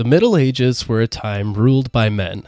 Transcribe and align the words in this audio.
The 0.00 0.08
Middle 0.08 0.34
Ages 0.34 0.88
were 0.88 1.02
a 1.02 1.06
time 1.06 1.52
ruled 1.52 1.92
by 1.92 2.08
men. 2.08 2.44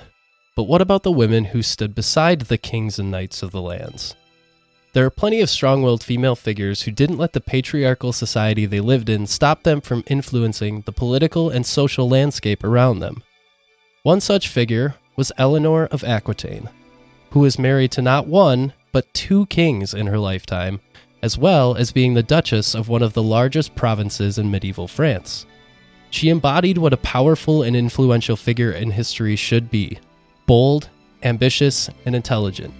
But 0.56 0.62
what 0.62 0.80
about 0.80 1.02
the 1.02 1.12
women 1.12 1.44
who 1.44 1.60
stood 1.60 1.94
beside 1.94 2.40
the 2.40 2.56
kings 2.56 2.98
and 2.98 3.10
knights 3.10 3.42
of 3.42 3.50
the 3.50 3.60
lands? 3.60 4.16
There 4.94 5.04
are 5.04 5.10
plenty 5.10 5.42
of 5.42 5.50
strong 5.50 5.82
willed 5.82 6.02
female 6.02 6.34
figures 6.34 6.80
who 6.80 6.90
didn't 6.90 7.18
let 7.18 7.34
the 7.34 7.42
patriarchal 7.42 8.14
society 8.14 8.64
they 8.64 8.80
lived 8.80 9.10
in 9.10 9.26
stop 9.26 9.64
them 9.64 9.82
from 9.82 10.02
influencing 10.06 10.80
the 10.86 10.92
political 10.92 11.50
and 11.50 11.66
social 11.66 12.08
landscape 12.08 12.64
around 12.64 13.00
them. 13.00 13.22
One 14.02 14.22
such 14.22 14.48
figure 14.48 14.94
was 15.16 15.30
Eleanor 15.36 15.84
of 15.88 16.04
Aquitaine, 16.04 16.70
who 17.32 17.40
was 17.40 17.58
married 17.58 17.92
to 17.92 18.00
not 18.00 18.26
one, 18.26 18.72
but 18.92 19.12
two 19.12 19.44
kings 19.44 19.92
in 19.92 20.06
her 20.06 20.18
lifetime, 20.18 20.80
as 21.22 21.36
well 21.36 21.74
as 21.76 21.92
being 21.92 22.14
the 22.14 22.22
Duchess 22.22 22.74
of 22.74 22.88
one 22.88 23.02
of 23.02 23.12
the 23.12 23.22
largest 23.22 23.74
provinces 23.74 24.38
in 24.38 24.50
medieval 24.50 24.88
France. 24.88 25.44
She 26.12 26.28
embodied 26.28 26.76
what 26.76 26.92
a 26.92 26.98
powerful 26.98 27.62
and 27.62 27.74
influential 27.74 28.36
figure 28.36 28.70
in 28.70 28.90
history 28.90 29.34
should 29.34 29.70
be 29.70 29.98
bold, 30.46 30.90
ambitious, 31.22 31.88
and 32.04 32.14
intelligent. 32.14 32.74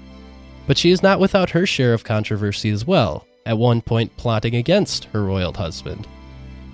But 0.67 0.77
she 0.77 0.91
is 0.91 1.03
not 1.03 1.19
without 1.19 1.51
her 1.51 1.65
share 1.65 1.95
of 1.95 2.05
controversy 2.05 2.69
as 2.69 2.87
well, 2.87 3.27
at 3.47 3.57
one 3.57 3.81
point 3.81 4.15
plotting 4.19 4.55
against 4.55 5.07
her 5.07 5.25
royal 5.25 5.55
husband. 5.55 6.07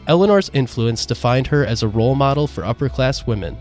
Eleanor's 0.09 0.51
influence 0.53 1.07
defined 1.07 1.47
her 1.47 1.65
as 1.65 1.84
a 1.84 1.89
role 1.89 2.17
model 2.17 2.48
for 2.48 2.65
upper 2.65 2.89
class 2.89 3.25
women. 3.25 3.56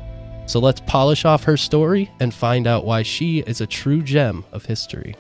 So 0.47 0.59
let's 0.59 0.81
polish 0.81 1.23
off 1.23 1.43
her 1.43 1.55
story 1.55 2.09
and 2.19 2.33
find 2.33 2.65
out 2.65 2.83
why 2.83 3.03
she 3.03 3.39
is 3.41 3.61
a 3.61 3.67
true 3.67 4.01
gem 4.01 4.43
of 4.51 4.65
history. 4.65 5.15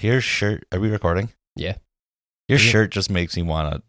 Your 0.00 0.20
shirt. 0.20 0.64
Are 0.72 0.80
we 0.80 0.88
recording? 0.90 1.30
Yeah. 1.54 1.76
Your 2.48 2.58
Yeah. 2.58 2.70
shirt 2.70 2.90
just 2.90 3.10
makes 3.10 3.36
me 3.36 3.42
want 3.42 3.74
to 3.74 3.82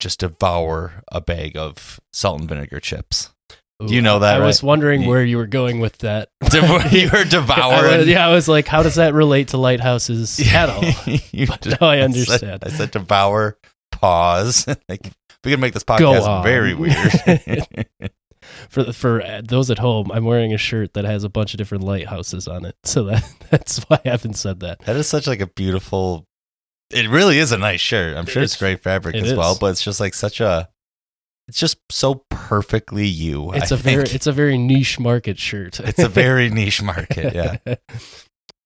just 0.00 0.20
devour 0.20 1.02
a 1.10 1.20
bag 1.20 1.56
of 1.56 2.00
salt 2.12 2.40
and 2.40 2.48
vinegar 2.48 2.80
chips. 2.80 3.30
You 3.80 4.00
know 4.00 4.20
that, 4.20 4.40
I 4.40 4.44
was 4.46 4.62
wondering 4.62 5.02
You- 5.02 5.08
where 5.10 5.22
you 5.22 5.36
were 5.36 5.46
going 5.46 5.80
with 5.80 5.98
that. 5.98 6.30
You're 6.52 7.16
I 7.16 7.24
devouring. 7.24 7.98
was- 7.98 8.08
yeah, 8.08 8.26
I 8.26 8.32
was 8.32 8.48
like, 8.48 8.66
how 8.66 8.82
does 8.82 8.94
that 8.94 9.12
relate 9.12 9.48
to 9.48 9.58
lighthouses 9.58 10.40
at 10.52 10.70
all? 10.70 10.82
You 11.30 11.46
But 11.46 11.60
d- 11.60 11.70
now 11.80 11.88
I 11.88 11.96
said- 11.96 12.04
understand. 12.04 12.64
I 12.64 12.68
said 12.70 12.90
devour. 12.90 13.58
Pause. 13.92 14.68
like 14.88 15.10
we 15.44 15.50
can 15.52 15.60
make 15.60 15.74
this 15.74 15.84
podcast 15.84 16.42
very 16.42 16.74
weird. 16.74 17.86
For 18.68 18.92
for 18.92 19.22
uh, 19.22 19.42
those 19.44 19.70
at 19.70 19.78
home, 19.78 20.10
I'm 20.12 20.24
wearing 20.24 20.52
a 20.52 20.58
shirt 20.58 20.94
that 20.94 21.04
has 21.04 21.24
a 21.24 21.28
bunch 21.28 21.54
of 21.54 21.58
different 21.58 21.84
lighthouses 21.84 22.48
on 22.48 22.64
it, 22.64 22.76
so 22.84 23.04
that 23.04 23.24
that's 23.50 23.78
why 23.84 24.00
I 24.04 24.10
haven't 24.10 24.34
said 24.34 24.60
that. 24.60 24.80
that 24.80 24.96
is 24.96 25.08
such 25.08 25.26
like 25.26 25.40
a 25.40 25.46
beautiful. 25.46 26.24
It 26.90 27.08
really 27.08 27.38
is 27.38 27.50
a 27.52 27.58
nice 27.58 27.80
shirt. 27.80 28.16
I'm 28.16 28.26
sure 28.26 28.42
is. 28.42 28.52
it's 28.52 28.60
great 28.60 28.80
fabric 28.82 29.16
It 29.16 29.24
as 29.24 29.34
well, 29.34 29.56
but 29.60 29.66
it's 29.72 29.82
just 29.82 30.00
like 30.00 30.14
such 30.14 30.40
a. 30.40 30.68
It's 31.48 31.58
just 31.58 31.78
so 31.90 32.24
perfectly 32.28 33.06
you. 33.06 33.52
It's 33.52 33.70
a 33.70 33.74
a 33.74 33.76
very 33.76 34.04
it's 34.04 34.26
a 34.26 34.32
very 34.32 34.58
niche 34.58 34.98
market 34.98 35.38
shirt. 35.38 35.78
it's 35.80 35.98
a 35.98 36.08
very 36.08 36.50
niche 36.60 36.82
market. 36.82 37.34
Yeah. 37.34 37.56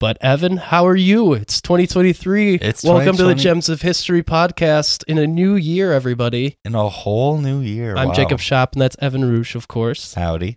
But 0.01 0.17
Evan, 0.23 0.57
how 0.57 0.87
are 0.87 0.97
you? 0.97 1.35
It's 1.35 1.61
2023. 1.61 2.55
It's 2.55 2.83
Welcome 2.83 3.19
to 3.19 3.25
the 3.25 3.35
Gems 3.35 3.69
of 3.69 3.83
History 3.83 4.23
podcast 4.23 5.05
in 5.07 5.19
a 5.19 5.27
new 5.27 5.57
year, 5.57 5.93
everybody. 5.93 6.57
In 6.65 6.75
a 6.75 6.89
whole 6.89 7.37
new 7.37 7.61
year. 7.61 7.95
I'm 7.97 8.09
Wow. 8.09 8.15
Jacob 8.15 8.41
Shop, 8.41 8.73
and 8.73 8.81
that's 8.81 8.97
Evan 9.01 9.27
Roosh, 9.31 9.55
of 9.55 9.69
course. 9.69 10.15
Howdy. 10.15 10.57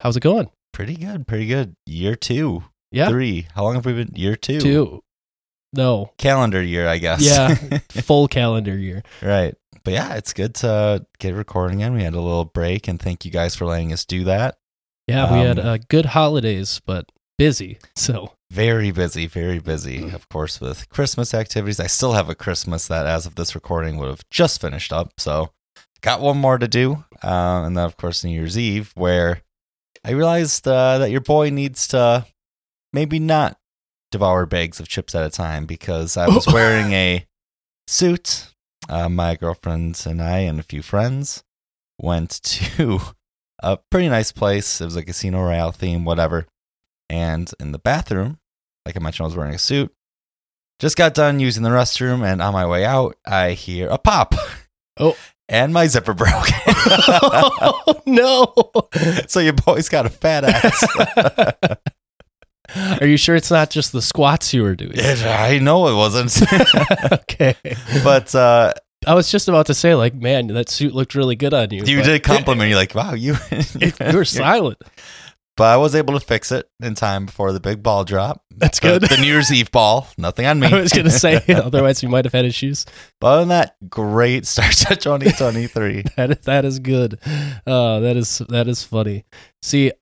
How's 0.00 0.16
it 0.16 0.24
going? 0.24 0.50
Pretty 0.72 0.96
good. 0.96 1.28
Pretty 1.28 1.46
good. 1.46 1.76
Year 1.86 2.16
two. 2.16 2.64
Yeah, 2.90 3.10
Three. 3.10 3.46
How 3.54 3.62
long 3.62 3.74
have 3.74 3.86
we 3.86 3.92
been? 3.92 4.10
Year 4.16 4.34
two. 4.34 4.58
two. 4.60 5.04
No, 5.72 6.12
Calendar 6.18 6.60
year, 6.60 6.88
I 6.88 6.98
guess. 6.98 7.22
Yeah. 7.22 7.54
full 8.02 8.26
calendar 8.26 8.76
year. 8.76 9.04
right. 9.22 9.54
But 9.84 9.94
yeah, 9.94 10.14
it's 10.16 10.32
good 10.32 10.54
to 10.56 11.06
get 11.18 11.34
recording 11.34 11.80
again. 11.80 11.94
We 11.94 12.02
had 12.02 12.14
a 12.14 12.20
little 12.20 12.44
break, 12.44 12.88
and 12.88 13.00
thank 13.00 13.24
you 13.24 13.30
guys 13.30 13.54
for 13.54 13.66
letting 13.66 13.92
us 13.92 14.04
do 14.04 14.24
that. 14.24 14.58
Yeah, 15.06 15.32
we 15.32 15.38
had 15.46 15.58
Um, 15.60 15.66
uh, 15.66 15.78
good 15.88 16.06
holidays, 16.06 16.80
but 16.84 17.06
busy. 17.38 17.78
So 17.96 18.32
Very 18.52 18.90
busy, 18.90 19.26
very 19.26 19.60
busy, 19.60 20.10
of 20.10 20.28
course, 20.28 20.60
with 20.60 20.86
Christmas 20.90 21.32
activities. 21.32 21.80
I 21.80 21.86
still 21.86 22.12
have 22.12 22.28
a 22.28 22.34
Christmas 22.34 22.86
that, 22.86 23.06
as 23.06 23.24
of 23.24 23.34
this 23.34 23.54
recording, 23.54 23.96
would 23.96 24.10
have 24.10 24.28
just 24.28 24.60
finished 24.60 24.92
up. 24.92 25.18
So, 25.18 25.52
got 26.02 26.20
one 26.20 26.36
more 26.36 26.58
to 26.58 26.68
do. 26.68 27.02
Uh, 27.24 27.62
and 27.64 27.74
then, 27.74 27.86
of 27.86 27.96
course, 27.96 28.22
New 28.22 28.30
Year's 28.30 28.58
Eve, 28.58 28.92
where 28.94 29.40
I 30.04 30.10
realized 30.10 30.68
uh, 30.68 30.98
that 30.98 31.10
your 31.10 31.22
boy 31.22 31.48
needs 31.48 31.88
to 31.88 32.26
maybe 32.92 33.18
not 33.18 33.56
devour 34.10 34.44
bags 34.44 34.80
of 34.80 34.86
chips 34.86 35.14
at 35.14 35.24
a 35.24 35.30
time 35.30 35.64
because 35.64 36.18
I 36.18 36.26
was 36.26 36.46
wearing 36.52 36.92
a 36.92 37.24
suit. 37.86 38.52
Uh, 38.86 39.08
my 39.08 39.34
girlfriend 39.34 40.02
and 40.04 40.20
I 40.20 40.40
and 40.40 40.60
a 40.60 40.64
few 40.64 40.82
friends 40.82 41.42
went 41.98 42.42
to 42.42 43.00
a 43.62 43.78
pretty 43.90 44.10
nice 44.10 44.30
place. 44.30 44.82
It 44.82 44.84
was 44.84 44.96
a 44.96 45.02
Casino 45.02 45.42
Royale 45.42 45.72
theme, 45.72 46.04
whatever. 46.04 46.46
And 47.08 47.50
in 47.58 47.72
the 47.72 47.78
bathroom, 47.78 48.38
like 48.86 48.96
I 48.96 49.00
mentioned, 49.00 49.24
I 49.24 49.28
was 49.28 49.36
wearing 49.36 49.54
a 49.54 49.58
suit. 49.58 49.92
Just 50.78 50.96
got 50.96 51.14
done 51.14 51.38
using 51.38 51.62
the 51.62 51.70
restroom, 51.70 52.24
and 52.24 52.42
on 52.42 52.52
my 52.52 52.66
way 52.66 52.84
out, 52.84 53.16
I 53.26 53.52
hear 53.52 53.88
a 53.88 53.98
pop. 53.98 54.34
Oh. 54.98 55.16
And 55.48 55.74
my 55.74 55.86
zipper 55.86 56.14
broke. 56.14 56.48
oh 56.66 58.00
no. 58.06 58.54
so 59.28 59.38
your 59.40 59.52
boy's 59.52 59.90
got 59.90 60.06
a 60.06 60.08
fat 60.08 60.44
ass. 60.44 61.78
Are 63.02 63.06
you 63.06 63.18
sure 63.18 63.36
it's 63.36 63.50
not 63.50 63.68
just 63.68 63.92
the 63.92 64.00
squats 64.00 64.54
you 64.54 64.62
were 64.62 64.74
doing? 64.74 64.98
I 64.98 65.58
know 65.58 65.88
it 65.88 65.94
wasn't. 65.94 66.40
okay. 67.12 67.54
but 68.02 68.34
uh, 68.34 68.72
I 69.06 69.14
was 69.14 69.30
just 69.30 69.48
about 69.48 69.66
to 69.66 69.74
say, 69.74 69.94
like, 69.94 70.14
man, 70.14 70.46
that 70.48 70.70
suit 70.70 70.94
looked 70.94 71.14
really 71.14 71.36
good 71.36 71.52
on 71.52 71.70
you. 71.70 71.84
you 71.84 72.02
did 72.02 72.22
compliment. 72.22 72.70
You're 72.70 72.78
like, 72.78 72.94
wow, 72.94 73.12
you. 73.12 73.34
you 73.78 73.92
were 74.16 74.24
silent. 74.24 74.78
But 75.56 75.64
I 75.64 75.76
was 75.76 75.94
able 75.94 76.18
to 76.18 76.24
fix 76.24 76.50
it 76.50 76.66
in 76.82 76.94
time 76.94 77.26
before 77.26 77.52
the 77.52 77.60
big 77.60 77.82
ball 77.82 78.04
drop. 78.04 78.42
That's 78.56 78.80
good. 78.80 79.02
The, 79.02 79.18
New 79.18 79.26
Year's 79.26 79.52
Eve 79.52 79.70
ball. 79.70 80.08
Nothing 80.16 80.46
on 80.46 80.58
me. 80.60 80.68
I 80.68 80.80
was 80.80 80.92
gonna 80.92 81.10
say, 81.10 81.42
otherwise 81.48 82.02
we 82.02 82.08
might 82.08 82.24
have 82.24 82.32
had 82.32 82.46
issues. 82.46 82.86
but 83.20 83.26
other 83.26 83.40
than 83.42 83.48
that, 83.50 83.76
great 83.90 84.46
start 84.46 84.72
to 84.72 84.96
2023. 84.96 86.04
That 86.16 86.42
that 86.44 86.64
is 86.64 86.78
good. 86.78 87.18
Oh, 87.66 88.00
that 88.00 88.16
is 88.16 88.38
that 88.48 88.66
is 88.66 88.82
funny. 88.82 89.24
See, 89.62 89.92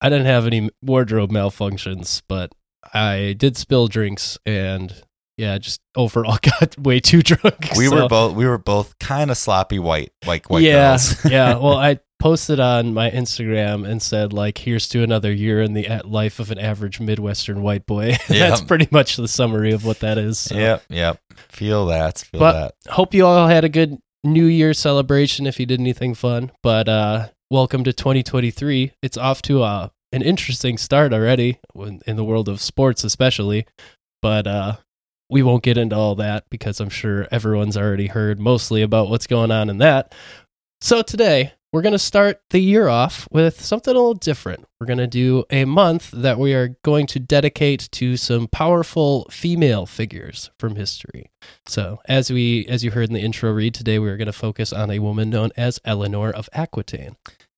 I 0.00 0.08
didn't 0.08 0.26
have 0.26 0.46
any 0.46 0.70
wardrobe 0.82 1.30
malfunctions, 1.32 2.22
but 2.28 2.52
I 2.94 3.34
did 3.36 3.56
spill 3.56 3.88
drinks 3.88 4.38
and 4.46 4.94
yeah, 5.36 5.58
just 5.58 5.80
overall 5.96 6.38
got 6.60 6.78
way 6.78 7.00
too 7.00 7.22
drunk. 7.22 7.70
we 7.76 7.86
so- 7.88 8.02
were 8.02 8.08
both 8.08 8.34
we 8.36 8.46
were 8.46 8.58
both 8.58 8.98
kind 8.98 9.30
of 9.32 9.36
sloppy 9.36 9.80
white 9.80 10.12
like 10.26 10.48
white 10.48 10.62
yeah, 10.62 10.90
girls. 10.90 11.24
yeah. 11.24 11.56
Well, 11.56 11.76
I 11.76 11.98
posted 12.22 12.60
on 12.60 12.94
my 12.94 13.10
Instagram 13.10 13.86
and 13.86 14.00
said 14.00 14.32
like, 14.32 14.58
"Here's 14.58 14.88
to 14.90 15.02
another 15.02 15.32
year 15.32 15.60
in 15.60 15.72
the 15.72 16.00
life 16.04 16.38
of 16.38 16.50
an 16.52 16.58
average 16.58 17.00
Midwestern 17.00 17.62
white 17.62 17.84
boy." 17.84 18.16
Yeah. 18.28 18.48
That's 18.48 18.60
pretty 18.62 18.86
much 18.92 19.16
the 19.16 19.26
summary 19.28 19.72
of 19.72 19.84
what 19.84 19.98
that 20.00 20.18
is. 20.18 20.38
so. 20.38 20.54
Yep, 20.56 20.84
yep. 20.88 21.20
Feel 21.48 21.86
that. 21.86 22.18
Feel 22.18 22.38
But- 22.40 22.52
that. 22.84 22.92
hope 22.92 23.12
you 23.12 23.26
all 23.26 23.48
had 23.48 23.64
a 23.64 23.68
good 23.68 23.98
New 24.24 24.46
Year 24.46 24.72
celebration 24.72 25.46
if 25.46 25.58
you 25.58 25.66
did 25.66 25.80
anything 25.80 26.14
fun. 26.14 26.52
But 26.62 26.88
uh, 26.88 27.28
welcome 27.50 27.82
to 27.84 27.92
2023. 27.92 28.92
It's 29.02 29.16
off 29.16 29.42
to 29.42 29.62
uh, 29.64 29.88
an 30.12 30.22
interesting 30.22 30.78
start 30.78 31.12
already 31.12 31.58
in 32.06 32.16
the 32.16 32.24
world 32.24 32.48
of 32.48 32.60
sports, 32.60 33.02
especially. 33.02 33.66
But 34.22 34.46
uh, 34.46 34.76
we 35.28 35.42
won't 35.42 35.64
get 35.64 35.76
into 35.76 35.96
all 35.96 36.14
that 36.16 36.44
because 36.50 36.78
I'm 36.78 36.88
sure 36.90 37.26
everyone's 37.32 37.76
already 37.76 38.06
heard 38.06 38.38
mostly 38.38 38.82
about 38.82 39.10
what's 39.10 39.26
going 39.26 39.50
on 39.50 39.68
in 39.68 39.78
that. 39.78 40.14
So 40.80 41.02
today, 41.02 41.52
we're 41.72 41.82
going 41.82 41.92
to 41.92 41.98
start 41.98 42.40
the 42.50 42.58
year 42.58 42.88
off 42.88 43.26
with 43.30 43.60
something 43.60 43.92
a 43.92 43.96
little 43.96 44.14
different. 44.14 44.66
We're 44.78 44.86
going 44.86 44.98
to 44.98 45.06
do 45.06 45.44
a 45.50 45.64
month 45.64 46.10
that 46.10 46.38
we 46.38 46.52
are 46.54 46.76
going 46.84 47.06
to 47.08 47.18
dedicate 47.18 47.88
to 47.92 48.16
some 48.16 48.46
powerful 48.46 49.26
female 49.30 49.86
figures 49.86 50.50
from 50.58 50.76
history. 50.76 51.30
So, 51.66 52.00
as 52.06 52.30
we 52.30 52.66
as 52.66 52.84
you 52.84 52.90
heard 52.90 53.08
in 53.08 53.14
the 53.14 53.22
intro 53.22 53.50
read 53.52 53.74
today, 53.74 53.98
we 53.98 54.10
are 54.10 54.18
going 54.18 54.26
to 54.26 54.32
focus 54.32 54.72
on 54.72 54.90
a 54.90 54.98
woman 54.98 55.30
known 55.30 55.50
as 55.56 55.80
Eleanor 55.84 56.30
of 56.30 56.48
Aquitaine. 56.52 57.16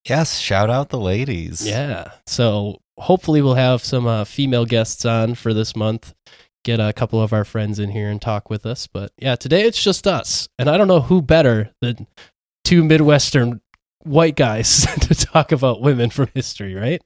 Yes, 0.09 0.39
shout 0.39 0.71
out 0.71 0.91
the 0.91 0.99
ladies. 0.99 1.67
Yeah. 1.67 2.13
So, 2.27 2.81
hopefully 2.99 3.43
we'll 3.43 3.55
have 3.55 3.85
some 3.85 4.07
uh, 4.07 4.25
female 4.25 4.65
guests 4.65 5.05
on 5.05 5.35
for 5.35 5.53
this 5.53 5.75
month. 5.75 6.15
Get 6.65 6.81
a 6.81 6.93
couple 6.93 7.21
of 7.21 7.33
our 7.33 7.45
friends 7.45 7.79
in 7.79 7.91
here 7.91 8.09
and 8.09 8.23
talk 8.23 8.49
with 8.49 8.65
us. 8.65 8.87
But 8.87 9.13
yeah, 9.19 9.37
today 9.37 9.63
it's 9.63 9.83
just 9.83 10.07
us. 10.07 10.49
And 10.59 10.71
I 10.71 10.79
don't 10.79 10.89
know 10.89 11.01
who 11.01 11.21
better 11.21 11.73
than 11.83 12.07
two 12.65 12.83
Midwestern 12.83 13.61
white 14.05 14.37
guys 14.37 14.87
to 15.01 15.15
talk 15.15 15.53
about 15.53 15.81
women 15.81 16.11
from 16.11 16.29
history, 16.35 16.75
right? 16.75 17.03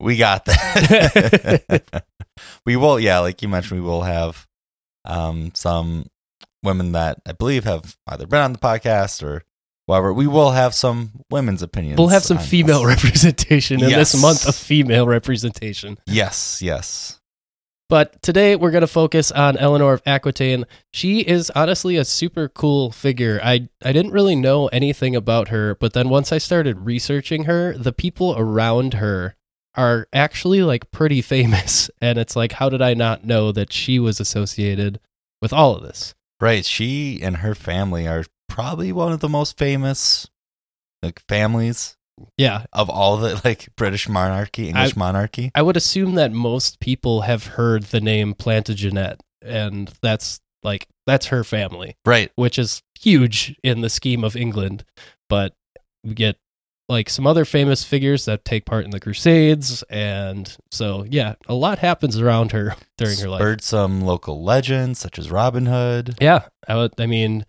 We 0.00 0.16
got 0.16 0.44
that. 0.46 2.04
we 2.66 2.76
will, 2.76 2.98
yeah, 2.98 3.20
like 3.20 3.42
you 3.42 3.48
mentioned, 3.48 3.80
we 3.80 3.86
will 3.86 4.02
have 4.02 4.46
um, 5.04 5.52
some 5.54 6.06
women 6.62 6.92
that 6.92 7.20
I 7.26 7.32
believe 7.32 7.64
have 7.64 7.96
either 8.06 8.26
been 8.26 8.40
on 8.40 8.52
the 8.52 8.58
podcast 8.58 9.22
or 9.22 9.44
However, 9.88 10.12
we 10.12 10.26
will 10.26 10.50
have 10.50 10.74
some 10.74 11.12
women's 11.30 11.62
opinions. 11.62 11.96
We'll 11.98 12.08
have 12.08 12.22
some 12.22 12.36
female 12.36 12.84
this. 12.84 12.96
representation 13.04 13.82
in 13.82 13.88
Yes. 13.88 14.12
this 14.12 14.20
month 14.20 14.46
of 14.46 14.54
female 14.54 15.06
representation. 15.06 15.96
Yes, 16.06 16.60
yes. 16.60 17.17
But 17.88 18.20
today 18.20 18.54
we're 18.54 18.70
going 18.70 18.82
to 18.82 18.86
focus 18.86 19.32
on 19.32 19.56
Eleanor 19.56 19.94
of 19.94 20.02
Aquitaine. 20.04 20.66
She 20.92 21.20
is 21.20 21.50
honestly 21.54 21.96
a 21.96 22.04
super 22.04 22.48
cool 22.48 22.90
figure. 22.90 23.40
I 23.42 23.68
I 23.82 23.92
didn't 23.92 24.12
really 24.12 24.36
know 24.36 24.68
anything 24.68 25.16
about 25.16 25.48
her, 25.48 25.74
but 25.74 25.94
then 25.94 26.10
once 26.10 26.30
I 26.30 26.38
started 26.38 26.84
researching 26.84 27.44
her, 27.44 27.76
the 27.76 27.92
people 27.92 28.34
around 28.36 28.94
her 28.94 29.36
are 29.74 30.06
actually 30.12 30.62
like 30.62 30.90
pretty 30.90 31.22
famous 31.34 31.90
and 32.00 32.18
it's 32.18 32.36
like 32.36 32.52
how 32.52 32.68
did 32.68 32.82
I 32.82 32.94
not 32.94 33.24
know 33.24 33.52
that 33.52 33.72
she 33.72 33.98
was 33.98 34.20
associated 34.20 35.00
with 35.40 35.52
all 35.54 35.74
of 35.74 35.82
this? 35.82 36.14
Right. 36.40 36.64
She 36.64 37.20
and 37.22 37.38
her 37.38 37.54
family 37.54 38.06
are 38.06 38.24
probably 38.48 38.92
one 38.92 39.12
of 39.12 39.20
the 39.20 39.28
most 39.28 39.56
famous 39.56 40.28
like 41.02 41.22
families 41.28 41.97
Yeah, 42.36 42.64
of 42.72 42.88
all 42.90 43.16
the 43.16 43.40
like 43.44 43.68
British 43.76 44.08
monarchy, 44.08 44.68
English 44.68 44.96
monarchy. 44.96 45.50
I 45.54 45.62
would 45.62 45.76
assume 45.76 46.14
that 46.14 46.32
most 46.32 46.80
people 46.80 47.22
have 47.22 47.46
heard 47.46 47.84
the 47.84 48.00
name 48.00 48.34
Plantagenet 48.34 49.20
and 49.42 49.92
that's 50.02 50.40
like 50.62 50.86
that's 51.06 51.26
her 51.26 51.44
family. 51.44 51.96
Right. 52.04 52.30
which 52.36 52.58
is 52.58 52.82
huge 52.98 53.56
in 53.62 53.80
the 53.80 53.88
scheme 53.88 54.24
of 54.24 54.36
England. 54.36 54.84
But 55.28 55.54
we 56.04 56.14
get 56.14 56.36
like 56.88 57.10
some 57.10 57.26
other 57.26 57.44
famous 57.44 57.84
figures 57.84 58.24
that 58.24 58.44
take 58.44 58.64
part 58.64 58.84
in 58.84 58.90
the 58.90 59.00
Crusades, 59.00 59.82
and 59.90 60.56
so 60.70 61.04
yeah, 61.08 61.34
a 61.46 61.54
lot 61.54 61.78
happens 61.78 62.18
around 62.18 62.52
her 62.52 62.74
during 62.98 63.18
her 63.18 63.28
life. 63.28 63.40
Spurred 63.40 63.62
some 63.62 64.00
local 64.00 64.42
legends 64.42 64.98
such 64.98 65.18
as 65.18 65.30
Robin 65.30 65.66
Hood. 65.66 66.16
Yeah, 66.20 66.44
I, 66.66 66.76
would, 66.76 66.94
I 66.98 67.06
mean, 67.06 67.44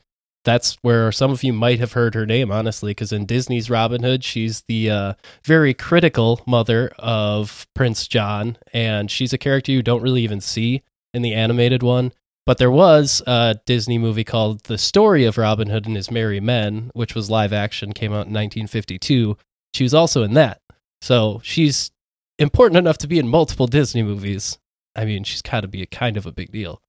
that's 0.45 0.77
where 0.81 1.11
some 1.11 1.31
of 1.31 1.43
you 1.43 1.53
might 1.53 1.79
have 1.79 1.93
heard 1.93 2.15
her 2.15 2.25
name, 2.25 2.51
honestly, 2.51 2.91
because 2.91 3.11
in 3.11 3.25
Disney's 3.25 3.69
Robin 3.69 4.03
Hood, 4.03 4.23
she's 4.23 4.61
the 4.67 4.89
uh, 4.89 5.13
very 5.43 5.73
critical 5.73 6.41
mother 6.47 6.91
of 6.97 7.67
Prince 7.73 8.07
John, 8.07 8.57
and 8.73 9.11
she's 9.11 9.33
a 9.33 9.37
character 9.37 9.71
you 9.71 9.83
don't 9.83 10.01
really 10.01 10.23
even 10.23 10.41
see 10.41 10.81
in 11.13 11.21
the 11.21 11.33
animated 11.33 11.83
one. 11.83 12.11
But 12.45 12.57
there 12.57 12.71
was 12.71 13.21
a 13.27 13.59
Disney 13.65 13.97
movie 13.97 14.23
called 14.23 14.63
The 14.63 14.77
Story 14.77 15.25
of 15.25 15.37
Robin 15.37 15.69
Hood 15.69 15.85
and 15.85 15.95
His 15.95 16.09
Merry 16.09 16.39
Men, 16.39 16.89
which 16.93 17.13
was 17.13 17.29
live 17.29 17.53
action, 17.53 17.93
came 17.93 18.11
out 18.11 18.25
in 18.25 18.33
1952. 18.33 19.37
She 19.73 19.83
was 19.83 19.93
also 19.93 20.23
in 20.23 20.33
that. 20.33 20.61
So 21.01 21.41
she's 21.43 21.91
important 22.39 22.77
enough 22.77 22.97
to 22.99 23.07
be 23.07 23.19
in 23.19 23.27
multiple 23.27 23.67
Disney 23.67 24.01
movies. 24.01 24.57
I 24.95 25.05
mean, 25.05 25.23
she's 25.23 25.41
got 25.43 25.61
to 25.61 25.67
be 25.67 25.83
a 25.83 25.85
kind 25.85 26.17
of 26.17 26.25
a 26.25 26.31
big 26.31 26.51
deal. 26.51 26.81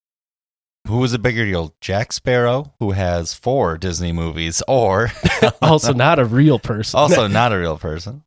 Who 0.86 0.98
was 0.98 1.12
a 1.12 1.18
bigger 1.18 1.44
deal? 1.44 1.74
Jack 1.80 2.12
Sparrow, 2.12 2.72
who 2.80 2.92
has 2.92 3.34
four 3.34 3.78
Disney 3.78 4.12
movies, 4.12 4.62
or 4.66 5.10
also 5.62 5.92
not 5.92 6.18
a 6.18 6.24
real 6.24 6.58
person. 6.58 6.98
also 6.98 7.26
not 7.26 7.52
a 7.52 7.58
real 7.58 7.78
person. 7.78 8.24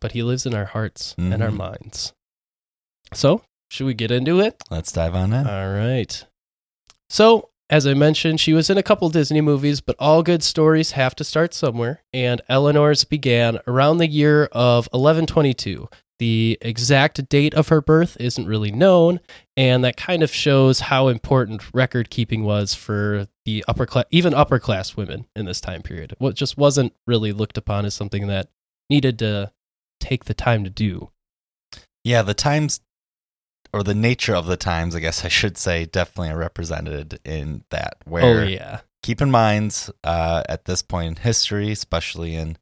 but 0.00 0.12
he 0.12 0.22
lives 0.24 0.44
in 0.46 0.52
our 0.54 0.64
hearts 0.64 1.14
and 1.16 1.40
our 1.42 1.50
Mhm. 1.50 1.56
minds. 1.56 2.12
So, 3.14 3.42
should 3.70 3.86
we 3.86 3.94
get 3.94 4.10
into 4.10 4.40
it? 4.40 4.56
Let's 4.70 4.90
dive 4.90 5.14
on 5.14 5.32
in. 5.32 5.46
All 5.46 5.72
right. 5.72 6.24
So, 7.08 7.50
as 7.70 7.86
I 7.86 7.94
mentioned, 7.94 8.40
she 8.40 8.52
was 8.52 8.68
in 8.68 8.76
a 8.76 8.82
couple 8.82 9.08
Disney 9.10 9.40
movies, 9.40 9.80
but 9.80 9.94
all 10.00 10.22
good 10.24 10.42
stories 10.42 10.90
have 10.92 11.14
to 11.16 11.24
start 11.24 11.54
somewhere. 11.54 12.02
And 12.12 12.40
Eleanor's 12.48 13.04
began 13.04 13.60
around 13.68 13.98
the 13.98 14.08
year 14.08 14.46
of 14.52 14.88
1122. 14.92 15.88
The 16.22 16.56
exact 16.60 17.28
date 17.28 17.52
of 17.52 17.66
her 17.66 17.80
birth 17.80 18.16
isn't 18.20 18.46
really 18.46 18.70
known, 18.70 19.18
and 19.56 19.82
that 19.82 19.96
kind 19.96 20.22
of 20.22 20.32
shows 20.32 20.78
how 20.78 21.08
important 21.08 21.74
record 21.74 22.10
keeping 22.10 22.44
was 22.44 22.74
for 22.74 23.26
the 23.44 23.64
upper 23.66 23.86
class, 23.86 24.04
even 24.12 24.32
upper 24.32 24.60
class 24.60 24.96
women 24.96 25.26
in 25.34 25.46
this 25.46 25.60
time 25.60 25.82
period. 25.82 26.14
What 26.18 26.36
just 26.36 26.56
wasn't 26.56 26.92
really 27.08 27.32
looked 27.32 27.58
upon 27.58 27.86
as 27.86 27.94
something 27.94 28.28
that 28.28 28.50
needed 28.88 29.18
to 29.18 29.50
take 29.98 30.26
the 30.26 30.32
time 30.32 30.62
to 30.62 30.70
do. 30.70 31.10
Yeah, 32.04 32.22
the 32.22 32.34
times 32.34 32.82
or 33.72 33.82
the 33.82 33.92
nature 33.92 34.36
of 34.36 34.46
the 34.46 34.56
times, 34.56 34.94
I 34.94 35.00
guess 35.00 35.24
I 35.24 35.28
should 35.28 35.58
say, 35.58 35.86
definitely 35.86 36.30
are 36.30 36.38
represented 36.38 37.18
in 37.24 37.64
that. 37.70 37.96
Where 38.04 38.42
oh 38.42 38.44
yeah, 38.44 38.82
keep 39.02 39.20
in 39.20 39.32
mind, 39.32 39.88
uh, 40.04 40.44
at 40.48 40.66
this 40.66 40.82
point 40.82 41.08
in 41.08 41.16
history, 41.24 41.72
especially 41.72 42.36
in 42.36 42.58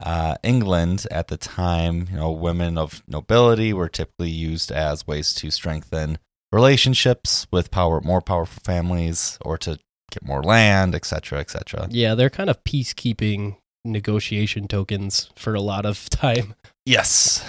uh, 0.00 0.36
England 0.42 1.06
at 1.10 1.28
the 1.28 1.36
time, 1.36 2.08
you 2.10 2.16
know, 2.16 2.30
women 2.30 2.78
of 2.78 3.02
nobility 3.06 3.72
were 3.72 3.88
typically 3.88 4.30
used 4.30 4.72
as 4.72 5.06
ways 5.06 5.34
to 5.34 5.50
strengthen 5.50 6.18
relationships 6.52 7.46
with 7.50 7.70
power, 7.70 8.00
more 8.00 8.20
powerful 8.20 8.60
families, 8.64 9.38
or 9.42 9.56
to 9.58 9.78
get 10.10 10.24
more 10.24 10.42
land, 10.42 10.94
etc., 10.94 11.38
etc. 11.38 11.88
yeah, 11.90 12.14
they're 12.14 12.30
kind 12.30 12.50
of 12.50 12.62
peacekeeping 12.64 13.56
negotiation 13.84 14.66
tokens 14.68 15.30
for 15.36 15.54
a 15.54 15.60
lot 15.60 15.86
of 15.86 16.08
time. 16.10 16.54
Yes, 16.84 17.44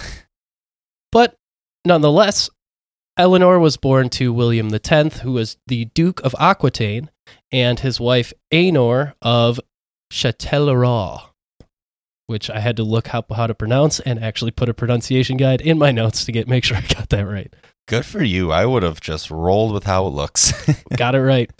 But 1.10 1.34
nonetheless, 1.84 2.48
Eleanor 3.18 3.58
was 3.58 3.76
born 3.76 4.08
to 4.10 4.32
William 4.32 4.72
X, 4.74 5.20
who 5.20 5.32
was 5.32 5.56
the 5.66 5.86
Duke 5.86 6.20
of 6.20 6.34
Aquitaine, 6.38 7.10
and 7.50 7.80
his 7.80 8.00
wife 8.00 8.32
Aenor 8.52 9.14
of 9.20 9.60
Châtellerault, 10.10 11.31
which 12.32 12.50
I 12.50 12.58
had 12.58 12.76
to 12.78 12.82
look 12.82 13.14
up 13.14 13.30
how 13.30 13.46
to 13.46 13.54
pronounce 13.54 14.00
and 14.00 14.22
actually 14.22 14.50
put 14.50 14.68
a 14.68 14.74
pronunciation 14.74 15.36
guide 15.36 15.60
in 15.60 15.78
my 15.78 15.92
notes 15.92 16.24
to 16.24 16.32
get 16.32 16.48
make 16.48 16.64
sure 16.64 16.78
I 16.78 16.80
got 16.80 17.10
that 17.10 17.26
right. 17.26 17.54
good 17.86 18.04
for 18.04 18.24
you. 18.24 18.50
I 18.50 18.66
would 18.66 18.82
have 18.82 19.00
just 19.00 19.30
rolled 19.30 19.72
with 19.72 19.84
how 19.84 20.06
it 20.06 20.10
looks. 20.10 20.52
got 20.96 21.14
it 21.14 21.20
right. 21.20 21.50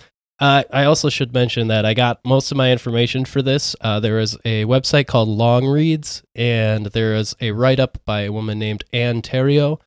Uh, 0.40 0.64
I 0.72 0.84
also 0.86 1.08
should 1.08 1.32
mention 1.32 1.68
that 1.68 1.84
I 1.84 1.94
got 1.94 2.24
most 2.24 2.50
of 2.50 2.56
my 2.56 2.72
information 2.72 3.24
for 3.24 3.42
this. 3.42 3.76
Uh, 3.80 4.00
there 4.00 4.18
is 4.18 4.36
a 4.44 4.64
website 4.64 5.06
called 5.06 5.28
Long 5.28 5.68
Reads, 5.68 6.24
and 6.34 6.86
there 6.86 7.14
is 7.14 7.36
a 7.40 7.52
write 7.52 7.78
up 7.78 7.98
by 8.04 8.22
a 8.22 8.32
woman 8.32 8.58
named 8.58 8.82
Anne 8.92 9.22
Terrio, 9.22 9.80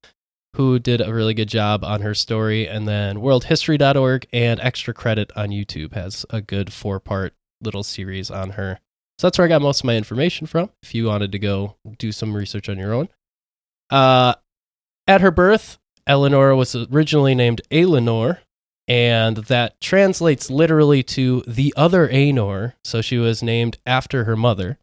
who 0.55 0.79
did 0.79 1.01
a 1.01 1.13
really 1.13 1.33
good 1.33 1.49
job 1.49 1.83
on 1.83 2.01
her 2.03 2.13
story. 2.13 2.69
And 2.69 2.88
then 2.88 3.17
worldhistory.org 3.17 4.27
and 4.31 4.61
Extra 4.61 4.93
Credit 4.93 5.29
on 5.35 5.49
YouTube 5.49 5.93
has 5.93 6.25
a 6.29 6.39
good 6.39 6.71
four 6.71 7.01
part 7.01 7.33
little 7.61 7.83
series 7.83 8.31
on 8.31 8.51
her. 8.51 8.79
So 9.17 9.27
that's 9.27 9.38
where 9.38 9.45
I 9.45 9.50
got 9.50 9.62
most 9.62 9.81
of 9.81 9.85
my 9.85 9.95
information 9.95 10.45
from 10.47 10.69
if 10.83 10.94
you 10.94 11.06
wanted 11.06 11.31
to 11.31 11.39
go 11.39 11.75
do 11.97 12.12
some 12.12 12.35
research 12.35 12.67
on 12.67 12.77
your 12.77 12.94
own. 12.94 13.09
Uh, 13.89 14.35
at 15.07 15.21
her 15.21 15.31
birth, 15.31 15.77
Eleanor 16.07 16.56
was 16.56 16.75
originally 16.75 17.33
named 17.33 17.62
Aliénor, 17.71 18.39
and 18.88 19.38
that 19.38 19.79
translates 19.79 20.50
literally 20.50 21.01
to 21.03 21.44
the 21.47 21.73
other 21.77 22.07
Aenor. 22.07 22.73
So 22.83 23.01
she 23.01 23.17
was 23.17 23.41
named 23.41 23.77
after 23.85 24.25
her 24.25 24.35
mother. 24.35 24.77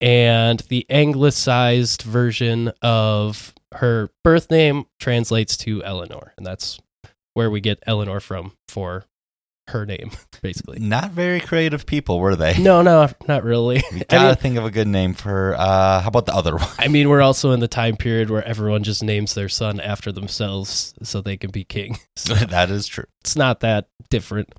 And 0.00 0.60
the 0.68 0.86
anglicized 0.88 2.02
version 2.02 2.72
of 2.80 3.52
her 3.74 4.10
birth 4.22 4.50
name 4.50 4.86
translates 5.00 5.56
to 5.58 5.82
Eleanor, 5.82 6.32
and 6.36 6.46
that's 6.46 6.78
where 7.34 7.50
we 7.50 7.60
get 7.60 7.82
Eleanor 7.86 8.20
from 8.20 8.52
for 8.68 9.06
her 9.68 9.86
name, 9.86 10.10
basically. 10.42 10.78
Not 10.78 11.12
very 11.12 11.40
creative 11.40 11.86
people, 11.86 12.18
were 12.20 12.36
they? 12.36 12.58
No, 12.58 12.82
no, 12.82 13.08
not 13.26 13.44
really. 13.44 13.76
You 13.92 13.98
I 14.00 14.04
gotta 14.08 14.26
mean, 14.28 14.34
think 14.36 14.56
of 14.58 14.64
a 14.64 14.70
good 14.70 14.88
name 14.88 15.14
for. 15.14 15.54
Uh, 15.58 16.00
how 16.00 16.08
about 16.08 16.26
the 16.26 16.34
other 16.34 16.56
one? 16.56 16.68
I 16.78 16.88
mean, 16.88 17.08
we're 17.08 17.22
also 17.22 17.52
in 17.52 17.60
the 17.60 17.68
time 17.68 17.96
period 17.96 18.30
where 18.30 18.44
everyone 18.44 18.82
just 18.82 19.02
names 19.02 19.34
their 19.34 19.48
son 19.48 19.80
after 19.80 20.12
themselves 20.12 20.94
so 21.02 21.20
they 21.20 21.36
can 21.36 21.50
be 21.50 21.64
king. 21.64 21.98
So 22.16 22.34
that 22.34 22.68
is 22.70 22.86
true. 22.88 23.04
it's 23.20 23.36
not 23.36 23.60
that 23.60 23.88
different. 24.10 24.52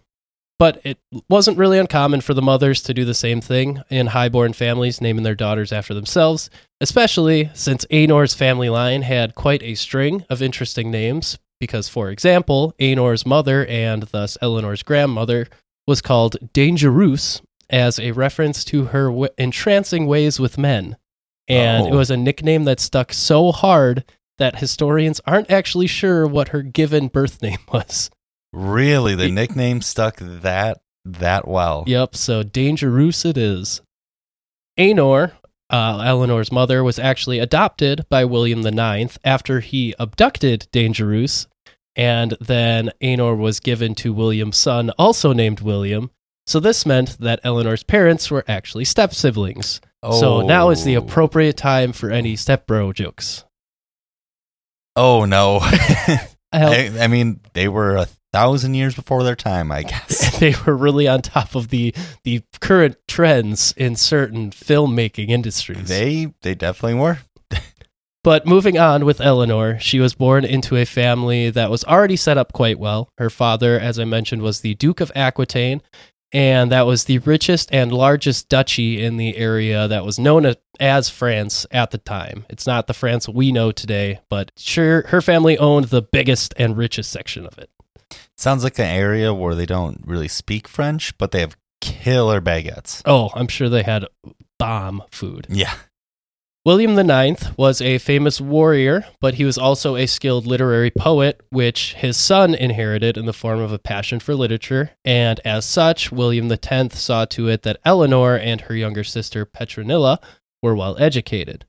But 0.57 0.81
it 0.83 0.97
wasn't 1.29 1.57
really 1.57 1.77
uncommon 1.79 2.19
for 2.21 2.33
the 2.33 2.41
mothers 2.41 2.81
to 2.83 2.93
do 2.93 3.05
the 3.05 3.13
same 3.13 3.39
thing 3.39 3.81
in 3.89 4.07
highborn 4.07 4.51
families, 4.53 4.99
naming 4.99 5.23
their 5.23 5.35
daughters 5.35 5.71
after 5.71 5.93
themselves, 5.93 6.49
especially 6.81 7.49
since 7.53 7.85
Aenor's 7.91 8.33
family 8.33 8.69
line 8.69 9.03
had 9.03 9.35
quite 9.35 9.63
a 9.63 9.75
string 9.75 10.25
of 10.29 10.41
interesting 10.41 10.91
names. 10.91 11.37
Because, 11.59 11.89
for 11.89 12.09
example, 12.09 12.73
Aenor's 12.79 13.25
mother 13.25 13.65
and 13.65 14.03
thus 14.03 14.37
Eleanor's 14.41 14.83
grandmother 14.83 15.47
was 15.85 16.01
called 16.01 16.37
Dangereuse 16.53 17.41
as 17.69 17.99
a 17.99 18.11
reference 18.11 18.63
to 18.65 18.85
her 18.85 19.07
w- 19.07 19.29
entrancing 19.37 20.07
ways 20.07 20.39
with 20.39 20.57
men. 20.57 20.95
And 21.47 21.87
it 21.87 21.93
Oh. 21.93 21.97
was 21.97 22.09
a 22.11 22.17
nickname 22.17 22.63
that 22.65 22.79
stuck 22.79 23.11
so 23.11 23.51
hard 23.51 24.03
that 24.37 24.59
historians 24.59 25.19
aren't 25.25 25.51
actually 25.51 25.87
sure 25.87 26.25
what 26.25 26.49
her 26.49 26.61
given 26.61 27.07
birth 27.07 27.41
name 27.41 27.59
was. 27.71 28.09
Really, 28.53 29.13
the 29.15 29.29
nickname 29.29 29.81
stuck 29.81 30.17
that 30.19 30.79
that 31.05 31.47
well. 31.47 31.83
Yep, 31.87 32.15
so 32.15 32.43
Dangereuse 32.43 33.25
it 33.25 33.37
is. 33.37 33.81
Aenor, 34.79 35.33
uh, 35.69 36.01
Eleanor's 36.05 36.51
mother, 36.51 36.83
was 36.83 36.99
actually 36.99 37.39
adopted 37.39 38.05
by 38.09 38.25
William 38.25 38.65
IX 38.65 39.17
after 39.23 39.59
he 39.59 39.93
abducted 39.99 40.67
Dangereuse, 40.71 41.47
and 41.95 42.35
then 42.39 42.91
Aenor 43.01 43.37
was 43.37 43.59
given 43.59 43.95
to 43.95 44.13
William's 44.13 44.57
son, 44.57 44.89
also 44.97 45.33
named 45.33 45.59
William. 45.61 46.11
So 46.47 46.59
this 46.59 46.85
meant 46.85 47.17
that 47.19 47.39
Eleanor's 47.43 47.83
parents 47.83 48.31
were 48.31 48.43
actually 48.47 48.85
step 48.85 49.13
siblings. 49.13 49.81
So 50.03 50.41
now 50.41 50.69
is 50.69 50.83
the 50.85 50.95
Oh. 50.97 51.01
appropriate 51.01 51.57
time 51.57 51.91
for 51.91 52.09
any 52.09 52.35
stepbro 52.35 52.93
jokes. 52.93 53.43
Oh 54.95 55.25
no! 55.25 55.59
I, 56.51 56.91
I 56.99 57.07
mean, 57.07 57.41
they 57.53 57.67
were 57.67 57.95
a 57.97 58.07
thousand 58.31 58.73
years 58.73 58.95
before 58.95 59.23
their 59.23 59.35
time, 59.35 59.71
I 59.71 59.83
guess. 59.83 60.37
they 60.39 60.53
were 60.65 60.75
really 60.75 61.07
on 61.07 61.21
top 61.21 61.55
of 61.55 61.69
the 61.69 61.93
the 62.23 62.43
current 62.59 62.97
trends 63.07 63.73
in 63.77 63.95
certain 63.95 64.51
filmmaking 64.51 65.29
industries. 65.29 65.87
they 65.87 66.33
they 66.41 66.55
definitely 66.55 66.99
were. 66.99 67.19
But 68.21 68.45
moving 68.45 68.77
on 68.77 69.05
with 69.05 69.21
Eleanor, 69.21 69.79
she 69.79 70.01
was 70.01 70.13
born 70.13 70.43
into 70.43 70.75
a 70.75 70.83
family 70.85 71.49
that 71.51 71.71
was 71.71 71.85
already 71.85 72.17
set 72.17 72.37
up 72.37 72.51
quite 72.51 72.77
well. 72.77 73.09
Her 73.17 73.29
father, 73.29 73.79
as 73.79 73.97
I 73.97 74.03
mentioned, 74.03 74.41
was 74.41 74.59
the 74.59 74.75
Duke 74.75 74.99
of 74.99 75.09
Aquitaine, 75.15 75.81
and 76.33 76.69
that 76.69 76.85
was 76.85 77.05
the 77.05 77.19
richest 77.19 77.73
and 77.73 77.93
largest 77.93 78.49
duchy 78.49 79.01
in 79.01 79.15
the 79.15 79.37
area 79.37 79.87
that 79.87 80.03
was 80.03 80.19
known 80.19 80.53
as 80.81 81.09
France 81.09 81.65
at 81.71 81.91
the 81.91 81.97
time. 81.97 82.45
It's 82.49 82.67
not 82.67 82.87
the 82.87 82.93
France 82.93 83.29
we 83.29 83.53
know 83.53 83.71
today, 83.71 84.19
but 84.29 84.51
sure, 84.57 85.07
her 85.07 85.21
family 85.21 85.57
owned 85.57 85.85
the 85.85 86.01
biggest 86.01 86.53
and 86.57 86.75
richest 86.75 87.11
section 87.11 87.45
of 87.45 87.57
it. 87.57 87.69
Sounds 88.39 88.63
like 88.63 88.79
an 88.79 88.85
area 88.85 89.33
where 89.33 89.53
they 89.53 89.65
don't 89.65 89.99
really 90.05 90.29
speak 90.29 90.69
French, 90.69 91.17
but 91.17 91.31
they 91.31 91.41
have 91.41 91.57
killer 91.81 92.39
baguettes. 92.39 93.01
Oh, 93.05 93.31
I'm 93.35 93.49
sure 93.49 93.67
they 93.67 93.83
had 93.83 94.05
bomb 94.57 95.03
food. 95.11 95.45
Yeah. 95.49 95.73
William 96.65 96.97
IX 96.97 97.57
was 97.57 97.81
a 97.81 97.97
famous 97.97 98.39
warrior, 98.39 99.05
but 99.19 99.33
he 99.33 99.43
was 99.43 99.57
also 99.57 99.97
a 99.97 100.05
skilled 100.05 100.45
literary 100.45 100.89
poet, 100.89 101.41
which 101.49 101.95
his 101.95 102.15
son 102.15 102.55
inherited 102.55 103.17
in 103.17 103.25
the 103.25 103.33
form 103.33 103.59
of 103.59 103.73
a 103.73 103.77
passion 103.77 104.21
for 104.21 104.33
literature. 104.33 104.91
And 105.03 105.41
as 105.43 105.65
such, 105.65 106.09
William 106.09 106.49
X 106.49 106.97
saw 106.97 107.25
to 107.25 107.49
it 107.49 107.63
that 107.63 107.81
Eleanor 107.83 108.37
and 108.37 108.61
her 108.61 108.75
younger 108.75 109.03
sister 109.03 109.45
Petronilla 109.45 110.17
were 110.63 110.75
well 110.77 110.95
educated. 110.97 111.65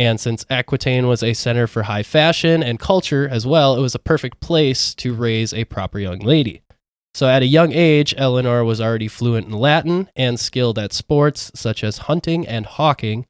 And 0.00 0.18
since 0.18 0.46
Aquitaine 0.48 1.08
was 1.08 1.22
a 1.22 1.34
center 1.34 1.66
for 1.66 1.82
high 1.82 2.04
fashion 2.04 2.62
and 2.62 2.80
culture 2.80 3.28
as 3.28 3.46
well, 3.46 3.76
it 3.76 3.82
was 3.82 3.94
a 3.94 3.98
perfect 3.98 4.40
place 4.40 4.94
to 4.94 5.12
raise 5.12 5.52
a 5.52 5.66
proper 5.66 5.98
young 5.98 6.20
lady. 6.20 6.62
So 7.12 7.28
at 7.28 7.42
a 7.42 7.46
young 7.46 7.74
age, 7.74 8.14
Eleanor 8.16 8.64
was 8.64 8.80
already 8.80 9.08
fluent 9.08 9.48
in 9.48 9.52
Latin 9.52 10.08
and 10.16 10.40
skilled 10.40 10.78
at 10.78 10.94
sports 10.94 11.52
such 11.54 11.84
as 11.84 12.08
hunting 12.08 12.48
and 12.48 12.64
hawking. 12.64 13.26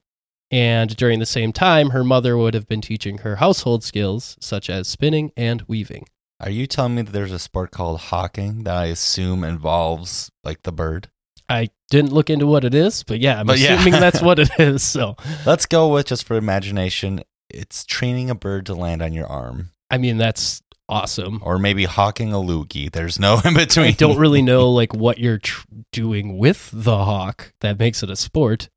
And 0.49 0.95
during 0.95 1.19
the 1.19 1.25
same 1.25 1.51
time, 1.51 1.89
her 1.89 2.05
mother 2.05 2.37
would 2.37 2.53
have 2.53 2.69
been 2.69 2.79
teaching 2.79 3.17
her 3.17 3.35
household 3.35 3.83
skills 3.83 4.37
such 4.39 4.69
as 4.69 4.87
spinning 4.87 5.33
and 5.35 5.63
weaving. 5.63 6.05
Are 6.39 6.49
you 6.49 6.67
telling 6.67 6.95
me 6.95 7.01
that 7.01 7.11
there's 7.11 7.33
a 7.33 7.39
sport 7.39 7.71
called 7.71 7.99
hawking 7.99 8.63
that 8.63 8.77
I 8.77 8.85
assume 8.85 9.43
involves 9.43 10.31
like 10.45 10.63
the 10.63 10.71
bird? 10.71 11.09
I 11.51 11.69
didn't 11.89 12.13
look 12.13 12.29
into 12.29 12.47
what 12.47 12.63
it 12.63 12.73
is, 12.73 13.03
but 13.03 13.19
yeah, 13.19 13.39
I'm 13.39 13.45
But 13.45 13.59
yeah. 13.59 13.73
assuming 13.73 13.99
that's 13.99 14.21
what 14.21 14.39
it 14.39 14.49
is. 14.59 14.81
So, 14.83 15.15
Let's 15.45 15.65
go 15.65 15.89
with 15.93 16.07
just 16.07 16.25
for 16.25 16.35
imagination. 16.37 17.21
It's 17.49 17.83
training 17.85 18.29
a 18.29 18.35
bird 18.35 18.65
to 18.67 18.73
land 18.75 19.01
on 19.01 19.11
your 19.13 19.27
arm, 19.27 19.71
I 19.89 19.97
mean, 19.97 20.17
that's 20.17 20.61
awesome. 20.87 21.39
or 21.43 21.59
maybe 21.59 21.83
hawking 21.85 22.31
a 22.33 22.37
loogie. 22.37 22.89
There's 22.91 23.19
no 23.19 23.39
in 23.45 23.53
between. 23.53 23.87
I 23.87 23.91
don't 23.91 24.17
really 24.17 24.41
know 24.51 24.69
like 24.71 24.93
what 24.93 25.17
you're 25.17 25.39
tr- 25.39 25.65
doing 25.91 26.37
with 26.37 26.69
the 26.73 27.03
hawk 27.03 27.53
that 27.61 27.77
makes 27.77 28.01
it 28.03 28.09
a 28.09 28.15
sport, 28.15 28.69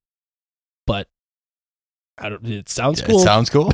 but 0.87 1.07
I 2.19 2.29
don't. 2.31 2.45
It 2.47 2.69
sounds 2.69 3.01
It 3.01 3.07
cool. 3.07 3.21
sounds 3.21 3.49
cool. 3.51 3.73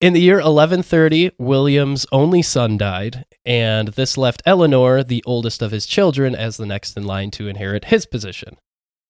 In 0.00 0.12
the 0.12 0.20
year 0.20 0.36
1130, 0.36 1.32
William's 1.38 2.06
only 2.12 2.40
son 2.40 2.78
died, 2.78 3.24
and 3.44 3.88
this 3.88 4.16
left 4.16 4.42
Eleanor, 4.46 5.02
the 5.02 5.24
oldest 5.26 5.60
of 5.60 5.72
his 5.72 5.86
children, 5.86 6.36
as 6.36 6.56
the 6.56 6.66
next 6.66 6.96
in 6.96 7.02
line 7.02 7.32
to 7.32 7.48
inherit 7.48 7.86
his 7.86 8.06
position. 8.06 8.58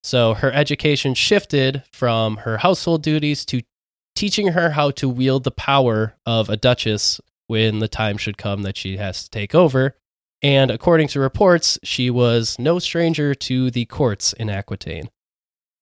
So 0.03 0.33
her 0.33 0.51
education 0.51 1.13
shifted 1.13 1.83
from 1.93 2.39
her 2.39 2.59
household 2.59 3.03
duties 3.03 3.45
to 3.47 3.61
teaching 4.17 4.49
her 4.49 4.71
how 4.71 4.91
to 4.93 5.11
wield 5.11 5.45
the 5.45 5.51
power 5.51 6.17
of 6.25 6.49
a 6.49 6.57
duchess 6.57 7.21
when 7.49 7.81
the 7.81 7.89
time 7.89 8.17
should 8.17 8.39
come 8.39 8.63
that 8.63 8.79
she 8.79 8.97
has 8.97 9.25
to 9.25 9.31
take 9.31 9.55
over. 9.55 9.95
And 10.41 10.71
according 10.71 11.09
to 11.09 11.21
reports, 11.21 11.79
she 11.83 12.09
was 12.09 12.59
no 12.59 12.79
stranger 12.79 13.35
to 13.35 13.71
the 13.71 13.85
courts 13.85 14.33
in 14.33 14.49
Aquitaine. 14.49 15.11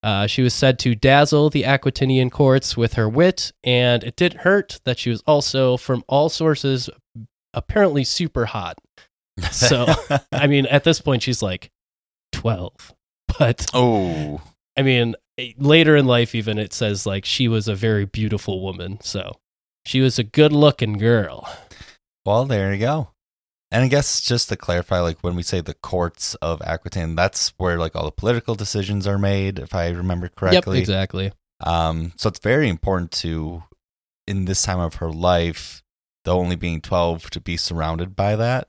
Uh, 0.06 0.24
she 0.24 0.40
was 0.40 0.54
said 0.54 0.78
to 0.78 0.94
dazzle 0.94 1.50
the 1.50 1.64
Aquitanian 1.64 2.30
courts 2.30 2.76
with 2.76 2.92
her 2.92 3.08
wit, 3.08 3.52
and 3.64 4.04
it 4.04 4.14
didn't 4.14 4.42
hurt 4.42 4.78
that 4.84 5.00
she 5.00 5.10
was 5.10 5.20
also, 5.26 5.76
from 5.76 6.04
all 6.06 6.28
sources, 6.28 6.88
apparently 7.52 8.04
super 8.04 8.46
hot. 8.46 8.78
So, 9.50 9.84
I 10.32 10.46
mean, 10.46 10.66
at 10.66 10.84
this 10.84 11.00
point, 11.00 11.24
she's 11.24 11.42
like 11.42 11.72
12. 12.30 12.94
But, 13.36 13.66
oh, 13.74 14.40
I 14.78 14.82
mean, 14.82 15.16
later 15.58 15.96
in 15.96 16.06
life, 16.06 16.36
even 16.36 16.56
it 16.56 16.72
says 16.72 17.04
like 17.04 17.24
she 17.24 17.48
was 17.48 17.66
a 17.66 17.74
very 17.74 18.04
beautiful 18.04 18.62
woman. 18.62 19.00
So, 19.00 19.40
she 19.86 20.00
was 20.00 20.20
a 20.20 20.24
good 20.24 20.52
looking 20.52 20.98
girl. 20.98 21.48
well, 22.24 22.44
there 22.44 22.72
you 22.72 22.78
go. 22.78 23.08
And 23.76 23.84
I 23.84 23.88
guess 23.88 24.22
just 24.22 24.48
to 24.48 24.56
clarify, 24.56 25.00
like 25.00 25.18
when 25.18 25.36
we 25.36 25.42
say 25.42 25.60
the 25.60 25.74
courts 25.74 26.34
of 26.36 26.62
Aquitaine, 26.62 27.14
that's 27.14 27.52
where 27.58 27.76
like 27.76 27.94
all 27.94 28.06
the 28.06 28.10
political 28.10 28.54
decisions 28.54 29.06
are 29.06 29.18
made, 29.18 29.58
if 29.58 29.74
I 29.74 29.90
remember 29.90 30.30
correctly. 30.30 30.78
Yep, 30.78 30.82
exactly. 30.82 31.32
Um, 31.60 32.12
so 32.16 32.30
it's 32.30 32.38
very 32.38 32.70
important 32.70 33.10
to, 33.12 33.64
in 34.26 34.46
this 34.46 34.62
time 34.62 34.80
of 34.80 34.94
her 34.94 35.10
life, 35.10 35.82
though 36.24 36.38
only 36.38 36.56
being 36.56 36.80
12, 36.80 37.28
to 37.28 37.38
be 37.38 37.58
surrounded 37.58 38.16
by 38.16 38.34
that. 38.36 38.68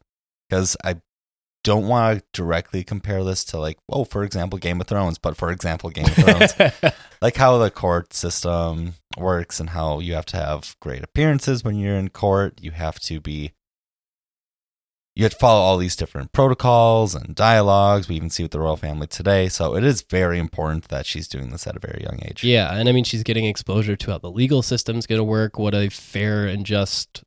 Because 0.49 0.75
I 0.83 0.97
don't 1.63 1.87
want 1.87 2.19
to 2.19 2.25
directly 2.33 2.83
compare 2.83 3.23
this 3.23 3.45
to, 3.45 3.59
like, 3.59 3.77
oh, 3.87 4.03
for 4.03 4.25
example, 4.25 4.59
Game 4.59 4.81
of 4.81 4.87
Thrones, 4.87 5.19
but 5.19 5.37
for 5.37 5.51
example, 5.51 5.89
Game 5.89 6.07
of 6.07 6.15
Thrones, 6.15 6.53
like 7.21 7.37
how 7.37 7.57
the 7.57 7.71
court 7.71 8.13
system 8.13 8.95
works 9.17 9.61
and 9.61 9.69
how 9.69 9.99
you 9.99 10.15
have 10.15 10.25
to 10.25 10.37
have 10.37 10.75
great 10.81 11.01
appearances 11.01 11.63
when 11.63 11.77
you're 11.77 11.95
in 11.95 12.09
court. 12.09 12.59
You 12.61 12.71
have 12.71 12.99
to 13.03 13.21
be, 13.21 13.53
you 15.17 15.23
have 15.23 15.31
to 15.33 15.37
follow 15.39 15.61
all 15.61 15.77
these 15.77 15.95
different 15.95 16.31
protocols 16.31 17.15
and 17.15 17.33
dialogues. 17.33 18.07
We 18.07 18.15
even 18.15 18.29
see 18.29 18.43
with 18.43 18.51
the 18.51 18.59
royal 18.59 18.77
family 18.77 19.07
today. 19.07 19.49
So 19.49 19.75
it 19.75 19.83
is 19.83 20.03
very 20.03 20.37
important 20.37 20.89
that 20.89 21.07
she's 21.07 21.27
doing 21.27 21.49
this 21.49 21.65
at 21.65 21.75
a 21.75 21.79
very 21.79 22.03
young 22.03 22.19
age. 22.23 22.43
Yeah, 22.43 22.71
and 22.73 22.87
I 22.87 22.91
mean 22.91 23.03
she's 23.03 23.23
getting 23.23 23.45
exposure 23.45 23.95
to 23.95 24.11
how 24.11 24.19
the 24.19 24.29
legal 24.29 24.61
system's 24.61 25.07
going 25.07 25.17
to 25.19 25.23
work, 25.23 25.57
what 25.57 25.73
a 25.73 25.89
fair 25.89 26.45
and 26.45 26.65
just 26.65 27.23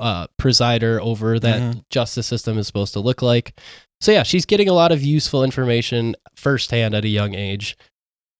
uh, 0.00 0.26
presider 0.40 0.98
over 1.00 1.38
that 1.38 1.60
Mhm. 1.60 1.84
justice 1.90 2.26
system 2.26 2.58
is 2.58 2.66
supposed 2.66 2.94
to 2.94 3.00
look 3.00 3.22
like. 3.22 3.52
So 4.00 4.10
yeah, 4.12 4.22
she's 4.22 4.46
getting 4.46 4.68
a 4.68 4.72
lot 4.72 4.92
of 4.92 5.02
useful 5.02 5.44
information 5.44 6.16
firsthand 6.34 6.94
at 6.94 7.04
a 7.04 7.08
young 7.08 7.34
age. 7.34 7.76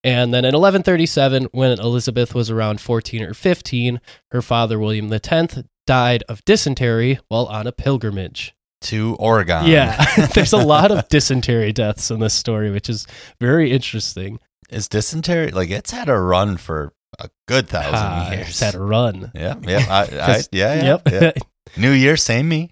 And 0.03 0.33
then 0.33 0.45
in 0.47 0.55
1137, 0.55 1.49
when 1.53 1.79
Elizabeth 1.79 2.35
was 2.35 2.51
around 2.51 2.81
14 2.81 3.23
or 3.23 3.35
15, 3.35 4.01
her 4.33 4.41
father 4.43 4.79
William 4.79 5.13
X 5.13 5.59
died 5.87 6.25
of 6.31 6.43
dysentery 6.47 7.19
while 7.29 7.45
on 7.47 7.67
a 7.67 7.73
pilgrimage. 7.73 8.55
To 8.85 9.15
Oregon. 9.19 9.67
Yeah, 9.67 10.27
there's 10.35 10.53
a 10.55 10.59
lot 10.59 10.91
of 10.91 11.09
dysentery 11.09 11.73
deaths 11.73 12.11
in 12.11 12.21
this 12.21 12.35
story, 12.35 12.71
which 12.71 12.89
is 12.89 13.07
very 13.41 13.71
interesting. 13.73 14.41
Is 14.71 14.89
dysentery 14.89 15.51
like 15.51 15.71
it's 15.71 15.91
had 15.91 16.09
a 16.09 16.19
run 16.19 16.57
for 16.57 16.93
a 17.19 17.29
good 17.47 17.69
thousand 17.69 17.95
Ah, 17.95 18.31
years? 18.33 18.49
it's 18.49 18.61
had 18.61 18.75
a 18.75 18.81
run. 18.81 19.33
yeah, 19.35 19.57
yeah, 19.63 19.87
I, 19.91 20.01
I, 20.21 20.43
yeah, 20.53 20.75
yeah, 20.75 20.85
yep. 20.85 21.03
yeah. 21.11 21.33
New 21.77 21.93
Year, 21.93 22.17
same 22.17 22.49
me. 22.49 22.71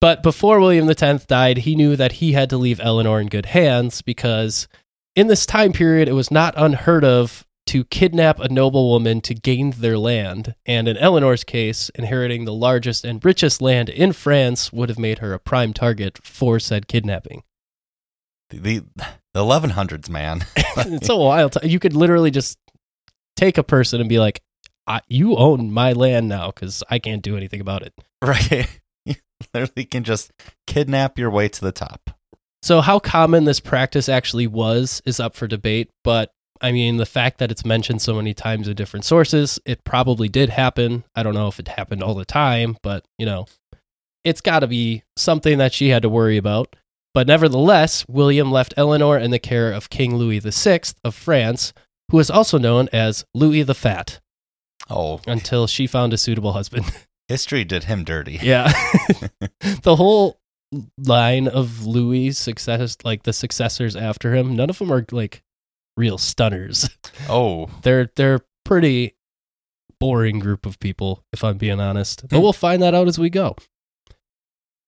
But 0.00 0.22
before 0.22 0.60
William 0.60 0.88
X 0.88 1.24
died, 1.26 1.58
he 1.58 1.74
knew 1.74 1.96
that 1.96 2.12
he 2.12 2.32
had 2.32 2.50
to 2.50 2.56
leave 2.58 2.78
Eleanor 2.80 3.20
in 3.20 3.26
good 3.28 3.46
hands 3.46 4.02
because 4.02 4.68
in 5.16 5.26
this 5.26 5.44
time 5.46 5.72
period, 5.72 6.08
it 6.08 6.12
was 6.12 6.30
not 6.30 6.54
unheard 6.56 7.04
of 7.04 7.44
to 7.68 7.84
kidnap 7.84 8.40
a 8.40 8.48
noblewoman 8.48 9.20
to 9.20 9.34
gain 9.34 9.72
their 9.72 9.98
land. 9.98 10.54
And 10.64 10.88
in 10.88 10.96
Eleanor's 10.96 11.44
case, 11.44 11.90
inheriting 11.94 12.46
the 12.46 12.52
largest 12.52 13.04
and 13.04 13.22
richest 13.22 13.60
land 13.60 13.90
in 13.90 14.14
France 14.14 14.72
would 14.72 14.88
have 14.88 14.98
made 14.98 15.18
her 15.18 15.34
a 15.34 15.38
prime 15.38 15.74
target 15.74 16.18
for 16.24 16.58
said 16.58 16.88
kidnapping. 16.88 17.42
The 18.48 18.84
the 19.34 19.40
eleven 19.40 19.70
hundreds, 19.70 20.08
man. 20.08 20.46
it's 20.56 21.10
a 21.10 21.16
wild 21.16 21.52
time. 21.52 21.68
You 21.68 21.78
could 21.78 21.92
literally 21.92 22.30
just 22.30 22.58
take 23.36 23.58
a 23.58 23.62
person 23.62 24.00
and 24.00 24.08
be 24.08 24.18
like, 24.18 24.40
I, 24.86 25.02
you 25.06 25.36
own 25.36 25.70
my 25.70 25.92
land 25.92 26.26
now 26.26 26.46
because 26.46 26.82
I 26.88 26.98
can't 26.98 27.22
do 27.22 27.36
anything 27.36 27.60
about 27.60 27.82
it. 27.82 27.92
right. 28.22 28.80
You 29.04 29.14
literally 29.54 29.86
can 29.86 30.04
just 30.04 30.32
kidnap 30.66 31.18
your 31.18 31.30
way 31.30 31.48
to 31.48 31.60
the 31.62 31.72
top. 31.72 32.10
So, 32.60 32.82
how 32.82 32.98
common 32.98 33.44
this 33.44 33.60
practice 33.60 34.06
actually 34.06 34.46
was 34.46 35.00
is 35.06 35.18
up 35.18 35.34
for 35.34 35.46
debate, 35.46 35.90
but 36.04 36.30
I 36.60 36.72
mean, 36.72 36.96
the 36.96 37.06
fact 37.06 37.38
that 37.38 37.50
it's 37.50 37.64
mentioned 37.64 38.02
so 38.02 38.14
many 38.14 38.34
times 38.34 38.68
in 38.68 38.74
different 38.74 39.04
sources, 39.04 39.58
it 39.64 39.84
probably 39.84 40.28
did 40.28 40.50
happen. 40.50 41.04
I 41.14 41.22
don't 41.22 41.34
know 41.34 41.48
if 41.48 41.58
it 41.58 41.68
happened 41.68 42.02
all 42.02 42.14
the 42.14 42.24
time, 42.24 42.76
but 42.82 43.04
you 43.18 43.26
know, 43.26 43.46
it's 44.24 44.40
got 44.40 44.60
to 44.60 44.66
be 44.66 45.02
something 45.16 45.58
that 45.58 45.72
she 45.72 45.88
had 45.88 46.02
to 46.02 46.08
worry 46.08 46.36
about. 46.36 46.76
But 47.14 47.26
nevertheless, 47.26 48.04
William 48.08 48.52
left 48.52 48.74
Eleanor 48.76 49.18
in 49.18 49.30
the 49.30 49.38
care 49.38 49.72
of 49.72 49.90
King 49.90 50.16
Louis 50.16 50.40
VI 50.40 50.80
of 51.02 51.14
France, 51.14 51.72
who 52.10 52.16
was 52.16 52.30
also 52.30 52.58
known 52.58 52.88
as 52.92 53.24
Louis 53.34 53.62
the 53.62 53.74
Fat, 53.74 54.20
Oh, 54.90 55.20
until 55.26 55.66
she 55.66 55.86
found 55.86 56.12
a 56.12 56.18
suitable 56.18 56.52
husband. 56.52 56.84
history 57.28 57.64
did 57.64 57.84
him 57.84 58.04
dirty. 58.04 58.38
Yeah. 58.42 58.72
the 59.82 59.96
whole 59.96 60.38
line 60.98 61.48
of 61.48 61.86
Louis 61.86 62.32
success 62.32 62.96
like 63.04 63.22
the 63.22 63.32
successors 63.32 63.96
after 63.96 64.34
him, 64.34 64.56
none 64.56 64.70
of 64.70 64.78
them 64.78 64.92
are 64.92 65.04
like 65.12 65.42
real 65.98 66.16
stunners. 66.18 66.88
Oh, 67.28 67.68
They're 67.82 68.10
they're 68.14 68.40
pretty 68.64 69.16
boring 69.98 70.38
group 70.38 70.64
of 70.66 70.78
people 70.78 71.24
if 71.32 71.42
I'm 71.42 71.58
being 71.58 71.80
honest. 71.80 72.28
But 72.28 72.40
we'll 72.40 72.52
find 72.52 72.80
that 72.80 72.94
out 72.94 73.08
as 73.08 73.18
we 73.18 73.28
go. 73.28 73.56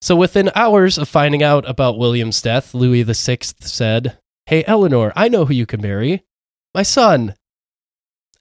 So 0.01 0.15
within 0.15 0.49
hours 0.55 0.97
of 0.97 1.09
finding 1.09 1.43
out 1.43 1.69
about 1.69 1.99
William's 1.99 2.41
death, 2.41 2.73
Louis 2.73 3.03
VI 3.03 3.39
said, 3.59 4.17
Hey, 4.45 4.63
Eleanor, 4.65 5.11
I 5.15 5.27
know 5.27 5.45
who 5.45 5.53
you 5.53 5.65
can 5.65 5.81
marry. 5.81 6.23
My 6.73 6.83
son. 6.83 7.35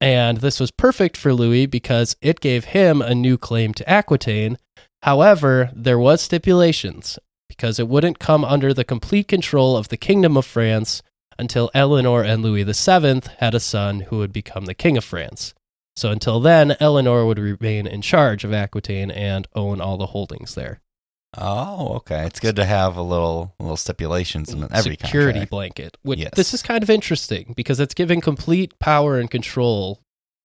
And 0.00 0.38
this 0.38 0.60
was 0.60 0.70
perfect 0.70 1.16
for 1.16 1.34
Louis 1.34 1.66
because 1.66 2.16
it 2.22 2.40
gave 2.40 2.66
him 2.66 3.02
a 3.02 3.14
new 3.14 3.36
claim 3.36 3.74
to 3.74 3.90
Aquitaine. 3.90 4.56
However, 5.02 5.70
there 5.74 5.98
was 5.98 6.22
stipulations 6.22 7.18
because 7.48 7.78
it 7.78 7.88
wouldn't 7.88 8.20
come 8.20 8.44
under 8.44 8.72
the 8.72 8.84
complete 8.84 9.28
control 9.28 9.76
of 9.76 9.88
the 9.88 9.96
Kingdom 9.98 10.36
of 10.36 10.46
France 10.46 11.02
until 11.40 11.70
Eleanor 11.74 12.22
and 12.22 12.42
Louis 12.42 12.62
VII 12.64 13.22
had 13.38 13.54
a 13.54 13.60
son 13.60 14.00
who 14.02 14.18
would 14.18 14.32
become 14.32 14.66
the 14.66 14.74
King 14.74 14.96
of 14.96 15.04
France. 15.04 15.54
So 15.96 16.10
until 16.10 16.40
then, 16.40 16.76
Eleanor 16.80 17.26
would 17.26 17.38
remain 17.38 17.86
in 17.86 18.00
charge 18.02 18.44
of 18.44 18.52
Aquitaine 18.52 19.10
and 19.10 19.46
own 19.54 19.80
all 19.80 19.96
the 19.96 20.06
holdings 20.06 20.54
there. 20.54 20.80
Oh, 21.36 21.94
okay. 21.96 22.24
It's 22.26 22.40
good 22.40 22.56
to 22.56 22.64
have 22.64 22.96
a 22.96 23.02
little 23.02 23.54
little 23.60 23.76
stipulations 23.76 24.52
in 24.52 24.60
mm, 24.60 24.68
every 24.72 24.96
security 24.96 25.32
contract. 25.40 25.50
blanket. 25.50 25.96
Which 26.02 26.18
Yes. 26.18 26.32
this 26.34 26.52
is 26.54 26.62
kind 26.62 26.82
of 26.82 26.90
interesting 26.90 27.52
because 27.56 27.78
it's 27.78 27.94
giving 27.94 28.20
complete 28.20 28.78
power 28.80 29.18
and 29.18 29.30
control 29.30 30.00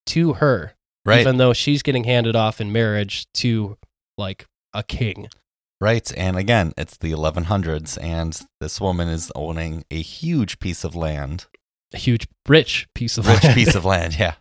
to 0.07 0.33
her, 0.33 0.73
Right, 1.03 1.21
even 1.21 1.37
though 1.37 1.53
she's 1.53 1.81
getting 1.81 2.03
handed 2.03 2.35
off 2.35 2.61
in 2.61 2.71
marriage 2.71 3.25
to 3.35 3.77
like 4.17 4.45
a 4.73 4.83
king. 4.83 5.27
Right. 5.81 6.11
And 6.17 6.37
again, 6.37 6.73
it's 6.77 6.97
the 6.97 7.11
1100s, 7.11 8.01
and 8.01 8.39
this 8.59 8.79
woman 8.81 9.07
is 9.09 9.31
owning 9.35 9.83
a 9.91 10.01
huge 10.01 10.59
piece 10.59 10.83
of 10.83 10.95
land, 10.95 11.45
A 11.93 11.97
huge, 11.97 12.27
rich 12.47 12.87
piece 12.95 13.17
of 13.17 13.27
rich 13.27 13.43
land. 13.43 13.55
piece 13.55 13.75
of 13.75 13.85
land. 13.93 14.17
Yeah. 14.19 14.35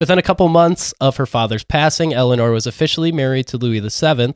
Within 0.00 0.18
a 0.18 0.22
couple 0.22 0.48
months 0.48 0.92
of 1.00 1.16
her 1.18 1.26
father's 1.26 1.64
passing, 1.64 2.12
Eleanor 2.12 2.50
was 2.50 2.66
officially 2.66 3.12
married 3.12 3.46
to 3.48 3.56
Louis 3.56 3.78
VII, 3.80 4.34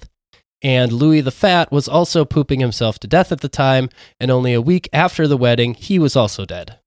and 0.62 0.92
Louis 0.92 1.20
the 1.22 1.30
Fat 1.32 1.72
was 1.72 1.88
also 1.88 2.24
pooping 2.24 2.60
himself 2.60 2.98
to 3.00 3.08
death 3.08 3.32
at 3.32 3.40
the 3.40 3.48
time, 3.48 3.88
and 4.20 4.30
only 4.30 4.54
a 4.54 4.60
week 4.60 4.88
after 4.92 5.26
the 5.26 5.36
wedding, 5.36 5.74
he 5.74 5.98
was 5.98 6.14
also 6.16 6.44
dead. 6.44 6.78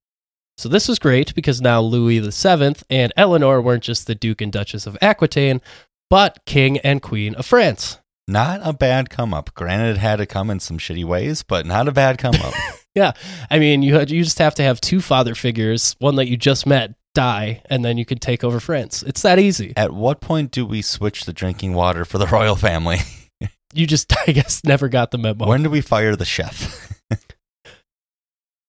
So 0.58 0.68
this 0.70 0.88
was 0.88 1.00
great 1.00 1.34
because 1.36 1.62
now 1.62 1.79
Louis 1.82 2.20
VII 2.20 2.75
and 2.89 3.13
Eleanor 3.15 3.62
weren't 3.62 3.84
just 3.84 4.08
the 4.08 4.15
Duke 4.15 4.41
and 4.41 4.51
Duchess 4.51 4.88
of 4.88 4.98
Aquitaine, 5.01 5.62
but 6.10 6.39
King 6.46 6.79
and 6.79 7.01
Queen 7.01 7.36
of 7.36 7.46
France. 7.46 8.00
Not 8.30 8.62
a 8.64 8.74
bad 8.74 9.10
come 9.10 9.34
up. 9.34 9.54
Granted, 9.56 9.96
it 9.96 9.98
had 9.98 10.18
to 10.18 10.26
come 10.28 10.52
in 10.52 10.60
some 10.60 10.78
shitty 10.78 11.04
ways, 11.04 11.42
but 11.42 11.66
not 11.66 11.88
a 11.88 11.92
bad 11.92 12.18
come 12.18 12.36
up. 12.36 12.54
Yeah, 12.96 13.12
I 13.52 13.60
mean, 13.60 13.84
you 13.84 13.94
had, 13.94 14.10
you 14.10 14.24
just 14.24 14.40
have 14.40 14.56
to 14.56 14.64
have 14.64 14.82
two 14.82 15.00
father 15.00 15.36
figures, 15.36 15.96
one 16.00 16.16
that 16.16 16.28
you 16.28 16.36
just 16.36 16.66
met, 16.66 16.96
die, 17.14 17.62
and 17.70 17.86
then 17.86 18.00
you 18.00 18.04
can 18.04 18.18
take 18.18 18.44
over 18.44 18.60
France. 18.60 19.04
It's 19.04 19.22
that 19.22 19.38
easy. 19.38 19.74
At 19.78 19.94
what 19.94 20.22
point 20.22 20.50
do 20.50 20.66
we 20.66 20.82
switch 20.82 21.26
the 21.26 21.32
drinking 21.32 21.76
water 21.76 22.04
for 22.04 22.18
the 22.18 22.28
royal 22.28 22.56
family? 22.56 22.98
You 23.72 23.86
just, 23.86 24.12
I 24.28 24.32
guess, 24.32 24.64
never 24.64 24.90
got 24.90 25.12
the 25.12 25.20
memo. 25.20 25.46
When 25.48 25.62
do 25.62 25.70
we 25.70 25.82
fire 25.82 26.16
the 26.16 26.26
chef? 26.26 27.00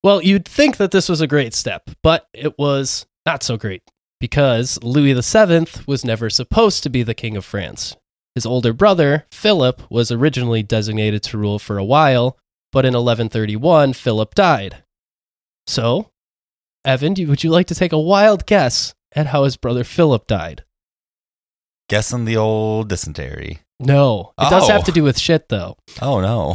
Well, 0.03 0.23
you'd 0.23 0.47
think 0.47 0.79
that 0.79 0.93
this 0.93 1.09
was 1.09 1.21
a 1.21 1.27
great 1.27 1.55
step, 1.55 1.91
but 2.03 2.27
it 2.33 2.59
was 2.59 3.07
not 3.27 3.43
so 3.43 3.57
great 3.57 3.83
because 4.19 4.79
Louis 4.83 5.13
VII 5.13 5.67
was 5.87 6.05
never 6.05 6.31
supposed 6.31 6.83
to 6.85 6.91
be 6.91 7.03
the 7.03 7.15
King 7.15 7.37
of 7.37 7.45
France. 7.45 7.97
His 8.35 8.47
older 8.47 8.73
brother, 8.73 9.27
Philip, 9.33 9.83
was 9.91 10.11
originally 10.13 10.63
designated 10.63 11.23
to 11.25 11.39
rule 11.39 11.59
for 11.59 11.79
a 11.79 11.85
while, 11.85 12.39
but 12.73 12.85
in 12.85 12.95
1131, 12.95 13.93
Philip 13.93 14.35
died. 14.35 14.85
So, 15.67 16.11
Evan, 16.85 17.15
do- 17.15 17.27
would 17.29 17.43
you 17.45 17.51
like 17.51 17.67
to 17.67 17.75
take 17.75 17.93
a 17.93 17.99
wild 17.99 18.47
guess 18.47 18.95
at 19.15 19.27
how 19.27 19.45
his 19.45 19.57
brother 19.57 19.85
Philip 19.85 20.27
died? 20.27 20.65
Guessing 21.89 22.25
the 22.25 22.37
old 22.37 22.89
dysentery. 22.89 23.61
No, 23.81 24.33
it 24.39 24.49
does 24.51 24.69
Oh. 24.69 24.73
have 24.73 24.85
to 24.85 24.93
oh. 24.93 24.95
do 24.95 25.03
with 25.03 25.19
shit, 25.19 25.49
though. 25.49 25.77
Oh 26.01 26.21
no. 26.21 26.55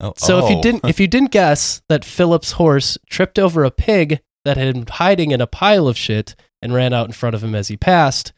Oh, 0.00 0.12
So 0.18 0.44
if 0.44 0.50
you 0.50 0.56
oh. 0.58 0.62
didn't 0.62 0.84
if 0.84 1.00
you 1.00 1.08
didn't 1.08 1.32
guess 1.32 1.82
that 1.88 2.04
Philip's 2.04 2.52
horse 2.52 2.96
tripped 3.10 3.38
over 3.38 3.64
a 3.64 3.70
pig 3.70 4.20
that 4.44 4.56
had 4.56 4.74
been 4.74 4.86
hiding 4.86 5.30
in 5.32 5.40
a 5.40 5.46
pile 5.46 5.88
of 5.88 5.96
shit 5.98 6.36
and 6.60 6.72
ran 6.74 6.92
out 6.92 7.06
in 7.06 7.12
front 7.12 7.34
of 7.34 7.42
him 7.42 7.54
as 7.54 7.68
he 7.68 7.76
passed, 7.76 8.32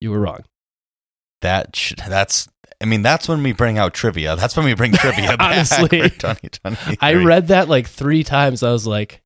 you 0.00 0.10
were 0.10 0.20
wrong. 0.20 0.44
That 1.42 1.76
sh- 1.76 1.94
that's 2.08 2.48
I 2.80 2.84
mean 2.84 3.02
that's 3.02 3.28
when 3.28 3.42
we 3.42 3.52
bring 3.52 3.78
out 3.78 3.94
trivia. 3.94 4.34
That's 4.34 4.56
when 4.56 4.66
we 4.66 4.74
bring 4.74 4.92
trivia 4.92 5.36
Honestly. 5.40 6.00
for 6.00 6.08
2023. 6.08 6.96
I 7.00 7.14
read 7.14 7.48
that 7.48 7.68
like 7.68 7.86
3 7.86 8.24
times. 8.24 8.62
I 8.62 8.72
was 8.72 8.86
like 8.86 9.22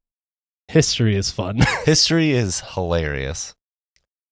history 0.68 1.16
is 1.16 1.30
fun. 1.30 1.60
history 1.84 2.32
is 2.32 2.60
hilarious. 2.74 3.54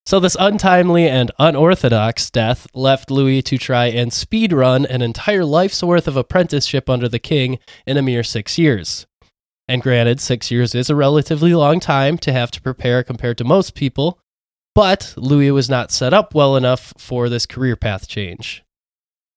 so 0.05 0.20
this 0.20 0.37
untimely 0.38 1.09
and 1.09 1.31
unorthodox 1.38 2.29
death 2.31 2.66
left 2.75 3.11
Louis 3.11 3.40
to 3.42 3.57
try 3.57 3.87
and 3.87 4.12
speed 4.12 4.53
run 4.53 4.85
an 4.85 5.01
entire 5.01 5.44
life's 5.44 5.83
worth 5.83 6.07
of 6.09 6.16
apprenticeship 6.16 6.90
under 6.90 7.09
the 7.09 7.18
king 7.20 7.59
in 7.87 7.97
a 7.97 8.03
mere 8.03 8.23
6 8.25 8.59
years. 8.59 9.07
And 9.66 9.81
granted, 9.81 10.20
6 10.20 10.51
years 10.51 10.75
is 10.75 10.90
a 10.90 10.94
relatively 10.94 11.55
long 11.55 11.81
time 11.81 12.18
to 12.18 12.33
have 12.33 12.51
to 12.51 12.61
prepare 12.61 13.03
compared 13.03 13.38
to 13.38 13.44
most 13.44 13.75
people, 13.75 14.18
But 14.74 15.14
Louis 15.16 15.50
was 15.52 15.70
not 15.70 15.92
set 15.92 16.12
up 16.12 16.34
well 16.34 16.56
enough 16.56 16.92
for 16.98 17.28
this 17.28 17.46
career 17.46 17.76
path 17.76 18.08
change. 18.08 18.64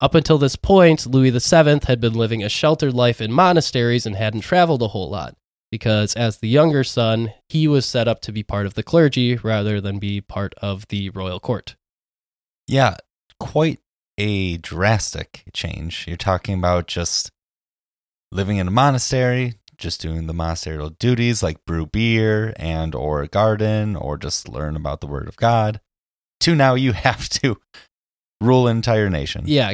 Up 0.00 0.14
until 0.14 0.38
this 0.38 0.56
point, 0.56 1.06
Louis 1.06 1.30
VII 1.30 1.80
had 1.86 2.00
been 2.00 2.14
living 2.14 2.42
a 2.42 2.48
sheltered 2.48 2.94
life 2.94 3.20
in 3.20 3.32
monasteries 3.32 4.06
and 4.06 4.16
hadn't 4.16 4.40
traveled 4.40 4.82
a 4.82 4.88
whole 4.88 5.10
lot, 5.10 5.36
because 5.70 6.14
as 6.14 6.38
the 6.38 6.48
younger 6.48 6.84
son, 6.84 7.34
he 7.48 7.66
was 7.66 7.86
set 7.86 8.08
up 8.08 8.20
to 8.22 8.32
be 8.32 8.42
part 8.42 8.66
of 8.66 8.74
the 8.74 8.82
clergy 8.82 9.36
rather 9.36 9.80
than 9.80 9.98
be 9.98 10.20
part 10.20 10.54
of 10.62 10.86
the 10.88 11.10
royal 11.10 11.40
court. 11.40 11.76
Yeah, 12.66 12.96
quite 13.40 13.80
a 14.18 14.56
drastic 14.58 15.44
change. 15.52 16.04
You're 16.06 16.16
talking 16.16 16.58
about 16.58 16.86
just 16.86 17.30
living 18.30 18.58
in 18.58 18.68
a 18.68 18.72
monastery, 18.72 19.57
just 19.78 20.00
doing 20.00 20.26
the 20.26 20.34
monasterial 20.34 20.90
duties 20.90 21.42
like 21.42 21.64
brew 21.64 21.86
beer 21.86 22.52
and 22.56 22.94
or 22.94 23.26
garden 23.26 23.96
or 23.96 24.16
just 24.18 24.48
learn 24.48 24.76
about 24.76 25.00
the 25.00 25.06
word 25.06 25.28
of 25.28 25.36
God. 25.36 25.80
To 26.40 26.54
now 26.54 26.74
you 26.74 26.92
have 27.06 27.28
to 27.30 27.56
rule 28.40 28.68
an 28.68 28.76
entire 28.76 29.08
nation. 29.08 29.44
Yeah, 29.46 29.72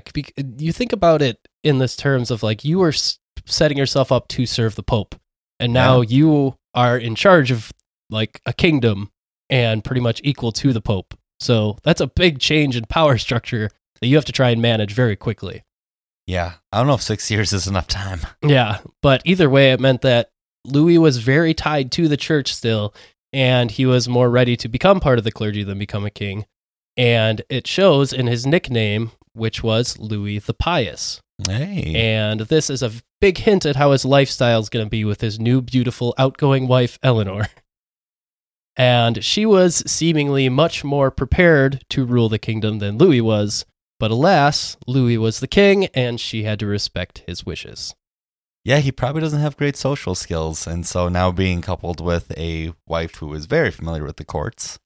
you 0.59 0.73
think 0.73 0.93
about 0.93 1.23
it 1.23 1.39
in 1.63 1.79
this 1.79 1.97
terms 1.97 2.31
of 2.31 2.43
like 2.43 2.65
you 2.65 2.79
were 2.79 2.89
s- 2.91 3.19
setting 3.47 3.79
yourself 3.79 4.13
up 4.13 4.29
to 4.29 4.47
serve 4.47 4.75
the 4.75 4.83
pope, 4.83 5.15
and 5.59 5.73
now 5.73 6.01
you 6.01 6.57
are 6.75 6.97
in 6.99 7.15
charge 7.15 7.51
of 7.51 7.73
like 8.11 8.41
a 8.47 8.53
kingdom 8.53 9.11
and 9.51 9.85
pretty 9.85 10.01
much 10.01 10.21
equal 10.25 10.53
to 10.53 10.73
the 10.73 10.81
pope. 10.81 11.15
So 11.41 11.79
that's 11.83 12.01
a 12.01 12.07
big 12.07 12.39
change 12.39 12.77
in 12.77 12.85
power 12.85 13.19
structure 13.27 13.71
that 14.01 14.07
you 14.07 14.17
have 14.17 14.25
to 14.27 14.33
try 14.33 14.51
and 14.51 14.61
manage 14.63 14.93
very 14.93 15.17
quickly. 15.17 15.63
Yeah. 16.27 16.55
I 16.73 16.79
don't 16.79 16.87
know 16.87 16.95
if 16.95 17.03
six 17.03 17.31
years 17.31 17.53
is 17.53 17.67
enough 17.67 17.87
time. 17.87 18.21
Yeah, 18.43 18.79
but 19.03 19.23
either 19.25 19.49
way, 19.51 19.73
it 19.73 19.81
meant 19.81 20.03
that 20.03 20.31
Louis 20.65 20.99
was 20.99 21.19
very 21.19 21.55
tied 21.55 21.93
to 21.93 22.09
the 22.09 22.17
church 22.17 22.55
still, 22.55 22.95
and 23.33 23.71
he 23.71 23.87
was 23.87 24.09
more 24.09 24.31
ready 24.31 24.57
to 24.57 24.69
become 24.69 25.01
part 25.01 25.19
of 25.19 25.25
the 25.25 25.33
clergy 25.33 25.63
than 25.63 25.79
become 25.79 26.05
a 26.05 26.11
king. 26.11 26.47
And 26.97 27.43
it 27.49 27.67
shows 27.67 28.13
in 28.13 28.27
his 28.27 28.47
nickname, 28.47 29.11
which 29.33 29.63
was 29.63 29.99
Louis 29.99 30.39
the 30.39 30.55
Pious. 30.55 31.21
Hey. 31.47 31.93
And 31.97 32.41
this 32.43 32.71
is 32.71 32.83
a 32.83 32.93
big 33.21 33.39
hint 33.39 33.67
at 33.67 33.77
how 33.77 33.91
his 33.91 34.05
lifestyle 34.05 34.61
is 34.61 34.69
going 34.69 34.87
to 34.87 34.91
be 34.91 35.05
with 35.05 35.21
his 35.21 35.41
new, 35.41 35.61
beautiful, 35.61 36.15
outgoing 36.19 36.69
wife, 36.69 36.99
Eleanor. 37.03 37.49
And 38.77 39.23
she 39.23 39.47
was 39.47 39.85
seemingly 39.87 40.49
much 40.49 40.83
more 40.83 41.11
prepared 41.11 41.85
to 41.91 42.05
rule 42.05 42.29
the 42.29 42.39
kingdom 42.39 42.81
than 42.81 42.99
Louis 42.99 43.21
was. 43.21 43.65
But 44.05 44.11
alas, 44.11 44.77
Louis 44.87 45.17
was 45.17 45.41
the 45.41 45.47
king, 45.49 45.87
and 45.95 46.21
she 46.21 46.43
had 46.43 46.59
to 46.59 46.67
respect 46.67 47.23
his 47.27 47.47
wishes. 47.47 47.95
yeah, 48.63 48.81
he 48.81 48.93
probably 48.93 49.23
doesn't 49.23 49.41
have 49.41 49.57
great 49.57 49.77
social 49.79 50.15
skills. 50.15 50.67
And 50.67 50.85
so 50.87 51.09
now 51.09 51.33
being 51.33 51.63
coupled 51.63 52.03
with 52.05 52.31
a 52.37 52.75
wife 52.87 53.15
who 53.15 53.33
is 53.33 53.47
very 53.47 53.71
familiar 53.71 54.05
with 54.05 54.17
the 54.19 54.25
courts 54.27 54.79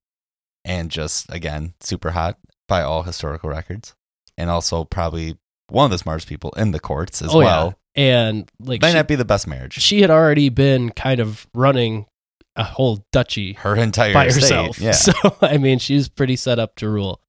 and 0.64 0.88
just, 0.88 1.26
again, 1.35 1.74
super 1.81 2.11
hot 2.12 2.38
by 2.68 2.83
all 2.83 3.02
historical 3.02 3.50
records, 3.50 3.96
and 4.37 4.50
also 4.50 4.85
probably 4.85 5.37
one 5.68 5.87
of 5.87 5.90
the 5.90 5.98
smartest 5.98 6.28
people 6.28 6.52
in 6.57 6.70
the 6.70 6.78
courts 6.78 7.20
as 7.20 7.35
Oh, 7.35 7.40
yeah. 7.40 7.46
well. 7.46 7.74
And 7.96 8.48
like 8.61 8.83
Might 8.83 8.90
she, 8.90 8.94
not 8.94 9.09
be 9.09 9.16
the 9.16 9.24
best 9.24 9.48
marriage. 9.48 9.72
she 9.81 10.00
had 10.00 10.11
already 10.12 10.48
been 10.48 10.90
kind 10.90 11.18
of 11.18 11.48
running 11.54 12.07
a 12.54 12.62
whole 12.62 13.04
duchy 13.11 13.54
Her 13.54 13.74
entire 13.74 14.14
by 14.14 14.26
estate, 14.26 14.42
herself. 14.42 14.78
Yeah. 14.81 14.92
So, 14.94 15.12
I 15.42 15.59
mean, 15.59 15.81
she's 15.81 16.09
pretty 16.09 16.37
set 16.37 16.61
up 16.61 16.76
to 16.76 16.88
rule. 16.88 17.20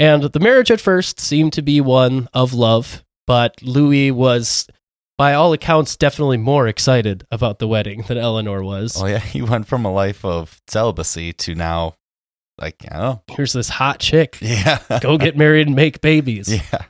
And 0.00 0.22
the 0.24 0.40
marriage 0.40 0.70
at 0.70 0.80
first 0.80 1.20
seemed 1.20 1.52
to 1.52 1.62
be 1.62 1.80
one 1.80 2.28
of 2.32 2.54
love, 2.54 3.04
but 3.26 3.62
Louis 3.62 4.10
was, 4.10 4.66
by 5.18 5.34
all 5.34 5.52
accounts, 5.52 5.94
definitely 5.94 6.38
more 6.38 6.66
excited 6.66 7.26
about 7.30 7.58
the 7.58 7.68
wedding 7.68 8.04
than 8.08 8.16
Eleanor 8.16 8.62
was. 8.62 9.00
Oh, 9.00 9.04
yeah. 9.06 9.18
He 9.20 9.42
went 9.42 9.68
from 9.68 9.84
a 9.84 9.92
life 9.92 10.24
of 10.24 10.58
celibacy 10.66 11.34
to 11.34 11.54
now, 11.54 11.96
like, 12.56 12.76
I 12.90 12.92
don't 12.94 13.02
know. 13.02 13.22
Here's 13.36 13.52
this 13.52 13.68
hot 13.68 14.00
chick. 14.00 14.38
Yeah. 14.40 14.78
Go 15.02 15.18
get 15.18 15.36
married 15.36 15.66
and 15.66 15.76
make 15.76 16.00
babies. 16.00 16.50
yeah. 16.50 16.84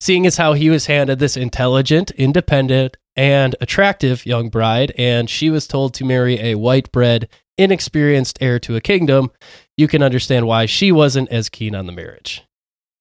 Seeing 0.00 0.26
as 0.26 0.38
how 0.38 0.54
he 0.54 0.70
was 0.70 0.86
handed 0.86 1.18
this 1.18 1.36
intelligent, 1.36 2.10
independent, 2.12 2.96
and 3.14 3.54
attractive 3.60 4.24
young 4.24 4.48
bride, 4.48 4.92
and 4.96 5.28
she 5.28 5.50
was 5.50 5.66
told 5.66 5.92
to 5.94 6.04
marry 6.04 6.40
a 6.40 6.54
white 6.54 6.90
bread, 6.90 7.28
inexperienced 7.58 8.38
heir 8.40 8.58
to 8.60 8.76
a 8.76 8.80
kingdom, 8.80 9.30
you 9.76 9.88
can 9.88 10.02
understand 10.02 10.46
why 10.46 10.66
she 10.66 10.92
wasn't 10.92 11.28
as 11.30 11.48
keen 11.48 11.74
on 11.74 11.86
the 11.86 11.92
marriage. 11.92 12.42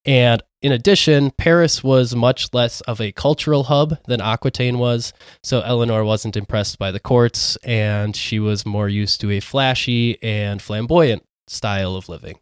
And 0.06 0.42
in 0.62 0.72
addition, 0.72 1.32
Paris 1.32 1.84
was 1.84 2.16
much 2.16 2.54
less 2.54 2.82
of 2.82 3.00
a 3.00 3.12
cultural 3.12 3.66
hub 3.66 3.98
than 4.06 4.22
Aquitaine 4.22 4.80
was, 4.80 5.14
so 5.44 5.62
Eleanor 5.62 6.04
wasn't 6.04 6.36
impressed 6.38 6.80
by 6.80 6.92
the 6.92 7.00
courts, 7.00 7.56
and 7.58 8.16
she 8.16 8.40
was 8.40 8.66
more 8.66 8.90
used 8.90 9.22
to 9.22 9.32
a 9.32 9.40
flashy 9.40 10.22
and 10.24 10.62
flamboyant 10.62 11.24
style 11.48 11.96
of 11.96 12.10
living. 12.10 12.40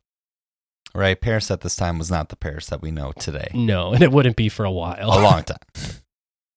Right. 0.96 1.20
Paris 1.20 1.52
at 1.52 1.62
this 1.62 1.76
time 1.76 1.98
was 2.00 2.10
not 2.10 2.30
the 2.30 2.36
Paris 2.36 2.68
that 2.68 2.82
we 2.82 2.92
know 2.92 3.12
today. 3.12 3.50
No, 3.54 3.92
and 3.94 4.02
it 4.04 4.12
wouldn't 4.12 4.36
be 4.36 4.50
for 4.50 4.66
a 4.66 4.72
while. 4.72 5.10
A 5.10 5.22
long 5.22 5.44
time. 5.44 5.58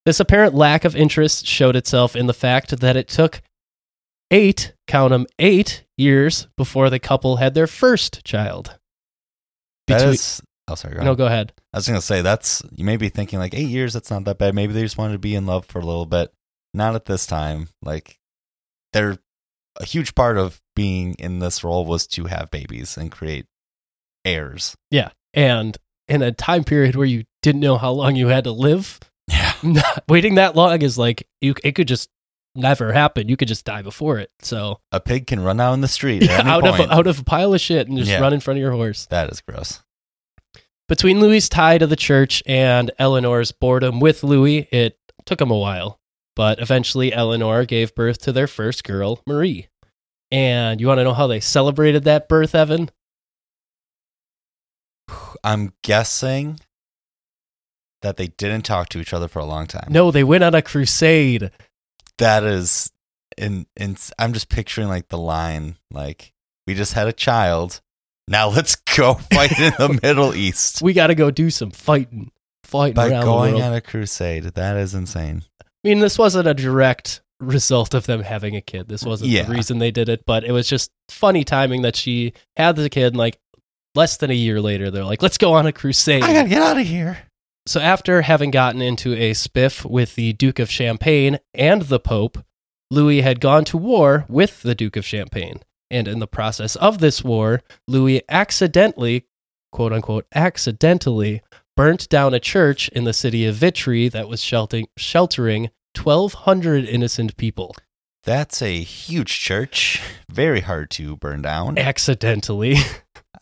This 0.05 0.19
apparent 0.19 0.53
lack 0.53 0.85
of 0.85 0.97
interest 0.97 1.47
showed 1.47 1.77
itself 1.77 2.17
in 2.17 2.27
the 2.27 2.35
fact 2.35 2.77
that 2.81 2.97
it 2.97 3.07
took 3.07 3.41
eight, 4.33 4.75
count 4.89 5.13
'em, 5.13 5.27
eight 5.39 5.85
years 6.03 6.49
before 6.57 6.91
the 6.91 6.99
couple 6.99 7.37
had 7.37 7.55
their 7.55 7.67
first 7.67 8.25
child. 8.25 8.79
Between- 9.87 10.11
is. 10.11 10.43
Oh, 10.69 10.75
sorry. 10.75 10.95
Go 10.95 11.03
no, 11.03 11.15
go 11.15 11.27
ahead. 11.27 11.53
I 11.73 11.79
was 11.79 11.89
going 11.89 11.99
to 11.99 12.07
say, 12.07 12.23
that's. 12.23 12.63
You 12.71 12.85
may 12.85 12.97
be 12.97 13.09
thinking, 13.09 13.39
like, 13.39 13.55
eight 13.55 13.69
years, 13.69 13.93
that's 13.95 14.11
not 14.11 14.25
that 14.25 14.39
bad. 14.39 14.55
Maybe 14.55 14.73
they 14.73 14.83
just 14.83 14.97
wanted 14.99 15.15
to 15.15 15.19
be 15.19 15.35
in 15.35 15.45
love 15.47 15.67
for 15.67 15.81
a 15.81 15.85
little 15.85 16.07
bit. 16.07 16.33
Not 16.73 16.95
at 16.95 17.07
this 17.07 17.27
time. 17.27 17.69
Like, 17.83 18.19
they're. 18.93 19.19
A 19.81 19.87
huge 19.87 20.15
part 20.15 20.37
of 20.37 20.61
being 20.77 21.15
in 21.15 21.39
this 21.39 21.65
role 21.65 21.87
was 21.87 22.07
to 22.09 22.27
have 22.27 22.51
babies 22.51 22.99
and 22.99 23.11
create 23.11 23.47
heirs. 24.25 24.77
Yeah. 24.91 25.11
And 25.33 25.79
in 26.09 26.21
a 26.21 26.31
time 26.31 26.63
period 26.63 26.95
where 26.95 27.07
you 27.07 27.25
didn't 27.41 27.63
know 27.63 27.79
how 27.79 27.91
long 27.91 28.15
you 28.15 28.29
had 28.29 28.45
to 28.45 28.53
live, 28.53 29.01
Yeah. 29.29 29.55
not, 29.63 30.05
waiting 30.09 30.35
that 30.35 30.55
long 30.55 30.83
is 30.83 30.99
like 30.99 31.27
you 31.41 31.55
it 31.65 31.73
could 31.73 31.89
just 31.89 32.11
never 32.55 32.93
happen. 32.93 33.29
You 33.29 33.37
could 33.37 33.49
just 33.49 33.65
die 33.65 33.83
before 33.83 34.19
it. 34.19 34.31
So 34.41 34.81
A 34.93 35.01
pig 35.01 35.27
can 35.27 35.41
run 35.41 35.61
out 35.61 35.73
in 35.75 35.81
the 35.81 35.89
street. 35.89 36.23
yeah, 36.27 36.43
out 36.45 36.67
of 36.67 36.77
point. 36.77 36.91
out 36.91 37.07
of 37.07 37.21
a 37.21 37.25
pile 37.25 37.55
of 37.55 37.61
shit 37.61 37.89
and 37.89 37.99
just 37.99 38.11
Yeah. 38.11 38.21
run 38.21 38.33
in 38.33 38.41
front 38.41 38.59
of 38.59 38.63
your 38.63 38.73
horse. 38.73 39.07
That 39.07 39.31
is 39.31 39.41
gross. 39.41 39.83
Between 40.89 41.21
Louis's 41.21 41.49
tie 41.49 41.79
to 41.79 41.87
the 41.87 41.97
church 41.97 42.43
and 42.45 42.91
Eleanor's 42.99 43.53
boredom 43.53 44.01
with 44.01 44.23
Louis, 44.23 44.69
it 44.71 44.99
took 45.25 45.41
him 45.41 45.51
a 45.51 45.59
while. 45.59 45.99
But 46.37 46.61
eventually 46.61 47.13
Eleanor 47.13 47.65
gave 47.65 47.95
birth 47.95 48.19
to 48.23 48.33
their 48.33 48.47
first 48.47 48.85
girl, 48.85 49.23
Marie. 49.27 49.69
And 50.31 50.81
you 50.81 50.87
want 50.87 50.99
to 50.99 51.05
know 51.05 51.13
how 51.15 51.27
they 51.27 51.41
celebrated 51.41 52.05
that 52.05 52.29
birth, 52.29 52.55
Evan? 52.55 52.91
I'm 55.45 55.73
guessing 55.83 56.61
that 58.03 58.17
they 58.17 58.29
didn't 58.29 58.63
talk 58.65 58.89
to 58.91 58.99
each 59.01 59.13
other 59.13 59.29
for 59.29 59.39
a 59.39 59.45
long 59.45 59.67
time. 59.67 59.89
No, 59.91 60.11
they 60.11 60.25
went 60.25 60.43
on 60.45 60.55
a 60.55 60.63
crusade. 60.63 61.51
That 62.19 62.45
is 62.45 62.91
in 63.39 63.67
in 63.77 63.97
I'm 64.19 64.33
just 64.33 64.49
picturing 64.49 64.89
like 64.89 65.09
the 65.09 65.19
line 65.19 65.77
like 65.91 66.33
we 66.67 66.75
just 66.75 66.93
had 66.95 67.09
a 67.09 67.13
child. 67.13 67.81
Now 68.29 68.49
let's 68.49 68.77
go 68.97 69.15
fight 69.15 69.59
in 69.59 69.73
the 69.79 69.99
Middle 70.03 70.35
East 70.37 70.81
We 70.83 70.93
got 70.93 71.09
to 71.09 71.15
go 71.15 71.31
do 71.31 71.51
some 71.51 71.71
fighting. 71.71 72.31
Fighting 72.65 72.95
by 72.95 73.09
around 73.11 73.25
going 73.25 73.51
the 73.55 73.59
world. 73.59 73.71
on 73.73 73.77
a 73.77 73.81
crusade. 73.81 74.45
That 74.45 74.77
is 74.77 74.95
insane. 74.95 75.43
I 75.61 75.65
mean, 75.85 75.99
this 75.99 76.17
wasn't 76.17 76.47
a 76.47 76.55
direct 76.55 77.21
result 77.41 77.93
of 77.93 78.07
them 78.07 78.23
having 78.23 78.55
a 78.55 78.61
kid. 78.61 78.89
This 78.89 79.03
wasn't 79.05 79.31
Yeah. 79.31 79.43
the 79.43 79.53
reason 79.53 79.79
they 79.79 79.91
did 79.91 80.09
it, 80.09 80.25
but 80.25 80.45
it 80.45 80.53
was 80.53 80.69
just 80.69 80.91
funny 81.09 81.43
timing 81.45 81.83
that 81.83 81.97
she 81.97 82.33
had 82.57 82.77
the 82.77 82.89
kid 82.89 83.09
and 83.09 83.17
like 83.17 83.39
less 83.97 84.17
than 84.17 84.31
a 84.31 84.35
year 84.35 84.61
later 84.61 84.91
they're 84.91 85.05
like, 85.05 85.21
"Let's 85.23 85.37
go 85.39 85.53
on 85.55 85.67
a 85.67 85.73
crusade." 85.73 86.23
I 86.23 86.33
gotta 86.33 86.49
get 86.49 86.63
out 86.63 86.79
of 86.79 86.87
here. 86.87 87.19
So 87.67 87.81
after 87.81 88.23
having 88.23 88.51
gotten 88.51 88.83
into 88.83 89.15
a 89.15 89.33
spiff 89.33 89.89
with 89.89 90.15
the 90.15 90.33
Duke 90.33 90.59
of 90.59 90.71
Champagne 90.71 91.39
and 91.55 91.83
the 91.83 92.01
Pope, 92.01 92.39
Louis 92.91 93.21
had 93.21 93.41
gone 93.41 93.65
to 93.67 93.77
war 93.77 94.25
with 94.29 94.63
the 94.63 94.75
Duke 94.75 94.97
of 94.97 95.07
Champagne. 95.07 95.61
And 95.91 96.09
in 96.09 96.19
the 96.19 96.27
process 96.27 96.75
of 96.77 96.99
this 96.99 97.23
war, 97.23 97.61
Louis 97.87 98.23
accidentally, 98.29 99.27
quote 99.71 99.93
unquote, 99.93 100.27
accidentally 100.35 101.43
burnt 101.77 102.09
down 102.09 102.35
a 102.35 102.41
church 102.41 102.89
in 102.89 103.05
the 103.05 103.13
city 103.13 103.47
of 103.47 103.55
Vitry 103.57 104.09
that 104.09 104.29
was 104.29 104.43
sheltering, 104.43 104.89
sheltering 104.97 105.71
1,200 105.97 106.85
innocent 106.85 107.37
people. 107.37 107.75
That's 108.25 108.63
a 108.63 108.83
huge 108.83 109.41
church. 109.41 110.01
Very 110.31 110.61
hard 110.61 110.91
to 110.93 111.17
burn 111.17 111.43
down. 111.43 111.79
Accidentally. 111.79 112.77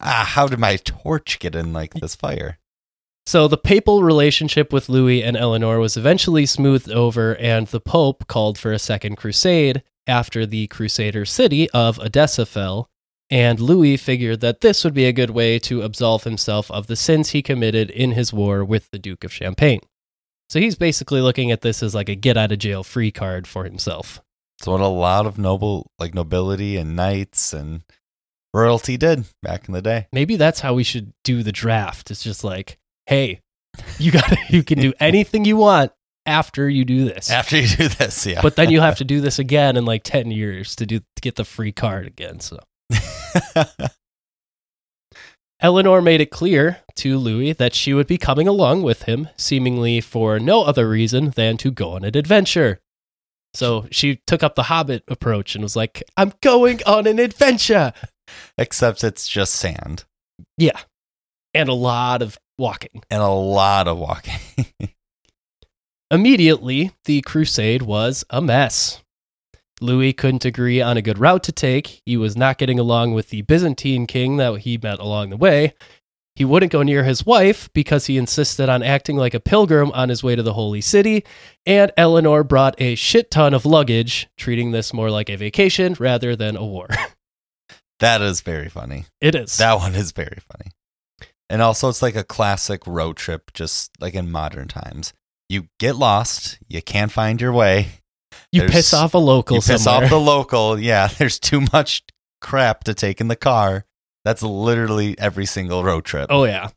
Ah, 0.02 0.24
how 0.26 0.46
did 0.46 0.59
my 0.59 0.76
torch 0.76 1.38
get 1.40 1.54
in 1.54 1.74
like 1.74 1.92
this 1.92 2.14
fire? 2.14 2.59
So 3.26 3.46
the 3.46 3.59
papal 3.59 4.02
relationship 4.02 4.72
with 4.72 4.88
Louis 4.88 5.22
and 5.22 5.37
Eleanor 5.37 5.78
was 5.78 5.96
eventually 5.96 6.46
smoothed 6.46 6.90
over, 6.90 7.37
and 7.37 7.66
the 7.68 7.80
Pope 7.80 8.26
called 8.26 8.59
for 8.59 8.72
a 8.72 8.78
second 8.78 9.16
crusade 9.16 9.83
after 10.06 10.46
the 10.46 10.66
Crusader 10.66 11.24
city 11.24 11.70
of 11.70 11.98
Edessa 11.98 12.44
fell. 12.46 12.88
And 13.30 13.61
Louis 13.61 13.96
figured 13.96 14.40
that 14.40 14.61
this 14.61 14.83
would 14.83 14.94
be 14.94 15.04
a 15.04 15.12
good 15.12 15.30
way 15.30 15.61
to 15.61 15.83
absolve 15.83 16.24
himself 16.24 16.68
of 16.72 16.88
the 16.88 16.96
sins 16.96 17.30
he 17.30 17.42
committed 17.42 17.88
in 17.90 18.12
his 18.12 18.33
war 18.33 18.64
with 18.64 18.90
the 18.90 18.98
Duke 18.98 19.22
of 19.22 19.33
Champagne. 19.33 19.80
So 20.48 20.59
he's 20.59 20.74
basically 20.74 21.20
looking 21.20 21.52
at 21.52 21.61
this 21.61 21.80
as 21.80 21.94
like 21.94 22.09
a 22.09 22.16
get 22.16 22.37
out 22.37 22.50
of 22.50 22.59
jail 22.59 22.83
free 22.83 23.12
card 23.12 23.46
for 23.46 23.62
himself. 23.64 24.20
So 24.61 24.72
what 24.72 24.80
a 24.80 24.88
lot 24.88 25.26
of 25.26 25.38
noble 25.38 25.92
like 26.00 26.12
nobility 26.12 26.76
and 26.76 26.96
knights 26.96 27.52
and 27.52 27.83
royalty 28.52 28.96
did 28.96 29.26
back 29.42 29.68
in 29.68 29.74
the 29.74 29.80
day. 29.80 30.09
Maybe 30.12 30.35
that's 30.35 30.59
how 30.59 30.74
we 30.74 30.83
should 30.83 31.12
do 31.22 31.44
the 31.44 31.52
draft. 31.52 32.11
It's 32.11 32.24
just 32.24 32.42
like, 32.42 32.79
hey, 33.11 33.40
you 33.99 34.11
got 34.16 34.51
you 34.51 34.62
can 34.62 34.79
do 34.79 34.94
anything 34.99 35.44
you 35.44 35.59
want 35.59 35.92
after 36.25 36.68
you 36.68 36.87
do 36.87 37.05
this. 37.05 37.31
After 37.31 37.59
you 37.59 37.68
do 37.68 37.88
this, 37.88 38.25
yeah. 38.25 38.40
but 38.40 38.57
then 38.57 38.70
you 38.70 38.81
have 38.81 38.96
to 38.99 39.05
do 39.12 39.20
this 39.20 39.38
again 39.38 39.77
in 39.77 39.85
like 39.85 40.03
10 40.05 40.31
years 40.31 40.75
to 40.77 40.87
do 40.87 41.01
to 41.01 41.20
get 41.20 41.37
the 41.37 41.44
free 41.44 41.73
card 41.73 42.07
again 42.07 42.40
so. 42.40 42.59
Eleanor 45.62 46.01
made 46.01 46.23
it 46.23 46.31
clear 46.31 46.79
to 46.96 47.18
louis 47.18 47.53
that 47.53 47.75
she 47.75 47.92
would 47.92 48.07
be 48.07 48.16
coming 48.16 48.49
along 48.49 48.83
with 48.83 49.03
him 49.03 49.29
seemingly 49.37 50.01
for 50.01 50.40
no 50.40 50.62
other 50.62 50.88
reason 50.88 51.31
than 51.31 51.59
to 51.59 51.70
go 51.70 51.90
on 51.90 52.03
an 52.05 52.16
adventure. 52.16 52.81
So 53.53 53.87
she 53.90 54.20
took 54.27 54.42
up 54.42 54.55
the 54.55 54.64
hobbit 54.64 55.05
approach 55.09 55.55
and 55.55 55.62
was 55.62 55.77
like 55.77 56.03
i'm 56.16 56.33
going 56.40 56.81
on 56.87 57.07
an 57.07 57.18
adventure! 57.18 57.92
Except 58.57 59.05
it's 59.05 59.29
just 59.29 59.55
sand. 59.55 60.05
Yeah. 60.57 60.79
And 61.53 61.68
a 61.68 61.75
lot 61.75 62.23
of 62.23 62.38
walking 62.61 63.03
and 63.11 63.20
a 63.23 63.29
lot 63.29 63.88
of 63.88 63.99
walking. 63.99 64.38
Immediately, 66.12 66.92
the 67.05 67.23
crusade 67.23 67.83
was 67.83 68.25
a 68.31 68.40
mess. 68.40 69.03
Louis 69.81 70.12
couldn't 70.12 70.44
agree 70.44 70.81
on 70.81 70.96
a 70.96 71.03
good 71.03 71.18
route 71.18 71.42
to 71.44 71.53
take. 71.53 72.03
He 72.05 72.16
was 72.16 72.37
not 72.37 72.59
getting 72.59 72.79
along 72.79 73.14
with 73.14 73.31
the 73.31 73.42
Byzantine 73.42 74.07
king 74.07 74.37
that 74.37 74.61
he 74.61 74.77
met 74.77 74.99
along 74.99 75.31
the 75.31 75.37
way. 75.37 75.73
He 76.37 76.44
wouldn't 76.44 76.73
go 76.73 76.83
near 76.83 77.05
his 77.05 77.27
wife 77.27 77.70
because 77.73 78.07
he 78.07 78.16
insisted 78.16 78.68
on 78.68 78.83
acting 78.83 79.16
like 79.16 79.35
a 79.35 79.40
pilgrim 79.40 79.90
on 79.92 80.09
his 80.09 80.23
way 80.23 80.37
to 80.37 80.42
the 80.42 80.53
holy 80.53 80.81
city. 80.81 81.25
And 81.66 81.92
Eleanor 81.96 82.44
brought 82.44 82.81
a 82.81 82.94
shit 82.94 83.31
ton 83.31 83.55
of 83.55 83.66
luggage, 83.66 84.29
treating 84.37 84.70
this 84.70 84.92
more 84.92 85.11
like 85.11 85.29
a 85.29 85.37
vacation 85.37 85.96
rather 85.99 86.37
than 86.37 86.57
a 86.57 86.64
war. 86.64 86.88
that 88.01 88.23
is 88.23 88.40
very 88.40 88.68
funny. 88.68 89.07
it 89.20 89.35
is. 89.35 89.59
That 89.59 89.79
one 89.79 89.94
is 89.94 90.12
very 90.12 90.38
funny. 90.51 90.70
And 91.50 91.60
also, 91.60 91.88
it's 91.88 92.00
like 92.00 92.14
a 92.16 92.24
classic 92.24 92.86
road 92.86 93.16
trip, 93.16 93.52
just 93.52 93.90
like 94.00 94.14
in 94.14 94.30
modern 94.30 94.68
times. 94.68 95.12
You 95.48 95.66
get 95.78 95.96
lost, 95.96 96.58
you 96.68 96.80
can't 96.80 97.10
find 97.10 97.40
your 97.40 97.52
way, 97.52 97.88
you 98.52 98.60
there's- 98.60 98.72
piss 98.72 98.94
off 98.94 99.14
a 99.14 99.18
local 99.18 99.56
you 99.56 99.62
piss 99.62 99.86
off 99.86 100.08
the 100.08 100.18
local. 100.20 100.78
Yeah, 100.78 101.08
there's 101.18 101.38
too 101.40 101.62
much 101.72 102.04
crap 102.40 102.84
to 102.84 102.94
take 102.94 103.20
in 103.20 103.28
the 103.28 103.36
car. 103.36 103.84
That's 104.24 104.42
literally 104.42 105.18
every 105.18 105.46
single 105.46 105.82
road 105.82 106.04
trip. 106.04 106.28
Oh, 106.30 106.44
yeah. 106.44 106.68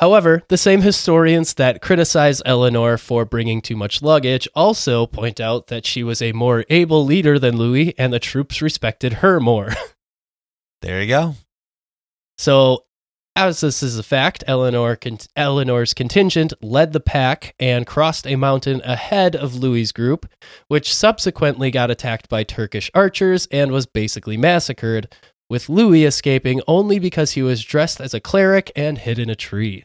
However, 0.00 0.42
the 0.48 0.56
same 0.58 0.82
historians 0.82 1.54
that 1.54 1.80
criticize 1.80 2.42
Eleanor 2.44 2.98
for 2.98 3.24
bringing 3.24 3.60
too 3.62 3.76
much 3.76 4.02
luggage 4.02 4.48
also 4.56 5.06
point 5.06 5.38
out 5.38 5.68
that 5.68 5.86
she 5.86 6.02
was 6.02 6.20
a 6.20 6.32
more 6.32 6.64
able 6.68 7.04
leader 7.04 7.38
than 7.38 7.56
Louis 7.56 7.96
and 7.96 8.12
the 8.12 8.18
troops 8.18 8.60
respected 8.60 9.14
her 9.14 9.38
more. 9.38 9.70
There 10.82 11.00
you 11.00 11.08
go. 11.08 11.34
So, 12.36 12.84
as 13.36 13.60
this 13.60 13.82
is 13.82 13.98
a 13.98 14.02
fact, 14.02 14.44
Eleanor 14.46 14.98
Eleanor's 15.36 15.94
contingent 15.94 16.52
led 16.62 16.92
the 16.92 17.00
pack 17.00 17.54
and 17.58 17.86
crossed 17.86 18.26
a 18.26 18.36
mountain 18.36 18.80
ahead 18.84 19.34
of 19.34 19.56
Louis's 19.56 19.92
group, 19.92 20.26
which 20.68 20.94
subsequently 20.94 21.70
got 21.70 21.90
attacked 21.90 22.28
by 22.28 22.44
Turkish 22.44 22.90
archers 22.94 23.46
and 23.50 23.72
was 23.72 23.86
basically 23.86 24.36
massacred, 24.36 25.12
with 25.50 25.68
Louis 25.68 26.04
escaping 26.04 26.62
only 26.66 26.98
because 26.98 27.32
he 27.32 27.42
was 27.42 27.64
dressed 27.64 28.00
as 28.00 28.14
a 28.14 28.20
cleric 28.20 28.70
and 28.76 28.98
hid 28.98 29.18
in 29.18 29.28
a 29.28 29.36
tree. 29.36 29.84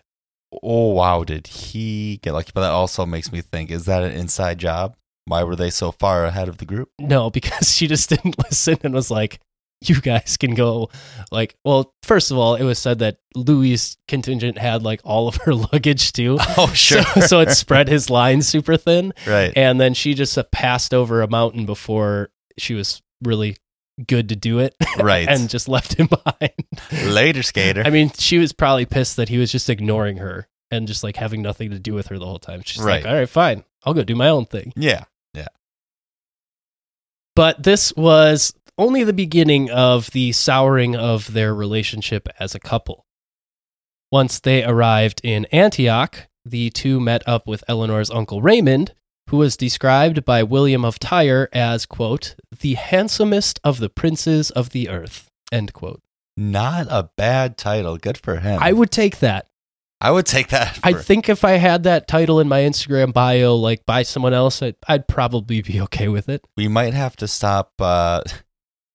Oh 0.64 0.90
wow, 0.90 1.24
did 1.24 1.48
he 1.48 2.20
get 2.22 2.34
lucky? 2.34 2.52
But 2.54 2.62
that 2.62 2.72
also 2.72 3.06
makes 3.06 3.32
me 3.32 3.42
think: 3.42 3.72
Is 3.72 3.86
that 3.86 4.04
an 4.04 4.12
inside 4.12 4.58
job? 4.60 4.96
Why 5.26 5.44
were 5.44 5.56
they 5.56 5.70
so 5.70 5.92
far 5.92 6.26
ahead 6.26 6.48
of 6.50 6.58
the 6.58 6.66
group? 6.66 6.90
No, 7.00 7.30
because 7.32 7.74
she 7.76 7.88
just 7.88 8.10
didn't 8.10 8.38
listen 8.44 8.78
and 8.84 8.94
was 8.94 9.12
like, 9.12 9.40
you 9.86 10.00
guys 10.02 10.38
can 10.38 10.56
go. 10.56 10.90
Like, 11.32 11.56
well, 11.64 11.94
first 12.04 12.32
of 12.32 12.38
all, 12.38 12.56
it 12.56 12.64
was 12.64 12.80
said 12.80 13.00
that 13.00 13.18
Louis' 13.36 13.98
contingent 14.08 14.58
had 14.58 14.84
like 14.84 15.02
all 15.04 15.28
of 15.28 15.36
her 15.38 15.54
luggage 15.74 16.12
too. 16.14 16.38
Oh 16.58 16.72
sure, 16.74 17.02
So, 17.04 17.22
so 17.22 17.40
it 17.42 17.52
spread 17.52 17.88
his 17.88 18.10
line 18.10 18.42
super 18.42 18.76
thin. 18.78 19.14
right. 19.28 19.54
And 19.56 19.80
then 19.80 19.94
she 19.94 20.14
just 20.14 20.38
uh, 20.38 20.44
passed 20.52 20.94
over 20.94 21.22
a 21.22 21.30
mountain 21.30 21.66
before 21.66 22.30
she 22.58 22.74
was 22.74 23.02
really 23.24 23.56
good 24.08 24.30
to 24.30 24.36
do 24.36 24.60
it 24.60 24.76
Right. 24.98 25.28
and 25.28 25.50
just 25.50 25.68
left 25.68 25.94
him 25.94 26.08
behind. 26.08 26.54
Later, 27.14 27.44
skater. 27.44 27.84
I 27.86 27.90
mean, 27.90 28.12
she 28.18 28.38
was 28.38 28.54
probably 28.54 28.86
pissed 28.86 29.18
that 29.18 29.28
he 29.30 29.38
was 29.38 29.52
just 29.52 29.70
ignoring 29.70 30.18
her 30.18 30.48
and 30.72 30.88
just 30.88 31.04
like 31.04 31.16
having 31.18 31.42
nothing 31.42 31.72
to 31.72 31.80
do 31.80 31.94
with 31.94 32.08
her 32.08 32.18
the 32.20 32.26
whole 32.26 32.40
time. 32.40 32.62
She's 32.66 32.82
Right. 32.82 33.04
like, 33.04 33.12
all 33.12 33.18
right, 33.18 33.28
fine. 33.30 33.64
I'll 33.86 33.94
go 33.94 34.04
do 34.04 34.16
my 34.16 34.30
own 34.30 34.46
thing. 34.46 34.72
Yeah. 34.76 35.06
Yeah. 35.34 35.48
But 37.36 37.64
this 37.64 37.94
was 37.96 38.54
only 38.80 39.04
the 39.04 39.14
beginning 39.14 39.70
of 39.70 40.10
the 40.12 40.32
souring 40.32 40.96
of 40.96 41.34
their 41.34 41.54
relationship 41.54 42.28
as 42.40 42.56
a 42.56 42.60
couple. 42.60 43.06
Once 44.12 44.40
they 44.40 44.64
arrived 44.64 45.22
in 45.24 45.46
Antioch, 45.52 46.28
the 46.44 46.70
two 46.72 47.00
met 47.00 47.22
up 47.28 47.46
with 47.46 47.64
Eleanor's 47.68 48.10
uncle 48.10 48.42
Raymond, 48.42 48.94
who 49.30 49.38
was 49.38 49.56
described 49.56 50.26
by 50.26 50.42
William 50.42 50.84
of 50.84 50.98
Tyre 50.98 51.48
as, 51.54 51.86
quote, 51.86 52.36
the 52.62 52.74
handsomest 52.74 53.60
of 53.64 53.80
the 53.80 53.90
princes 53.90 54.50
of 54.50 54.72
the 54.72 54.90
earth, 54.90 55.30
end 55.52 55.74
quote. 55.74 56.02
Not 56.36 56.88
a 56.90 57.12
bad 57.18 57.58
title. 57.58 57.98
Good 57.98 58.18
for 58.18 58.38
him. 58.38 58.60
I 58.62 58.72
would 58.74 58.90
take 58.92 59.20
that. 59.20 59.48
I 60.02 60.12
would 60.12 60.26
take 60.26 60.48
that. 60.48 60.80
I 60.82 60.94
think 60.94 61.28
if 61.28 61.44
I 61.44 61.52
had 61.52 61.84
that 61.84 62.08
title 62.08 62.40
in 62.40 62.48
my 62.48 62.62
Instagram 62.62 63.12
bio, 63.12 63.56
like 63.56 63.86
by 63.86 64.04
someone 64.04 64.34
else, 64.34 64.64
I'd, 64.64 64.78
I'd 64.88 65.08
probably 65.08 65.62
be 65.62 65.82
okay 65.82 66.08
with 66.08 66.30
it. 66.30 66.46
we 66.56 66.70
might 66.70 66.94
have 66.94 67.18
to 67.18 67.28
stop 67.28 67.74
uh, 67.80 68.22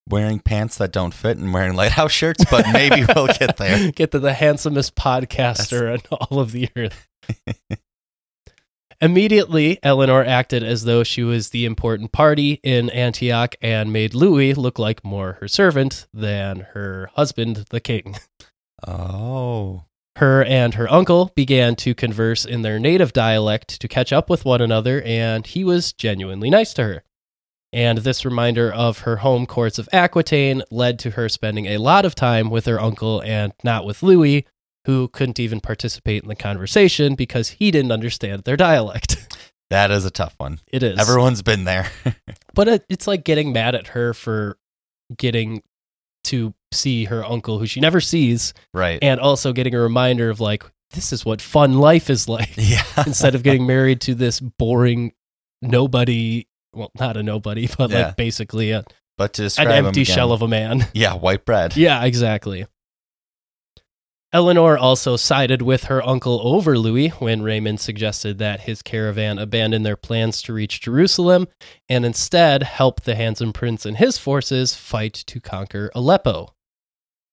wearing 0.09 0.41
pants 0.41 0.77
that 0.79 0.93
don't 0.93 1.15
fit 1.15 1.39
and 1.39 1.53
wearing 1.53 1.75
lighthouse 1.75 2.13
shirts, 2.21 2.45
but 2.51 2.67
maybe 2.73 3.05
we'll 3.15 3.29
get 3.29 3.57
there. 3.57 3.91
Get 3.93 4.13
to 4.13 4.19
the 4.19 4.33
handsomest 4.33 4.95
podcaster 4.95 5.93
on 5.93 6.01
all 6.11 6.41
of 6.41 6.53
the 6.53 6.69
earth. 6.77 7.09
Immediately, 9.01 9.79
Eleanor 9.83 10.25
acted 10.25 10.63
as 10.63 10.85
though 10.85 11.03
she 11.03 11.23
was 11.23 11.51
the 11.51 11.65
important 11.65 12.13
party 12.13 12.61
in 12.63 12.89
Antioch 12.91 13.55
and 13.61 13.93
made 13.93 14.15
Louis 14.15 14.55
look 14.55 14.79
like 14.79 15.05
more 15.05 15.39
her 15.41 15.49
servant 15.49 16.07
than 16.15 16.61
her 16.73 17.11
husband, 17.15 17.67
the 17.71 17.81
king. 17.81 18.17
Oh. 18.87 19.85
Her 20.17 20.45
and 20.45 20.75
her 20.75 20.91
uncle 20.93 21.33
began 21.35 21.75
to 21.77 21.95
converse 21.95 22.45
in 22.45 22.63
their 22.63 22.79
native 22.79 23.13
dialect 23.13 23.81
to 23.81 23.89
catch 23.89 24.13
up 24.13 24.31
with 24.31 24.45
one 24.45 24.61
another, 24.61 25.03
and 25.03 25.45
he 25.45 25.65
was 25.65 25.93
genuinely 25.93 26.51
nice 26.51 26.73
to 26.75 26.85
her. 26.85 27.05
And 27.75 27.99
this 27.99 28.25
reminder 28.25 28.73
of 28.73 29.01
her 29.01 29.17
home 29.17 29.47
courts 29.47 29.81
of 29.81 29.89
Aquitaine 29.93 30.63
led 30.71 30.97
to 31.01 31.11
her 31.11 31.29
spending 31.29 31.67
a 31.67 31.79
lot 31.79 32.05
of 32.05 32.15
time 32.15 32.49
with 32.49 32.67
her 32.67 32.81
uncle 32.81 33.21
and 33.23 33.53
not 33.65 33.85
with 33.85 34.01
Louis, 34.01 34.47
who 34.85 35.09
couldn't 35.09 35.41
even 35.41 35.61
participate 35.61 36.23
in 36.23 36.29
the 36.29 36.37
conversation 36.37 37.17
because 37.17 37.51
he 37.51 37.73
didn't 37.73 37.91
understand 37.91 38.45
their 38.45 38.57
dialect. 38.57 39.17
That 39.71 39.91
is 39.91 40.05
a 40.05 40.11
tough 40.11 40.35
one. 40.37 40.61
It 40.71 40.83
is. 40.83 41.01
Everyone's 41.01 41.43
been 41.43 41.65
there. 41.65 41.91
but 42.55 42.69
it, 42.69 42.85
it's 42.89 43.09
like 43.09 43.25
getting 43.25 43.53
mad 43.53 43.75
at 43.75 43.89
her 43.89 44.13
for 44.13 44.57
getting 45.17 45.63
to 46.25 46.55
see 46.71 47.07
her 47.07 47.25
uncle, 47.25 47.59
who 47.59 47.67
she 47.67 47.81
never 47.81 48.01
sees, 48.01 48.55
right. 48.73 48.99
and 49.03 49.19
also 49.19 49.53
getting 49.53 49.75
a 49.75 49.81
reminder 49.81 50.29
of 50.31 50.39
like, 50.39 50.65
this 50.91 51.13
is 51.13 51.25
what 51.25 51.41
fun 51.41 51.79
life 51.79 52.09
is 52.09 52.29
like. 52.29 52.53
yeah. 52.57 52.85
instead 53.07 53.35
of 53.35 53.43
getting 53.43 53.67
married 53.67 54.03
to 54.03 54.15
this 54.15 54.39
boring 54.39 55.13
nobody 55.61 56.47
well 56.75 56.91
not 56.99 57.17
a 57.17 57.23
nobody 57.23 57.69
but 57.79 57.91
Yeah. 57.91 58.07
like 58.07 58.17
basically 58.17 58.71
a, 58.73 58.85
but 59.19 59.33
to 59.35 59.43
an 59.43 59.47
describe 59.47 59.71
him 59.71 59.87
empty 59.87 60.05
shell 60.05 60.33
of 60.33 60.43
a 60.43 60.49
man 60.49 60.87
Yeah, 60.95 61.15
white 61.15 61.45
bread. 61.45 61.77
yeah 61.77 62.05
exactly 62.05 62.67
eleanor 64.33 64.77
also 64.77 65.17
sided 65.17 65.63
with 65.63 65.85
her 65.85 66.05
uncle 66.05 66.41
over 66.47 66.77
louis 66.77 67.09
when 67.21 67.43
raymond 67.43 67.79
suggested 67.79 68.39
that 68.39 68.63
his 68.63 68.83
caravan 68.83 69.39
abandon 69.39 69.83
their 69.85 69.97
plans 69.97 70.43
to 70.43 70.53
reach 70.53 70.81
jerusalem 70.81 71.47
and 71.89 72.05
instead 72.05 72.63
help 72.65 73.03
the 73.03 73.15
handsome 73.15 73.53
prince 73.53 73.87
and 73.87 73.99
his 73.99 74.19
forces 74.19 74.75
fight 74.75 75.13
to 75.15 75.41
conquer 75.41 75.91
aleppo 75.95 76.53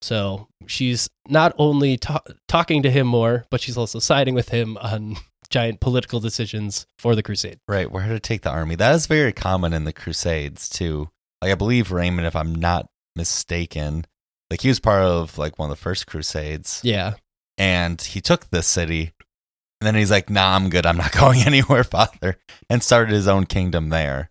so 0.04 0.48
she's 0.68 1.10
not 1.28 1.54
only 1.58 1.98
ta- 1.98 2.22
talking 2.48 2.84
to 2.84 2.92
him 2.92 3.08
more 3.08 3.46
but 3.50 3.62
she's 3.62 3.78
also 3.78 3.98
siding 3.98 4.36
with 4.36 4.50
him 4.50 4.78
on 4.78 5.16
giant 5.52 5.80
political 5.80 6.20
decisions 6.20 6.88
for 6.98 7.14
the 7.16 7.22
crusade 7.22 7.60
Right, 7.68 7.92
where 7.92 8.08
to 8.08 8.20
take 8.20 8.42
the 8.42 8.50
army. 8.50 8.76
That 8.76 8.96
is 8.96 9.06
very 9.06 9.32
common 9.34 9.74
in 9.74 9.84
the 9.84 9.94
Crusades 9.94 10.68
too. 10.70 11.10
Like 11.42 11.52
I 11.52 11.56
believe 11.56 11.92
Raymond, 11.92 12.26
if 12.28 12.36
I'm 12.36 12.56
not 12.56 12.88
mistaken, 13.16 14.06
like 14.50 14.62
he 14.62 14.68
was 14.70 14.80
part 14.80 15.04
of 15.04 15.38
like 15.38 15.58
one 15.60 15.70
of 15.70 15.78
the 15.78 15.82
first 15.82 16.08
Crusades, 16.08 16.82
Yeah. 16.84 17.14
and 17.58 18.02
he 18.02 18.20
took 18.22 18.50
this 18.50 18.68
city, 18.68 19.14
and 19.80 19.88
then 19.88 19.96
he's 19.96 20.12
like, 20.12 20.30
"Nah, 20.30 20.56
I'm 20.56 20.70
good. 20.70 20.86
I'm 20.86 20.98
not 20.98 21.12
going 21.18 21.42
anywhere, 21.42 21.84
Father," 21.84 22.38
and 22.70 22.82
started 22.84 23.14
his 23.14 23.28
own 23.28 23.46
kingdom 23.46 23.90
there. 23.90 24.30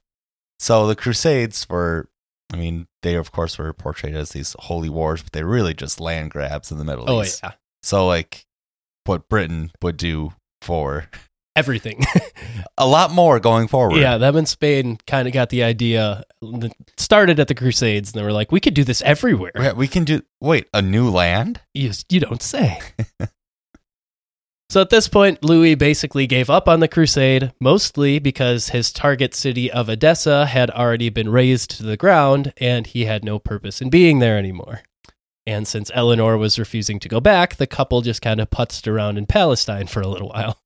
So 0.58 0.86
the 0.86 0.96
Crusades 0.96 1.66
were, 1.68 2.08
I 2.52 2.56
mean, 2.56 2.86
they 3.02 3.14
of 3.14 3.32
course 3.32 3.58
were 3.58 3.72
portrayed 3.72 4.14
as 4.14 4.30
these 4.30 4.54
holy 4.58 4.90
wars, 4.90 5.22
but 5.22 5.32
they 5.32 5.42
were 5.42 5.50
really 5.50 5.74
just 5.74 6.00
land 6.00 6.30
grabs 6.30 6.70
in 6.70 6.78
the 6.78 6.84
Middle 6.84 7.08
Oh, 7.10 7.22
East. 7.22 7.40
yeah. 7.42 7.52
So 7.82 8.06
like, 8.06 8.44
what 9.04 9.28
Britain 9.28 9.72
would 9.82 9.96
do 9.96 10.32
for 10.60 11.08
Everything. 11.56 12.04
a 12.78 12.86
lot 12.86 13.10
more 13.10 13.40
going 13.40 13.66
forward. 13.66 13.98
yeah. 13.98 14.18
Them 14.18 14.36
and 14.36 14.48
Spain 14.48 14.98
kind 15.06 15.26
of 15.26 15.34
got 15.34 15.50
the 15.50 15.64
idea, 15.64 16.24
started 16.96 17.40
at 17.40 17.48
the 17.48 17.54
Crusades, 17.54 18.12
and 18.12 18.20
they 18.20 18.24
were 18.24 18.32
like, 18.32 18.52
we 18.52 18.60
could 18.60 18.74
do 18.74 18.84
this 18.84 19.02
everywhere. 19.02 19.52
Yeah, 19.56 19.72
we 19.72 19.88
can 19.88 20.04
do. 20.04 20.22
Wait, 20.40 20.68
a 20.72 20.80
new 20.80 21.10
land? 21.10 21.60
You, 21.74 21.90
you 22.08 22.20
don't 22.20 22.40
say. 22.40 22.80
so 24.70 24.80
at 24.80 24.90
this 24.90 25.08
point, 25.08 25.44
Louis 25.44 25.74
basically 25.74 26.28
gave 26.28 26.48
up 26.48 26.68
on 26.68 26.78
the 26.78 26.88
crusade, 26.88 27.52
mostly 27.60 28.20
because 28.20 28.68
his 28.68 28.92
target 28.92 29.34
city 29.34 29.70
of 29.70 29.88
Edessa 29.88 30.46
had 30.46 30.70
already 30.70 31.08
been 31.08 31.28
razed 31.28 31.70
to 31.72 31.82
the 31.82 31.96
ground 31.96 32.52
and 32.58 32.86
he 32.86 33.06
had 33.06 33.24
no 33.24 33.40
purpose 33.40 33.82
in 33.82 33.90
being 33.90 34.20
there 34.20 34.38
anymore. 34.38 34.82
And 35.50 35.66
since 35.66 35.90
Eleanor 35.94 36.36
was 36.36 36.58
refusing 36.58 37.00
to 37.00 37.08
go 37.08 37.20
back, 37.20 37.56
the 37.56 37.66
couple 37.66 38.00
just 38.02 38.22
kind 38.22 38.40
of 38.40 38.50
putzed 38.50 38.86
around 38.86 39.18
in 39.18 39.26
Palestine 39.26 39.86
for 39.88 40.00
a 40.00 40.06
little 40.06 40.28
while. 40.28 40.58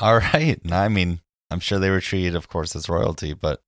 All 0.00 0.16
right. 0.18 0.58
I 0.72 0.88
mean, 0.88 1.20
I'm 1.50 1.60
sure 1.60 1.78
they 1.78 1.90
were 1.90 2.00
treated, 2.00 2.34
of 2.34 2.48
course, 2.48 2.74
as 2.74 2.88
royalty, 2.88 3.34
but 3.34 3.60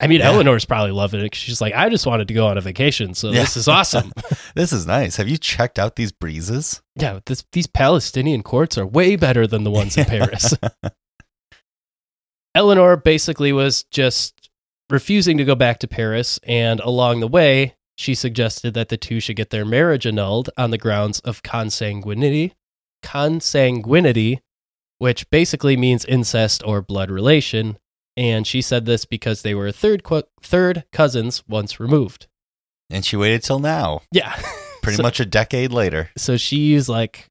I 0.00 0.06
mean, 0.06 0.20
Yeah. 0.20 0.30
Eleanor's 0.32 0.64
probably 0.64 0.90
loving 0.92 1.20
it 1.24 1.34
she's 1.34 1.60
like, 1.60 1.74
I 1.74 1.88
just 1.88 2.06
wanted 2.06 2.28
to 2.28 2.34
go 2.34 2.46
on 2.46 2.58
a 2.58 2.60
vacation, 2.60 3.14
so 3.14 3.30
Yeah. 3.30 3.40
this 3.40 3.56
is 3.56 3.68
awesome. 3.68 4.12
this 4.54 4.72
is 4.72 4.86
nice. 4.86 5.16
Have 5.16 5.28
you 5.28 5.38
checked 5.38 5.78
out 5.78 5.96
these 5.96 6.12
breezes? 6.12 6.82
yeah, 6.96 7.20
this, 7.26 7.44
these 7.52 7.66
Palestinian 7.66 8.42
courts 8.42 8.76
are 8.78 8.86
way 8.86 9.16
better 9.16 9.46
than 9.46 9.64
the 9.64 9.70
ones 9.70 9.96
in 9.96 10.04
Paris. 10.06 10.54
Eleanor 12.54 12.96
basically 12.96 13.52
was 13.52 13.84
just 13.84 14.50
refusing 14.90 15.38
to 15.38 15.44
go 15.44 15.54
back 15.54 15.78
to 15.80 15.88
Paris, 15.88 16.38
and 16.44 16.80
along 16.80 17.20
the 17.20 17.28
way, 17.28 17.74
she 17.96 18.14
suggested 18.14 18.74
that 18.74 18.88
the 18.88 18.96
two 18.96 19.20
should 19.20 19.36
get 19.36 19.50
their 19.50 19.64
marriage 19.64 20.06
annulled 20.06 20.50
on 20.56 20.70
the 20.70 20.78
grounds 20.78 21.20
of 21.20 21.42
consanguinity. 21.42 22.52
Consanguinity, 23.04 24.40
which 24.98 25.28
basically 25.30 25.76
means 25.76 26.04
incest 26.04 26.62
or 26.66 26.82
blood 26.82 27.10
relation, 27.10 27.78
and 28.16 28.46
she 28.46 28.60
said 28.62 28.86
this 28.86 29.04
because 29.04 29.42
they 29.42 29.54
were 29.54 29.70
third 29.72 30.02
qu- 30.02 30.22
third 30.42 30.84
cousins 30.92 31.42
once 31.48 31.78
removed. 31.80 32.26
and 32.90 33.04
she 33.04 33.16
waited 33.16 33.42
till 33.42 33.58
now, 33.58 34.02
Yeah, 34.12 34.34
pretty 34.82 34.96
So- 34.96 35.02
much 35.02 35.20
a 35.20 35.24
decade 35.24 35.72
later. 35.72 36.10
So 36.16 36.36
she's 36.36 36.88
like, 36.88 37.26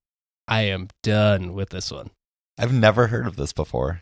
I 0.48 0.64
am 0.64 0.90
done 1.04 1.54
with 1.54 1.70
this 1.70 1.92
one. 1.92 2.10
I've 2.58 2.74
never 2.74 3.08
heard 3.08 3.28
of 3.28 3.36
this 3.36 3.54
before. 3.54 4.02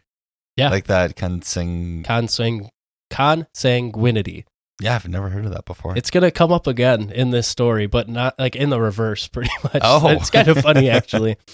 Yeah. 0.57 0.69
Like 0.69 0.85
that 0.87 1.15
consing. 1.15 2.03
Consang- 2.03 2.69
consanguinity. 3.11 4.43
Yeah, 4.81 4.95
I've 4.95 5.07
never 5.07 5.29
heard 5.29 5.45
of 5.45 5.51
that 5.51 5.65
before. 5.65 5.95
It's 5.95 6.09
gonna 6.09 6.31
come 6.31 6.51
up 6.51 6.67
again 6.67 7.11
in 7.11 7.29
this 7.29 7.47
story, 7.47 7.85
but 7.85 8.09
not 8.09 8.37
like 8.39 8.55
in 8.55 8.69
the 8.69 8.81
reverse, 8.81 9.27
pretty 9.29 9.51
much. 9.63 9.81
Oh. 9.81 10.07
it's 10.09 10.29
kind 10.29 10.47
of 10.47 10.59
funny 10.59 10.89
actually. 10.89 11.37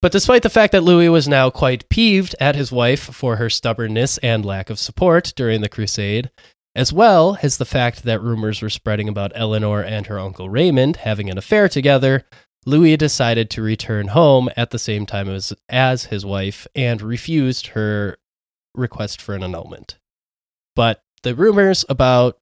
But 0.00 0.12
despite 0.12 0.42
the 0.44 0.48
fact 0.48 0.70
that 0.72 0.84
Louis 0.84 1.08
was 1.08 1.26
now 1.26 1.50
quite 1.50 1.88
peeved 1.88 2.36
at 2.38 2.54
his 2.54 2.70
wife 2.70 3.00
for 3.00 3.34
her 3.34 3.50
stubbornness 3.50 4.16
and 4.18 4.44
lack 4.44 4.70
of 4.70 4.78
support 4.78 5.32
during 5.34 5.60
the 5.60 5.68
crusade, 5.68 6.30
as 6.76 6.92
well 6.92 7.36
as 7.42 7.56
the 7.58 7.64
fact 7.64 8.04
that 8.04 8.22
rumors 8.22 8.62
were 8.62 8.70
spreading 8.70 9.08
about 9.08 9.32
Eleanor 9.34 9.82
and 9.82 10.06
her 10.06 10.20
uncle 10.20 10.48
Raymond 10.48 10.98
having 10.98 11.28
an 11.28 11.36
affair 11.36 11.68
together, 11.68 12.24
Louis 12.64 12.96
decided 12.96 13.50
to 13.50 13.62
return 13.62 14.08
home 14.08 14.48
at 14.56 14.70
the 14.70 14.78
same 14.78 15.04
time 15.04 15.28
as, 15.28 15.52
as 15.68 16.04
his 16.04 16.24
wife 16.24 16.68
and 16.76 17.02
refused 17.02 17.68
her 17.68 18.18
request 18.76 19.20
for 19.20 19.34
an 19.34 19.42
annulment. 19.42 19.98
But 20.76 21.02
the 21.22 21.34
rumors 21.34 21.84
about 21.88 22.38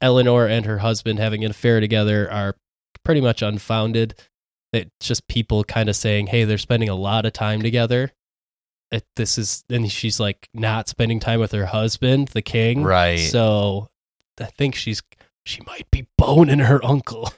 Eleanor 0.00 0.46
and 0.46 0.66
her 0.66 0.78
husband 0.78 1.18
having 1.18 1.44
an 1.44 1.50
affair 1.50 1.80
together 1.80 2.30
are 2.30 2.56
pretty 3.04 3.20
much 3.20 3.42
unfounded. 3.42 4.14
It's 4.72 4.90
just 5.00 5.28
people 5.28 5.64
kind 5.64 5.88
of 5.88 5.96
saying, 5.96 6.28
hey, 6.28 6.44
they're 6.44 6.58
spending 6.58 6.88
a 6.88 6.94
lot 6.94 7.26
of 7.26 7.32
time 7.32 7.62
together. 7.62 8.12
It, 8.90 9.04
this 9.16 9.38
is, 9.38 9.64
and 9.70 9.90
she's 9.90 10.18
like 10.20 10.48
not 10.54 10.88
spending 10.88 11.20
time 11.20 11.40
with 11.40 11.52
her 11.52 11.66
husband, 11.66 12.28
the 12.28 12.42
king. 12.42 12.82
Right. 12.82 13.18
So 13.18 13.90
I 14.40 14.46
think 14.46 14.74
she's, 14.74 15.02
she 15.44 15.62
might 15.66 15.90
be 15.90 16.06
boning 16.18 16.60
her 16.60 16.84
uncle. 16.84 17.32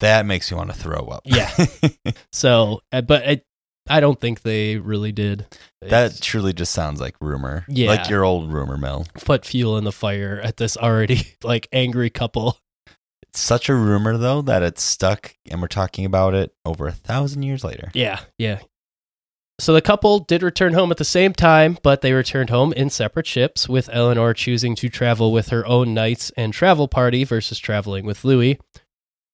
that 0.00 0.26
makes 0.26 0.50
me 0.50 0.56
want 0.58 0.70
to 0.72 0.76
throw 0.78 1.06
up. 1.08 1.22
Yeah. 1.24 1.50
So, 2.32 2.80
uh, 2.92 3.00
but 3.00 3.26
it, 3.26 3.46
I 3.88 4.00
don't 4.00 4.20
think 4.20 4.42
they 4.42 4.76
really 4.76 5.12
did. 5.12 5.46
That 5.82 6.12
It's 6.12 6.20
truly 6.20 6.52
just 6.52 6.72
sounds 6.72 7.00
like 7.00 7.14
rumor. 7.20 7.64
Yeah. 7.68 7.88
Like 7.88 8.08
your 8.08 8.24
old 8.24 8.52
rumor 8.52 8.76
mill. 8.76 9.06
put 9.24 9.44
fuel 9.44 9.76
in 9.78 9.84
the 9.84 9.92
fire 9.92 10.40
at 10.42 10.56
this 10.56 10.76
already 10.76 11.34
like 11.42 11.68
angry 11.72 12.10
couple. 12.10 12.58
It's 13.22 13.40
such 13.40 13.68
a 13.68 13.74
rumor 13.74 14.16
though 14.16 14.42
that 14.42 14.62
it's 14.62 14.82
stuck 14.82 15.34
and 15.50 15.60
we're 15.60 15.68
talking 15.68 16.04
about 16.04 16.34
it 16.34 16.54
over 16.64 16.86
a 16.86 16.92
thousand 16.92 17.42
years 17.42 17.62
later. 17.62 17.90
Yeah, 17.94 18.20
yeah. 18.38 18.60
So 19.58 19.72
the 19.72 19.80
couple 19.80 20.18
did 20.18 20.42
return 20.42 20.74
home 20.74 20.90
at 20.90 20.98
the 20.98 21.04
same 21.04 21.32
time, 21.32 21.78
but 21.82 22.02
they 22.02 22.12
returned 22.12 22.50
home 22.50 22.74
in 22.74 22.90
separate 22.90 23.26
ships, 23.26 23.66
with 23.66 23.88
Eleanor 23.90 24.34
choosing 24.34 24.74
to 24.76 24.90
travel 24.90 25.32
with 25.32 25.48
her 25.48 25.66
own 25.66 25.94
knights 25.94 26.30
and 26.36 26.52
travel 26.52 26.88
party 26.88 27.24
versus 27.24 27.58
traveling 27.58 28.04
with 28.04 28.22
Louis. 28.22 28.58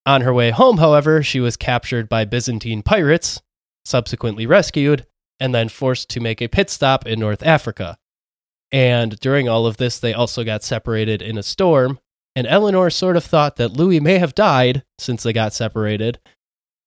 On 0.07 0.21
her 0.21 0.33
way 0.33 0.51
home, 0.51 0.79
however, 0.79 1.25
she 1.25 1.41
was 1.41 1.57
captured 1.57 2.09
by 2.09 2.25
Byzantine 2.25 2.83
pirates, 2.83 3.43
subsequently 3.85 4.47
rescued, 4.47 5.07
and 5.41 5.55
then 5.55 5.69
forced 5.69 6.09
to 6.11 6.21
make 6.21 6.41
a 6.41 6.49
pit 6.49 6.71
stop 6.71 7.07
in 7.07 7.19
North 7.19 7.45
Africa. 7.45 7.99
And 8.71 9.19
during 9.21 9.49
all 9.49 9.67
of 9.67 9.77
this, 9.77 9.99
they 9.99 10.15
also 10.15 10.45
got 10.45 10.63
separated 10.63 11.21
in 11.21 11.37
a 11.37 11.43
storm, 11.43 11.99
and 12.35 12.47
Eleanor 12.47 12.91
sort 12.91 13.17
of 13.17 13.25
thought 13.25 13.57
that 13.57 13.73
Louis 13.73 14.01
may 14.01 14.19
have 14.19 14.35
died 14.35 14.85
since 14.99 15.23
they 15.23 15.33
got 15.33 15.53
separated, 15.53 16.19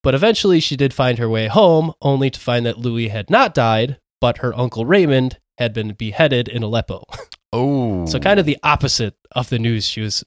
but 0.04 0.16
eventually 0.16 0.60
she 0.60 0.76
did 0.76 0.94
find 0.94 1.18
her 1.20 1.30
way 1.30 1.48
home, 1.48 1.94
only 2.02 2.30
to 2.30 2.40
find 2.40 2.66
that 2.66 2.80
Louis 2.80 3.10
had 3.10 3.30
not 3.30 3.54
died, 3.54 4.00
but 4.22 4.40
her 4.40 4.56
uncle 4.58 4.86
Raymond 4.86 5.40
had 5.58 5.74
been 5.74 5.94
beheaded 5.94 6.48
in 6.48 6.64
Aleppo. 6.64 7.04
Oh. 7.54 8.06
So, 8.06 8.20
kind 8.20 8.38
of 8.38 8.46
the 8.46 8.58
opposite 8.64 9.16
of 9.32 9.48
the 9.48 9.60
news 9.60 9.88
she 9.88 10.02
was 10.02 10.26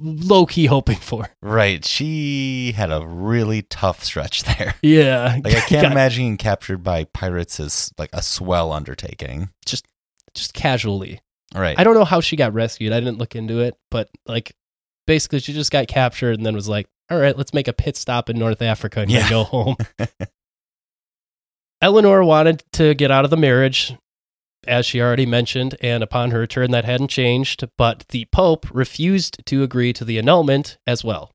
low 0.00 0.46
key 0.46 0.66
hoping 0.66 0.96
for. 0.96 1.28
Right. 1.42 1.84
She 1.84 2.72
had 2.72 2.90
a 2.90 3.06
really 3.06 3.62
tough 3.62 4.02
stretch 4.02 4.42
there. 4.44 4.74
Yeah. 4.82 5.38
Like 5.44 5.54
I 5.54 5.60
can't 5.60 5.86
imagine 5.92 6.24
getting 6.24 6.36
captured 6.36 6.82
by 6.82 7.04
pirates 7.04 7.60
is 7.60 7.92
like 7.98 8.10
a 8.12 8.22
swell 8.22 8.72
undertaking. 8.72 9.50
Just 9.64 9.86
just 10.34 10.54
casually. 10.54 11.20
Right. 11.54 11.78
I 11.78 11.84
don't 11.84 11.94
know 11.94 12.04
how 12.04 12.20
she 12.20 12.34
got 12.36 12.52
rescued. 12.52 12.92
I 12.92 12.98
didn't 13.00 13.18
look 13.18 13.36
into 13.36 13.60
it, 13.60 13.76
but 13.90 14.08
like 14.26 14.56
basically 15.06 15.38
she 15.38 15.52
just 15.52 15.70
got 15.70 15.86
captured 15.86 16.34
and 16.34 16.44
then 16.44 16.54
was 16.54 16.68
like, 16.68 16.88
all 17.10 17.18
right, 17.18 17.36
let's 17.36 17.54
make 17.54 17.68
a 17.68 17.72
pit 17.72 17.96
stop 17.96 18.28
in 18.28 18.38
North 18.38 18.60
Africa 18.62 19.00
and 19.00 19.10
Yeah. 19.10 19.28
go 19.30 19.44
home. 19.44 19.76
Eleanor 21.80 22.24
wanted 22.24 22.62
to 22.72 22.94
get 22.94 23.10
out 23.10 23.24
of 23.24 23.30
the 23.30 23.36
marriage, 23.36 23.94
as 24.66 24.86
she 24.86 25.00
already 25.00 25.26
mentioned, 25.26 25.76
and 25.80 26.02
upon 26.02 26.30
her 26.30 26.40
return, 26.40 26.70
that 26.70 26.84
hadn't 26.84 27.08
changed, 27.08 27.64
but 27.76 28.04
the 28.08 28.26
Pope 28.26 28.66
refused 28.72 29.44
to 29.46 29.62
agree 29.62 29.92
to 29.92 30.04
the 30.04 30.18
annulment 30.18 30.78
as 30.86 31.04
well. 31.04 31.30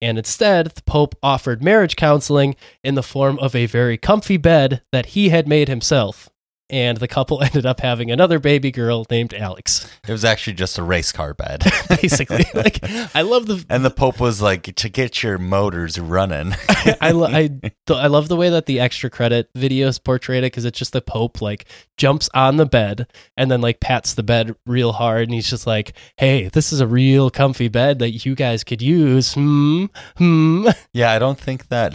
And 0.00 0.18
instead, 0.18 0.66
the 0.68 0.82
Pope 0.82 1.14
offered 1.22 1.62
marriage 1.62 1.94
counseling 1.94 2.56
in 2.82 2.96
the 2.96 3.02
form 3.02 3.38
of 3.38 3.54
a 3.54 3.66
very 3.66 3.96
comfy 3.96 4.36
bed 4.36 4.82
that 4.90 5.06
he 5.06 5.28
had 5.28 5.46
made 5.46 5.68
himself. 5.68 6.28
And 6.72 6.96
the 6.96 7.06
couple 7.06 7.42
ended 7.44 7.66
up 7.66 7.80
having 7.80 8.10
another 8.10 8.38
baby 8.38 8.70
girl 8.70 9.06
named 9.10 9.34
Alix. 9.34 9.86
it 10.08 10.10
was 10.10 10.24
actually 10.24 10.54
just 10.54 10.78
a 10.78 10.82
race 10.82 11.12
car 11.12 11.34
bed. 11.34 11.62
Basically, 12.00 12.46
like 12.54 12.78
I 13.14 13.20
love 13.22 13.46
the 13.46 13.64
and 13.68 13.84
the 13.84 13.90
Pope 13.90 14.18
was 14.18 14.40
like, 14.40 14.74
to 14.76 14.88
get 14.88 15.22
your 15.22 15.36
motors 15.38 15.98
running. 15.98 16.54
I, 17.00 17.10
lo- 17.10 17.26
I, 17.28 17.48
th- 17.48 17.72
I 17.90 18.06
love 18.06 18.28
the 18.28 18.36
way 18.36 18.48
that 18.48 18.66
the 18.66 18.80
extra 18.80 19.10
credit 19.10 19.52
videos 19.54 20.02
portrayed 20.02 20.44
it 20.44 20.46
because 20.46 20.64
it's 20.64 20.78
just 20.78 20.92
the 20.94 21.02
Pope 21.02 21.42
like 21.42 21.66
jumps 21.98 22.30
on 22.32 22.56
the 22.56 22.66
bed 22.66 23.06
and 23.36 23.50
then 23.50 23.60
like 23.60 23.78
pats 23.80 24.14
the 24.14 24.22
bed 24.22 24.56
real 24.66 24.92
hard 24.92 25.24
and 25.24 25.34
he's 25.34 25.50
just 25.50 25.66
like, 25.66 25.92
"Hey, 26.16 26.48
this 26.48 26.72
is 26.72 26.80
a 26.80 26.86
real 26.86 27.28
comfy 27.30 27.68
bed 27.68 27.98
that 27.98 28.24
you 28.24 28.34
guys 28.34 28.64
could 28.64 28.80
use." 28.80 29.34
Hmm. 29.34 29.86
Hmm. 30.16 30.68
yeah, 30.94 31.12
I 31.12 31.18
don't 31.18 31.38
think 31.38 31.68
that 31.68 31.94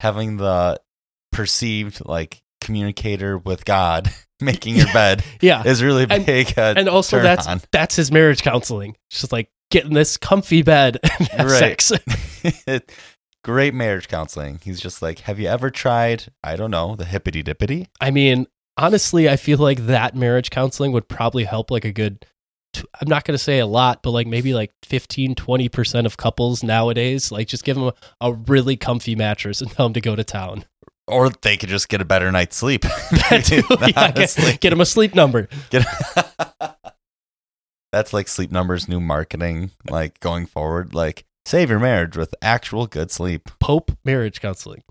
having 0.00 0.36
the 0.36 0.80
perceived 1.32 2.00
like 2.06 2.40
communicator 2.68 3.38
with 3.38 3.64
God 3.64 4.10
making 4.40 4.76
your 4.76 4.92
bed 4.92 5.24
Yeah. 5.40 5.62
is 5.64 5.82
really 5.82 6.06
And- 6.08 6.26
big. 6.26 6.58
Uh, 6.58 6.74
And 6.76 6.88
also 6.88 7.20
that's 7.20 7.46
on. 7.46 7.60
that's 7.72 7.96
his 7.96 8.12
marriage 8.12 8.42
counseling. 8.42 8.96
Just 9.10 9.32
like 9.32 9.50
get 9.70 9.84
in 9.86 9.94
this 9.94 10.16
comfy 10.18 10.62
bed 10.62 10.98
and 11.18 11.28
have 11.28 11.50
Right. 11.50 11.80
sex. 11.80 11.92
Great 13.44 13.72
marriage 13.72 14.08
counseling. 14.08 14.60
He's 14.62 14.80
just 14.80 15.00
like, 15.00 15.20
have 15.20 15.38
you 15.40 15.46
ever 15.48 15.70
tried, 15.70 16.24
I 16.44 16.56
don't 16.56 16.70
know, 16.70 16.96
the 16.96 17.04
hippity 17.06 17.42
dippity? 17.42 17.86
I 18.00 18.10
mean, 18.10 18.46
honestly, 18.76 19.28
I 19.28 19.36
feel 19.36 19.58
like 19.58 19.86
that 19.86 20.14
marriage 20.14 20.50
counseling 20.50 20.92
would 20.92 21.08
probably 21.08 21.44
help 21.44 21.70
like 21.70 21.84
a 21.84 21.92
good 21.92 22.24
I'm 23.00 23.08
not 23.08 23.24
going 23.24 23.34
to 23.36 23.42
say 23.42 23.58
a 23.60 23.66
lot, 23.66 24.02
but 24.02 24.10
like 24.10 24.26
maybe 24.26 24.52
like 24.54 24.70
15, 24.84 25.34
20% 25.34 26.04
of 26.06 26.16
couples 26.18 26.62
nowadays, 26.62 27.32
like 27.32 27.48
just 27.48 27.64
give 27.64 27.76
them 27.76 27.86
a, 27.88 27.94
a 28.20 28.32
really 28.34 28.76
comfy 28.76 29.16
mattress 29.16 29.60
and 29.62 29.70
tell 29.70 29.86
them 29.86 29.94
to 29.94 30.00
go 30.02 30.14
to 30.14 30.22
town. 30.22 30.64
Or 31.08 31.30
they 31.30 31.56
could 31.56 31.68
just 31.68 31.88
get 31.88 32.00
a 32.00 32.04
better 32.04 32.30
night's 32.30 32.56
sleep. 32.56 32.82
Too. 33.42 33.62
Yeah, 33.80 34.10
get, 34.12 34.58
get 34.60 34.70
them 34.70 34.80
a 34.80 34.86
sleep 34.86 35.14
number. 35.14 35.48
Get- 35.70 35.86
That's 37.92 38.12
like 38.12 38.28
Sleep 38.28 38.50
Number's 38.52 38.88
new 38.88 39.00
marketing, 39.00 39.70
like 39.88 40.20
going 40.20 40.46
forward. 40.46 40.94
Like, 40.94 41.24
save 41.46 41.70
your 41.70 41.78
marriage 41.78 42.16
with 42.16 42.34
actual 42.42 42.86
good 42.86 43.10
sleep. 43.10 43.48
Pope 43.60 43.92
marriage 44.04 44.40
counseling. 44.40 44.82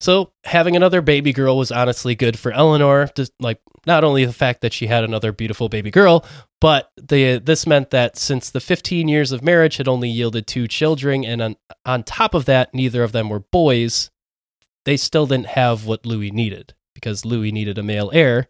So 0.00 0.32
having 0.44 0.76
another 0.76 1.00
baby 1.00 1.32
girl 1.32 1.56
was 1.56 1.72
honestly 1.72 2.14
good 2.14 2.38
for 2.38 2.52
Eleanor. 2.52 3.08
Just 3.16 3.32
like 3.40 3.60
not 3.86 4.04
only 4.04 4.24
the 4.24 4.32
fact 4.32 4.60
that 4.60 4.72
she 4.72 4.86
had 4.86 5.02
another 5.04 5.32
beautiful 5.32 5.68
baby 5.68 5.90
girl, 5.90 6.24
but 6.60 6.90
the 6.96 7.38
this 7.38 7.66
meant 7.66 7.90
that 7.90 8.16
since 8.16 8.50
the 8.50 8.60
15 8.60 9.08
years 9.08 9.32
of 9.32 9.42
marriage 9.42 9.78
had 9.78 9.88
only 9.88 10.08
yielded 10.10 10.46
two 10.46 10.68
children, 10.68 11.24
and 11.24 11.40
on, 11.42 11.56
on 11.84 12.02
top 12.04 12.34
of 12.34 12.44
that, 12.44 12.74
neither 12.74 13.02
of 13.02 13.12
them 13.12 13.28
were 13.28 13.40
boys, 13.40 14.10
they 14.86 14.96
still 14.96 15.26
didn't 15.26 15.48
have 15.48 15.84
what 15.84 16.06
Louis 16.06 16.30
needed 16.30 16.72
because 16.94 17.26
Louis 17.26 17.52
needed 17.52 17.76
a 17.76 17.82
male 17.82 18.10
heir 18.14 18.48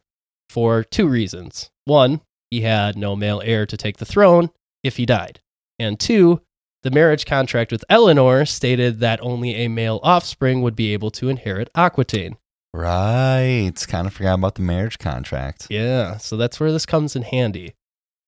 for 0.49 0.85
two 0.85 1.09
reasons. 1.09 1.70
One, 1.87 2.20
he 2.51 2.61
had 2.61 2.96
no 2.96 3.16
male 3.16 3.42
heir 3.44 3.66
to 3.66 3.77
take 3.77 3.96
the 3.96 4.05
throne 4.05 4.51
if 4.85 4.99
he 4.99 5.07
died, 5.07 5.40
and 5.81 5.99
two, 5.99 6.42
the 6.85 6.90
marriage 6.92 7.27
contract 7.27 7.72
with 7.72 7.85
Eleanor 7.88 8.44
stated 8.44 9.01
that 9.01 9.20
only 9.20 9.57
a 9.57 9.68
male 9.68 9.99
offspring 10.05 10.62
would 10.62 10.77
be 10.77 10.92
able 10.92 11.11
to 11.12 11.29
inherit 11.29 11.68
Aquitaine. 11.75 12.37
Right. 12.72 13.72
Kind 13.88 14.07
of 14.07 14.12
forgot 14.12 14.35
about 14.35 14.55
the 14.55 14.62
marriage 14.62 14.99
contract. 14.99 15.66
Yeah, 15.70 16.18
so 16.18 16.37
that's 16.37 16.61
where 16.61 16.70
this 16.70 16.87
comes 16.87 17.16
in 17.16 17.22
handy. 17.22 17.75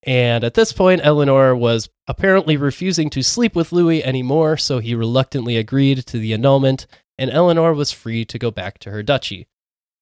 And 0.03 0.43
at 0.43 0.55
this 0.55 0.73
point, 0.73 1.03
Eleanor 1.05 1.55
was 1.55 1.91
apparently 2.07 2.57
refusing 2.57 3.11
to 3.11 3.23
sleep 3.23 3.55
with 3.55 3.73
Louis 3.73 4.03
anymore, 4.03 4.57
so 4.57 4.79
he 4.79 4.95
reluctantly 4.95 5.57
agreed 5.57 6.07
to 6.07 6.19
the 6.19 6.33
annulment, 6.33 6.87
and 7.19 7.31
Eleanor 7.31 7.75
was 7.75 7.93
free 7.93 8.25
to 8.25 8.39
go 8.39 8.51
back 8.51 8.79
to 8.79 8.91
her 8.91 9.03
duchy. 9.03 9.47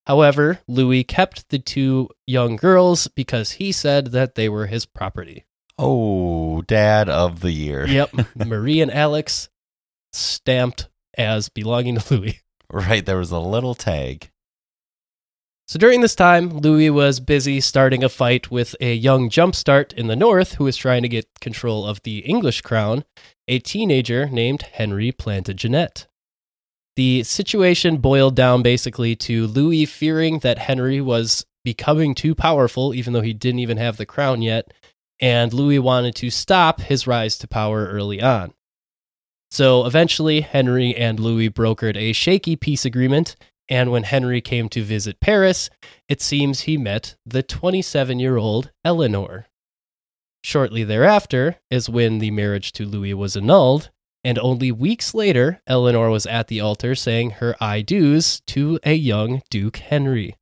However, 0.07 0.61
Louis 0.69 1.03
kept 1.03 1.49
the 1.49 1.59
two 1.59 2.11
young 2.27 2.57
girls 2.57 3.09
because 3.09 3.53
he 3.53 3.73
said 3.73 4.13
that 4.13 4.37
they 4.37 4.49
were 4.49 4.67
his 4.67 4.87
property. 4.87 5.45
Oh, 5.79 6.63
dad 6.63 7.09
of 7.09 7.41
the 7.41 7.53
year. 7.53 7.87
Yep, 7.87 8.15
Marie 8.47 8.81
and 8.81 8.93
Alix 8.93 9.49
stamped 10.13 10.89
as 11.19 11.49
belonging 11.49 11.99
to 11.99 12.15
Louis. 12.15 12.41
Right. 12.71 13.05
There 13.05 13.19
was 13.19 13.31
a 13.31 13.39
little 13.39 13.75
tag. 13.75 14.31
So 15.69 15.79
during 15.79 16.01
this 16.01 16.15
time, 16.15 16.59
Louis 16.59 16.91
was 16.91 17.19
busy 17.19 17.61
starting 17.61 18.05
a 18.05 18.09
fight 18.09 18.51
with 18.53 18.77
a 18.81 18.95
young 18.95 19.29
jumpstart 19.29 19.93
in 19.93 20.07
the 20.07 20.15
north 20.15 20.55
who 20.55 20.65
was 20.65 20.77
trying 20.77 21.03
to 21.03 21.09
get 21.09 21.41
control 21.41 21.85
of 21.85 22.03
the 22.03 22.19
English 22.19 22.61
crown, 22.61 23.05
a 23.49 23.59
teenager 23.59 24.29
named 24.29 24.63
Henry 24.63 25.11
Plantagenet. 25.11 26.07
The 26.97 27.23
situation 27.23 27.99
boiled 27.99 28.35
down 28.35 28.63
basically 28.63 29.15
to 29.17 29.47
Louis 29.47 29.85
fearing 29.85 30.41
that 30.41 30.59
Henry 30.59 31.01
was 31.01 31.45
becoming 31.65 32.15
too 32.15 32.35
powerful, 32.35 32.95
even 32.95 33.13
though 33.13 33.21
he 33.21 33.35
didn't 33.35 33.61
even 33.61 33.77
have 33.77 33.97
the 33.97 34.07
crown 34.07 34.43
yet, 34.43 34.73
and 35.21 35.53
Louis 35.53 35.79
wanted 35.79 36.15
to 36.17 36.31
stop 36.31 36.81
his 36.81 37.07
rise 37.07 37.37
to 37.39 37.49
power 37.49 37.87
early 37.87 38.21
on. 38.23 38.55
So 39.51 39.87
eventually, 39.87 40.41
Henry 40.41 40.95
and 40.95 41.21
Louis 41.21 41.51
brokered 41.51 41.97
a 41.97 42.13
shaky 42.13 42.57
peace 42.57 42.85
agreement 42.85 43.37
and 43.69 43.91
when 43.91 44.05
Henry 44.05 44.41
came 44.41 44.69
to 44.71 44.83
visit 44.83 45.21
Paris, 45.21 45.71
it 46.09 46.23
seems 46.23 46.61
he 46.61 46.77
met 46.77 47.17
the 47.25 47.43
27 47.43 48.19
year 48.19 48.37
old 48.37 48.71
Eleanor. 48.85 49.47
Shortly 50.45 50.85
thereafter 50.85 51.57
is 51.71 51.89
when 51.89 52.19
the 52.19 52.31
marriage 52.31 52.73
to 52.73 52.85
Louis 52.85 53.15
was 53.15 53.37
annulled, 53.37 53.91
and 54.27 54.39
only 54.41 54.73
weeks 54.73 55.15
later, 55.15 55.63
Eleanor 55.69 56.11
was 56.11 56.27
at 56.27 56.49
the 56.49 56.61
altar 56.61 56.97
saying 56.97 57.31
her 57.39 57.55
I 57.61 57.81
do's 57.81 58.41
to 58.49 58.81
a 58.85 58.95
young 58.95 59.43
Duke 59.51 59.77
Henry. 59.77 60.35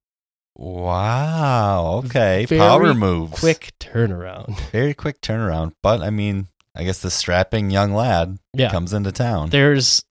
Wow. 0.57 2.03
Okay. 2.07 2.47
Very 2.47 2.59
Power 2.59 2.95
moves. 2.95 3.39
Quick 3.39 3.73
turnaround. 3.79 4.59
Very 4.73 4.95
quick 4.95 5.21
turnaround. 5.21 5.73
But 5.83 6.01
I 6.01 6.11
mean, 6.11 6.49
I 6.75 6.85
guess 6.85 7.01
the 7.01 7.11
strapping 7.11 7.71
young 7.71 7.93
lad 7.93 8.39
Yeah. 8.55 8.71
comes 8.71 8.93
into 8.93 9.13
town. 9.13 9.51
There's 9.51 10.03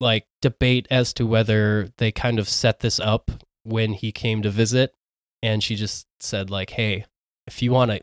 like 0.00 0.26
debate 0.40 0.86
as 0.90 1.12
to 1.14 1.26
whether 1.26 1.88
they 1.98 2.12
kind 2.12 2.38
of 2.38 2.48
set 2.48 2.80
this 2.80 2.98
up 2.98 3.30
when 3.64 3.92
he 3.92 4.12
came 4.12 4.42
to 4.42 4.50
visit 4.50 4.94
and 5.42 5.62
she 5.62 5.74
just 5.74 6.06
said 6.20 6.50
like 6.50 6.70
hey 6.70 7.04
if 7.46 7.62
you 7.62 7.72
want 7.72 7.90
to 7.90 8.00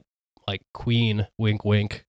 like 0.47 0.61
queen 0.73 1.27
wink 1.37 1.63
wink 1.63 2.03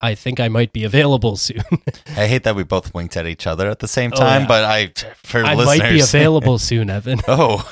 I 0.00 0.14
think 0.14 0.40
I 0.40 0.48
might 0.48 0.72
be 0.72 0.84
available 0.84 1.36
soon. 1.36 1.62
I 2.16 2.26
hate 2.26 2.44
that 2.44 2.56
we 2.56 2.62
both 2.64 2.94
winked 2.94 3.16
at 3.16 3.26
each 3.26 3.46
other 3.46 3.68
at 3.68 3.80
the 3.80 3.88
same 3.88 4.12
Oh, 4.14 4.18
time, 4.18 4.42
yeah. 4.42 4.48
but 4.48 4.64
I 4.64 4.92
for 5.22 5.44
I 5.44 5.54
listeners, 5.54 5.78
might 5.80 5.90
be 5.90 6.00
available 6.02 6.58
soon, 6.58 6.88
Evan. 6.90 7.20
oh, 7.28 7.70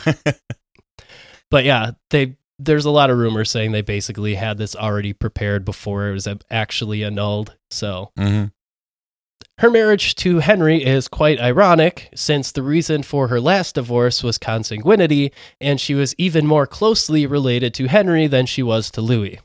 But 1.50 1.64
yeah, 1.64 1.92
they 2.10 2.36
there's 2.58 2.84
a 2.84 2.90
lot 2.90 3.08
of 3.10 3.16
rumors 3.18 3.50
saying 3.50 3.72
they 3.72 3.82
basically 3.82 4.34
had 4.34 4.58
this 4.58 4.74
already 4.76 5.12
prepared 5.12 5.64
before 5.64 6.08
it 6.08 6.12
was 6.12 6.28
actually 6.50 7.04
annulled. 7.04 7.56
So 7.70 8.10
hmm 8.16 8.44
her 9.58 9.70
marriage 9.70 10.14
to 10.16 10.38
Henry 10.38 10.84
is 10.84 11.08
quite 11.08 11.40
ironic, 11.40 12.10
since 12.14 12.52
the 12.52 12.62
reason 12.62 13.02
for 13.02 13.26
her 13.26 13.40
last 13.40 13.74
divorce 13.74 14.22
was 14.22 14.38
consanguinity, 14.38 15.32
and 15.60 15.80
she 15.80 15.94
was 15.96 16.14
even 16.16 16.46
more 16.46 16.64
closely 16.64 17.26
related 17.26 17.74
to 17.74 17.86
Henry 17.88 18.28
than 18.28 18.46
she 18.46 18.62
was 18.62 18.88
to 18.92 19.00
Louis. 19.00 19.40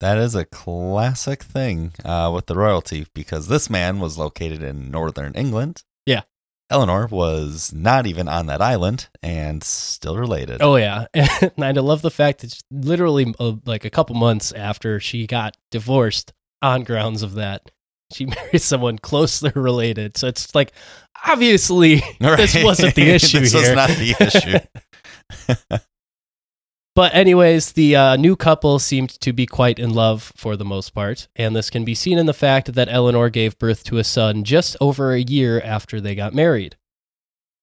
That 0.00 0.18
is 0.18 0.34
a 0.34 0.44
classic 0.44 1.42
thing 1.42 1.92
uh, 2.04 2.30
with 2.34 2.46
the 2.46 2.54
royalty 2.54 3.06
because 3.14 3.48
this 3.48 3.68
man 3.68 4.00
was 4.00 4.18
located 4.18 4.62
in 4.62 4.90
northern 4.90 5.34
England. 5.34 5.82
Yeah. 6.06 6.22
Eleanor 6.70 7.06
was 7.06 7.72
not 7.72 8.06
even 8.06 8.28
on 8.28 8.46
that 8.46 8.60
island 8.60 9.08
and 9.22 9.64
still 9.64 10.16
related. 10.18 10.60
Oh 10.60 10.76
yeah, 10.76 11.06
and 11.14 11.64
I 11.64 11.70
love 11.72 12.02
the 12.02 12.10
fact 12.10 12.40
that 12.40 12.60
literally 12.70 13.34
uh, 13.40 13.54
like 13.64 13.86
a 13.86 13.90
couple 13.90 14.14
months 14.16 14.52
after 14.52 15.00
she 15.00 15.26
got 15.26 15.56
divorced 15.70 16.34
on 16.60 16.84
grounds 16.84 17.22
of 17.22 17.34
that, 17.34 17.70
she 18.12 18.26
married 18.26 18.60
someone 18.60 18.98
closely 18.98 19.50
related. 19.54 20.18
So 20.18 20.28
it's 20.28 20.54
like 20.54 20.72
obviously 21.26 22.02
this 22.20 22.62
wasn't 22.62 22.94
the 22.94 23.10
issue 23.10 23.40
this 23.40 23.52
here. 23.52 23.60
was 23.62 23.72
not 23.72 23.88
the 23.88 24.14
issue. 24.20 25.78
But 26.94 27.14
anyways, 27.14 27.72
the 27.72 27.94
uh, 27.94 28.16
new 28.16 28.34
couple 28.34 28.78
seemed 28.80 29.10
to 29.20 29.32
be 29.32 29.46
quite 29.46 29.78
in 29.78 29.90
love 29.94 30.32
for 30.36 30.56
the 30.56 30.64
most 30.64 30.90
part, 30.94 31.28
and 31.36 31.54
this 31.54 31.70
can 31.70 31.84
be 31.84 31.94
seen 31.94 32.18
in 32.18 32.26
the 32.26 32.32
fact 32.34 32.74
that 32.74 32.88
Eleanor 32.90 33.30
gave 33.30 33.56
birth 33.58 33.84
to 33.84 33.98
a 33.98 34.04
son 34.04 34.42
just 34.42 34.76
over 34.80 35.12
a 35.12 35.20
year 35.20 35.60
after 35.60 36.00
they 36.00 36.16
got 36.16 36.34
married. 36.34 36.76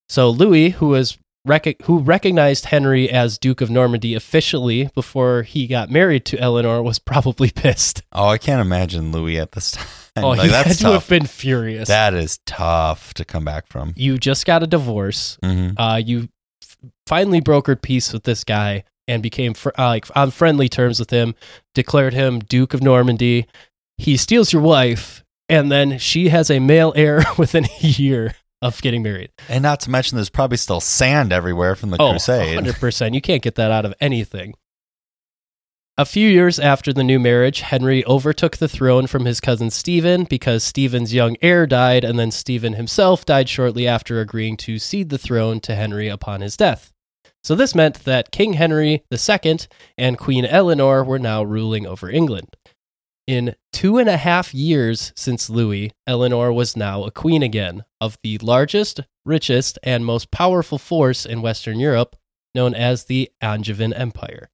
So 0.07 0.29
Louis, 0.29 0.69
who 0.69 0.87
was 0.89 1.17
rec- 1.43 1.81
who 1.81 1.99
recognized 1.99 2.65
Henry 2.67 3.09
as 3.09 3.37
Duke 3.37 3.59
of 3.59 3.69
Normandy 3.69 4.15
officially 4.15 4.89
before 4.95 5.41
he 5.43 5.67
got 5.67 5.89
married 5.91 6.23
to 6.25 6.39
Eleanor, 6.39 6.81
was 6.81 6.99
probably 6.99 7.49
pissed. 7.55 8.03
oh, 8.13 8.27
I 8.27 8.37
can't 8.37 8.61
imagine 8.61 9.11
Louis 9.11 9.37
at 9.37 9.51
this 9.51 9.71
time. 10.15 10.23
Oh, 10.23 10.29
like, 10.29 10.43
he 10.43 10.47
that's 10.47 10.67
had 10.69 10.77
to 10.77 10.83
tough. 10.83 10.93
have 10.93 11.09
been 11.09 11.25
furious. 11.25 11.89
That 11.89 12.13
is 12.13 12.39
tough 12.45 13.13
to 13.15 13.25
come 13.25 13.43
back 13.43 13.67
from. 13.67 13.91
you 13.97 14.17
just 14.17 14.45
got 14.45 14.63
a 14.63 14.67
divorce. 14.67 15.37
hmm 15.43 15.71
uh, 15.75 15.97
you 15.97 16.29
f- 16.63 16.77
finally 17.05 17.41
brokered 17.41 17.81
peace 17.81 18.13
with 18.13 18.23
this 18.23 18.45
guy 18.45 18.85
and 19.07 19.21
became 19.23 19.53
fr- 19.53 19.69
uh, 19.77 19.87
like 19.87 20.07
on 20.15 20.31
friendly 20.31 20.69
terms 20.69 20.99
with 20.99 21.09
him, 21.09 21.35
declared 21.73 22.13
him 22.13 22.39
Duke 22.39 22.73
of 22.73 22.81
Normandy. 22.81 23.47
He 23.97 24.17
steals 24.17 24.51
your 24.51 24.61
wife, 24.61 25.23
and 25.47 25.71
then 25.71 25.97
she 25.97 26.29
has 26.29 26.49
a 26.49 26.59
male 26.59 26.93
heir 26.95 27.23
within 27.37 27.65
a 27.65 27.85
year 27.85 28.35
of 28.61 28.81
getting 28.81 29.03
married. 29.03 29.31
And 29.47 29.61
not 29.63 29.79
to 29.81 29.89
mention, 29.89 30.15
there's 30.15 30.29
probably 30.29 30.57
still 30.57 30.81
sand 30.81 31.31
everywhere 31.31 31.75
from 31.75 31.91
the 31.91 32.01
oh, 32.01 32.11
crusade. 32.11 32.57
100%. 32.57 33.13
You 33.13 33.21
can't 33.21 33.43
get 33.43 33.55
that 33.55 33.71
out 33.71 33.85
of 33.85 33.93
anything. 33.99 34.55
A 35.97 36.03
few 36.03 36.27
years 36.27 36.59
after 36.59 36.91
the 36.91 37.05
new 37.05 37.19
marriage, 37.19 37.61
Henry 37.61 38.03
overtook 38.05 38.57
the 38.57 38.67
throne 38.67 39.07
from 39.07 39.23
his 39.23 39.39
cousin 39.39 39.69
Stephen 39.69 40.25
because 40.25 40.61
Stephen's 40.61 41.13
young 41.13 41.37
heir 41.41 41.65
died, 41.65 42.03
and 42.03 42.19
then 42.19 42.31
Stephen 42.31 42.73
himself 42.73 43.23
died 43.23 43.47
shortly 43.47 43.87
after 43.87 44.19
agreeing 44.19 44.57
to 44.57 44.77
cede 44.77 45.07
the 45.07 45.17
throne 45.17 45.61
to 45.61 45.73
Henry 45.73 46.09
upon 46.09 46.41
his 46.41 46.57
death. 46.57 46.91
So 47.45 47.53
this 47.53 47.75
meant 47.75 48.05
that 48.05 48.31
King 48.31 48.53
Henry 48.53 49.03
II 49.11 49.57
and 49.99 50.17
Queen 50.17 50.45
Eleanor 50.45 51.03
were 51.03 51.19
now 51.19 51.43
ruling 51.43 51.85
over 51.85 52.09
England. 52.09 52.57
In 53.27 53.55
two 53.71 53.99
and 53.99 54.09
a 54.09 54.17
half 54.17 54.51
years 54.51 55.13
since 55.15 55.47
Louis, 55.47 55.91
Eleanor 56.07 56.51
was 56.51 56.75
now 56.75 57.03
a 57.03 57.11
queen 57.11 57.43
again 57.43 57.85
of 58.01 58.17
the 58.23 58.39
largest, 58.39 59.01
richest, 59.27 59.77
and 59.83 60.03
most 60.03 60.31
powerful 60.31 60.79
force 60.79 61.23
in 61.23 61.43
Western 61.43 61.79
Europe, 61.79 62.15
known 62.55 62.73
as 62.73 63.03
the 63.03 63.31
Angevin 63.43 63.93
Empire. 63.93 64.49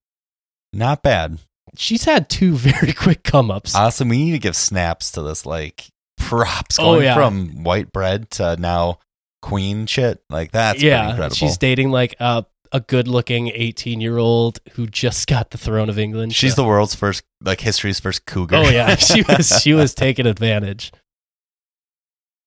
Not 0.74 1.02
bad. 1.02 1.40
She's 1.78 2.04
had 2.04 2.28
two 2.28 2.56
very 2.58 2.92
quick 2.92 3.24
come 3.24 3.50
ups. 3.52 3.74
Awesome. 3.74 4.10
we 4.10 4.18
need 4.18 4.32
to 4.32 4.40
give 4.40 4.58
snaps 4.58 5.14
to 5.14 5.22
this, 5.22 5.46
like 5.46 5.88
props 6.18 6.78
Oh, 6.78 6.96
going 6.96 7.04
yeah. 7.04 7.14
from 7.16 7.64
white 7.64 7.94
bread 7.94 8.30
to 8.32 8.58
now 8.58 9.00
queen 9.42 9.86
shit. 9.86 10.22
Like 10.30 10.52
that's 10.52 10.80
pretty 10.80 10.88
yeah, 10.88 11.12
incredible. 11.12 11.38
she's 11.38 11.58
dating 11.58 11.92
like 11.92 12.16
a, 12.20 12.46
a 12.72 12.80
good 12.80 13.08
looking 13.08 13.50
18 13.50 14.00
year 14.02 14.18
old 14.18 14.60
who 14.74 14.88
just 14.88 15.28
got 15.28 15.52
the 15.52 15.58
throne 15.58 15.90
of 15.90 16.00
England. 16.00 16.34
She's 16.34 16.56
So- 16.56 16.62
the 16.62 16.68
world's 16.68 16.96
first, 16.96 17.24
like 17.42 17.62
history's 17.62 18.00
first 18.00 18.26
cougar. 18.26 18.56
Oh 18.56 18.70
yeah, 18.70 18.96
she 18.98 19.22
was 19.24 19.62
she 19.62 19.74
was 19.74 19.94
taking 19.94 20.26
advantage. 20.26 20.92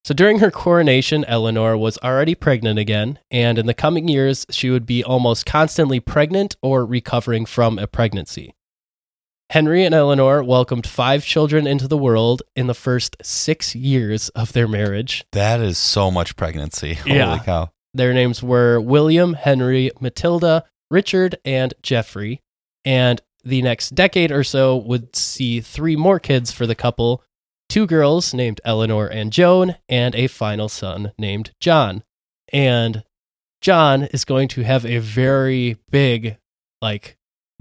So 0.04 0.12
during 0.12 0.40
her 0.40 0.50
coronation, 0.50 1.24
Eleanor 1.24 1.78
was 1.78 1.96
already 2.04 2.34
pregnant 2.34 2.78
again, 2.78 3.18
and 3.30 3.58
in 3.58 3.64
the 3.64 3.72
coming 3.72 4.06
years, 4.06 4.44
she 4.50 4.68
would 4.68 4.84
be 4.84 5.02
almost 5.02 5.46
constantly 5.46 5.98
pregnant 5.98 6.56
or 6.62 6.84
recovering 6.84 7.46
from 7.46 7.78
a 7.78 7.86
pregnancy. 7.86 8.54
Henry 9.50 9.82
and 9.84 9.94
Eleanor 9.94 10.42
welcomed 10.42 10.86
five 10.86 11.24
children 11.24 11.66
into 11.66 11.86
the 11.88 11.96
world 11.96 12.42
in 12.54 12.66
the 12.66 12.74
first 12.74 13.16
six 13.22 13.74
years 13.74 14.28
of 14.30 14.52
their 14.52 14.68
marriage. 14.68 15.24
that 15.32 15.60
is 15.60 15.78
so 15.78 16.10
much 16.10 16.36
pregnancy. 16.36 16.98
Yeah. 17.06 17.28
Holy 17.28 17.40
cow. 17.40 17.70
Their 17.94 18.12
names 18.12 18.42
were 18.42 18.80
William, 18.80 19.34
Henry, 19.34 19.90
Matilda, 20.00 20.64
Richard, 20.90 21.36
and 21.44 21.72
Geoffrey. 21.82 22.40
And 22.84 23.22
the 23.44 23.62
next 23.62 23.94
decade 23.94 24.32
or 24.32 24.44
so 24.44 24.76
would 24.76 25.14
see 25.14 25.60
three 25.60 25.96
more 25.96 26.18
kids 26.18 26.50
for 26.50 26.66
the 26.66 26.74
couple 26.74 27.22
two 27.68 27.86
girls 27.86 28.34
named 28.34 28.60
Eleanor 28.64 29.06
and 29.06 29.32
Joan, 29.32 29.76
and 29.88 30.14
a 30.14 30.26
final 30.26 30.68
son 30.68 31.12
named 31.18 31.52
John. 31.60 32.02
And 32.52 33.04
John 33.60 34.04
is 34.04 34.24
going 34.24 34.48
to 34.48 34.62
have 34.62 34.84
a 34.84 34.98
very 34.98 35.78
big, 35.90 36.36
like, 36.82 37.16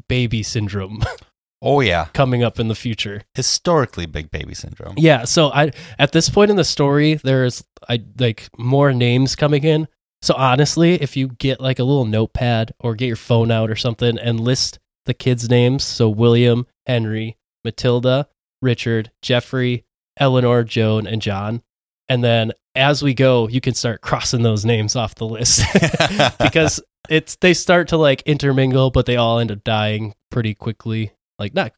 baby 0.09 0.43
syndrome 0.43 1.01
Oh 1.61 1.79
yeah. 1.79 2.05
coming 2.13 2.43
up 2.43 2.59
in 2.59 2.67
the 2.67 2.75
future. 2.75 3.21
Historically 3.35 4.05
big 4.05 4.29
baby 4.31 4.53
syndrome. 4.53 4.95
Yeah, 4.97 5.23
so 5.23 5.49
I 5.49 5.71
at 5.97 6.11
this 6.11 6.29
point 6.29 6.51
in 6.51 6.57
the 6.57 6.65
story, 6.65 7.15
there's 7.15 7.63
I 7.87 8.03
like 8.19 8.49
more 8.57 8.91
names 8.91 9.37
coming 9.37 9.63
in. 9.63 9.87
So 10.23 10.35
honestly, 10.35 10.93
if 11.01 11.17
you 11.17 11.27
get 11.27 11.59
like 11.59 11.79
a 11.79 11.83
little 11.83 12.05
notepad 12.05 12.71
or 12.79 12.95
get 12.95 13.07
your 13.07 13.17
phone 13.17 13.51
out 13.51 13.69
or 13.69 13.75
something 13.75 14.17
and 14.17 14.39
list 14.39 14.79
the 15.05 15.13
kids' 15.13 15.49
names, 15.49 15.83
so 15.83 16.07
William, 16.07 16.65
Henry, 16.85 17.35
Matilda, 17.65 18.29
Richard, 18.61 19.11
Geoffrey, 19.21 19.83
Eleanor, 20.17 20.63
Joan, 20.63 21.05
and 21.05 21.21
John, 21.21 21.61
and 22.07 22.23
then 22.23 22.53
as 22.73 23.03
we 23.03 23.13
go, 23.13 23.49
you 23.49 23.59
can 23.59 23.73
start 23.73 23.99
crossing 23.99 24.43
those 24.43 24.63
names 24.63 24.95
off 24.95 25.15
the 25.15 25.27
list 25.27 25.61
because 26.39 26.81
it's 27.09 27.35
they 27.35 27.53
start 27.53 27.89
to 27.89 27.97
like 27.97 28.21
intermingle, 28.21 28.91
but 28.91 29.05
they 29.05 29.17
all 29.17 29.39
end 29.39 29.51
up 29.51 29.65
dying 29.65 30.13
pretty 30.31 30.53
quickly. 30.53 31.11
Like 31.37 31.53
not 31.53 31.73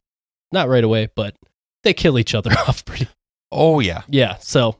not 0.52 0.68
right 0.68 0.84
away, 0.84 1.08
but 1.16 1.34
they 1.82 1.92
kill 1.92 2.16
each 2.16 2.32
other 2.32 2.52
off 2.68 2.84
pretty 2.84 3.08
oh 3.50 3.80
yeah. 3.80 4.02
yeah, 4.08 4.36
so 4.36 4.76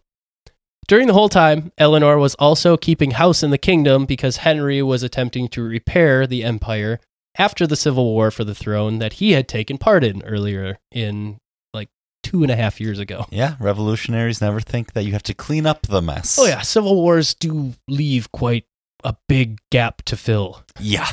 during 0.89 1.07
the 1.07 1.12
whole 1.12 1.28
time, 1.28 1.72
Eleanor 1.78 2.18
was 2.18 2.34
also 2.37 2.76
keeping 2.76 3.12
house 3.12 3.43
in 3.43 3.51
the 3.51 3.59
kingdom 3.59 4.07
because 4.07 4.39
Henry 4.39 4.82
was 4.82 5.03
attempting 5.03 5.49
to 5.49 5.62
repair 5.62 6.26
the 6.26 6.45
empire 6.45 7.01
after 7.39 7.66
the 7.66 7.76
civil 7.76 8.05
war 8.05 8.30
for 8.30 8.45
the 8.45 8.55
throne 8.55 8.99
that 8.99 9.14
he 9.14 9.32
had 9.32 9.49
taken 9.49 9.78
part 9.78 10.05
in 10.05 10.22
earlier 10.22 10.78
in 10.91 11.39
like 11.74 11.89
two 12.22 12.43
and 12.43 12.51
a 12.51 12.57
half 12.57 12.80
years 12.80 12.99
ago. 12.99 13.26
Yeah. 13.30 13.57
Revolutionaries 13.61 14.41
never 14.41 14.61
think 14.61 14.93
that 14.93 15.05
you 15.05 15.12
have 15.12 15.22
to 15.24 15.34
clean 15.34 15.66
up 15.66 15.82
the 15.82 16.03
mess. 16.03 16.39
Oh, 16.39 16.47
yeah, 16.47 16.62
civil 16.62 16.95
wars 16.95 17.34
do 17.34 17.74
leave 17.89 18.32
quite 18.32 18.64
a 19.05 19.16
big 19.28 19.59
gap 19.70 20.03
to 20.03 20.16
fill. 20.16 20.62
Yeah. 20.80 21.09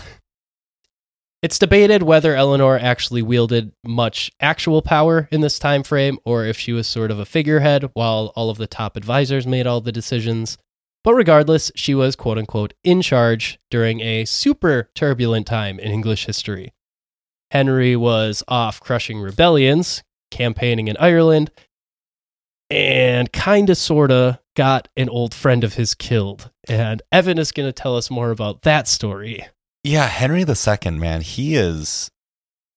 It's 1.43 1.59
debated 1.59 2.03
whether 2.03 2.37
Eleanor 2.37 2.79
actually 2.79 3.21
wielded 3.21 3.73
much 3.83 4.31
actual 4.39 4.81
power 4.81 5.27
in 5.29 5.41
this 5.41 5.59
time 5.59 5.83
frame 5.83 6.17
or 6.23 6.45
if 6.45 6.57
she 6.57 6.71
was 6.71 6.87
sort 6.87 7.11
of 7.11 7.19
a 7.19 7.25
figurehead 7.25 7.89
while 7.95 8.31
all 8.37 8.49
of 8.49 8.57
the 8.57 8.65
top 8.65 8.95
advisors 8.95 9.45
made 9.45 9.67
all 9.67 9.81
the 9.81 9.91
decisions. 9.91 10.57
But 11.03 11.15
regardless, 11.15 11.69
she 11.75 11.93
was 11.93 12.15
quote 12.15 12.37
unquote 12.37 12.73
in 12.85 13.01
charge 13.01 13.59
during 13.69 13.99
a 13.99 14.23
super 14.23 14.89
turbulent 14.95 15.45
time 15.45 15.79
in 15.79 15.91
English 15.91 16.27
history. 16.27 16.71
Henry 17.51 17.97
was 17.97 18.41
off 18.47 18.79
crushing 18.79 19.19
rebellions, 19.19 20.01
campaigning 20.31 20.87
in 20.87 20.95
Ireland, 20.95 21.51
and 22.69 23.33
kind 23.33 23.69
of 23.69 23.75
sort 23.75 24.11
of 24.11 24.39
got 24.55 24.87
an 24.95 25.09
old 25.09 25.33
friend 25.33 25.65
of 25.65 25.73
his 25.73 25.93
killed. 25.93 26.51
And 26.69 27.01
Evan 27.11 27.37
is 27.37 27.51
going 27.51 27.67
to 27.67 27.73
tell 27.73 27.97
us 27.97 28.09
more 28.09 28.31
about 28.31 28.61
that 28.61 28.87
story. 28.87 29.45
Yeah. 29.84 30.07
Henry 30.07 30.41
II, 30.41 30.91
man, 30.91 31.21
he 31.21 31.55
is 31.55 32.11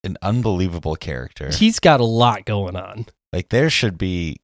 an 0.03 0.17
unbelievable 0.21 0.95
character. 0.95 1.49
He's 1.51 1.79
got 1.79 1.99
a 1.99 2.05
lot 2.05 2.45
going 2.45 2.75
on. 2.75 3.07
Like 3.33 3.49
there 3.49 3.69
should 3.69 3.97
be 3.97 4.37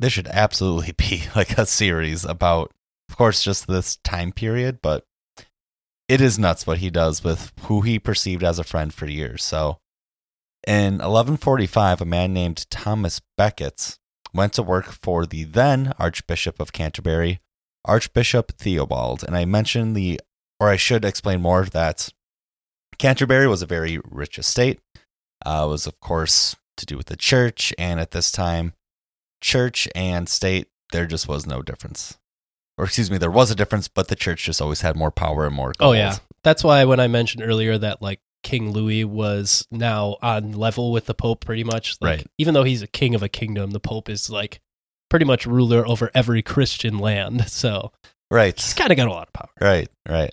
there 0.00 0.10
should 0.10 0.28
absolutely 0.28 0.92
be 0.96 1.24
like 1.34 1.58
a 1.58 1.66
series 1.66 2.24
about 2.24 2.72
of 3.08 3.16
course 3.16 3.42
just 3.42 3.66
this 3.66 3.96
time 3.98 4.32
period, 4.32 4.80
but 4.82 5.04
it 6.08 6.20
is 6.20 6.38
nuts 6.38 6.66
what 6.66 6.78
he 6.78 6.90
does 6.90 7.24
with 7.24 7.52
who 7.62 7.80
he 7.82 7.98
perceived 7.98 8.44
as 8.44 8.58
a 8.58 8.64
friend 8.64 8.92
for 8.92 9.06
years. 9.06 9.42
So 9.42 9.78
in 10.66 10.94
1145, 10.94 12.00
a 12.00 12.04
man 12.04 12.32
named 12.32 12.66
Thomas 12.70 13.20
Becket 13.36 13.98
went 14.34 14.52
to 14.54 14.62
work 14.62 14.86
for 14.86 15.26
the 15.26 15.44
then 15.44 15.92
Archbishop 15.98 16.60
of 16.60 16.72
Canterbury, 16.72 17.40
Archbishop 17.84 18.52
Theobald. 18.52 19.24
And 19.26 19.36
I 19.36 19.44
mentioned 19.44 19.96
the, 19.96 20.20
or 20.62 20.68
I 20.68 20.76
should 20.76 21.04
explain 21.04 21.42
more 21.42 21.64
that 21.64 22.08
Canterbury 22.98 23.48
was 23.48 23.62
a 23.62 23.66
very 23.66 23.98
rich 24.08 24.38
estate. 24.38 24.78
Uh, 25.44 25.66
was, 25.68 25.88
of 25.88 25.98
course, 25.98 26.54
to 26.76 26.86
do 26.86 26.96
with 26.96 27.06
the 27.06 27.16
church. 27.16 27.74
And 27.76 27.98
at 27.98 28.12
this 28.12 28.30
time, 28.30 28.74
church 29.40 29.88
and 29.96 30.28
state, 30.28 30.68
there 30.92 31.06
just 31.06 31.26
was 31.26 31.46
no 31.48 31.62
difference. 31.62 32.16
Or, 32.78 32.84
excuse 32.84 33.10
me, 33.10 33.18
there 33.18 33.28
was 33.30 33.50
a 33.50 33.56
difference, 33.56 33.88
but 33.88 34.06
the 34.06 34.14
church 34.14 34.44
just 34.44 34.62
always 34.62 34.82
had 34.82 34.94
more 34.94 35.10
power 35.10 35.46
and 35.46 35.54
more 35.54 35.72
gold. 35.76 35.96
Oh 35.96 35.98
yeah, 35.98 36.16
that's 36.44 36.62
why 36.62 36.84
when 36.84 37.00
I 37.00 37.08
mentioned 37.08 37.42
earlier 37.42 37.76
that 37.76 38.00
like 38.00 38.20
King 38.44 38.70
Louis 38.70 39.04
was 39.04 39.66
now 39.72 40.16
on 40.22 40.52
level 40.52 40.92
with 40.92 41.06
the 41.06 41.14
Pope, 41.14 41.44
pretty 41.44 41.64
much. 41.64 41.96
Like, 42.00 42.18
Right. 42.18 42.26
Even 42.38 42.54
though 42.54 42.62
he's 42.64 42.82
a 42.82 42.86
king 42.86 43.16
of 43.16 43.22
a 43.24 43.28
kingdom, 43.28 43.72
the 43.72 43.80
Pope 43.80 44.08
is 44.08 44.30
like 44.30 44.60
pretty 45.10 45.24
much 45.24 45.44
ruler 45.44 45.84
over 45.86 46.10
every 46.14 46.40
Christian 46.42 46.98
land. 46.98 47.46
So 47.48 47.90
Right. 48.30 48.54
he's 48.58 48.74
kind 48.74 48.92
of 48.92 48.96
got 48.96 49.08
a 49.08 49.12
lot 49.12 49.26
of 49.26 49.32
power. 49.34 49.50
Right, 49.60 49.88
right. 50.08 50.32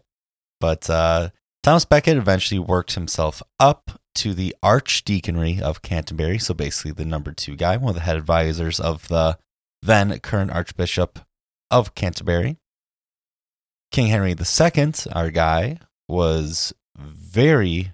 But 0.59 0.89
uh, 0.89 1.29
Thomas 1.63 1.85
Becket 1.85 2.17
eventually 2.17 2.59
worked 2.59 2.93
himself 2.93 3.41
up 3.59 3.99
to 4.15 4.33
the 4.33 4.55
Archdeaconry 4.63 5.61
of 5.61 5.81
Canterbury. 5.81 6.39
So 6.39 6.53
basically, 6.53 6.91
the 6.91 7.05
number 7.05 7.31
two 7.31 7.55
guy, 7.55 7.77
one 7.77 7.89
of 7.89 7.95
the 7.95 8.01
head 8.01 8.17
advisors 8.17 8.79
of 8.79 9.07
the 9.07 9.37
then 9.81 10.17
current 10.19 10.51
Archbishop 10.51 11.19
of 11.71 11.95
Canterbury. 11.95 12.57
King 13.91 14.07
Henry 14.07 14.31
II, 14.31 14.93
our 15.13 15.31
guy, 15.31 15.79
was 16.07 16.73
very, 16.97 17.93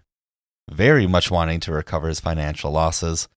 very 0.70 1.08
much 1.08 1.32
wanting 1.32 1.60
to 1.62 1.72
recover 1.72 2.08
his 2.08 2.20
financial 2.20 2.72
losses 2.72 3.28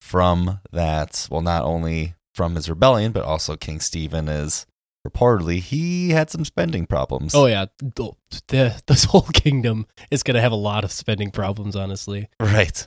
from 0.00 0.60
that. 0.72 1.26
Well, 1.30 1.42
not 1.42 1.64
only 1.64 2.14
from 2.34 2.54
his 2.54 2.68
rebellion, 2.68 3.12
but 3.12 3.24
also 3.24 3.56
King 3.56 3.80
Stephen 3.80 4.28
is 4.28 4.66
reportedly 5.08 5.60
he 5.60 6.10
had 6.10 6.30
some 6.30 6.44
spending 6.44 6.86
problems. 6.86 7.34
Oh 7.34 7.46
yeah, 7.46 7.66
the, 7.78 8.12
the, 8.48 8.82
this 8.86 9.04
whole 9.10 9.28
kingdom 9.32 9.86
is 10.10 10.22
going 10.22 10.34
to 10.34 10.40
have 10.40 10.52
a 10.52 10.56
lot 10.56 10.84
of 10.84 10.92
spending 10.92 11.30
problems. 11.30 11.76
Honestly, 11.76 12.28
Right. 12.40 12.86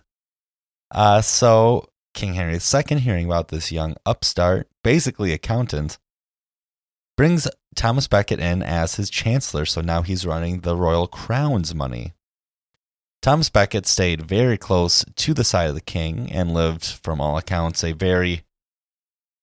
Uh, 0.91 1.21
so 1.21 1.87
King 2.13 2.33
Henry 2.33 2.55
II, 2.55 2.99
hearing 2.99 3.25
about 3.25 3.49
this 3.49 3.71
young 3.71 3.95
upstart, 4.05 4.67
basically 4.83 5.31
accountant, 5.33 5.99
brings 7.15 7.47
Thomas 7.75 8.07
Becket 8.07 8.39
in 8.39 8.63
as 8.63 8.95
his 8.95 9.09
chancellor. 9.09 9.65
So 9.65 9.81
now 9.81 10.01
he's 10.01 10.25
running 10.25 10.61
the 10.61 10.75
royal 10.75 11.07
crown's 11.07 11.75
money. 11.75 12.13
Thomas 13.21 13.49
Becket 13.49 13.85
stayed 13.85 14.21
very 14.21 14.57
close 14.57 15.03
to 15.15 15.33
the 15.33 15.43
side 15.43 15.69
of 15.69 15.75
the 15.75 15.81
king 15.81 16.31
and 16.31 16.53
lived, 16.53 16.85
from 16.85 17.19
all 17.19 17.37
accounts, 17.37 17.83
a 17.83 17.91
very, 17.91 18.43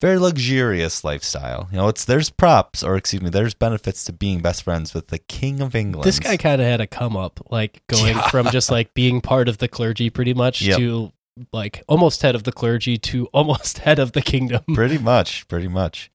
very 0.01 0.19
luxurious 0.19 1.05
lifestyle. 1.05 1.69
You 1.71 1.79
know, 1.79 1.89
it's 1.89 2.05
there's 2.05 2.29
props, 2.31 2.83
or 2.83 2.97
excuse 2.97 3.23
me, 3.23 3.31
there's 3.31 3.55
benefits 3.55 4.05
to 4.05 4.13
being 4.13 4.41
best 4.41 4.63
friends 4.63 4.93
with 4.95 5.09
the 5.09 5.19
King 5.19 5.61
of 5.61 5.75
England. 5.75 6.05
this 6.05 6.19
guy 6.19 6.37
kind 6.37 6.61
of 6.61 6.67
had 6.67 6.81
a 6.81 6.87
come 6.87 7.17
up, 7.17 7.41
like 7.51 7.83
going 7.89 8.17
Yeah. 8.17 8.29
from 8.29 8.51
just 8.51 8.71
like 8.71 8.93
being 8.95 9.21
part 9.21 9.49
of 9.49 9.59
the 9.59 9.69
clergy, 9.69 10.11
pretty 10.11 10.35
much, 10.35 10.61
Yep. 10.63 10.79
to 10.79 11.13
like 11.53 11.83
almost 11.89 12.23
head 12.23 12.35
of 12.35 12.45
the 12.45 12.53
clergy 12.53 12.97
to 12.99 13.27
almost 13.33 13.79
head 13.79 13.99
of 13.99 14.13
the 14.13 14.23
kingdom. 14.23 14.63
pretty 14.75 14.99
much, 14.99 15.47
pretty 15.49 15.69
much. 15.69 16.11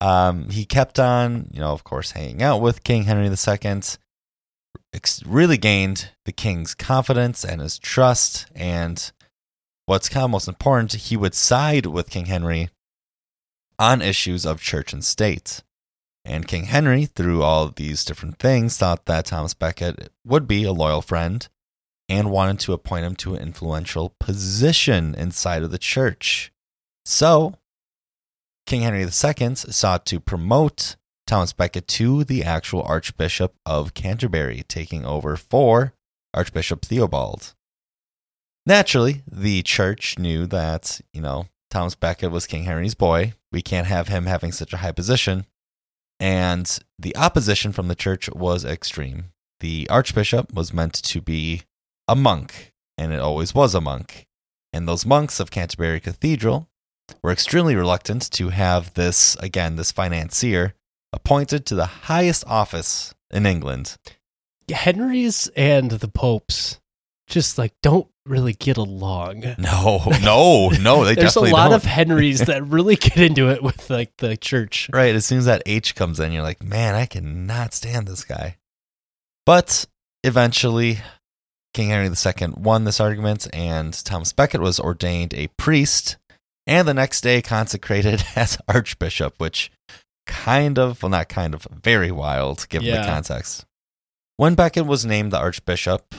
Um, 0.00 0.50
he 0.50 0.64
kept 0.66 0.98
on, 0.98 1.48
you 1.52 1.60
know, 1.60 1.72
of 1.72 1.82
course, 1.84 2.10
hanging 2.10 2.42
out 2.42 2.60
with 2.60 2.84
King 2.84 3.04
Henry 3.04 3.26
II. 3.26 3.80
Ex- 4.92 5.22
really 5.24 5.56
gained 5.56 6.10
the 6.24 6.32
king's 6.32 6.74
confidence 6.74 7.44
and 7.44 7.60
his 7.60 7.78
trust. 7.78 8.46
And 8.54 9.10
what's 9.86 10.08
kind 10.08 10.24
of 10.24 10.30
most 10.30 10.46
important, 10.48 10.92
he 10.92 11.16
would 11.16 11.34
side 11.34 11.86
with 11.86 12.10
King 12.10 12.26
Henry 12.26 12.68
on 13.78 14.02
issues 14.02 14.44
of 14.44 14.60
church 14.60 14.92
and 14.92 15.04
state. 15.04 15.62
And 16.24 16.48
King 16.48 16.64
Henry, 16.64 17.06
through 17.06 17.42
all 17.42 17.68
these 17.68 18.04
different 18.04 18.38
things, 18.38 18.78
thought 18.78 19.04
that 19.06 19.26
Thomas 19.26 19.54
Becket 19.54 20.10
would 20.24 20.48
be 20.48 20.64
a 20.64 20.72
loyal 20.72 21.02
friend 21.02 21.46
and 22.08 22.30
wanted 22.30 22.60
to 22.60 22.72
appoint 22.72 23.04
him 23.04 23.16
to 23.16 23.34
an 23.34 23.42
influential 23.42 24.14
position 24.20 25.14
inside 25.14 25.62
of 25.62 25.70
the 25.70 25.78
church. 25.78 26.52
So, 27.04 27.54
King 28.66 28.82
Henry 28.82 29.02
II 29.02 29.54
sought 29.54 30.06
to 30.06 30.20
promote 30.20 30.96
Thomas 31.26 31.52
Becket 31.52 31.86
to 31.88 32.24
the 32.24 32.42
actual 32.42 32.82
Archbishop 32.82 33.54
of 33.66 33.94
Canterbury, 33.94 34.64
taking 34.66 35.04
over 35.04 35.36
for 35.36 35.94
Archbishop 36.32 36.84
Theobald. 36.84 37.54
Naturally, 38.66 39.22
the 39.30 39.62
church 39.62 40.18
knew 40.18 40.46
that, 40.46 41.00
you 41.12 41.20
know, 41.20 41.46
Thomas 41.70 41.94
Becket 41.94 42.30
was 42.30 42.46
King 42.46 42.64
Henry's 42.64 42.94
boy. 42.94 43.34
We 43.54 43.62
can't 43.62 43.86
have 43.86 44.08
him 44.08 44.26
having 44.26 44.50
such 44.50 44.72
a 44.72 44.78
high 44.78 44.90
position. 44.90 45.46
And 46.18 46.76
the 46.98 47.16
opposition 47.16 47.70
from 47.70 47.86
the 47.86 47.94
church 47.94 48.28
was 48.30 48.64
extreme. 48.64 49.26
The 49.60 49.86
archbishop 49.88 50.52
was 50.52 50.72
meant 50.72 50.94
to 50.94 51.20
be 51.20 51.62
a 52.08 52.16
monk, 52.16 52.72
and 52.98 53.12
it 53.12 53.20
always 53.20 53.54
was 53.54 53.72
a 53.72 53.80
monk. 53.80 54.26
And 54.72 54.88
those 54.88 55.06
monks 55.06 55.38
of 55.38 55.52
Canterbury 55.52 56.00
Cathedral 56.00 56.68
were 57.22 57.30
extremely 57.30 57.76
reluctant 57.76 58.28
to 58.32 58.48
have 58.48 58.92
this, 58.94 59.36
again, 59.36 59.76
this 59.76 59.92
financier 59.92 60.74
appointed 61.12 61.64
to 61.66 61.76
the 61.76 61.86
highest 62.10 62.42
office 62.48 63.14
in 63.30 63.46
England. 63.46 63.96
Henry's 64.68 65.46
and 65.54 65.92
the 65.92 66.08
popes 66.08 66.80
just 67.28 67.56
like 67.56 67.74
don't 67.82 68.08
really 68.26 68.52
get 68.54 68.76
along. 68.76 69.40
No, 69.58 70.02
no, 70.22 70.68
no, 70.70 71.04
they 71.04 71.14
There's 71.14 71.36
a 71.36 71.40
definitely 71.40 71.50
lot 71.52 71.64
don't. 71.68 71.74
of 71.76 71.84
Henrys 71.84 72.40
that 72.40 72.64
really 72.64 72.96
get 72.96 73.18
into 73.18 73.50
it 73.50 73.62
with 73.62 73.90
like 73.90 74.16
the 74.18 74.36
church. 74.36 74.88
Right. 74.92 75.14
As 75.14 75.26
soon 75.26 75.38
as 75.38 75.44
that 75.44 75.62
H 75.66 75.94
comes 75.94 76.18
in, 76.20 76.32
you're 76.32 76.42
like, 76.42 76.62
man, 76.62 76.94
I 76.94 77.06
cannot 77.06 77.74
stand 77.74 78.08
this 78.08 78.24
guy. 78.24 78.56
But 79.46 79.86
eventually, 80.22 80.98
King 81.74 81.88
Henry 81.90 82.06
II 82.08 82.54
won 82.56 82.84
this 82.84 83.00
argument, 83.00 83.46
and 83.52 83.92
Thomas 84.04 84.32
Becket 84.32 84.60
was 84.60 84.80
ordained 84.80 85.34
a 85.34 85.48
priest, 85.58 86.16
and 86.66 86.88
the 86.88 86.94
next 86.94 87.20
day 87.20 87.42
consecrated 87.42 88.24
as 88.36 88.56
archbishop, 88.68 89.34
which 89.38 89.70
kind 90.26 90.78
of, 90.78 91.02
well, 91.02 91.10
not 91.10 91.28
kind 91.28 91.52
of, 91.52 91.66
very 91.70 92.10
wild 92.10 92.66
given 92.70 92.88
Yeah. 92.88 93.02
the 93.02 93.08
context. 93.08 93.66
When 94.38 94.54
Becket 94.54 94.86
was 94.86 95.04
named 95.04 95.30
the 95.32 95.38
archbishop, 95.38 96.14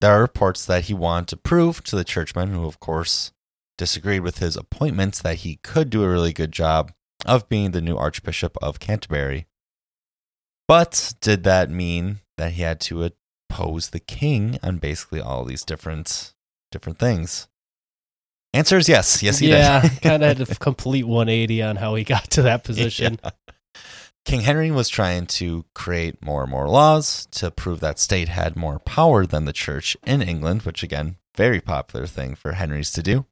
there 0.00 0.12
are 0.12 0.22
reports 0.22 0.64
that 0.66 0.84
he 0.84 0.94
wanted 0.94 1.28
to 1.28 1.36
prove 1.36 1.82
to 1.84 1.96
the 1.96 2.04
churchmen, 2.04 2.52
who 2.52 2.66
of 2.66 2.80
course 2.80 3.32
disagreed 3.76 4.22
with 4.22 4.38
his 4.38 4.56
appointments, 4.56 5.20
that 5.22 5.36
he 5.36 5.56
could 5.56 5.90
do 5.90 6.04
a 6.04 6.08
really 6.08 6.32
good 6.32 6.52
job 6.52 6.92
of 7.26 7.48
being 7.48 7.70
the 7.70 7.80
new 7.80 7.96
Archbishop 7.96 8.56
of 8.60 8.78
Canterbury. 8.78 9.46
But 10.66 11.14
did 11.20 11.44
that 11.44 11.70
mean 11.70 12.20
that 12.36 12.52
he 12.52 12.62
had 12.62 12.80
to 12.82 13.10
oppose 13.50 13.90
the 13.90 14.00
king 14.00 14.58
on 14.62 14.78
basically 14.78 15.20
all 15.20 15.44
these 15.44 15.64
different 15.64 16.34
different 16.70 16.98
things? 16.98 17.48
Answer 18.52 18.78
is 18.78 18.88
yes. 18.88 19.22
Yes, 19.22 19.38
he 19.40 19.50
yeah, 19.50 19.82
did. 19.82 19.92
Yeah, 19.92 19.98
kind 20.02 20.24
of 20.24 20.38
had 20.38 20.48
a 20.48 20.54
complete 20.54 21.06
180 21.06 21.62
on 21.62 21.76
how 21.76 21.96
he 21.96 22.04
got 22.04 22.30
to 22.30 22.42
that 22.42 22.64
position. 22.64 23.18
Yeah. 23.22 23.30
King 24.24 24.40
Henry 24.40 24.70
was 24.70 24.88
trying 24.88 25.26
to 25.26 25.66
create 25.74 26.24
more 26.24 26.42
and 26.42 26.50
more 26.50 26.68
laws 26.68 27.26
to 27.32 27.50
prove 27.50 27.80
that 27.80 27.98
state 27.98 28.28
had 28.28 28.56
more 28.56 28.78
power 28.78 29.26
than 29.26 29.44
the 29.44 29.52
church 29.52 29.96
in 30.06 30.22
England, 30.22 30.62
which 30.62 30.82
again, 30.82 31.16
very 31.36 31.60
popular 31.60 32.06
thing 32.06 32.34
for 32.34 32.52
Henrys 32.52 32.90
to 32.92 33.02
do. 33.02 33.26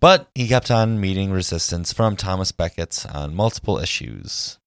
But 0.00 0.30
he 0.34 0.48
kept 0.48 0.70
on 0.70 1.00
meeting 1.00 1.30
resistance 1.30 1.92
from 1.92 2.16
Thomas 2.16 2.50
Becket 2.50 3.04
on 3.12 3.34
multiple 3.34 3.78
issues. 3.78 4.58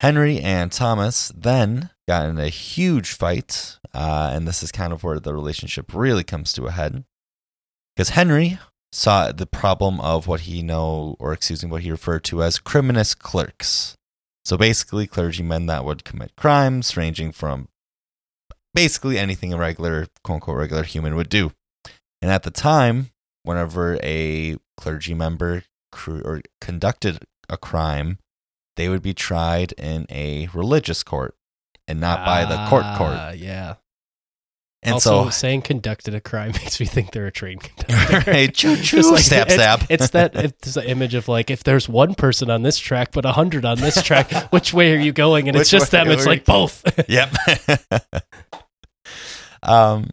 Henry 0.00 0.38
and 0.38 0.70
Thomas 0.70 1.32
then 1.36 1.90
got 2.06 2.26
in 2.26 2.38
a 2.38 2.48
huge 2.48 3.12
fight, 3.12 3.78
uh, 3.92 4.30
and 4.32 4.46
this 4.46 4.62
is 4.62 4.70
kind 4.70 4.92
of 4.92 5.02
where 5.02 5.18
the 5.18 5.34
relationship 5.34 5.92
really 5.92 6.24
comes 6.24 6.52
to 6.52 6.66
a 6.66 6.70
head. 6.70 7.04
Because 7.96 8.10
Henry 8.10 8.58
saw 8.92 9.32
the 9.32 9.46
problem 9.46 10.00
of 10.00 10.28
what 10.28 10.42
he 10.42 10.62
know, 10.62 11.16
or 11.18 11.32
excuse 11.32 11.64
me, 11.64 11.70
what 11.70 11.82
he 11.82 11.90
referred 11.90 12.24
to 12.24 12.42
as 12.42 12.58
criminous 12.60 13.14
clerks. 13.14 13.96
So 14.44 14.56
basically, 14.56 15.06
clergymen 15.06 15.66
that 15.66 15.84
would 15.84 16.04
commit 16.04 16.34
crimes 16.36 16.96
ranging 16.96 17.32
from 17.32 17.68
basically 18.74 19.18
anything 19.18 19.52
a 19.52 19.56
regular, 19.58 20.06
quote 20.24 20.36
unquote, 20.36 20.56
regular 20.56 20.82
human 20.82 21.14
would 21.16 21.28
do. 21.28 21.52
And 22.22 22.30
at 22.30 22.42
the 22.42 22.50
time, 22.50 23.10
whenever 23.42 23.98
a 24.02 24.56
clergy 24.76 25.14
member 25.14 25.64
or 26.06 26.40
conducted 26.60 27.24
a 27.48 27.56
crime, 27.56 28.18
they 28.76 28.88
would 28.88 29.02
be 29.02 29.14
tried 29.14 29.72
in 29.72 30.06
a 30.10 30.48
religious 30.54 31.02
court 31.02 31.34
and 31.88 32.00
not 32.00 32.24
by 32.24 32.44
the 32.44 32.66
court 32.68 32.84
court. 32.96 33.16
Ah, 33.16 33.30
Yeah. 33.30 33.74
And 34.82 34.94
also, 34.94 35.24
so, 35.24 35.30
saying 35.30 35.62
conducted 35.62 36.14
a 36.14 36.20
crime 36.20 36.52
makes 36.52 36.80
me 36.80 36.86
think 36.86 37.12
they're 37.12 37.26
a 37.26 37.32
train 37.32 37.58
conductor. 37.58 38.30
Right, 38.30 38.54
choo 38.54 38.76
choo, 38.76 39.02
like- 39.02 39.22
stab 39.22 39.48
it's. 39.50 39.86
It's 39.90 40.10
that 40.10 40.34
it's 40.34 40.74
the 40.74 40.88
image 40.88 41.14
of 41.14 41.28
like 41.28 41.50
if 41.50 41.62
there's 41.64 41.88
one 41.88 42.14
person 42.14 42.50
on 42.50 42.62
this 42.62 42.78
track 42.78 43.12
but 43.12 43.24
a 43.24 43.32
hundred 43.32 43.64
on 43.64 43.78
this 43.78 44.02
track, 44.02 44.30
which 44.52 44.72
way 44.72 44.94
are 44.94 44.98
you 44.98 45.12
going? 45.12 45.48
And 45.48 45.56
it's 45.56 45.70
just 45.70 45.92
way 45.92 46.04
them. 46.04 46.10
It's 46.10 46.26
like 46.26 46.44
both. 46.44 46.82
yep. 47.08 47.34
um, 49.62 50.08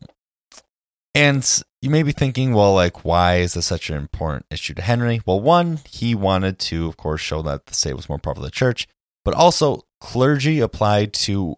and 1.16 1.64
you 1.82 1.90
may 1.90 2.04
be 2.04 2.12
thinking, 2.12 2.54
well, 2.54 2.74
like, 2.74 3.06
why 3.06 3.38
is 3.38 3.54
this 3.54 3.66
such 3.66 3.90
an 3.90 3.96
important 3.96 4.46
issue 4.52 4.74
to 4.74 4.82
Henry? 4.82 5.22
Well, 5.26 5.40
one, 5.40 5.80
he 5.88 6.14
wanted 6.14 6.60
to, 6.60 6.88
of 6.88 6.98
course, 6.98 7.22
show 7.22 7.42
that 7.44 7.68
the 7.68 7.74
state 7.74 7.96
was 7.96 8.10
more 8.10 8.18
powerful 8.18 8.44
than 8.44 8.50
the 8.50 8.52
church, 8.52 8.88
but 9.24 9.34
also 9.34 9.84
clergy 10.00 10.60
applied 10.60 11.14
to 11.14 11.56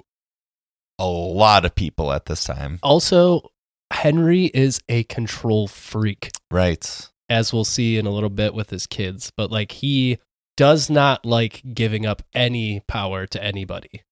a 1.00 1.06
lot 1.06 1.66
of 1.66 1.74
people 1.74 2.12
at 2.12 2.26
this 2.26 2.44
time. 2.44 2.78
Also, 2.84 3.50
Henry 3.92 4.46
is 4.46 4.80
a 4.90 5.04
control 5.06 5.68
freak, 5.68 6.30
Right. 6.52 7.10
as 7.30 7.52
we'll 7.54 7.64
see 7.66 7.98
in 7.98 8.06
a 8.06 8.12
little 8.12 8.30
bit 8.30 8.54
with 8.54 8.70
his 8.70 8.86
kids, 8.86 9.32
but 9.36 9.50
like 9.52 9.72
he 9.72 10.20
does 10.58 10.90
not 10.90 11.26
like 11.26 11.62
giving 11.74 12.06
up 12.06 12.22
any 12.34 12.82
power 12.88 13.26
to 13.28 13.44
anybody. 13.44 14.04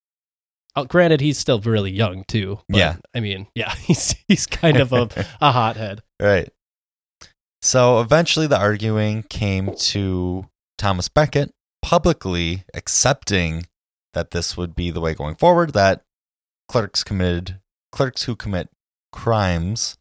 Uh, 0.76 0.86
granted, 0.86 1.20
he's 1.22 1.38
still 1.38 1.60
really 1.60 1.92
young 1.92 2.24
too. 2.28 2.60
but, 2.70 2.78
Yeah. 2.78 2.96
I 3.14 3.20
mean, 3.20 3.48
yeah, 3.54 3.74
he's 3.82 4.16
he's 4.28 4.46
kind 4.48 4.78
of 4.78 4.94
a, 4.94 5.10
a 5.42 5.52
hothead. 5.52 6.02
Right. 6.22 6.50
So 7.62 8.00
eventually 8.00 8.48
the 8.48 8.58
arguing 8.60 9.24
came 9.24 9.76
to 9.76 10.46
Thomas 10.78 11.10
Becket 11.10 11.52
publicly 11.82 12.64
accepting 12.74 13.66
that 14.14 14.32
this 14.32 14.56
would 14.58 14.76
be 14.76 14.92
the 14.92 15.02
way 15.02 15.14
going 15.14 15.36
forward, 15.36 15.74
that 15.74 16.02
clerks 16.68 17.04
committed 17.04 17.60
clerks 17.92 18.24
who 18.24 18.36
commit 18.36 18.70
crimes 19.12 19.98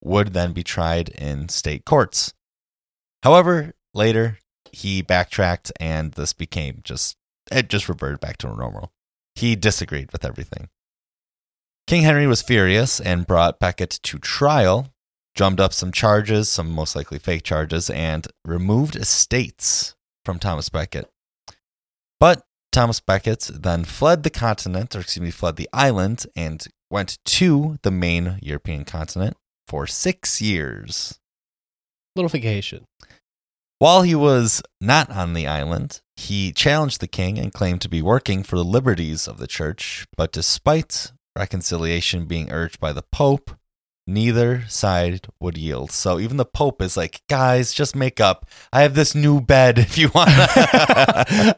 would 0.00 0.32
then 0.32 0.52
be 0.52 0.62
tried 0.62 1.08
in 1.10 1.48
state 1.48 1.84
courts. 1.84 2.32
However, 3.22 3.72
later 3.94 4.38
he 4.72 5.02
backtracked 5.02 5.72
and 5.78 6.12
this 6.12 6.32
became 6.32 6.80
just 6.82 7.16
it 7.50 7.68
just 7.68 7.88
reverted 7.88 8.20
back 8.20 8.36
to 8.38 8.48
normal. 8.48 8.92
He 9.34 9.56
disagreed 9.56 10.12
with 10.12 10.24
everything. 10.24 10.68
King 11.86 12.02
Henry 12.02 12.26
was 12.26 12.42
furious 12.42 13.00
and 13.00 13.26
brought 13.26 13.58
Becket 13.58 13.90
to 14.02 14.18
trial, 14.18 14.94
drummed 15.34 15.60
up 15.60 15.72
some 15.72 15.92
charges, 15.92 16.48
some 16.48 16.70
most 16.70 16.94
likely 16.94 17.18
fake 17.18 17.42
charges, 17.42 17.90
and 17.90 18.28
removed 18.44 18.96
estates 18.96 19.94
from 20.24 20.38
Thomas 20.38 20.68
Becket. 20.68 21.10
But 22.20 22.44
Thomas 22.72 23.00
Becket 23.00 23.50
then 23.52 23.84
fled 23.84 24.22
the 24.22 24.30
continent, 24.30 24.96
or 24.96 25.00
excuse 25.00 25.22
me, 25.22 25.30
fled 25.30 25.56
the 25.56 25.68
island, 25.72 26.26
and 26.34 26.66
went 26.90 27.18
to 27.24 27.78
the 27.82 27.90
main 27.90 28.38
European 28.42 28.84
continent 28.84 29.36
for 29.66 29.86
six 29.86 30.40
years. 30.40 31.18
Little 32.16 32.30
vacation. 32.30 32.84
While 33.78 34.02
he 34.02 34.14
was 34.14 34.62
not 34.80 35.10
on 35.10 35.34
the 35.34 35.46
island, 35.46 36.00
he 36.16 36.52
challenged 36.52 37.00
the 37.00 37.08
king 37.08 37.38
and 37.38 37.52
claimed 37.52 37.80
to 37.82 37.88
be 37.88 38.00
working 38.00 38.42
for 38.42 38.56
the 38.56 38.64
liberties 38.64 39.26
of 39.26 39.38
the 39.38 39.46
church, 39.46 40.06
but 40.16 40.32
despite 40.32 41.12
reconciliation 41.36 42.26
being 42.26 42.50
urged 42.50 42.78
by 42.80 42.92
the 42.92 43.02
pope, 43.02 43.50
neither 44.06 44.64
side 44.68 45.26
would 45.40 45.56
yield. 45.56 45.90
So 45.90 46.18
even 46.18 46.36
the 46.36 46.44
pope 46.44 46.82
is 46.82 46.96
like, 46.96 47.22
"Guys, 47.28 47.72
just 47.72 47.94
make 47.96 48.20
up. 48.20 48.46
I 48.72 48.82
have 48.82 48.94
this 48.94 49.14
new 49.14 49.40
bed 49.40 49.78
if 49.78 49.96
you 49.98 50.10
want." 50.14 50.30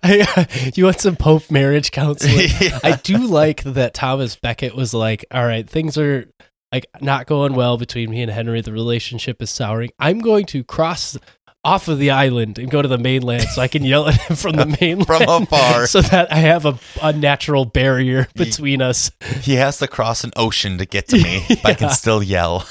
Uh, 0.05 0.45
you 0.75 0.85
want 0.85 1.01
some 1.01 1.17
Pope 1.17 1.51
marriage 1.51 1.91
counseling? 1.91 2.49
Yeah. 2.61 2.79
I 2.83 2.93
do 2.97 3.19
like 3.19 3.63
that 3.65 3.95
Thomas 3.95 4.37
Becket 4.37 4.75
was 4.75 4.95
like, 4.95 5.25
all 5.31 5.45
right, 5.47 5.69
things 5.69 5.97
are 5.99 6.27
like 6.73 6.87
not 7.01 7.27
going 7.27 7.55
well 7.55 7.79
between 7.79 8.11
me 8.11 8.23
and 8.23 8.31
Henry. 8.31 8.61
The 8.61 8.73
relationship 8.73 9.41
is 9.43 9.51
souring. 9.51 9.91
I'm 9.99 10.19
going 10.21 10.47
to 10.47 10.63
cross 10.65 11.17
off 11.65 11.89
of 11.89 11.99
the 11.99 12.11
island 12.11 12.59
and 12.59 12.71
go 12.71 12.83
to 12.83 12.89
the 12.89 12.99
mainland 12.99 13.49
so 13.49 13.63
I 13.63 13.69
can 13.69 13.85
yell 13.85 14.09
at 14.09 14.21
him 14.21 14.37
from 14.37 14.53
the 14.53 14.67
mainland 14.81 15.07
From 15.07 15.45
afar. 15.45 15.87
so 15.89 16.01
that 16.03 16.33
I 16.33 16.37
have 16.37 16.67
a, 16.67 16.79
a 17.03 17.13
natural 17.13 17.65
barrier 17.65 18.29
between 18.35 18.83
us. 18.83 19.11
He 19.41 19.55
has 19.55 19.79
to 19.79 19.89
cross 19.89 20.25
an 20.25 20.33
ocean 20.37 20.79
to 20.79 20.87
get 20.87 21.09
to 21.09 21.17
me, 21.17 21.45
but 21.49 21.67
I 21.67 21.75
can 21.75 21.91
still 21.91 22.23
yell. 22.23 22.67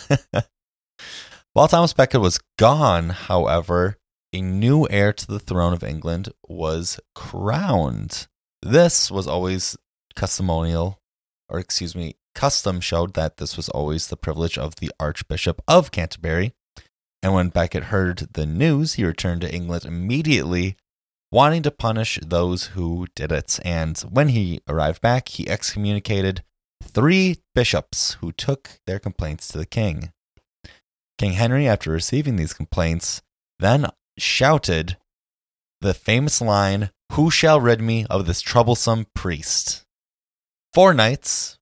While 1.53 1.67
Thomas 1.67 1.93
Becket 1.93 2.21
was 2.21 2.39
gone, 2.57 3.09
however, 3.09 3.97
a 4.31 4.41
new 4.41 4.87
heir 4.89 5.13
to 5.13 5.27
the 5.27 5.39
throne 5.39 5.73
of 5.73 5.83
England 5.83 6.29
was 6.47 6.99
crowned. 7.13 8.27
This 8.61 9.11
was 9.11 9.27
always 9.27 9.77
customonial, 10.15 10.99
or 11.49 11.59
excuse 11.59 11.95
me, 11.95 12.15
custom 12.33 12.79
showed 12.79 13.13
that 13.13 13.37
this 13.37 13.55
was 13.55 13.69
always 13.69 14.07
the 14.07 14.17
privilege 14.17 14.57
of 14.57 14.77
the 14.77 14.91
Archbishop 14.99 15.61
of 15.67 15.91
Canterbury. 15.91 16.53
And 17.23 17.33
when 17.33 17.49
Becket 17.49 17.85
heard 17.85 18.27
the 18.33 18.45
news, 18.45 18.95
he 18.95 19.05
returned 19.05 19.41
to 19.41 19.53
England 19.53 19.85
immediately, 19.85 20.75
wanting 21.31 21.63
to 21.63 21.71
punish 21.71 22.19
those 22.21 22.65
who 22.67 23.07
did 23.15 23.31
it. 23.31 23.61
And 23.63 23.97
when 24.01 24.27
he 24.27 24.59
arrived 24.67 25.01
back, 25.01 25.29
he 25.29 25.49
excommunicated 25.49 26.43
three 26.83 27.37
bishops 27.55 28.17
who 28.19 28.33
took 28.33 28.71
their 28.85 28.99
complaints 28.99 29.47
to 29.47 29.57
the 29.57 29.65
king. 29.65 30.11
King 31.17 31.31
Henry, 31.33 31.65
after 31.65 31.91
receiving 31.91 32.35
these 32.35 32.53
complaints, 32.53 33.21
then 33.57 33.87
shouted 34.17 34.97
the 35.79 35.93
famous 35.93 36.41
line, 36.41 36.91
Who 37.13 37.31
shall 37.31 37.61
rid 37.61 37.79
me 37.79 38.05
of 38.09 38.25
this 38.25 38.41
troublesome 38.41 39.05
priest? 39.15 39.85
Four 40.73 40.93
knights 40.93 41.57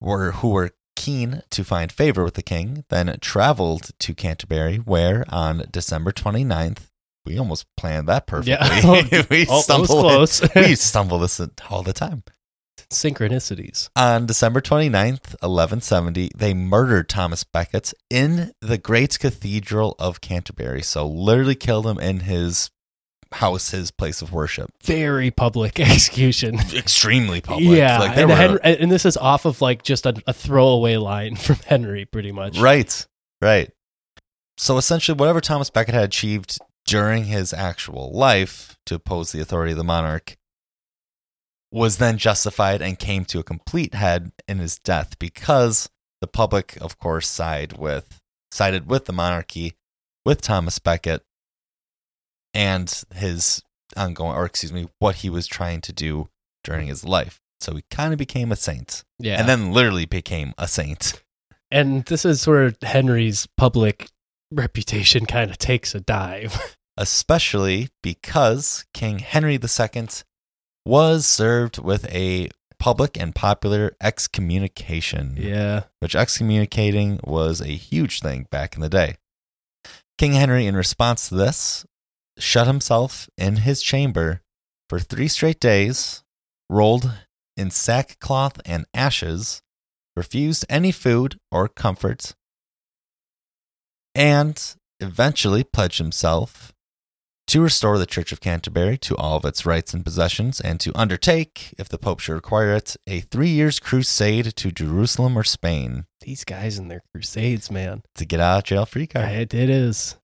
were 0.00 0.32
who 0.32 0.50
were 0.50 0.70
keen 0.96 1.42
to 1.50 1.64
find 1.64 1.90
favor 1.92 2.24
with 2.24 2.34
the 2.34 2.42
king, 2.42 2.84
then 2.88 3.14
traveled 3.20 3.90
to 3.98 4.14
Canterbury, 4.14 4.76
where 4.76 5.24
on 5.28 5.64
December 5.70 6.12
29th, 6.12 6.88
we 7.26 7.38
almost 7.38 7.66
planned 7.76 8.08
that 8.08 8.26
perfectly. 8.26 8.52
Yeah. 8.52 8.80
Oh, 8.84 9.24
we 9.30 9.46
Oh, 9.48 9.62
that 9.62 9.78
was 9.80 9.88
stumble 9.88 10.00
close. 10.00 10.42
we 10.54 10.74
stumble 10.74 11.18
this 11.18 11.40
all 11.70 11.82
the 11.82 11.92
time. 11.92 12.22
Synchronicities. 12.90 13.88
On 13.96 14.26
December 14.26 14.60
29th, 14.60 15.32
1170, 15.40 16.30
they 16.36 16.54
murdered 16.54 17.08
Thomas 17.08 17.42
Becket 17.42 17.92
in 18.10 18.52
the 18.60 18.78
great 18.78 19.18
cathedral 19.18 19.96
of 19.98 20.20
Canterbury. 20.20 20.82
So, 20.82 21.06
literally 21.06 21.54
killed 21.54 21.86
him 21.86 21.98
in 21.98 22.20
his 22.20 22.70
house, 23.34 23.70
his 23.70 23.90
place 23.90 24.22
of 24.22 24.32
worship. 24.32 24.70
Very 24.82 25.30
public 25.30 25.78
execution. 25.80 26.58
Extremely 26.74 27.40
public. 27.40 27.76
Yeah, 27.78 27.98
Like, 27.98 28.16
and, 28.16 28.28
were- 28.30 28.36
Henry, 28.36 28.58
and 28.64 28.90
this 28.90 29.04
is 29.04 29.16
off 29.16 29.44
of 29.44 29.60
like 29.60 29.82
just 29.82 30.06
a, 30.06 30.14
a 30.26 30.32
throwaway 30.32 30.96
line 30.96 31.36
from 31.36 31.56
Henry, 31.66 32.04
pretty 32.04 32.32
much. 32.32 32.58
Right, 32.58 33.06
right. 33.40 33.70
So, 34.56 34.76
essentially, 34.78 35.16
whatever 35.16 35.40
Thomas 35.40 35.68
Becket 35.70 35.94
had 35.94 36.04
achieved 36.04 36.58
during 36.86 37.24
his 37.24 37.52
actual 37.52 38.12
life 38.12 38.76
to 38.86 38.94
oppose 38.94 39.32
the 39.32 39.40
authority 39.40 39.72
of 39.72 39.78
the 39.78 39.84
monarch 39.84 40.36
was 41.72 41.96
then 41.98 42.18
justified 42.18 42.80
and 42.80 42.98
came 42.98 43.24
to 43.24 43.40
a 43.40 43.42
complete 43.42 43.94
head 43.94 44.30
in 44.46 44.58
his 44.58 44.78
death 44.78 45.18
because 45.18 45.88
the 46.20 46.26
public, 46.28 46.78
of 46.80 46.98
course, 46.98 47.28
sided 47.28 47.78
with 47.78 48.20
sided 48.52 48.88
with 48.88 49.06
the 49.06 49.12
monarchy, 49.12 49.72
with 50.24 50.40
Thomas 50.40 50.78
Becket, 50.78 51.22
and 52.54 53.02
his 53.14 53.62
ongoing, 53.96 54.34
or 54.34 54.46
excuse 54.46 54.72
me, 54.72 54.88
what 55.00 55.16
he 55.16 55.28
was 55.28 55.46
trying 55.46 55.80
to 55.82 55.92
do 55.92 56.28
during 56.62 56.86
his 56.86 57.04
life. 57.04 57.40
So 57.60 57.74
he 57.74 57.84
kind 57.90 58.12
of 58.12 58.18
became 58.18 58.50
a 58.52 58.56
saint, 58.56 59.04
Yeah, 59.18 59.38
and 59.38 59.48
then 59.48 59.72
literally 59.72 60.06
became 60.06 60.54
a 60.56 60.66
saint. 60.68 61.22
and 61.70 62.04
this 62.06 62.24
is 62.24 62.46
where 62.46 62.72
Henry's 62.82 63.46
public 63.56 64.08
reputation 64.50 65.26
kind 65.26 65.50
of 65.50 65.58
takes 65.58 65.94
a 65.94 66.00
dive. 66.00 66.76
especially 66.96 67.88
because 68.02 68.84
King 68.94 69.18
Henry 69.18 69.54
II 69.54 70.08
was 70.86 71.26
served 71.26 71.78
with 71.78 72.06
a 72.12 72.50
public 72.78 73.16
and 73.18 73.34
popular 73.34 73.92
excommunication, 74.00 75.36
yeah, 75.38 75.84
which 76.00 76.14
excommunicating 76.14 77.18
was 77.24 77.60
a 77.60 77.68
huge 77.68 78.20
thing 78.20 78.46
back 78.50 78.74
in 78.76 78.80
the 78.82 78.88
day. 78.88 79.16
King 80.18 80.34
Henry, 80.34 80.66
in 80.66 80.76
response 80.76 81.28
to 81.28 81.34
this, 81.34 81.84
shut 82.38 82.66
himself 82.66 83.28
in 83.36 83.56
his 83.56 83.82
chamber 83.82 84.42
for 84.88 84.98
three 84.98 85.28
straight 85.28 85.60
days, 85.60 86.22
rolled 86.68 87.12
in 87.56 87.70
sackcloth 87.70 88.60
and 88.64 88.86
ashes, 88.92 89.62
refused 90.16 90.64
any 90.68 90.92
food 90.92 91.38
or 91.50 91.68
comfort, 91.68 92.34
and 94.14 94.76
eventually 95.00 95.64
pledged 95.64 95.98
himself 95.98 96.72
to 97.46 97.60
restore 97.60 97.98
the 97.98 98.06
Church 98.06 98.32
of 98.32 98.40
Canterbury 98.40 98.96
to 98.96 99.16
all 99.16 99.36
of 99.36 99.44
its 99.44 99.66
rights 99.66 99.92
and 99.92 100.04
possessions, 100.04 100.60
and 100.60 100.80
to 100.80 100.98
undertake, 100.98 101.74
if 101.78 101.88
the 101.88 101.98
Pope 101.98 102.20
should 102.20 102.32
require 102.32 102.72
it, 102.72 102.96
a 103.06 103.20
three 103.20 103.50
years 103.50 103.78
crusade 103.78 104.56
to 104.56 104.72
Jerusalem 104.72 105.36
or 105.36 105.44
Spain 105.44 106.06
these 106.24 106.44
guys 106.44 106.78
and 106.78 106.90
their 106.90 107.02
crusades, 107.12 107.70
man. 107.70 108.02
to 108.14 108.24
get 108.24 108.40
out 108.40 108.58
of 108.58 108.64
jail 108.64 108.86
free 108.86 109.06
card. 109.06 109.30
It, 109.30 109.54
it 109.54 109.70
is. 109.70 110.16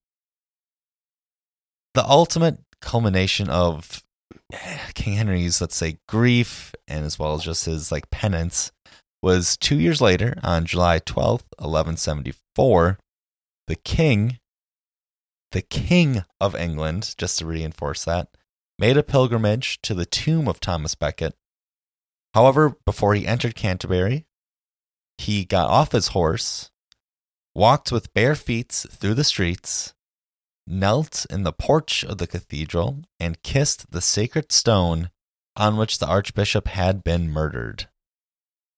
The 2.01 2.09
ultimate 2.09 2.57
culmination 2.81 3.51
of 3.51 4.03
eh, 4.55 4.79
King 4.95 5.15
Henry's, 5.15 5.61
let's 5.61 5.77
say, 5.77 5.99
grief 6.09 6.75
and 6.89 7.05
as 7.05 7.19
well 7.19 7.35
as 7.35 7.45
just 7.45 7.67
his 7.67 7.93
like 7.93 8.11
penance 8.11 8.73
was 9.23 9.55
two 9.59 9.79
years 9.79 10.01
later 10.01 10.39
on 10.43 10.65
July 10.65 10.99
12th, 10.99 11.45
1174. 11.59 12.99
The 13.67 13.77
king, 13.77 14.39
the 15.53 15.61
king 15.61 16.25
of 16.41 16.57
England, 16.57 17.15
just 17.19 17.39
to 17.41 17.47
reinforce 17.47 18.07
that, 18.07 18.29
made 18.79 18.97
a 18.97 19.03
pilgrimage 19.03 19.79
to 19.83 19.93
the 19.93 20.07
tomb 20.07 20.49
of 20.49 20.59
Thomas 20.59 20.95
Becket. 20.95 21.35
However, 22.33 22.79
before 22.87 23.15
he 23.15 23.27
entered 23.27 23.55
Canterbury, 23.55 24.25
he 25.19 25.45
got 25.45 25.69
off 25.69 25.93
his 25.93 26.09
horse, 26.09 26.71
walked 27.55 27.93
with 27.93 28.15
bare 28.15 28.35
feet 28.35 28.73
through 28.73 29.15
the 29.15 29.23
streets, 29.23 29.93
knelt 30.71 31.27
in 31.29 31.43
the 31.43 31.53
porch 31.53 32.05
of 32.05 32.19
the 32.19 32.27
cathedral, 32.27 33.03
and 33.19 33.43
kissed 33.43 33.91
the 33.91 34.01
sacred 34.01 34.53
stone 34.53 35.11
on 35.57 35.77
which 35.77 35.99
the 35.99 36.07
archbishop 36.07 36.69
had 36.69 37.03
been 37.05 37.31
murdered. 37.31 37.89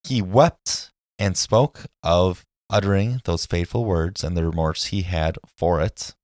He 0.05 0.23
wept 0.23 0.91
and 1.19 1.37
spoke 1.37 1.87
of 2.03 2.45
uttering 2.71 3.21
those 3.25 3.47
fateful 3.47 3.85
words 3.85 4.25
and 4.25 4.37
the 4.37 4.45
remorse 4.45 4.87
he 4.87 5.03
had 5.03 5.39
for 5.47 5.81
it. 5.81 6.15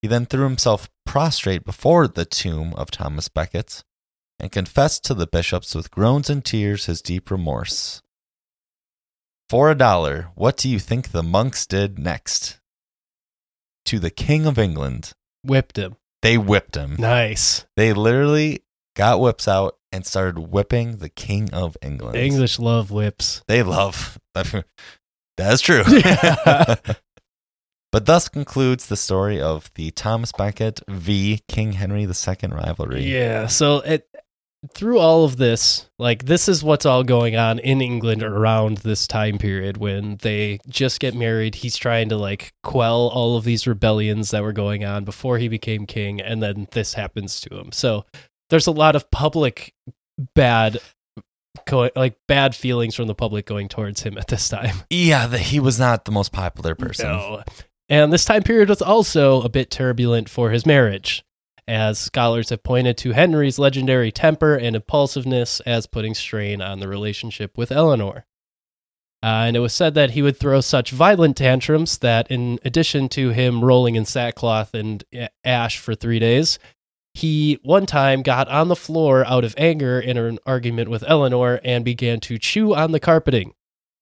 He 0.00 0.08
then 0.08 0.26
threw 0.26 0.44
himself 0.44 0.90
prostrate 1.06 1.64
before 1.64 2.08
the 2.08 2.24
tomb 2.24 2.72
of 2.74 2.90
Thomas 2.90 3.28
Becket 3.28 3.84
and 4.40 4.50
confessed 4.50 5.04
to 5.04 5.14
the 5.14 5.26
bishops 5.26 5.74
with 5.74 5.90
groans 5.90 6.28
and 6.28 6.44
tears 6.44 6.86
his 6.86 7.02
deep 7.02 7.30
remorse. 7.30 8.02
For 9.48 9.70
a 9.70 9.76
dollar, 9.76 10.30
what 10.34 10.56
do 10.56 10.68
you 10.68 10.78
think 10.78 11.10
the 11.10 11.22
monks 11.22 11.66
did 11.66 11.98
next? 11.98 12.58
To 13.86 13.98
the 13.98 14.10
King 14.10 14.46
of 14.46 14.58
England, 14.58 15.12
Whipped 15.44 15.76
him. 15.76 15.96
they 16.22 16.38
whipped 16.38 16.76
him. 16.76 16.96
Nice. 16.98 17.66
They 17.76 17.92
literally 17.92 18.62
got 18.96 19.20
whips 19.20 19.48
out 19.48 19.76
and 19.90 20.06
started 20.06 20.38
whipping 20.38 20.98
the 20.98 21.08
King 21.08 21.52
of 21.52 21.76
England. 21.82 22.14
The 22.14 22.24
English 22.24 22.58
love 22.58 22.90
whips. 22.90 23.42
They 23.48 23.62
love. 23.62 24.18
That's 25.36 25.60
true. 25.60 25.82
Yeah. 25.88 26.76
but 27.92 28.06
thus 28.06 28.28
concludes 28.28 28.86
the 28.86 28.96
story 28.96 29.40
of 29.40 29.70
the 29.74 29.90
Thomas 29.90 30.32
Becket 30.32 30.80
v. 30.88 31.40
King 31.48 31.72
Henry 31.72 32.02
II 32.04 32.48
rivalry. 32.50 33.02
Yeah. 33.04 33.48
So 33.48 33.80
it 33.80 34.06
through 34.74 34.98
all 34.98 35.24
of 35.24 35.36
this, 35.38 35.88
like 35.98 36.26
this 36.26 36.48
is 36.48 36.62
what's 36.62 36.86
all 36.86 37.02
going 37.02 37.34
on 37.36 37.58
in 37.58 37.80
England 37.80 38.22
around 38.22 38.78
this 38.78 39.06
time 39.08 39.38
period 39.38 39.76
when 39.76 40.16
they 40.22 40.60
just 40.68 41.00
get 41.00 41.14
married. 41.14 41.56
He's 41.56 41.76
trying 41.76 42.08
to 42.10 42.16
like 42.16 42.52
quell 42.62 43.08
all 43.08 43.36
of 43.36 43.44
these 43.44 43.66
rebellions 43.66 44.30
that 44.30 44.42
were 44.42 44.52
going 44.52 44.84
on 44.84 45.04
before 45.04 45.38
he 45.38 45.48
became 45.48 45.86
king, 45.86 46.20
and 46.20 46.42
then 46.42 46.68
this 46.72 46.94
happens 46.94 47.40
to 47.42 47.58
him. 47.58 47.72
So 47.72 48.04
there's 48.50 48.66
a 48.68 48.72
lot 48.72 48.94
of 48.96 49.10
public 49.10 49.74
bad. 50.34 50.78
go- 51.66 51.90
Like 51.96 52.16
bad 52.28 52.54
feelings 52.54 52.94
from 52.94 53.08
the 53.08 53.14
public 53.14 53.46
going 53.46 53.68
towards 53.68 54.02
him 54.02 54.16
at 54.16 54.28
this 54.28 54.48
time. 54.48 54.76
Yeah, 54.90 55.26
the, 55.26 55.38
he 55.38 55.58
was 55.58 55.80
not 55.80 56.04
the 56.04 56.12
most 56.12 56.32
popular 56.32 56.74
person. 56.74 57.06
No. 57.06 57.42
And 57.88 58.12
this 58.12 58.24
time 58.24 58.42
period 58.42 58.68
was 58.68 58.80
also 58.80 59.42
a 59.42 59.48
bit 59.48 59.70
turbulent 59.70 60.28
for 60.28 60.50
his 60.50 60.64
marriage, 60.64 61.24
as 61.68 61.98
scholars 61.98 62.50
have 62.50 62.62
pointed 62.62 62.96
to 62.98 63.12
Henry's 63.12 63.58
legendary 63.58 64.10
temper 64.12 64.56
and 64.56 64.74
impulsiveness 64.76 65.60
as 65.60 65.86
putting 65.86 66.14
strain 66.14 66.60
on 66.60 66.80
the 66.80 66.88
relationship 66.88 67.56
with 67.56 67.70
Eleanor. 67.72 68.26
Uh, 69.24 69.46
and 69.46 69.56
it 69.56 69.60
was 69.60 69.72
said 69.72 69.94
that 69.94 70.10
he 70.10 70.22
would 70.22 70.36
throw 70.36 70.60
such 70.60 70.90
violent 70.90 71.36
tantrums 71.36 71.98
that, 71.98 72.28
in 72.28 72.58
addition 72.64 73.08
to 73.08 73.30
him 73.30 73.64
rolling 73.64 73.94
in 73.94 74.04
sackcloth 74.04 74.74
and 74.74 75.04
ash 75.44 75.78
for 75.78 75.94
three 75.94 76.18
days, 76.18 76.58
he 77.14 77.60
one 77.62 77.86
time 77.86 78.22
got 78.22 78.48
on 78.48 78.66
the 78.66 78.74
floor 78.74 79.24
out 79.26 79.44
of 79.44 79.54
anger 79.56 80.00
in 80.00 80.16
an 80.16 80.40
argument 80.44 80.90
with 80.90 81.04
Eleanor 81.06 81.60
and 81.62 81.84
began 81.84 82.18
to 82.18 82.36
chew 82.38 82.74
on 82.74 82.90
the 82.90 82.98
carpeting. 82.98 83.54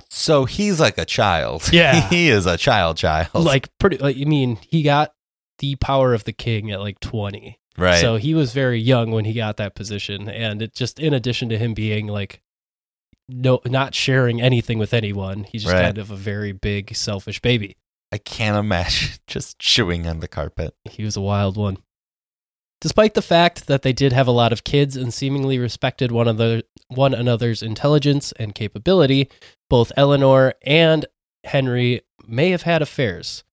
So 0.09 0.47
he's 0.47 0.81
like 0.81 0.97
a 0.97 1.05
child. 1.05 1.69
Yeah. 1.73 2.09
he 2.09 2.31
is 2.31 2.47
a 2.47 2.57
child 2.57 2.97
child. 2.97 3.29
like 3.35 3.69
pretty 3.79 3.99
like 3.99 4.17
I 4.17 4.25
mean, 4.25 4.57
he 4.63 4.83
got 4.83 5.13
the 5.61 5.77
power 5.77 6.13
of 6.13 6.25
the 6.25 6.33
king 6.33 6.71
at 6.71 6.81
like 6.81 6.99
20. 7.01 7.59
right. 7.79 8.01
So 8.01 8.17
he 8.17 8.35
was 8.35 8.53
very 8.53 8.79
young 8.81 9.11
when 9.13 9.25
he 9.25 9.33
got 9.33 9.57
that 9.59 9.75
position 9.75 10.29
and 10.29 10.61
it 10.63 10.75
just 10.75 10.99
in 10.99 11.15
addition 11.15 11.49
to 11.51 11.57
him 11.59 11.73
being 11.75 12.07
like 12.09 12.43
no 13.29 13.61
not 13.65 13.95
sharing 13.95 14.41
anything 14.43 14.79
with 14.79 14.93
anyone, 14.93 15.45
he's 15.45 15.63
just 15.63 15.73
Right. 15.75 15.83
kind 15.85 15.99
of 15.99 16.11
a 16.11 16.17
very 16.17 16.51
big 16.53 16.97
selfish 16.97 17.41
baby. 17.41 17.77
I 18.13 18.19
can't 18.19 18.57
imagine 18.57 19.19
just 19.29 19.59
chewing 19.61 20.07
on 20.09 20.19
the 20.19 20.27
carpet. 20.29 20.75
He 20.91 21.05
was 21.05 21.17
a 21.17 21.21
wild 21.21 21.57
one. 21.57 21.79
Despite 22.81 23.13
the 23.15 23.23
fact 23.23 23.67
that 23.67 23.83
they 23.83 23.93
did 23.93 24.13
have 24.15 24.27
a 24.27 24.31
lot 24.33 24.53
of 24.53 24.65
kids 24.65 24.97
and 24.97 25.13
seemingly 25.13 25.59
respected 25.59 26.11
one 26.11 26.27
another 26.27 26.63
one 26.89 27.15
another's 27.15 27.63
intelligence 27.63 28.33
and 28.33 28.55
capability, 28.55 29.29
both 29.69 29.93
Eleanor 29.97 30.55
and 30.63 31.07
Henry 31.45 32.01
may 32.27 32.51
have 32.51 32.63
had 32.63 32.83
affairs. 32.83 33.45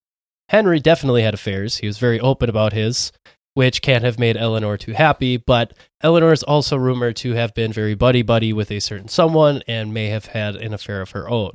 Henry 0.48 0.80
definitely 0.80 1.22
had 1.22 1.34
affairs. 1.34 1.78
He 1.78 1.86
was 1.86 1.98
very 1.98 2.18
open 2.20 2.48
about 2.48 2.72
his, 2.72 3.12
which 3.54 3.82
can't 3.82 4.04
have 4.04 4.18
made 4.18 4.36
Eleanor 4.36 4.76
too 4.76 4.92
happy, 4.92 5.36
but 5.36 5.74
Eleanor 6.00 6.32
is 6.32 6.42
also 6.42 6.76
rumored 6.76 7.16
to 7.16 7.32
have 7.32 7.54
been 7.54 7.72
very 7.72 7.94
buddy 7.94 8.22
buddy 8.22 8.52
with 8.52 8.70
a 8.70 8.80
certain 8.80 9.08
someone 9.08 9.62
and 9.66 9.92
may 9.92 10.06
have 10.06 10.26
had 10.26 10.56
an 10.56 10.72
affair 10.72 11.00
of 11.00 11.10
her 11.10 11.28
own. 11.28 11.52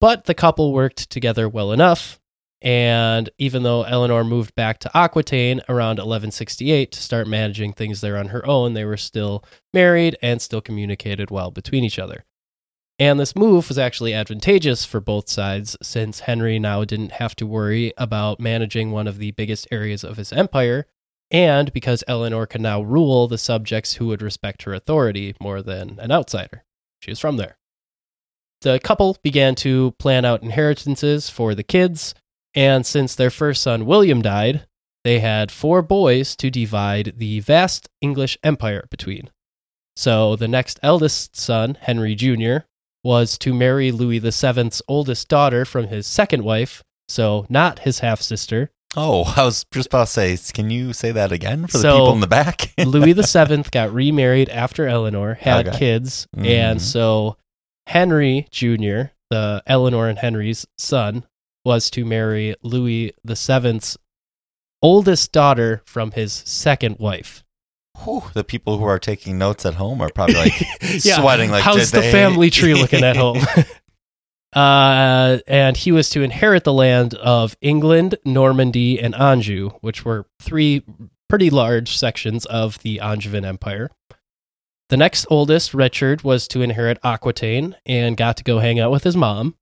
But 0.00 0.24
the 0.24 0.34
couple 0.34 0.72
worked 0.72 1.10
together 1.10 1.48
well 1.48 1.72
enough, 1.72 2.20
and 2.60 3.30
even 3.38 3.62
though 3.62 3.82
Eleanor 3.82 4.22
moved 4.22 4.54
back 4.54 4.78
to 4.80 4.96
Aquitaine 4.96 5.60
around 5.68 5.96
1168 5.96 6.92
to 6.92 7.00
start 7.00 7.26
managing 7.26 7.72
things 7.72 8.00
there 8.00 8.16
on 8.16 8.28
her 8.28 8.46
own, 8.46 8.74
they 8.74 8.84
were 8.84 8.96
still 8.96 9.44
married 9.72 10.16
and 10.22 10.40
still 10.40 10.60
communicated 10.60 11.30
well 11.30 11.50
between 11.50 11.84
each 11.84 11.98
other. 11.98 12.24
And 12.98 13.18
this 13.18 13.34
move 13.34 13.68
was 13.68 13.78
actually 13.78 14.14
advantageous 14.14 14.84
for 14.84 15.00
both 15.00 15.28
sides 15.28 15.76
since 15.82 16.20
Henry 16.20 16.60
now 16.60 16.84
didn't 16.84 17.12
have 17.12 17.34
to 17.36 17.46
worry 17.46 17.92
about 17.96 18.38
managing 18.38 18.92
one 18.92 19.08
of 19.08 19.18
the 19.18 19.32
biggest 19.32 19.66
areas 19.72 20.04
of 20.04 20.16
his 20.16 20.32
empire, 20.32 20.86
and 21.30 21.72
because 21.72 22.04
Eleanor 22.06 22.46
could 22.46 22.60
now 22.60 22.80
rule 22.80 23.26
the 23.26 23.38
subjects 23.38 23.94
who 23.94 24.06
would 24.06 24.22
respect 24.22 24.62
her 24.62 24.74
authority 24.74 25.34
more 25.40 25.60
than 25.60 25.98
an 25.98 26.12
outsider. 26.12 26.62
She 27.00 27.10
was 27.10 27.18
from 27.18 27.36
there. 27.36 27.56
The 28.60 28.78
couple 28.78 29.18
began 29.22 29.56
to 29.56 29.90
plan 29.98 30.24
out 30.24 30.44
inheritances 30.44 31.28
for 31.28 31.54
the 31.54 31.64
kids, 31.64 32.14
and 32.54 32.86
since 32.86 33.16
their 33.16 33.30
first 33.30 33.62
son 33.62 33.86
William 33.86 34.22
died, 34.22 34.66
they 35.02 35.18
had 35.18 35.50
four 35.50 35.82
boys 35.82 36.36
to 36.36 36.48
divide 36.48 37.14
the 37.16 37.40
vast 37.40 37.88
English 38.00 38.38
empire 38.44 38.86
between. 38.88 39.30
So 39.96 40.36
the 40.36 40.48
next 40.48 40.78
eldest 40.82 41.36
son, 41.36 41.76
Henry 41.80 42.14
Jr., 42.14 42.58
was 43.04 43.38
to 43.38 43.54
marry 43.54 43.92
Louis 43.92 44.18
VII's 44.18 44.82
oldest 44.88 45.28
daughter 45.28 45.64
from 45.64 45.86
his 45.88 46.06
second 46.06 46.42
wife, 46.42 46.82
so 47.08 47.46
not 47.48 47.80
his 47.80 48.00
half 48.00 48.20
sister. 48.20 48.70
Oh, 48.96 49.24
I 49.36 49.44
was 49.44 49.64
just 49.72 49.88
about 49.88 50.06
to 50.06 50.12
say, 50.12 50.38
can 50.52 50.70
you 50.70 50.92
say 50.92 51.10
that 51.12 51.30
again 51.32 51.66
for 51.66 51.72
the 51.78 51.82
So, 51.82 51.92
people 51.98 52.12
in 52.14 52.20
the 52.20 52.26
back? 52.26 52.72
Louis 52.78 53.12
VII 53.12 53.64
got 53.70 53.92
remarried 53.92 54.48
after 54.48 54.86
Eleanor, 54.88 55.34
had 55.34 55.68
Okay. 55.68 55.78
kids, 55.78 56.26
Mhm. 56.36 56.46
and 56.46 56.82
so 56.82 57.36
Henry 57.86 58.46
Jr., 58.50 59.10
the 59.30 59.62
Eleanor 59.66 60.08
and 60.08 60.18
Henry's 60.18 60.64
son, 60.78 61.24
was 61.64 61.90
to 61.90 62.04
marry 62.04 62.54
Louis 62.62 63.12
VII's 63.24 63.96
oldest 64.82 65.32
daughter 65.32 65.82
from 65.84 66.12
his 66.12 66.32
second 66.32 66.98
wife. 66.98 67.43
Whew, 68.02 68.22
the 68.34 68.44
people 68.44 68.78
who 68.78 68.84
are 68.84 68.98
taking 68.98 69.38
notes 69.38 69.64
at 69.64 69.74
home 69.74 70.00
are 70.00 70.10
probably 70.10 70.34
like 70.36 70.60
Yeah, 71.04 71.20
sweating. 71.20 71.50
Like, 71.50 71.62
how's 71.62 71.90
the 71.90 72.00
they- 72.00 72.10
family 72.12 72.50
tree 72.50 72.74
looking 72.74 73.04
at 73.04 73.16
home? 73.24 73.38
uh, 74.54 75.38
and 75.46 75.76
he 75.76 75.92
was 75.92 76.10
to 76.10 76.22
inherit 76.22 76.64
the 76.64 76.72
land 76.72 77.14
of 77.14 77.56
England, 77.60 78.16
Normandy, 78.24 79.00
and 79.00 79.14
Anjou, 79.14 79.70
which 79.80 80.04
were 80.04 80.26
three 80.40 80.82
pretty 81.28 81.50
large 81.50 81.96
sections 81.96 82.44
of 82.46 82.78
the 82.82 83.00
Angevin 83.00 83.44
Empire. 83.44 83.90
The 84.90 84.96
next 84.96 85.26
oldest, 85.30 85.72
Richard, 85.72 86.22
was 86.22 86.46
to 86.48 86.62
inherit 86.62 86.98
Aquitaine 87.02 87.74
and 87.86 88.16
got 88.16 88.36
to 88.36 88.44
go 88.44 88.58
hang 88.58 88.78
out 88.78 88.90
with 88.90 89.02
his 89.04 89.16
mom. 89.16 89.56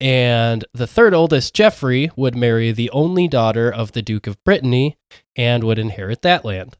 And 0.00 0.64
the 0.72 0.86
third 0.86 1.14
oldest, 1.14 1.54
Geoffrey, 1.54 2.10
would 2.16 2.34
marry 2.36 2.72
the 2.72 2.90
only 2.90 3.28
daughter 3.28 3.70
of 3.70 3.92
the 3.92 4.02
Duke 4.02 4.26
of 4.26 4.42
Brittany 4.44 4.96
and 5.36 5.62
would 5.64 5.78
inherit 5.78 6.22
that 6.22 6.44
land. 6.44 6.76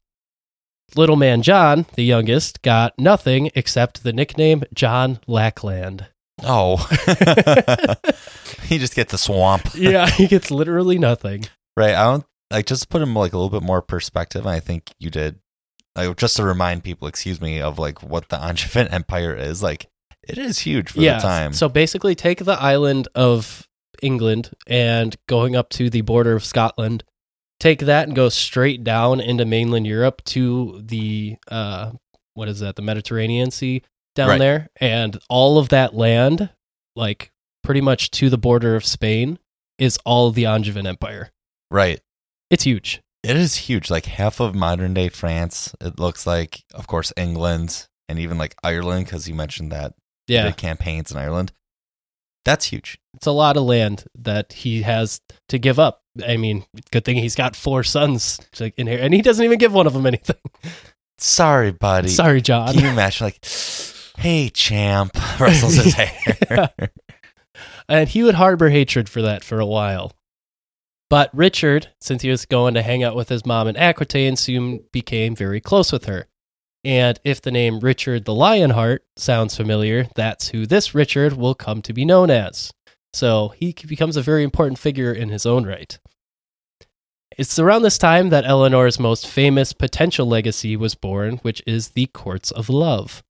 Little 0.96 1.16
man 1.16 1.42
John, 1.42 1.86
the 1.94 2.04
youngest, 2.04 2.62
got 2.62 2.98
nothing 2.98 3.50
except 3.54 4.02
the 4.02 4.12
nickname 4.12 4.62
John 4.74 5.20
Lackland. 5.26 6.06
Oh, 6.44 6.76
he 8.64 8.78
just 8.78 8.94
gets 8.94 9.12
a 9.12 9.18
swamp, 9.18 9.68
yeah, 9.74 10.08
he 10.08 10.26
gets 10.26 10.50
literally 10.50 10.98
nothing. 10.98 11.46
right? 11.76 11.94
I 11.94 12.04
don't 12.04 12.24
like 12.50 12.66
just 12.66 12.82
to 12.82 12.88
put 12.88 13.02
him 13.02 13.14
like 13.14 13.32
a 13.32 13.38
little 13.38 13.50
bit 13.50 13.66
more 13.66 13.82
perspective. 13.82 14.46
I 14.46 14.60
think 14.60 14.90
you 14.98 15.10
did, 15.10 15.38
like, 15.96 16.16
just 16.16 16.36
to 16.36 16.44
remind 16.44 16.84
people, 16.84 17.08
excuse 17.08 17.40
me, 17.40 17.60
of 17.60 17.78
like 17.78 18.02
what 18.02 18.28
the 18.28 18.36
Angevin 18.36 18.88
Empire 18.88 19.34
is. 19.34 19.62
Like, 19.62 19.88
it 20.26 20.38
is 20.38 20.60
huge 20.60 20.90
for 20.90 21.00
yeah. 21.00 21.16
the 21.16 21.22
time. 21.22 21.52
So 21.52 21.68
basically, 21.68 22.14
take 22.14 22.44
the 22.44 22.60
island 22.60 23.08
of 23.14 23.68
England 24.02 24.50
and 24.66 25.16
going 25.28 25.56
up 25.56 25.68
to 25.70 25.88
the 25.88 26.00
border 26.02 26.34
of 26.34 26.44
Scotland, 26.44 27.04
take 27.62 27.78
that 27.80 28.08
and 28.08 28.16
go 28.16 28.28
straight 28.28 28.82
down 28.82 29.20
into 29.20 29.44
mainland 29.44 29.86
Europe 29.86 30.22
to 30.24 30.82
the 30.84 31.36
uh, 31.48 31.92
what 32.34 32.48
is 32.48 32.58
that? 32.60 32.74
The 32.76 32.82
Mediterranean 32.82 33.50
Sea 33.52 33.82
down 34.16 34.28
Right. 34.30 34.38
there, 34.38 34.68
and 34.80 35.18
all 35.30 35.58
of 35.58 35.68
that 35.68 35.94
land, 35.94 36.50
like 36.96 37.30
pretty 37.62 37.80
much 37.80 38.10
to 38.10 38.28
the 38.28 38.36
border 38.38 38.74
of 38.74 38.84
Spain, 38.84 39.38
is 39.78 39.98
all 40.04 40.30
the 40.32 40.44
Angevin 40.44 40.86
Empire. 40.86 41.30
right. 41.70 42.00
It's 42.50 42.64
huge. 42.64 43.00
It 43.22 43.36
is 43.36 43.54
huge. 43.56 43.88
Like 43.90 44.04
half 44.04 44.38
of 44.40 44.54
modern 44.54 44.92
day 44.92 45.08
France. 45.08 45.74
It 45.80 45.98
looks 45.98 46.26
like, 46.26 46.64
of 46.74 46.86
course, 46.86 47.10
England 47.16 47.86
and 48.08 48.18
even 48.18 48.36
like 48.36 48.54
Ireland, 48.62 49.06
because 49.06 49.26
you 49.26 49.34
mentioned 49.34 49.72
that 49.72 49.94
Yeah. 50.28 50.46
the 50.48 50.52
campaigns 50.52 51.10
in 51.10 51.16
Ireland. 51.16 51.52
That's 52.44 52.66
huge. 52.66 52.98
It's 53.14 53.26
a 53.26 53.30
lot 53.32 53.56
of 53.56 53.62
land 53.62 54.04
that 54.14 54.52
he 54.52 54.82
has 54.82 55.20
to 55.48 55.58
give 55.58 55.78
up. 55.78 56.01
I 56.26 56.36
mean, 56.36 56.64
good 56.90 57.04
thing 57.04 57.16
he's 57.16 57.34
got 57.34 57.56
four 57.56 57.82
sons 57.82 58.38
to 58.52 58.72
inherit, 58.76 59.02
and 59.02 59.14
he 59.14 59.22
doesn't 59.22 59.44
even 59.44 59.58
give 59.58 59.72
one 59.72 59.86
of 59.86 59.92
them 59.92 60.06
anything. 60.06 60.36
Sorry, 61.18 61.70
buddy. 61.70 62.08
Sorry, 62.08 62.42
John. 62.42 62.72
Can 62.74 62.82
you 62.82 62.90
imagine, 62.90 63.26
like, 63.26 63.44
hey, 64.18 64.50
champ, 64.50 65.12
rustles 65.40 65.76
his 65.76 65.94
hair. 65.94 66.70
and 67.88 68.08
he 68.08 68.22
would 68.22 68.34
harbor 68.34 68.70
hatred 68.70 69.08
for 69.08 69.22
that 69.22 69.44
for 69.44 69.60
a 69.60 69.66
while. 69.66 70.12
But 71.08 71.30
Richard, 71.34 71.88
since 72.00 72.22
he 72.22 72.30
was 72.30 72.46
going 72.46 72.74
to 72.74 72.82
hang 72.82 73.02
out 73.02 73.14
with 73.14 73.28
his 73.28 73.44
mom 73.44 73.68
in 73.68 73.76
Aquitaine, 73.76 74.36
soon 74.36 74.84
became 74.92 75.36
very 75.36 75.60
close 75.60 75.92
with 75.92 76.06
her. 76.06 76.26
And 76.84 77.20
if 77.22 77.40
the 77.40 77.50
name 77.50 77.80
Richard 77.80 78.24
the 78.24 78.34
Lionheart 78.34 79.04
sounds 79.16 79.56
familiar, 79.56 80.08
that's 80.14 80.48
who 80.48 80.66
this 80.66 80.94
Richard 80.94 81.34
will 81.34 81.54
come 81.54 81.82
to 81.82 81.92
be 81.92 82.04
known 82.04 82.30
as. 82.30 82.72
So 83.12 83.48
he 83.56 83.74
becomes 83.86 84.16
a 84.16 84.22
very 84.22 84.42
important 84.42 84.78
figure 84.78 85.12
in 85.12 85.28
his 85.28 85.44
own 85.46 85.66
right. 85.66 85.98
It's 87.38 87.58
around 87.58 87.82
this 87.82 87.98
time 87.98 88.28
that 88.28 88.44
Eleanor's 88.44 89.00
most 89.00 89.26
famous 89.26 89.72
potential 89.72 90.26
legacy 90.26 90.76
was 90.76 90.94
born, 90.94 91.38
which 91.38 91.62
is 91.66 91.90
the 91.90 92.06
Courts 92.06 92.50
of 92.50 92.68
Love. 92.68 93.22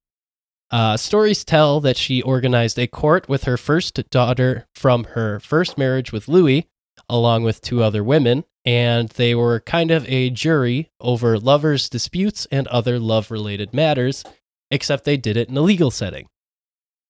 Uh, 0.71 0.97
stories 0.97 1.45
tell 1.45 1.79
that 1.79 1.97
she 1.97 2.21
organized 2.21 2.79
a 2.79 2.87
court 2.87 3.29
with 3.29 3.43
her 3.43 3.57
first 3.57 4.09
daughter 4.09 4.67
from 4.73 5.03
her 5.05 5.39
first 5.39 5.77
marriage 5.77 6.11
with 6.11 6.27
Louis, 6.27 6.67
along 7.07 7.43
with 7.43 7.61
two 7.61 7.83
other 7.83 8.03
women, 8.03 8.43
and 8.65 9.09
they 9.09 9.35
were 9.35 9.59
kind 9.59 9.91
of 9.91 10.07
a 10.09 10.29
jury 10.29 10.89
over 10.99 11.37
lovers' 11.37 11.89
disputes 11.89 12.47
and 12.51 12.67
other 12.67 12.99
love 12.99 13.29
related 13.29 13.73
matters, 13.73 14.23
except 14.71 15.05
they 15.05 15.17
did 15.17 15.37
it 15.37 15.49
in 15.49 15.57
a 15.57 15.61
legal 15.61 15.91
setting. 15.91 16.27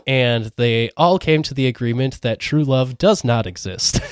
And 0.06 0.52
they 0.58 0.90
all 0.98 1.20
came 1.20 1.44
to 1.44 1.54
the 1.54 1.68
agreement 1.68 2.22
that 2.22 2.40
true 2.40 2.64
love 2.64 2.98
does 2.98 3.24
not 3.24 3.48
exist. 3.48 4.00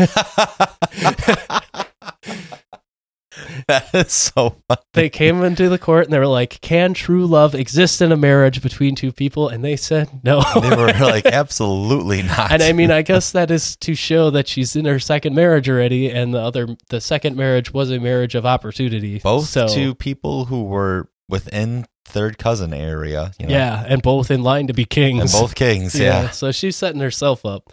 that 3.67 3.89
is 3.93 4.11
so 4.11 4.55
funny. 4.67 4.81
they 4.93 5.09
came 5.09 5.43
into 5.43 5.69
the 5.69 5.77
court 5.77 6.05
and 6.05 6.13
they 6.13 6.19
were 6.19 6.27
like, 6.27 6.59
Can 6.61 6.93
true 6.93 7.25
love 7.25 7.55
exist 7.55 8.01
in 8.01 8.11
a 8.11 8.17
marriage 8.17 8.61
between 8.61 8.95
two 8.95 9.11
people? 9.11 9.49
And 9.49 9.63
they 9.63 9.75
said 9.75 10.23
no. 10.23 10.41
They 10.59 10.69
were 10.75 10.87
like, 10.99 11.25
absolutely 11.25 12.23
not. 12.23 12.51
and 12.51 12.61
I 12.61 12.73
mean, 12.73 12.91
I 12.91 13.01
guess 13.01 13.31
that 13.31 13.51
is 13.51 13.75
to 13.77 13.95
show 13.95 14.29
that 14.31 14.47
she's 14.47 14.75
in 14.75 14.85
her 14.85 14.99
second 14.99 15.35
marriage 15.35 15.69
already, 15.69 16.11
and 16.11 16.33
the 16.33 16.39
other, 16.39 16.75
the 16.89 17.01
second 17.01 17.35
marriage 17.35 17.73
was 17.73 17.91
a 17.91 17.99
marriage 17.99 18.35
of 18.35 18.45
opportunity. 18.45 19.19
both 19.19 19.47
so, 19.47 19.67
two 19.67 19.95
people 19.95 20.45
who 20.45 20.63
were 20.63 21.09
within 21.29 21.85
third 22.11 22.37
cousin 22.37 22.73
area. 22.73 23.31
You 23.39 23.47
know, 23.47 23.53
yeah, 23.53 23.83
and 23.87 24.01
both 24.01 24.29
in 24.31 24.43
line 24.43 24.67
to 24.67 24.73
be 24.73 24.85
kings. 24.85 25.21
and 25.21 25.31
both 25.31 25.55
kings. 25.55 25.93
Yeah, 25.99 26.29
So 26.31 26.51
she's 26.51 26.75
setting 26.75 27.01
herself 27.01 27.45
up. 27.45 27.71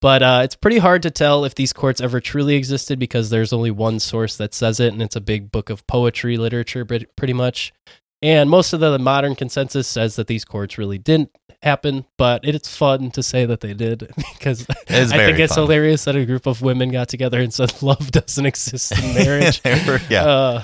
But 0.00 0.22
uh, 0.22 0.40
it's 0.44 0.54
pretty 0.54 0.78
hard 0.78 1.02
to 1.04 1.10
tell 1.10 1.46
if 1.46 1.54
these 1.54 1.72
courts 1.72 1.98
ever 2.00 2.20
truly 2.20 2.56
existed 2.56 2.98
because 2.98 3.30
there's 3.30 3.54
only 3.54 3.70
one 3.70 3.98
source 4.00 4.36
that 4.36 4.52
says 4.52 4.78
it, 4.78 4.92
and 4.92 5.00
it's 5.00 5.16
a 5.16 5.20
big 5.20 5.50
book 5.50 5.70
of 5.70 5.86
poetry 5.86 6.36
literature, 6.36 6.84
pretty 6.84 7.32
much. 7.32 7.72
And 8.20 8.50
most 8.50 8.72
of 8.74 8.80
the 8.80 8.98
modern 8.98 9.34
consensus 9.34 9.86
says 9.88 10.16
that 10.16 10.26
these 10.26 10.44
courts 10.44 10.76
really 10.76 10.98
didn't 10.98 11.30
happen, 11.62 12.04
but 12.18 12.44
it's 12.44 12.74
fun 12.74 13.10
to 13.12 13.22
say 13.22 13.46
that 13.46 13.60
they 13.60 13.72
did 13.72 14.00
because 14.16 14.66
I 14.68 15.04
think 15.06 15.38
it's 15.38 15.54
fun. 15.54 15.64
hilarious 15.64 16.04
that 16.04 16.16
a 16.16 16.26
group 16.26 16.44
of 16.46 16.60
women 16.60 16.90
got 16.90 17.08
together 17.08 17.40
and 17.40 17.52
said 17.52 17.72
love 17.82 18.10
doesn't 18.10 18.44
exist 18.44 18.92
in 18.92 19.14
marriage. 19.14 19.62
Were- 19.64 20.00
yeah, 20.10 20.24
Uh, 20.24 20.62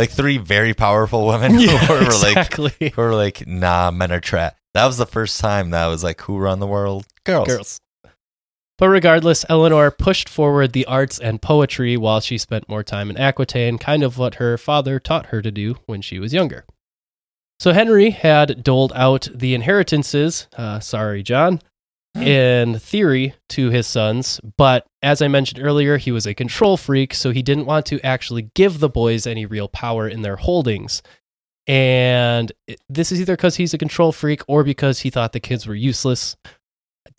like 0.00 0.10
three 0.10 0.38
very 0.38 0.72
powerful 0.72 1.26
women 1.26 1.52
who 1.54 1.60
yeah, 1.60 1.88
were 1.88 2.00
like, 2.00 2.36
exactly. 2.36 2.92
who 2.94 3.02
were 3.02 3.14
like, 3.14 3.46
nah, 3.46 3.90
men 3.90 4.10
are 4.10 4.20
trash. 4.20 4.54
That 4.72 4.86
was 4.86 4.96
the 4.96 5.06
first 5.06 5.40
time 5.40 5.70
that 5.70 5.86
was 5.88 6.02
like, 6.02 6.20
who 6.22 6.38
run 6.38 6.58
the 6.58 6.66
world? 6.66 7.06
Girls. 7.24 7.46
girls. 7.46 7.80
But 8.78 8.88
regardless, 8.88 9.44
Eleanor 9.50 9.90
pushed 9.90 10.26
forward 10.26 10.72
the 10.72 10.86
arts 10.86 11.18
and 11.18 11.42
poetry 11.42 11.98
while 11.98 12.20
she 12.20 12.38
spent 12.38 12.66
more 12.66 12.82
time 12.82 13.10
in 13.10 13.18
Aquitaine, 13.18 13.76
kind 13.76 14.02
of 14.02 14.16
what 14.16 14.36
her 14.36 14.56
father 14.56 14.98
taught 14.98 15.26
her 15.26 15.42
to 15.42 15.50
do 15.50 15.76
when 15.84 16.00
she 16.00 16.18
was 16.18 16.32
younger. 16.32 16.64
So 17.58 17.74
Henry 17.74 18.08
had 18.08 18.64
doled 18.64 18.94
out 18.96 19.28
the 19.34 19.54
inheritances, 19.54 20.48
uh, 20.56 20.80
sorry, 20.80 21.22
John, 21.22 21.60
Mm. 22.16 22.26
in 22.26 22.78
theory 22.80 23.34
to 23.50 23.70
his 23.70 23.86
sons, 23.86 24.40
but 24.56 24.84
as 25.00 25.22
I 25.22 25.28
mentioned 25.28 25.62
earlier, 25.64 25.96
he 25.96 26.10
was 26.10 26.26
a 26.26 26.34
control 26.34 26.76
freak, 26.76 27.14
so 27.14 27.30
he 27.30 27.40
didn't 27.40 27.66
want 27.66 27.86
to 27.86 28.00
actually 28.04 28.50
give 28.56 28.80
the 28.80 28.88
boys 28.88 29.28
any 29.28 29.46
real 29.46 29.68
power 29.68 30.08
in 30.08 30.22
their 30.22 30.34
holdings. 30.34 31.02
And 31.68 32.50
this 32.88 33.12
is 33.12 33.20
either 33.20 33.36
because 33.36 33.56
he's 33.56 33.74
a 33.74 33.78
control 33.78 34.10
freak 34.10 34.42
or 34.48 34.64
because 34.64 35.00
he 35.00 35.10
thought 35.10 35.32
the 35.32 35.40
kids 35.40 35.66
were 35.66 35.74
useless. 35.74 36.36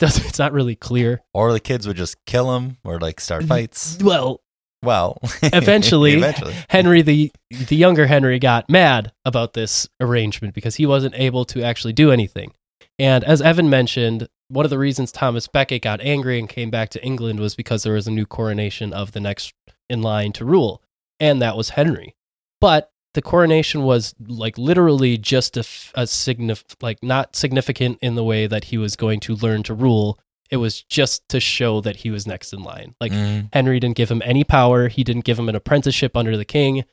It's 0.00 0.38
not 0.38 0.52
really 0.52 0.74
clear. 0.74 1.22
Or 1.32 1.52
the 1.52 1.60
kids 1.60 1.86
would 1.86 1.96
just 1.96 2.16
kill 2.24 2.56
him 2.56 2.76
or 2.82 2.98
like 2.98 3.20
start 3.20 3.44
fights. 3.44 3.98
Well, 4.02 4.40
Well, 4.82 5.18
Eventually- 5.42 6.14
eventually. 6.14 6.54
Henry 6.68 7.02
the 7.02 7.30
the 7.68 7.76
younger 7.76 8.06
Henry 8.06 8.38
got 8.40 8.68
mad 8.68 9.12
about 9.24 9.52
this 9.52 9.88
arrangement 10.00 10.54
because 10.54 10.74
he 10.76 10.86
wasn't 10.86 11.14
able 11.16 11.44
to 11.46 11.62
actually 11.62 11.92
do 11.92 12.10
anything. 12.10 12.52
And 12.98 13.22
as 13.22 13.40
Evan 13.40 13.70
mentioned, 13.70 14.28
one 14.52 14.64
of 14.66 14.70
the 14.70 14.78
reasons 14.78 15.10
Thomas 15.12 15.48
Becket 15.48 15.82
got 15.82 16.00
angry 16.00 16.38
and 16.38 16.48
came 16.48 16.70
back 16.70 16.90
to 16.90 17.04
England 17.04 17.40
was 17.40 17.54
because 17.54 17.82
there 17.82 17.94
was 17.94 18.06
a 18.06 18.10
new 18.12 18.26
coronation 18.26 18.92
of 18.92 19.12
the 19.12 19.20
next 19.20 19.54
in 19.88 20.02
line 20.02 20.32
to 20.34 20.44
rule, 20.44 20.82
and 21.18 21.40
that 21.40 21.56
was 21.56 21.70
Henry. 21.70 22.14
But 22.60 22.90
the 23.14 23.22
coronation 23.22 23.82
was 23.82 24.14
like 24.26 24.56
literally 24.56 25.18
just 25.18 25.56
a, 25.56 25.60
a 25.94 26.04
signif- 26.04 26.76
like 26.80 27.02
not 27.02 27.36
significant 27.36 27.98
in 28.00 28.14
the 28.14 28.24
way 28.24 28.46
that 28.46 28.64
he 28.64 28.78
was 28.78 28.96
going 28.96 29.20
to 29.20 29.34
learn 29.36 29.62
to 29.64 29.74
rule. 29.74 30.18
It 30.50 30.56
was 30.58 30.82
just 30.82 31.28
to 31.30 31.38
show 31.40 31.80
that 31.82 31.96
he 31.96 32.10
was 32.10 32.26
next 32.26 32.52
in 32.54 32.62
line. 32.62 32.94
Like 33.00 33.12
Mm. 33.12 33.48
Henry 33.52 33.80
didn't 33.80 33.96
give 33.96 34.10
him 34.10 34.22
any 34.24 34.44
power. 34.44 34.88
He 34.88 35.02
didn't 35.04 35.24
give 35.24 35.38
him 35.38 35.48
an 35.48 35.54
apprenticeship 35.56 36.16
under 36.16 36.36
the 36.36 36.44
king. 36.46 36.84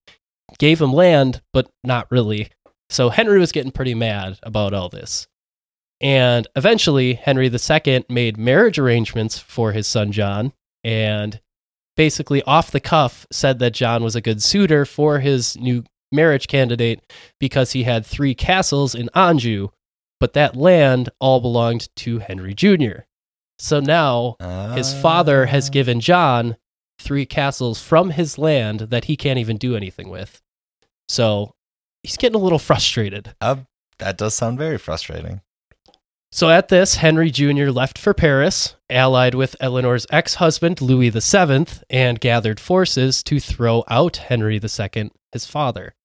Gave 0.58 0.82
him 0.82 0.92
land, 0.92 1.42
but 1.54 1.70
not 1.84 2.10
really. 2.12 2.50
So 2.90 3.10
Henry 3.10 3.40
was 3.40 3.52
getting 3.54 3.72
pretty 3.72 3.94
mad 3.94 4.40
about 4.44 4.74
all 4.74 4.90
this. 4.90 5.28
And 6.02 6.48
eventually, 6.56 7.16
Henry 7.16 7.48
II 7.48 8.06
made 8.10 8.38
marriage 8.38 8.80
arrangements 8.80 9.38
for 9.38 9.74
his 9.74 9.86
son 9.88 10.12
John 10.12 10.54
and 10.84 11.42
basically 11.98 12.42
off 12.44 12.72
the 12.72 12.80
cuff 12.80 13.28
said 13.32 13.60
that 13.60 13.74
John 13.74 14.04
was 14.04 14.16
a 14.16 14.22
good 14.22 14.42
suitor 14.42 14.86
for 14.86 15.20
his 15.20 15.58
new 15.58 15.84
marriage 16.12 16.48
candidate 16.48 17.02
because 17.40 17.74
he 17.74 17.84
had 17.84 18.06
three 18.06 18.34
castles 18.34 18.96
in 18.96 19.10
Anjou, 19.14 19.68
but 20.22 20.32
that 20.34 20.56
land 20.56 21.10
all 21.20 21.42
belonged 21.42 21.90
to 21.98 22.20
Henry 22.20 22.54
Jr. 22.54 23.02
So 23.60 23.82
now 23.82 24.38
his 24.74 24.94
father 24.94 25.48
has 25.48 25.68
Ah. 25.68 25.72
given 25.74 26.00
John 26.00 26.56
three 26.98 27.26
castles 27.26 27.82
from 27.82 28.12
his 28.12 28.38
land 28.38 28.80
that 28.80 29.06
he 29.06 29.18
can't 29.18 29.38
even 29.40 29.58
do 29.58 29.76
anything 29.76 30.10
with. 30.10 30.42
So 31.10 31.54
he's 32.04 32.16
getting 32.18 32.36
a 32.40 32.44
little 32.44 32.60
frustrated. 32.60 33.36
Uh, 33.42 33.58
that 33.98 34.18
does 34.18 34.34
sound 34.36 34.58
very 34.58 34.78
frustrating. 34.78 35.42
So 36.32 36.50
at 36.50 36.68
this, 36.68 36.96
Henry 36.96 37.32
Jr. 37.32 37.70
left 37.70 37.98
for 37.98 38.14
Paris, 38.14 38.76
allied 38.90 39.34
with 39.34 39.56
Eleanor's 39.60 40.06
ex 40.12 40.36
husband, 40.36 40.80
Louis 40.80 41.10
VII, 41.10 41.66
and 41.90 42.20
gathered 42.20 42.60
forces 42.60 43.24
to 43.24 43.40
throw 43.40 43.84
out 43.88 44.18
Henry 44.18 44.60
II, 44.62 45.12
his 45.32 45.46
father. 45.46 45.96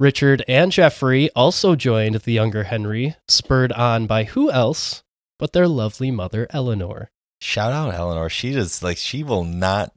Richard 0.00 0.44
and 0.48 0.72
Geoffrey 0.72 1.30
also 1.36 1.76
joined 1.76 2.16
the 2.16 2.32
younger 2.32 2.64
Henry, 2.64 3.14
spurred 3.28 3.72
on 3.72 4.06
by 4.06 4.24
who 4.24 4.50
else 4.50 5.04
but 5.38 5.52
their 5.52 5.66
lovely 5.66 6.12
mother, 6.12 6.46
Eleanor. 6.50 7.10
Shout 7.40 7.72
out 7.72 7.92
Eleanor. 7.92 8.28
She 8.28 8.52
just 8.52 8.80
like 8.80 8.96
she 8.96 9.24
will 9.24 9.42
not 9.42 9.92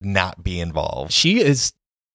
not 0.00 0.42
be 0.42 0.58
involved. 0.58 1.12
She 1.12 1.40
is, 1.40 1.72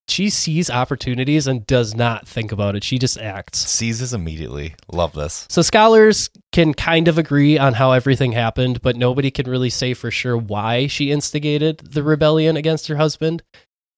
she 0.09 0.29
sees 0.29 0.69
opportunities 0.69 1.47
and 1.47 1.65
does 1.65 1.95
not 1.95 2.27
think 2.27 2.51
about 2.51 2.75
it. 2.75 2.83
She 2.83 2.97
just 2.97 3.17
acts. 3.17 3.59
Seizes 3.59 4.13
immediately. 4.13 4.75
Love 4.91 5.13
this. 5.13 5.45
So 5.49 5.61
scholars 5.61 6.29
can 6.51 6.73
kind 6.73 7.07
of 7.07 7.17
agree 7.17 7.57
on 7.57 7.73
how 7.73 7.91
everything 7.91 8.31
happened, 8.31 8.81
but 8.81 8.95
nobody 8.95 9.31
can 9.31 9.49
really 9.49 9.69
say 9.69 9.93
for 9.93 10.11
sure 10.11 10.37
why 10.37 10.87
she 10.87 11.11
instigated 11.11 11.79
the 11.79 12.03
rebellion 12.03 12.57
against 12.57 12.87
her 12.87 12.97
husband. 12.97 13.43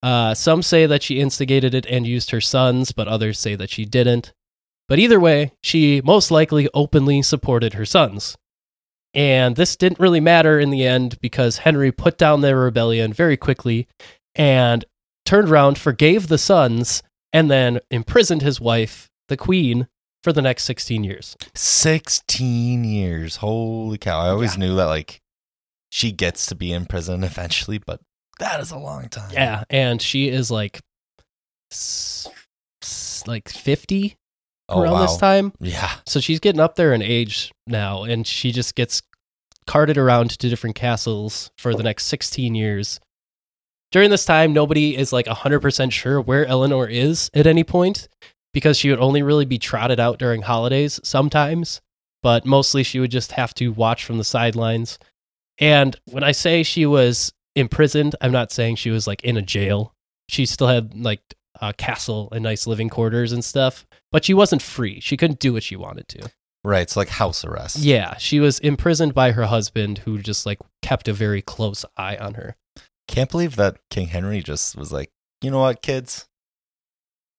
Uh, 0.03 0.33
some 0.33 0.61
say 0.61 0.85
that 0.85 1.03
she 1.03 1.19
instigated 1.19 1.73
it 1.73 1.85
and 1.85 2.07
used 2.07 2.31
her 2.31 2.41
sons, 2.41 2.91
but 2.91 3.07
others 3.07 3.39
say 3.39 3.55
that 3.55 3.69
she 3.69 3.85
didn't. 3.85 4.33
But 4.87 4.99
either 4.99 5.19
way, 5.19 5.53
she 5.61 6.01
most 6.03 6.31
likely 6.31 6.67
openly 6.73 7.21
supported 7.21 7.75
her 7.75 7.85
sons. 7.85 8.37
And 9.13 9.55
this 9.55 9.75
didn't 9.75 9.99
really 9.99 10.19
matter 10.19 10.59
in 10.59 10.69
the 10.69 10.85
end 10.85 11.19
because 11.21 11.59
Henry 11.59 11.91
put 11.91 12.17
down 12.17 12.41
their 12.41 12.57
rebellion 12.57 13.13
very 13.13 13.37
quickly 13.37 13.87
and 14.35 14.85
turned 15.31 15.47
around, 15.49 15.77
forgave 15.77 16.27
the 16.27 16.37
sons, 16.37 17.01
and 17.31 17.49
then 17.49 17.79
imprisoned 17.89 18.41
his 18.41 18.59
wife, 18.59 19.09
the 19.29 19.37
queen, 19.37 19.87
for 20.21 20.33
the 20.33 20.41
next 20.41 20.65
16 20.65 21.05
years. 21.05 21.37
16 21.55 22.83
years. 22.83 23.37
Holy 23.37 23.97
cow. 23.97 24.19
I 24.19 24.27
always 24.27 24.57
knew 24.57 24.75
that 24.75 24.87
like 24.87 25.21
she 25.89 26.11
gets 26.11 26.45
to 26.47 26.55
be 26.55 26.73
in 26.73 26.85
prison 26.85 27.23
eventually, 27.31 27.77
but 27.77 28.01
that 28.39 28.59
is 28.59 28.71
a 28.71 28.77
long 28.77 29.07
time. 29.07 29.31
Yeah, 29.31 29.63
and 29.69 30.01
she 30.01 30.27
is 30.27 30.51
like 30.51 30.81
s- 31.71 32.27
s- 32.83 33.23
like 33.25 33.47
50 33.47 34.17
Oh, 34.67 34.81
around 34.81 34.91
wow. 34.93 35.01
this 35.05 35.15
time. 35.17 35.53
Yeah. 35.61 35.91
So 36.05 36.19
she's 36.19 36.41
getting 36.41 36.59
up 36.59 36.75
there 36.75 36.93
in 36.93 37.01
age 37.01 37.53
now 37.67 38.03
and 38.03 38.27
she 38.27 38.51
just 38.51 38.75
gets 38.75 39.01
carted 39.65 39.97
around 39.97 40.31
to 40.31 40.49
different 40.49 40.75
castles 40.75 41.51
for 41.57 41.73
the 41.73 41.83
next 41.83 42.05
16 42.07 42.53
years. 42.53 42.99
During 43.91 44.09
this 44.09 44.25
time, 44.25 44.53
nobody 44.53 44.95
is 44.95 45.11
like 45.11 45.25
100% 45.25 45.91
sure 45.91 46.21
where 46.21 46.45
Eleanor 46.45 46.87
is 46.87 47.29
at 47.33 47.45
any 47.45 47.63
point 47.63 48.07
because 48.53 48.77
she 48.77 48.89
would 48.89 48.99
only 48.99 49.21
really 49.21 49.45
be 49.45 49.59
trotted 49.59 49.99
out 49.99 50.17
during 50.17 50.43
holidays 50.43 50.99
sometimes, 51.03 51.81
but 52.23 52.45
mostly 52.45 52.83
she 52.83 52.99
would 52.99 53.11
just 53.11 53.33
have 53.33 53.53
to 53.55 53.69
watch 53.69 54.05
from 54.05 54.17
the 54.17 54.23
sidelines. 54.23 54.97
And 55.57 55.95
when 56.05 56.23
I 56.23 56.31
say 56.31 56.63
she 56.63 56.85
was 56.85 57.33
imprisoned, 57.55 58.15
I'm 58.21 58.31
not 58.31 58.51
saying 58.51 58.77
she 58.77 58.89
was 58.89 59.07
like 59.07 59.23
in 59.23 59.35
a 59.35 59.41
jail. 59.41 59.93
She 60.29 60.45
still 60.45 60.67
had 60.67 60.95
like 60.95 61.21
a 61.61 61.73
castle 61.73 62.29
and 62.31 62.43
nice 62.43 62.65
living 62.65 62.89
quarters 62.89 63.33
and 63.33 63.43
stuff, 63.43 63.85
but 64.11 64.23
she 64.23 64.33
wasn't 64.33 64.61
free. 64.61 65.01
She 65.01 65.17
couldn't 65.17 65.39
do 65.39 65.53
what 65.53 65.63
she 65.63 65.75
wanted 65.75 66.07
to. 66.09 66.31
Right. 66.63 66.81
It's 66.81 66.95
like 66.95 67.09
house 67.09 67.43
arrest. 67.43 67.79
Yeah, 67.79 68.15
she 68.17 68.39
was 68.39 68.59
imprisoned 68.59 69.13
by 69.13 69.31
her 69.31 69.45
husband 69.45 69.99
who 69.99 70.19
just 70.19 70.45
like 70.45 70.59
kept 70.81 71.07
a 71.07 71.13
very 71.13 71.41
close 71.41 71.83
eye 71.97 72.15
on 72.15 72.35
her. 72.35 72.55
Can't 73.11 73.29
believe 73.29 73.57
that 73.57 73.77
King 73.89 74.07
Henry 74.07 74.41
just 74.41 74.75
was 74.75 74.91
like, 74.91 75.09
you 75.41 75.51
know 75.51 75.59
what, 75.59 75.81
kids? 75.81 76.27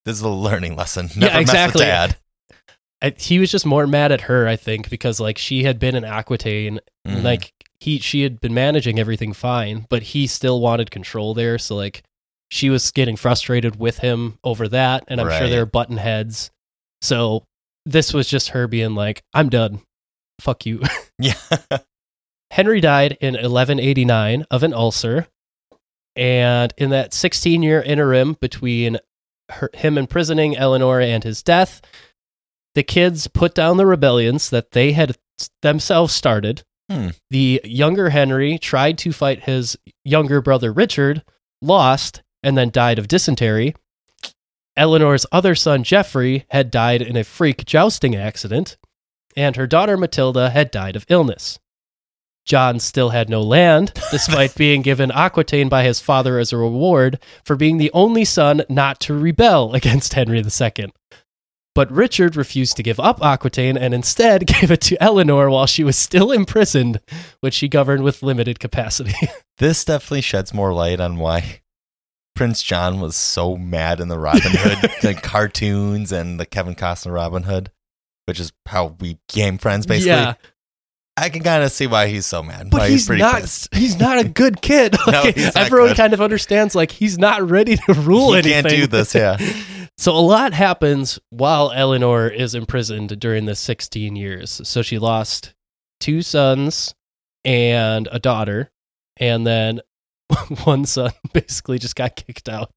This 0.04 0.16
is 0.16 0.22
a 0.22 0.28
learning 0.28 0.76
lesson. 0.76 1.08
Never 1.16 1.38
exactly. 1.40 1.84
mess 1.86 2.08
with 2.08 2.16
dad. 2.50 2.56
I, 3.02 3.14
he 3.18 3.38
was 3.38 3.50
just 3.50 3.64
more 3.66 3.86
mad 3.86 4.12
at 4.12 4.22
her, 4.22 4.46
I 4.46 4.56
think, 4.56 4.90
because 4.90 5.18
like 5.18 5.38
she 5.38 5.64
had 5.64 5.78
been 5.78 5.94
in 5.96 6.04
Aquitaine, 6.04 6.78
Mhm. 7.06 7.22
like 7.24 7.52
he 7.80 7.98
she 7.98 8.22
had 8.22 8.40
been 8.40 8.54
managing 8.54 8.98
everything 9.00 9.32
fine, 9.32 9.86
but 9.88 10.02
he 10.02 10.26
still 10.26 10.60
wanted 10.60 10.90
control 10.90 11.34
there. 11.34 11.58
So 11.58 11.74
like 11.74 12.02
she 12.50 12.68
was 12.70 12.90
getting 12.90 13.16
frustrated 13.16 13.76
with 13.80 13.98
him 13.98 14.38
over 14.44 14.68
that, 14.68 15.04
and 15.08 15.20
I'm 15.20 15.28
sure 15.30 15.40
Right. 15.40 15.48
they 15.50 15.58
were 15.58 15.66
button 15.66 15.96
heads. 15.96 16.50
So 17.00 17.44
this 17.86 18.12
was 18.12 18.28
just 18.28 18.50
her 18.50 18.68
being 18.68 18.94
like, 18.94 19.22
"I'm 19.34 19.48
done, 19.48 19.80
fuck 20.40 20.66
you." 20.66 20.82
yeah. 21.18 21.34
Henry 22.52 22.80
died 22.80 23.16
in 23.20 23.34
1189 23.34 24.44
of 24.50 24.62
an 24.62 24.74
ulcer. 24.74 25.26
And 26.16 26.72
in 26.76 26.90
that 26.90 27.14
16 27.14 27.62
year 27.62 27.80
interim 27.80 28.36
between 28.40 28.98
her, 29.50 29.70
him 29.74 29.96
imprisoning 29.96 30.56
Eleanor 30.56 31.00
and 31.00 31.24
his 31.24 31.42
death, 31.42 31.80
the 32.74 32.82
kids 32.82 33.28
put 33.28 33.54
down 33.54 33.76
the 33.76 33.86
rebellions 33.86 34.50
that 34.50 34.72
they 34.72 34.92
had 34.92 35.16
themselves 35.62 36.14
started. 36.14 36.62
Hmm. 36.90 37.08
The 37.30 37.60
younger 37.64 38.10
Henry 38.10 38.58
tried 38.58 38.98
to 38.98 39.12
fight 39.12 39.44
his 39.44 39.76
younger 40.04 40.40
brother 40.40 40.72
Richard, 40.72 41.22
lost, 41.60 42.22
and 42.42 42.56
then 42.56 42.70
died 42.70 42.98
of 42.98 43.08
dysentery. 43.08 43.74
Eleanor's 44.76 45.26
other 45.30 45.54
son 45.54 45.84
Geoffrey 45.84 46.46
had 46.50 46.70
died 46.70 47.02
in 47.02 47.16
a 47.16 47.24
freak 47.24 47.64
jousting 47.66 48.16
accident, 48.16 48.76
and 49.36 49.56
her 49.56 49.66
daughter 49.66 49.96
Matilda 49.96 50.50
had 50.50 50.70
died 50.70 50.96
of 50.96 51.06
illness. 51.08 51.58
John 52.44 52.80
still 52.80 53.10
had 53.10 53.28
no 53.28 53.40
land, 53.40 53.92
despite 54.10 54.54
being 54.54 54.82
given 54.82 55.10
Aquitaine 55.10 55.68
by 55.68 55.84
his 55.84 56.00
father 56.00 56.38
as 56.38 56.52
a 56.52 56.56
reward 56.56 57.18
for 57.44 57.56
being 57.56 57.78
the 57.78 57.90
only 57.92 58.24
son 58.24 58.62
not 58.68 59.00
to 59.00 59.14
rebel 59.14 59.72
against 59.74 60.14
Henry 60.14 60.38
II. 60.40 60.92
But 61.74 61.90
Richard 61.90 62.36
refused 62.36 62.76
to 62.76 62.82
give 62.82 63.00
up 63.00 63.24
Aquitaine 63.24 63.78
and 63.78 63.94
instead 63.94 64.46
gave 64.60 64.70
it 64.70 64.80
to 64.82 65.02
Eleanor 65.02 65.48
while 65.48 65.66
she 65.66 65.84
was 65.84 65.96
still 65.96 66.30
imprisoned, 66.30 67.00
which 67.40 67.54
she 67.54 67.68
governed 67.68 68.02
with 68.02 68.22
limited 68.22 68.60
capacity. 68.60 69.14
This 69.58 69.84
definitely 69.84 70.22
sheds 70.22 70.52
more 70.52 70.72
light 70.72 71.00
on 71.00 71.18
why 71.18 71.60
Prince 72.34 72.62
John 72.62 73.00
was 73.00 73.16
so 73.16 73.56
mad 73.56 74.00
in 74.00 74.08
the 74.08 74.18
Robin 74.18 74.42
Hood 74.44 74.90
like 75.02 75.22
cartoons 75.22 76.12
and 76.12 76.40
the 76.40 76.46
Kevin 76.46 76.74
Costner 76.74 77.14
Robin 77.14 77.44
Hood, 77.44 77.70
which 78.26 78.40
is 78.40 78.52
how 78.66 78.96
we 79.00 79.18
became 79.28 79.58
friends 79.58 79.86
basically. 79.86 80.10
Yeah, 80.10 80.34
I 81.16 81.28
can 81.28 81.42
kind 81.42 81.62
of 81.62 81.70
see 81.70 81.86
why 81.86 82.06
he's 82.08 82.24
so 82.26 82.42
mad. 82.42 82.70
but 82.70 82.80
why 82.80 82.88
he's 82.88 83.08
not. 83.08 83.42
pissed. 83.42 83.74
He's 83.74 83.98
not 83.98 84.18
a 84.18 84.28
good 84.28 84.62
kid. 84.62 84.96
No, 85.06 85.22
Like, 85.22 85.34
he's 85.34 85.54
not 85.54 85.56
everyone 85.66 85.88
good. 85.90 85.96
kind 85.98 86.14
of 86.14 86.20
understands. 86.22 86.74
Like 86.74 86.90
he's 86.90 87.18
not 87.18 87.48
ready 87.50 87.76
to 87.76 87.92
rule 87.92 88.32
He 88.32 88.38
anything. 88.38 88.62
can't 88.64 88.68
do 88.68 88.86
this, 88.86 89.14
yeah. 89.14 89.36
So 89.98 90.12
a 90.16 90.20
lot 90.20 90.52
happens 90.54 91.18
while 91.30 91.70
Eleanor 91.70 92.26
is 92.26 92.54
imprisoned 92.54 93.20
during 93.20 93.44
the 93.44 93.54
16 93.54 94.16
years. 94.16 94.60
So 94.64 94.80
she 94.82 94.98
lost 94.98 95.54
two 96.00 96.22
sons 96.22 96.94
and 97.44 98.08
a 98.10 98.18
daughter, 98.18 98.70
and 99.18 99.46
then 99.46 99.80
one 100.64 100.86
son 100.86 101.12
basically 101.34 101.78
just 101.78 101.94
got 101.94 102.16
kicked 102.16 102.48
out. 102.48 102.70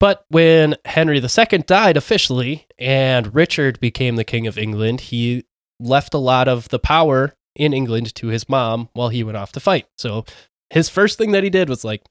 But 0.00 0.24
when 0.28 0.76
Henry 0.84 1.18
II 1.18 1.58
died 1.66 1.96
officially 1.96 2.66
and 2.78 3.34
Richard 3.34 3.80
became 3.80 4.14
the 4.14 4.22
King 4.24 4.46
of 4.46 4.56
England, 4.56 5.00
he 5.00 5.44
left 5.80 6.14
a 6.14 6.18
lot 6.18 6.48
of 6.48 6.68
the 6.68 6.78
power 6.78 7.34
in 7.54 7.72
England 7.72 8.14
to 8.16 8.28
his 8.28 8.48
mom 8.48 8.88
while 8.92 9.08
he 9.08 9.24
went 9.24 9.36
off 9.36 9.52
to 9.52 9.60
fight. 9.60 9.86
So 9.96 10.24
his 10.70 10.88
first 10.88 11.18
thing 11.18 11.32
that 11.32 11.44
he 11.44 11.50
did 11.50 11.68
was 11.68 11.84
like, 11.84 12.02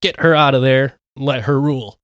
get 0.00 0.20
her 0.20 0.34
out 0.34 0.54
of 0.54 0.62
there, 0.62 0.98
let 1.16 1.42
her 1.42 1.60
rule. 1.60 1.98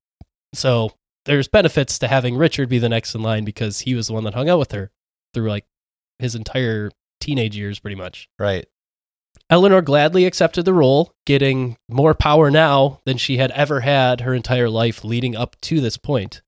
So 0.54 0.92
there's 1.24 1.48
benefits 1.48 1.98
to 2.00 2.08
having 2.08 2.36
Richard 2.36 2.68
be 2.68 2.78
the 2.78 2.88
next 2.88 3.14
in 3.14 3.22
line 3.22 3.44
because 3.44 3.80
he 3.80 3.94
was 3.94 4.08
the 4.08 4.12
one 4.12 4.24
that 4.24 4.34
hung 4.34 4.48
out 4.48 4.58
with 4.58 4.72
her 4.72 4.90
through 5.34 5.48
like 5.48 5.66
his 6.18 6.34
entire 6.34 6.90
teenage 7.20 7.56
years, 7.56 7.78
pretty 7.78 7.96
much. 7.96 8.28
right. 8.38 8.66
Eleanor 9.50 9.82
gladly 9.82 10.24
accepted 10.24 10.64
the 10.64 10.72
role, 10.72 11.14
getting 11.26 11.76
more 11.88 12.14
power 12.14 12.50
now 12.50 13.00
than 13.04 13.18
she 13.18 13.36
had 13.36 13.50
ever 13.50 13.80
had 13.80 14.22
her 14.22 14.32
entire 14.32 14.68
life 14.68 15.04
leading 15.04 15.36
up 15.36 15.56
to 15.60 15.80
this 15.80 15.98
point. 15.98 16.40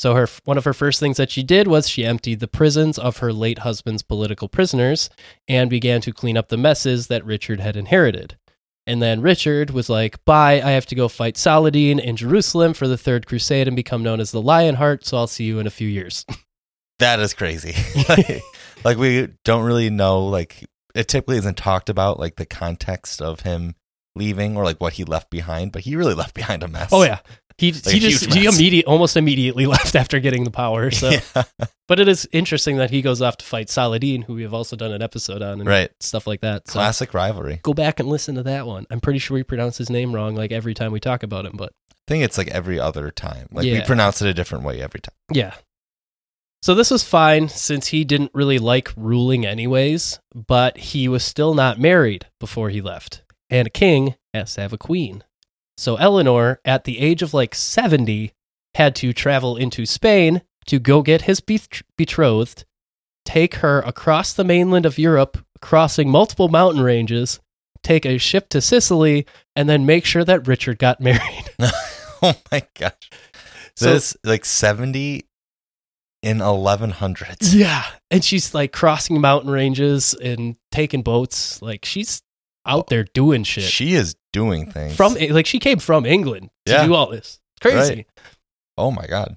So 0.00 0.14
her 0.14 0.26
one 0.44 0.56
of 0.56 0.64
her 0.64 0.72
first 0.72 0.98
things 0.98 1.18
that 1.18 1.30
she 1.30 1.42
did 1.42 1.68
was 1.68 1.86
she 1.86 2.06
emptied 2.06 2.40
the 2.40 2.48
prisons 2.48 2.98
of 2.98 3.18
her 3.18 3.34
late 3.34 3.58
husband's 3.58 4.02
political 4.02 4.48
prisoners 4.48 5.10
and 5.46 5.68
began 5.68 6.00
to 6.00 6.10
clean 6.10 6.38
up 6.38 6.48
the 6.48 6.56
messes 6.56 7.08
that 7.08 7.22
Richard 7.22 7.60
had 7.60 7.76
inherited. 7.76 8.38
And 8.86 9.02
then 9.02 9.20
Richard 9.20 9.72
was 9.72 9.90
like, 9.90 10.24
"Bye, 10.24 10.62
I 10.62 10.70
have 10.70 10.86
to 10.86 10.94
go 10.94 11.06
fight 11.06 11.36
Saladin 11.36 11.98
in 11.98 12.16
Jerusalem 12.16 12.72
for 12.72 12.88
the 12.88 12.96
Third 12.96 13.26
Crusade 13.26 13.66
and 13.66 13.76
become 13.76 14.02
known 14.02 14.20
as 14.20 14.30
the 14.30 14.40
Lionheart, 14.40 15.04
so 15.04 15.18
I'll 15.18 15.26
see 15.26 15.44
you 15.44 15.58
in 15.58 15.66
a 15.66 15.70
few 15.70 15.88
years." 15.88 16.24
That 16.98 17.18
is 17.18 17.32
crazy. 17.32 17.74
like, 18.10 18.42
like 18.84 18.98
we 18.98 19.28
don't 19.42 19.64
really 19.64 19.88
know 19.88 20.26
like 20.26 20.66
it 20.94 21.08
typically 21.08 21.38
isn't 21.38 21.56
talked 21.56 21.88
about 21.88 22.20
like 22.20 22.36
the 22.36 22.44
context 22.44 23.22
of 23.22 23.40
him 23.40 23.74
leaving 24.14 24.54
or 24.58 24.64
like 24.64 24.82
what 24.82 24.92
he 24.94 25.04
left 25.04 25.30
behind, 25.30 25.72
but 25.72 25.80
he 25.80 25.96
really 25.96 26.12
left 26.12 26.34
behind 26.34 26.62
a 26.62 26.68
mess. 26.68 26.90
oh 26.92 27.02
yeah. 27.02 27.20
He, 27.60 27.72
Like 27.72 27.84
he 27.94 28.00
just 28.00 28.32
he 28.32 28.46
immediate 28.46 28.86
almost 28.86 29.16
immediately 29.16 29.66
left 29.76 29.94
after 29.94 30.18
getting 30.18 30.44
the 30.44 30.50
power. 30.50 30.90
So 30.90 31.10
Yeah. 31.10 31.42
But 31.86 32.00
it 32.00 32.08
is 32.08 32.26
interesting 32.32 32.76
that 32.78 32.90
he 32.90 33.02
goes 33.02 33.20
off 33.20 33.36
to 33.38 33.44
fight 33.44 33.68
Saladin, 33.68 34.22
who 34.22 34.34
we 34.34 34.42
have 34.42 34.54
also 34.54 34.76
done 34.76 34.92
an 34.92 35.02
episode 35.02 35.42
on, 35.42 35.60
and 35.60 35.66
Right. 35.68 35.90
stuff 36.00 36.26
like 36.26 36.40
that. 36.40 36.68
So 36.68 36.74
Classic 36.74 37.12
rivalry. 37.12 37.60
go 37.62 37.74
back 37.74 38.00
and 38.00 38.08
listen 38.08 38.34
to 38.36 38.42
that 38.44 38.66
one. 38.66 38.86
I'm 38.90 39.00
pretty 39.00 39.18
sure 39.18 39.34
we 39.34 39.42
pronounce 39.42 39.76
his 39.76 39.90
name 39.90 40.14
wrong 40.14 40.34
like 40.34 40.52
every 40.52 40.72
time 40.72 40.90
we 40.92 41.00
talk 41.00 41.22
about 41.22 41.44
him, 41.46 41.52
but 41.56 41.72
I 41.92 41.94
think 42.08 42.24
it's 42.24 42.38
like 42.38 42.48
every 42.48 42.80
other 42.80 43.10
time. 43.10 43.48
Like 43.52 43.64
we 43.64 43.80
pronounce 43.82 44.22
it 44.22 44.28
a 44.28 44.34
different 44.34 44.64
way 44.64 44.80
every 44.80 45.00
time. 45.00 45.14
yeah. 45.32 45.54
So 46.62 46.74
this 46.74 46.90
was 46.90 47.02
fine 47.02 47.48
since 47.48 47.88
he 47.88 48.04
didn't 48.04 48.32
really 48.34 48.58
like 48.58 48.92
ruling 48.96 49.46
anyways, 49.46 50.20
but 50.34 50.76
he 50.76 51.08
was 51.08 51.24
still 51.24 51.54
not 51.54 51.78
married 51.80 52.26
before 52.38 52.68
he 52.70 52.80
left. 52.82 53.22
And 53.48 53.66
a 53.66 53.70
king 53.70 54.14
has 54.34 54.54
to 54.54 54.60
have 54.60 54.72
a 54.72 54.78
queen. 54.78 55.24
So 55.80 55.96
Eleanor, 55.96 56.60
at 56.62 56.84
the 56.84 56.98
age 56.98 57.22
of 57.22 57.32
like 57.32 57.54
70, 57.54 58.34
had 58.74 58.94
to 58.96 59.14
travel 59.14 59.56
into 59.56 59.86
Spain 59.86 60.42
to 60.66 60.78
go 60.78 61.00
get 61.00 61.22
his 61.22 61.40
betrothed, 61.40 62.66
take 63.24 63.54
her 63.56 63.78
across 63.80 64.34
the 64.34 64.44
mainland 64.44 64.84
of 64.84 64.98
Europe, 64.98 65.42
crossing 65.62 66.10
multiple 66.10 66.50
mountain 66.50 66.82
ranges, 66.82 67.40
take 67.82 68.04
a 68.04 68.18
ship 68.18 68.50
to 68.50 68.60
Sicily, 68.60 69.24
and 69.56 69.70
then 69.70 69.86
make 69.86 70.04
sure 70.04 70.22
that 70.22 70.46
Richard 70.46 70.78
got 70.78 71.00
married. 71.00 71.50
oh 71.58 72.34
my 72.52 72.62
gosh. 72.78 73.10
So- 73.74 73.94
this 73.94 74.14
like 74.22 74.44
70 74.44 75.24
in 76.22 76.38
1100s. 76.40 77.54
Yeah. 77.54 77.86
And 78.10 78.22
she's 78.22 78.52
like 78.52 78.74
crossing 78.74 79.18
mountain 79.18 79.50
ranges 79.50 80.12
and 80.12 80.56
taking 80.70 81.00
boats. 81.00 81.62
Like 81.62 81.86
she's 81.86 82.20
out 82.66 82.80
oh, 82.80 82.86
there 82.90 83.04
doing 83.04 83.44
shit. 83.44 83.64
She 83.64 83.94
is 83.94 84.14
doing 84.32 84.70
things. 84.70 84.96
from 84.96 85.14
like 85.30 85.46
she 85.46 85.58
came 85.58 85.78
from 85.78 86.06
England 86.06 86.50
to 86.66 86.72
Yeah. 86.72 86.86
do 86.86 86.94
all 86.94 87.10
this. 87.10 87.40
It's 87.56 87.60
crazy. 87.60 87.94
Right. 87.94 88.06
Oh 88.78 88.90
my 88.90 89.06
god. 89.06 89.36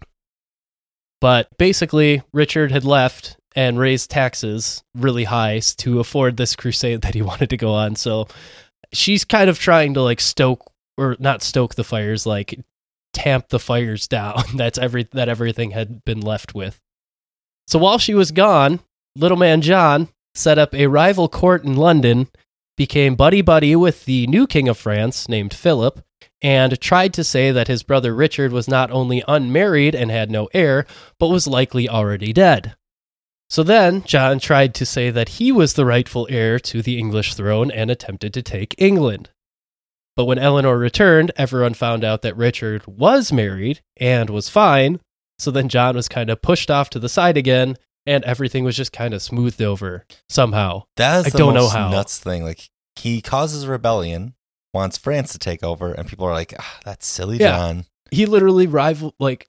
But 1.21 1.49
basically, 1.57 2.21
Richard 2.33 2.71
had 2.71 2.83
left 2.83 3.37
and 3.55 3.79
raised 3.79 4.09
taxes 4.09 4.83
really 4.95 5.23
high 5.25 5.59
to 5.77 5.99
afford 5.99 6.37
this 6.37 6.55
crusade 6.55 7.01
that 7.01 7.13
he 7.13 7.21
wanted 7.31 7.49
to 7.49 7.57
go 7.57 7.71
on. 7.71 7.95
So 7.95 8.27
she's 8.91 9.23
kind 9.25 9.49
of 9.49 9.59
trying 9.59 9.93
to 9.93 10.01
like 10.01 10.19
stoke 10.19 10.69
or 10.97 11.15
not 11.19 11.41
stoke 11.41 11.75
the 11.75 11.83
fires, 11.83 12.25
like 12.25 12.59
tamp 13.13 13.49
the 13.49 13.59
fires 13.59 14.07
down. 14.09 14.43
That's 14.55 14.77
every 14.77 15.07
that 15.13 15.29
everything 15.29 15.71
had 15.71 16.03
been 16.05 16.19
left 16.21 16.53
with. 16.53 16.79
So 17.67 17.79
while 17.79 17.97
she 17.97 18.13
was 18.13 18.31
gone, 18.31 18.81
little 19.15 19.37
man 19.37 19.61
John 19.61 20.09
set 20.35 20.57
up 20.59 20.73
a 20.73 20.87
rival 20.87 21.29
court 21.29 21.63
in 21.63 21.77
London, 21.77 22.27
became 22.77 23.15
buddy 23.15 23.41
buddy 23.41 23.75
with 23.75 24.05
the 24.05 24.27
new 24.27 24.47
king 24.47 24.67
of 24.67 24.77
France 24.77 25.29
named 25.29 25.53
Philip, 25.53 26.03
and 26.41 26.79
tried 26.79 27.13
to 27.13 27.23
say 27.23 27.51
that 27.51 27.67
his 27.67 27.83
brother 27.83 28.13
Richard 28.13 28.51
was 28.51 28.67
not 28.67 28.91
only 28.91 29.23
unmarried 29.27 29.95
and 29.95 30.11
had 30.11 30.29
no 30.29 30.49
heir, 30.53 30.85
but 31.19 31.29
was 31.29 31.47
likely 31.47 31.87
already 31.87 32.33
dead. 32.33 32.75
So 33.49 33.63
then 33.63 34.03
John 34.03 34.39
tried 34.39 34.73
to 34.75 34.85
say 34.85 35.11
that 35.11 35.29
he 35.29 35.51
was 35.51 35.73
the 35.75 35.85
rightful 35.85 36.27
heir 36.29 36.59
to 36.59 36.81
the 36.81 36.97
English 36.97 37.35
throne 37.35 37.69
and 37.69 37.91
attempted 37.91 38.33
to 38.33 38.41
take 38.41 38.75
England. 38.77 39.29
But 40.15 40.25
when 40.25 40.39
Eleanor 40.39 40.77
returned, 40.77 41.31
everyone 41.35 41.73
found 41.73 42.03
out 42.03 42.21
that 42.23 42.37
Richard 42.37 42.85
was 42.87 43.31
married 43.31 43.81
and 43.97 44.29
was 44.29 44.49
fine. 44.49 44.99
So 45.39 45.51
then 45.51 45.69
John 45.69 45.95
was 45.95 46.09
kind 46.09 46.29
of 46.29 46.41
pushed 46.41 46.69
off 46.69 46.89
to 46.91 46.99
the 46.99 47.09
side 47.09 47.37
again, 47.37 47.77
and 48.05 48.23
everything 48.23 48.63
was 48.63 48.75
just 48.75 48.91
kind 48.93 49.13
of 49.13 49.21
smoothed 49.21 49.61
over 49.61 50.05
somehow. 50.29 50.83
That 50.97 51.19
is 51.21 51.27
I 51.27 51.29
the 51.31 51.37
don't 51.37 51.53
know 51.53 51.69
how. 51.69 51.89
nuts 51.89 52.19
thing. 52.19 52.43
Like 52.43 52.69
he 52.95 53.21
causes 53.21 53.63
a 53.63 53.69
rebellion, 53.71 54.33
wants 54.73 54.97
France 54.97 55.31
to 55.33 55.39
take 55.39 55.63
over, 55.63 55.91
and 55.93 56.07
people 56.07 56.25
are 56.25 56.33
like, 56.33 56.53
ah, 56.59 56.79
"That's 56.85 57.05
silly, 57.05 57.37
Yeah. 57.37 57.57
John." 57.57 57.85
He 58.11 58.25
literally 58.25 58.67
rival 58.67 59.15
like 59.19 59.47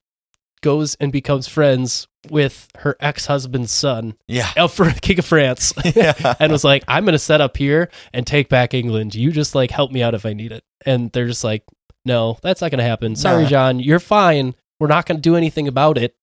goes 0.61 0.95
and 0.95 1.11
becomes 1.11 1.47
friends 1.47 2.07
with 2.31 2.69
her 2.79 2.97
ex-husband's 2.99 3.71
son, 3.71 4.15
Yeah, 4.27 4.65
for 4.65 4.89
King 4.89 5.19
of 5.19 5.25
France. 5.25 5.71
yeah. 5.95 6.33
and 6.39 6.51
was 6.51 6.63
like, 6.63 6.83
I'm 6.87 7.05
going 7.05 7.13
to 7.13 7.19
set 7.19 7.39
up 7.39 7.55
here 7.55 7.91
and 8.13 8.25
take 8.25 8.49
back 8.49 8.73
England. 8.73 9.13
You 9.13 9.31
just 9.31 9.53
like 9.53 9.69
help 9.69 9.91
me 9.91 10.01
out 10.01 10.15
if 10.15 10.25
I 10.25 10.33
need 10.33 10.51
it. 10.51 10.63
And 10.83 11.11
they're 11.11 11.27
just 11.27 11.43
like, 11.43 11.63
no, 12.03 12.39
that's 12.41 12.61
not 12.61 12.71
going 12.71 12.79
to 12.79 12.83
happen. 12.85 13.15
Sorry, 13.15 13.43
Nah. 13.43 13.49
John. 13.49 13.79
You're 13.79 13.99
fine. 13.99 14.55
We're 14.79 14.87
not 14.87 15.05
going 15.05 15.17
to 15.17 15.21
do 15.21 15.35
anything 15.35 15.67
about 15.67 15.99
it, 15.99 16.15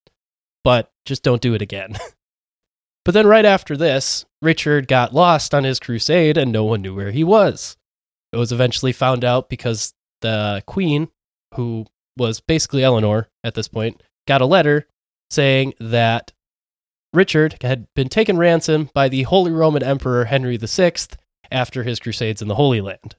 but 0.65 0.91
just 1.05 1.23
don't 1.23 1.41
do 1.43 1.55
it 1.55 1.63
again. 1.63 1.95
but 3.05 3.13
then 3.13 3.27
right 3.27 3.45
after 3.45 3.77
this, 3.77 4.25
Richard 4.41 4.89
got 4.89 5.15
lost 5.15 5.55
on 5.55 5.65
his 5.65 5.81
crusade 5.81 6.37
and 6.37 6.53
no 6.53 6.65
one 6.65 6.83
knew 6.83 6.95
where 6.95 7.11
he 7.11 7.25
was. 7.25 7.77
It 8.33 8.37
was 8.37 8.53
eventually 8.53 8.93
found 8.93 9.25
out 9.25 9.49
because 9.49 9.93
the 10.21 10.63
queen, 10.67 11.09
who 11.55 11.87
was 12.17 12.41
basically 12.41 12.85
Eleanor 12.85 13.29
at 13.45 13.55
this 13.55 13.69
point, 13.69 14.03
got 14.27 14.41
a 14.41 14.47
letter 14.47 14.87
saying 15.31 15.75
that 15.81 16.33
Richard 17.13 17.57
had 17.63 17.87
been 17.95 18.09
taken 18.09 18.39
ransom 18.39 18.91
by 18.95 19.09
the 19.09 19.23
Holy 19.23 19.53
Roman 19.53 19.83
Emperor 19.83 20.27
Henry 20.27 20.57
VI 20.57 20.93
after 21.51 21.83
his 21.83 22.01
crusades 22.01 22.41
in 22.41 22.49
the 22.49 22.55
Holy 22.55 22.81
Land. 22.81 23.17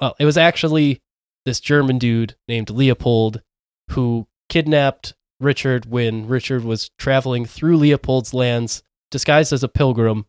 Well, 0.00 0.14
it 0.18 0.24
was 0.24 0.36
actually 0.36 1.00
this 1.44 1.60
German 1.60 1.98
dude 1.98 2.36
named 2.48 2.70
Leopold 2.70 3.42
who 3.90 4.26
kidnapped 4.48 5.14
Richard 5.40 5.86
when 5.86 6.28
Richard 6.28 6.64
was 6.64 6.90
traveling 6.98 7.46
through 7.46 7.78
Leopold's 7.78 8.34
lands 8.34 8.82
disguised 9.10 9.52
as 9.52 9.62
a 9.62 9.68
pilgrim. 9.68 10.26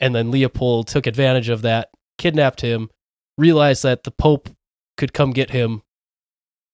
And 0.00 0.14
then 0.14 0.30
Leopold 0.30 0.88
took 0.88 1.06
advantage 1.06 1.48
of 1.48 1.62
that, 1.62 1.90
kidnapped 2.18 2.60
him, 2.60 2.90
realized 3.38 3.82
that 3.82 4.04
the 4.04 4.10
Pope 4.10 4.50
could 4.96 5.12
come 5.12 5.32
get 5.32 5.50
him, 5.50 5.82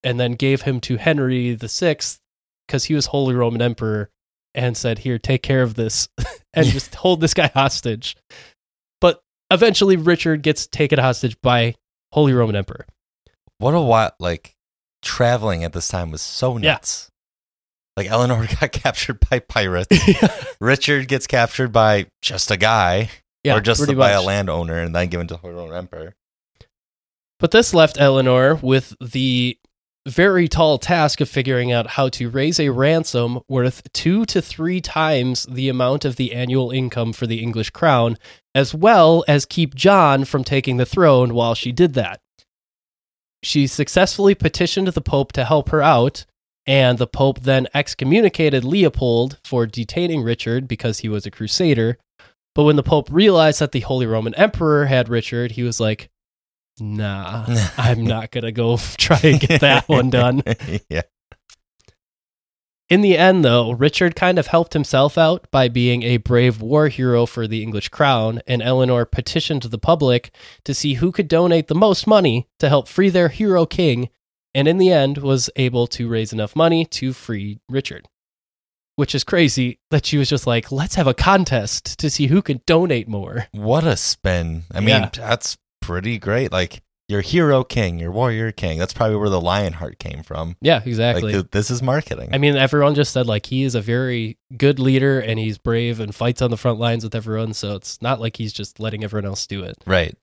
and 0.03 0.19
then 0.19 0.33
gave 0.33 0.63
him 0.63 0.81
to 0.81 0.97
Henry 0.97 1.55
VI 1.55 1.97
because 2.67 2.85
he 2.85 2.95
was 2.95 3.07
Holy 3.07 3.35
Roman 3.35 3.63
Emperor 3.63 4.11
and 4.55 4.77
said, 4.77 5.01
Here, 5.01 5.19
take 5.19 5.43
care 5.43 5.63
of 5.63 5.75
this 5.75 6.09
and 6.55 6.67
just 6.67 6.95
hold 6.97 7.21
this 7.21 7.35
guy 7.35 7.49
hostage. 7.49 8.17
But 9.01 9.23
eventually, 9.51 9.97
Richard 9.97 10.43
gets 10.43 10.67
taken 10.67 10.99
hostage 10.99 11.41
by 11.41 11.75
Holy 12.13 12.33
Roman 12.33 12.57
Emperor. 12.57 12.87
What 13.59 13.75
a 13.75 13.81
wild 13.81 14.13
like 14.19 14.57
traveling 15.03 15.65
at 15.65 15.73
this 15.73 15.89
time 15.89 16.11
was 16.11 16.23
so 16.23 16.59
Yeah. 16.59 17.12
Like 17.97 18.07
Eleanor 18.07 18.47
got 18.61 18.73
captured 18.73 19.19
by 19.29 19.41
pirates. 19.41 19.97
Richard 20.61 21.09
gets 21.09 21.27
captured 21.27 21.73
by 21.73 22.07
just 22.21 22.51
a 22.51 22.57
guy, 22.57 23.11
yeah, 23.45 23.57
or 23.57 23.61
just 23.61 23.81
pretty 23.81 23.95
by 23.95 24.11
a 24.11 24.23
landowner, 24.23 24.79
and 24.79 24.95
then 24.95 25.09
given 25.09 25.27
to 25.29 25.39
the 25.43 25.51
Roman 25.51 25.77
Emperor. 25.77 26.15
But 27.39 27.51
this 27.51 27.75
left 27.75 28.01
Eleanor 28.01 28.55
with 28.55 28.95
the 29.01 29.59
very 30.07 30.49
tall 30.49 30.79
task 30.79 31.21
of 31.21 31.29
figuring 31.29 31.71
out 31.71 31.87
how 31.91 32.09
to 32.09 32.29
raise 32.29 32.59
a 32.59 32.71
ransom 32.71 33.41
worth 33.49 33.83
two 33.93 34.25
to 34.27 34.43
three 34.43 34.81
times 34.81 35.45
the 35.45 35.69
amount 35.69 36.05
of 36.05 36.17
the 36.17 36.33
annual 36.33 36.71
income 36.71 37.13
for 37.13 37.27
the 37.27 37.41
English 37.41 37.71
crown, 37.71 38.17
as 38.55 38.75
well 38.75 39.25
as 39.29 39.47
keep 39.47 39.75
John 39.75 40.25
from 40.25 40.45
taking 40.45 40.77
the 40.77 40.87
throne 40.87 41.35
while 41.35 41.55
she 41.55 41.73
did 41.73 41.95
that. 41.95 42.21
She 43.45 43.67
successfully 43.67 44.35
petitioned 44.35 44.89
the 44.89 45.01
Pope 45.01 45.33
to 45.33 45.45
help 45.45 45.71
her 45.71 45.83
out, 45.83 46.25
and 46.67 46.99
the 46.99 47.07
Pope 47.07 47.41
then 47.41 47.67
excommunicated 47.75 48.65
Leopold 48.65 49.39
for 49.45 49.67
detaining 49.67 50.23
Richard 50.23 50.69
because 50.69 51.01
he 51.01 51.09
was 51.09 51.27
a 51.27 51.31
crusader. 51.31 51.99
But 52.55 52.65
when 52.65 52.77
the 52.77 52.83
Pope 52.83 53.09
realized 53.11 53.61
that 53.61 53.73
the 53.73 53.81
Holy 53.81 54.07
Roman 54.07 54.35
Emperor 54.35 54.87
had 54.87 55.09
Richard, 55.09 55.53
he 55.53 55.63
was 55.63 55.81
like, 55.81 56.11
nah, 56.79 57.47
I'm 57.77 58.05
not 58.05 58.31
going 58.31 58.45
to 58.45 58.53
go 58.53 58.77
try 58.97 59.21
and 59.23 59.41
get 59.41 59.61
that 59.61 59.89
one 59.89 60.11
done. 60.11 60.43
yeah. 60.89 61.03
In 62.89 63.01
the 63.01 63.17
end, 63.17 63.43
though, 63.43 63.71
Richard 63.71 64.15
kind 64.15 64.39
of 64.39 64.49
helped 64.49 64.75
himself 64.75 65.17
out 65.17 65.51
by 65.51 65.69
being 65.69 66.03
a 66.03 66.19
brave 66.19 66.61
war 66.61 66.89
hero 66.89 67.25
for 67.25 67.47
the 67.47 67.63
English 67.63 67.89
crown, 67.89 68.43
and 68.47 68.61
Eleanor 68.61 69.07
petitioned 69.07 69.63
the 69.63 69.79
public 69.79 70.31
to 70.65 70.75
see 70.75 70.95
who 70.95 71.11
could 71.11 71.27
donate 71.27 71.69
the 71.69 71.75
most 71.75 72.07
money 72.07 72.49
to 72.59 72.69
help 72.69 72.87
free 72.87 73.09
their 73.09 73.29
hero 73.29 73.65
king, 73.65 74.11
and 74.55 74.69
in 74.69 74.79
the 74.79 74.91
end 74.91 75.19
was 75.19 75.49
able 75.57 75.87
to 75.89 76.09
raise 76.09 76.33
enough 76.33 76.55
money 76.57 76.85
to 76.87 77.13
free 77.13 77.59
Richard. 77.69 78.09
Which 78.97 79.15
is 79.15 79.25
crazy 79.25 79.79
that 79.91 80.05
she 80.05 80.19
was 80.19 80.29
just 80.29 80.47
like, 80.47 80.71
let's 80.71 80.97
have 80.97 81.07
a 81.07 81.15
contest 81.15 81.99
to 81.99 82.11
see 82.11 82.27
who 82.27 82.43
can 82.43 82.61
donate 82.67 83.09
more. 83.09 83.47
What 83.53 83.85
a 83.85 83.97
spin. 83.97 84.65
I 84.71 84.81
mean, 84.81 84.89
Yeah. 84.91 85.11
that's 85.15 85.57
pretty 85.81 86.19
great. 86.19 86.53
Like 86.53 86.83
your 87.09 87.23
hero 87.23 87.65
king, 87.65 87.99
your 87.99 88.13
warrior 88.13 88.53
king. 88.53 88.79
That's 88.79 88.93
probably 88.93 89.17
where 89.17 89.31
the 89.31 89.41
Lionheart 89.41 89.99
came 89.99 90.23
from. 90.23 90.57
Yeah, 90.61 90.83
exactly. 90.85 91.25
Like 91.33 91.33
th- 91.33 91.51
this 91.53 91.71
is 91.71 91.83
marketing. 91.83 92.31
I 92.35 92.39
mean, 92.39 92.55
everyone 92.55 92.95
just 92.95 93.13
said 93.13 93.27
like 93.27 93.47
he 93.47 93.63
is 93.65 93.75
a 93.75 93.81
very 93.81 94.37
good 94.59 94.79
leader 94.79 95.19
and 95.21 95.39
he's 95.39 95.57
brave 95.57 95.99
and 95.99 96.15
fights 96.15 96.43
on 96.43 96.51
the 96.51 96.57
front 96.59 96.79
lines 96.79 97.03
with 97.03 97.15
everyone. 97.15 97.55
So 97.55 97.75
it's 97.77 98.01
not 98.03 98.21
like 98.21 98.37
he's 98.37 98.53
just 98.53 98.79
letting 98.79 99.03
everyone 99.05 99.25
else 99.27 99.47
do 99.47 99.63
it. 99.65 99.77
right. 99.87 100.15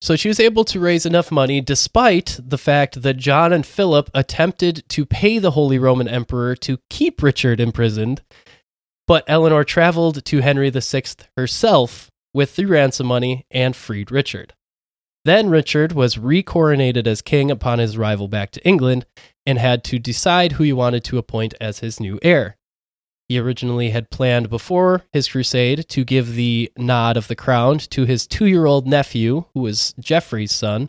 So 0.00 0.14
she 0.14 0.28
was 0.28 0.38
able 0.38 0.64
to 0.66 0.78
raise 0.78 1.04
enough 1.04 1.32
money 1.32 1.60
despite 1.60 2.38
the 2.38 2.58
fact 2.58 3.02
that 3.02 3.16
John 3.16 3.52
and 3.52 3.66
Philip 3.66 4.10
attempted 4.14 4.84
to 4.90 5.04
pay 5.04 5.38
the 5.38 5.52
Holy 5.52 5.78
Roman 5.78 6.06
Emperor 6.06 6.54
to 6.56 6.78
keep 6.88 7.22
Richard 7.22 7.58
imprisoned. 7.58 8.22
But 9.08 9.24
Eleanor 9.26 9.64
traveled 9.64 10.24
to 10.24 10.40
Henry 10.40 10.70
VI 10.70 11.02
herself 11.36 12.10
with 12.32 12.56
the 12.56 12.66
ransom 12.66 13.06
money 13.08 13.46
and 13.50 13.74
freed 13.74 14.10
Richard. 14.12 14.54
Then 15.24 15.50
Richard 15.50 15.92
was 15.92 16.16
recoronated 16.16 17.06
as 17.06 17.20
king 17.20 17.50
upon 17.50 17.80
his 17.80 17.96
arrival 17.96 18.28
back 18.28 18.50
to 18.52 18.66
England 18.66 19.04
and 19.44 19.58
had 19.58 19.82
to 19.84 19.98
decide 19.98 20.52
who 20.52 20.64
he 20.64 20.72
wanted 20.72 21.02
to 21.04 21.18
appoint 21.18 21.54
as 21.60 21.80
his 21.80 21.98
new 21.98 22.18
heir. 22.22 22.57
He 23.28 23.38
originally 23.38 23.90
had 23.90 24.10
planned 24.10 24.48
before 24.48 25.04
his 25.12 25.28
crusade 25.28 25.88
to 25.90 26.04
give 26.04 26.34
the 26.34 26.72
nod 26.78 27.16
of 27.16 27.28
the 27.28 27.36
crown 27.36 27.78
to 27.78 28.04
his 28.04 28.26
two 28.26 28.46
year 28.46 28.64
old 28.64 28.86
nephew, 28.86 29.44
who 29.52 29.60
was 29.60 29.94
Geoffrey's 30.00 30.52
son. 30.52 30.88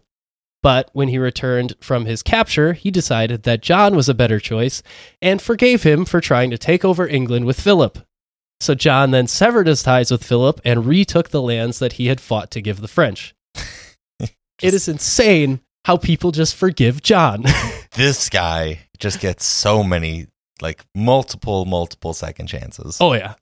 But 0.61 0.89
when 0.93 1.07
he 1.07 1.17
returned 1.17 1.75
from 1.79 2.05
his 2.05 2.23
capture, 2.23 2.73
he 2.73 2.91
decided 2.91 3.43
that 3.43 3.61
John 3.61 3.95
was 3.95 4.09
a 4.09 4.13
better 4.13 4.39
choice 4.39 4.83
and 5.21 5.41
forgave 5.41 5.83
him 5.83 6.05
for 6.05 6.19
trying 6.19 6.49
to 6.49 6.57
take 6.57 6.83
over 6.83 7.07
England 7.07 7.45
with 7.45 7.59
Philip. 7.59 7.99
So 8.61 8.75
John 8.75 9.11
then 9.11 9.27
severed 9.27 9.67
his 9.67 9.83
ties 9.83 10.11
with 10.11 10.23
Philip 10.23 10.59
and 10.65 10.85
retook 10.85 11.29
the 11.29 11.41
lands 11.41 11.79
that 11.79 11.93
he 11.93 12.07
had 12.07 12.19
fought 12.19 12.51
to 12.51 12.61
give 12.61 12.81
the 12.81 12.89
French. 12.89 13.33
it 14.19 14.73
is 14.73 14.89
insane 14.89 15.61
how 15.85 15.95
people 15.97 16.31
just 16.31 16.55
forgive 16.55 17.01
John. 17.01 17.45
This 17.93 18.29
guy 18.29 18.81
just 18.99 19.19
gets 19.19 19.43
so 19.43 19.83
many, 19.83 20.27
like 20.61 20.85
multiple, 20.95 21.65
multiple 21.65 22.13
second 22.13 22.47
chances. 22.47 22.97
Oh, 22.99 23.13
yeah. 23.13 23.35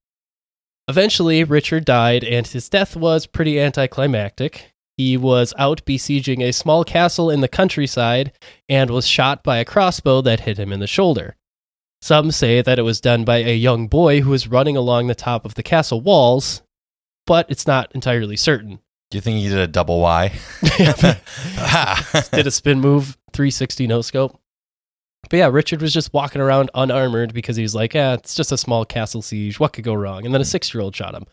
Eventually, 0.88 1.44
Richard 1.44 1.84
died, 1.86 2.24
and 2.24 2.48
his 2.48 2.70
death 2.70 2.96
was 2.96 3.26
pretty 3.26 3.60
anticlimactic. 3.60 4.74
He 4.96 5.16
was 5.18 5.54
out 5.58 5.84
besieging 5.86 6.42
a 6.42 6.52
small 6.52 6.84
castle 6.84 7.30
in 7.30 7.42
the 7.42 7.48
countryside 7.48 8.32
and 8.68 8.90
was 8.90 9.06
shot 9.06 9.44
by 9.44 9.58
a 9.58 9.66
crossbow 9.66 10.22
that 10.22 10.42
hit 10.42 10.58
him 10.58 10.74
in 10.74 10.80
the 10.80 10.88
shoulder. 10.88 11.36
Some 12.02 12.32
say 12.32 12.62
that 12.62 12.80
it 12.80 12.84
was 12.84 13.02
done 13.02 13.24
by 13.24 13.38
a 13.38 13.56
young 13.56 13.88
boy 13.88 14.22
who 14.22 14.32
was 14.32 14.48
running 14.48 14.78
along 14.78 15.08
the 15.08 15.16
top 15.16 15.46
of 15.46 15.56
the 15.56 15.64
castle 15.64 16.02
walls, 16.02 16.62
but 17.26 17.46
it's 17.50 17.68
not 17.68 17.94
entirely 17.94 18.38
certain. 18.38 18.80
Do 19.10 19.18
you 19.18 19.22
think 19.22 19.40
he 19.40 19.50
did 19.50 19.58
a 19.58 19.68
double 19.68 20.00
Y? 20.02 20.34
Ah. 21.60 22.26
Did 22.32 22.48
a 22.48 22.52
spin 22.52 22.80
move, 22.80 23.18
360 23.34 23.88
no 23.88 24.02
scope. 24.02 24.40
But 25.30 25.38
yeah, 25.38 25.48
Richard 25.48 25.82
was 25.82 25.94
just 25.94 26.14
walking 26.14 26.42
around 26.42 26.70
unarmored 26.74 27.34
because 27.34 27.58
he 27.58 27.64
was 27.64 27.76
like, 27.76 27.94
yeah, 27.94 28.14
it's 28.14 28.36
just 28.36 28.52
a 28.52 28.58
small 28.58 28.86
castle 28.86 29.22
siege. 29.22 29.60
What 29.60 29.74
could 29.74 29.84
go 29.84 29.94
wrong? 29.94 30.26
And 30.26 30.34
then 30.34 30.42
a 30.42 30.46
hmm. 30.46 30.50
six 30.50 30.74
year 30.74 30.82
old 30.82 30.96
shot 30.96 31.16
him. 31.16 31.26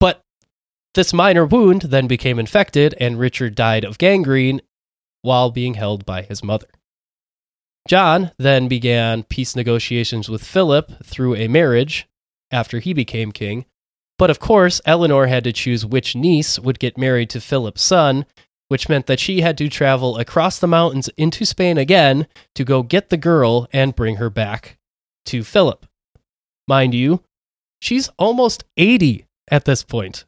But 0.00 0.20
this 0.94 1.12
minor 1.12 1.44
wound 1.44 1.82
then 1.82 2.06
became 2.06 2.38
infected, 2.38 2.94
and 3.00 3.18
Richard 3.18 3.54
died 3.54 3.84
of 3.84 3.98
gangrene 3.98 4.60
while 5.22 5.50
being 5.50 5.74
held 5.74 6.04
by 6.06 6.22
his 6.22 6.44
mother. 6.44 6.68
John 7.88 8.32
then 8.38 8.68
began 8.68 9.22
peace 9.22 9.54
negotiations 9.54 10.28
with 10.28 10.44
Philip 10.44 11.04
through 11.04 11.36
a 11.36 11.48
marriage 11.48 12.06
after 12.50 12.80
he 12.80 12.92
became 12.92 13.32
king. 13.32 13.64
But 14.18 14.30
of 14.30 14.40
course, 14.40 14.80
Eleanor 14.86 15.26
had 15.26 15.44
to 15.44 15.52
choose 15.52 15.84
which 15.84 16.16
niece 16.16 16.58
would 16.58 16.78
get 16.78 16.98
married 16.98 17.30
to 17.30 17.40
Philip's 17.40 17.82
son, 17.82 18.24
which 18.68 18.88
meant 18.88 19.06
that 19.06 19.20
she 19.20 19.40
had 19.40 19.56
to 19.58 19.68
travel 19.68 20.18
across 20.18 20.58
the 20.58 20.66
mountains 20.66 21.08
into 21.16 21.44
Spain 21.44 21.78
again 21.78 22.26
to 22.54 22.64
go 22.64 22.82
get 22.82 23.10
the 23.10 23.16
girl 23.16 23.68
and 23.72 23.94
bring 23.96 24.16
her 24.16 24.30
back 24.30 24.78
to 25.26 25.42
Philip. 25.44 25.86
Mind 26.68 26.94
you, 26.94 27.22
She's 27.78 28.08
almost 28.18 28.64
80 28.78 29.26
at 29.50 29.66
this 29.66 29.82
point. 29.84 30.24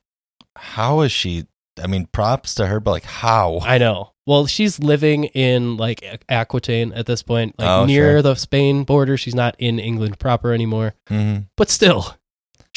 How 0.55 1.01
is 1.01 1.11
she? 1.11 1.47
I 1.83 1.87
mean, 1.87 2.07
props 2.13 2.55
to 2.57 2.67
her, 2.67 2.79
but 2.79 2.91
like, 2.91 3.05
how? 3.05 3.61
I 3.63 3.79
know. 3.79 4.13
Well, 4.27 4.47
she's 4.47 4.79
living 4.79 5.25
in 5.25 5.79
like 5.79 6.05
Aquitaine 6.29 6.93
at 6.93 7.07
this 7.07 7.23
point, 7.23 7.59
like 7.59 7.67
Oh, 7.69 7.87
near 7.87 8.13
sure. 8.17 8.23
the 8.23 8.35
Spain 8.35 8.85
border. 8.85 9.17
She's 9.17 9.35
not 9.35 9.57
in 9.59 9.79
England 9.79 10.19
proper 10.19 10.53
anymore, 10.53 10.95
Mhm. 11.09 11.47
but 11.57 11.71
still 11.71 12.15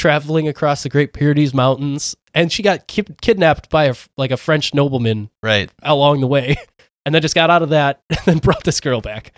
traveling 0.02 0.48
across 0.48 0.84
the 0.84 0.90
Great 0.90 1.14
Pyrenees 1.14 1.54
Mountains. 1.54 2.16
And 2.34 2.52
she 2.52 2.64
got 2.64 2.88
ki- 2.88 3.06
kidnapped 3.22 3.70
by 3.70 3.86
a, 3.86 3.96
like 4.18 4.32
a 4.32 4.38
French 4.38 4.74
nobleman 4.74 5.30
Right. 5.44 5.70
along 5.84 6.22
the 6.22 6.28
way, 6.28 6.56
and 7.06 7.14
then 7.14 7.22
just 7.22 7.36
got 7.36 7.50
out 7.50 7.62
of 7.62 7.70
that 7.70 8.02
and 8.10 8.20
then 8.26 8.38
brought 8.40 8.64
this 8.64 8.80
girl 8.80 9.02
back. 9.02 9.32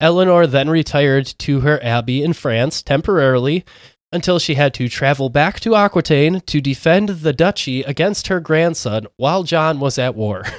Eleanor 0.00 0.46
then 0.46 0.68
retired 0.70 1.26
to 1.38 1.60
her 1.60 1.78
abbey 1.82 2.22
in 2.22 2.32
France 2.32 2.82
temporarily 2.82 3.64
until 4.12 4.38
she 4.38 4.54
had 4.54 4.72
to 4.74 4.88
travel 4.88 5.28
back 5.30 5.58
to 5.60 5.74
Aquitaine 5.74 6.40
to 6.46 6.60
defend 6.60 7.08
the 7.08 7.32
duchy 7.32 7.82
against 7.82 8.28
her 8.28 8.40
grandson 8.40 9.06
while 9.16 9.42
John 9.42 9.78
was 9.80 9.98
at 9.98 10.14
war. 10.14 10.44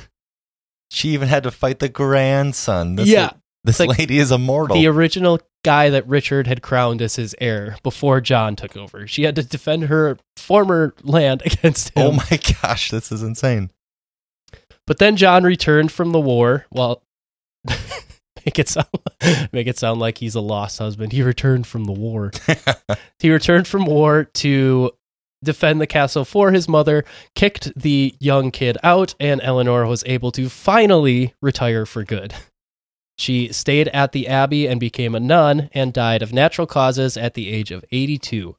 She 0.89 1.09
even 1.09 1.27
had 1.27 1.43
to 1.43 1.51
fight 1.51 1.79
the 1.79 1.89
grandson. 1.89 2.95
This 2.95 3.09
Yeah. 3.09 3.31
This 3.67 3.79
Like, 3.79 3.97
lady 3.99 4.17
is 4.19 4.31
immortal. 4.31 4.75
The 4.75 4.87
original 4.87 5.39
guy 5.63 5.89
that 5.89 6.07
Richard 6.07 6.47
had 6.47 6.61
crowned 6.61 7.01
as 7.01 7.17
his 7.17 7.35
heir 7.39 7.77
before 7.83 8.21
John 8.21 8.55
took 8.55 8.75
over. 8.77 9.05
She 9.07 9.23
had 9.23 9.35
to 9.35 9.43
defend 9.43 9.83
her 9.83 10.17
former 10.37 10.93
land 11.03 11.41
against 11.45 11.89
him. 11.89 12.07
oh 12.07 12.11
my 12.13 12.39
gosh, 12.61 12.89
this 12.91 13.11
is 13.11 13.21
insane. 13.21 13.69
But 14.85 14.99
then 14.99 15.17
John 15.17 15.43
returned 15.43 15.91
from 15.91 16.11
the 16.11 16.19
war. 16.19 16.65
Well, 16.71 17.03
make 18.45 18.57
it 18.57 18.69
sound 18.69 18.87
make 19.51 19.67
it 19.67 19.77
sound 19.77 19.99
like 19.99 20.19
he's 20.19 20.35
a 20.35 20.39
lost 20.41 20.79
husband. 20.79 21.11
He 21.11 21.21
returned 21.21 21.67
from 21.67 21.83
the 21.85 21.91
war. 21.91 22.31
he 23.19 23.29
returned 23.29 23.67
from 23.67 23.85
war 23.85 24.23
to 24.35 24.91
defend 25.43 25.81
the 25.81 25.87
castle 25.87 26.23
for 26.25 26.51
his 26.51 26.67
mother, 26.69 27.03
kicked 27.35 27.73
the 27.77 28.15
young 28.19 28.49
kid 28.51 28.77
out, 28.83 29.13
and 29.19 29.41
Eleanor 29.43 29.85
was 29.85 30.03
able 30.05 30.31
to 30.31 30.47
finally 30.49 31.33
retire 31.41 31.85
for 31.85 32.03
good. 32.03 32.33
She 33.17 33.51
stayed 33.51 33.87
at 33.89 34.11
the 34.11 34.27
abbey 34.27 34.67
and 34.67 34.79
became 34.79 35.15
a 35.15 35.19
nun 35.19 35.69
and 35.73 35.91
died 35.91 36.21
of 36.21 36.33
natural 36.33 36.67
causes 36.67 37.17
at 37.17 37.33
the 37.33 37.49
age 37.49 37.71
of 37.71 37.83
82. 37.91 38.55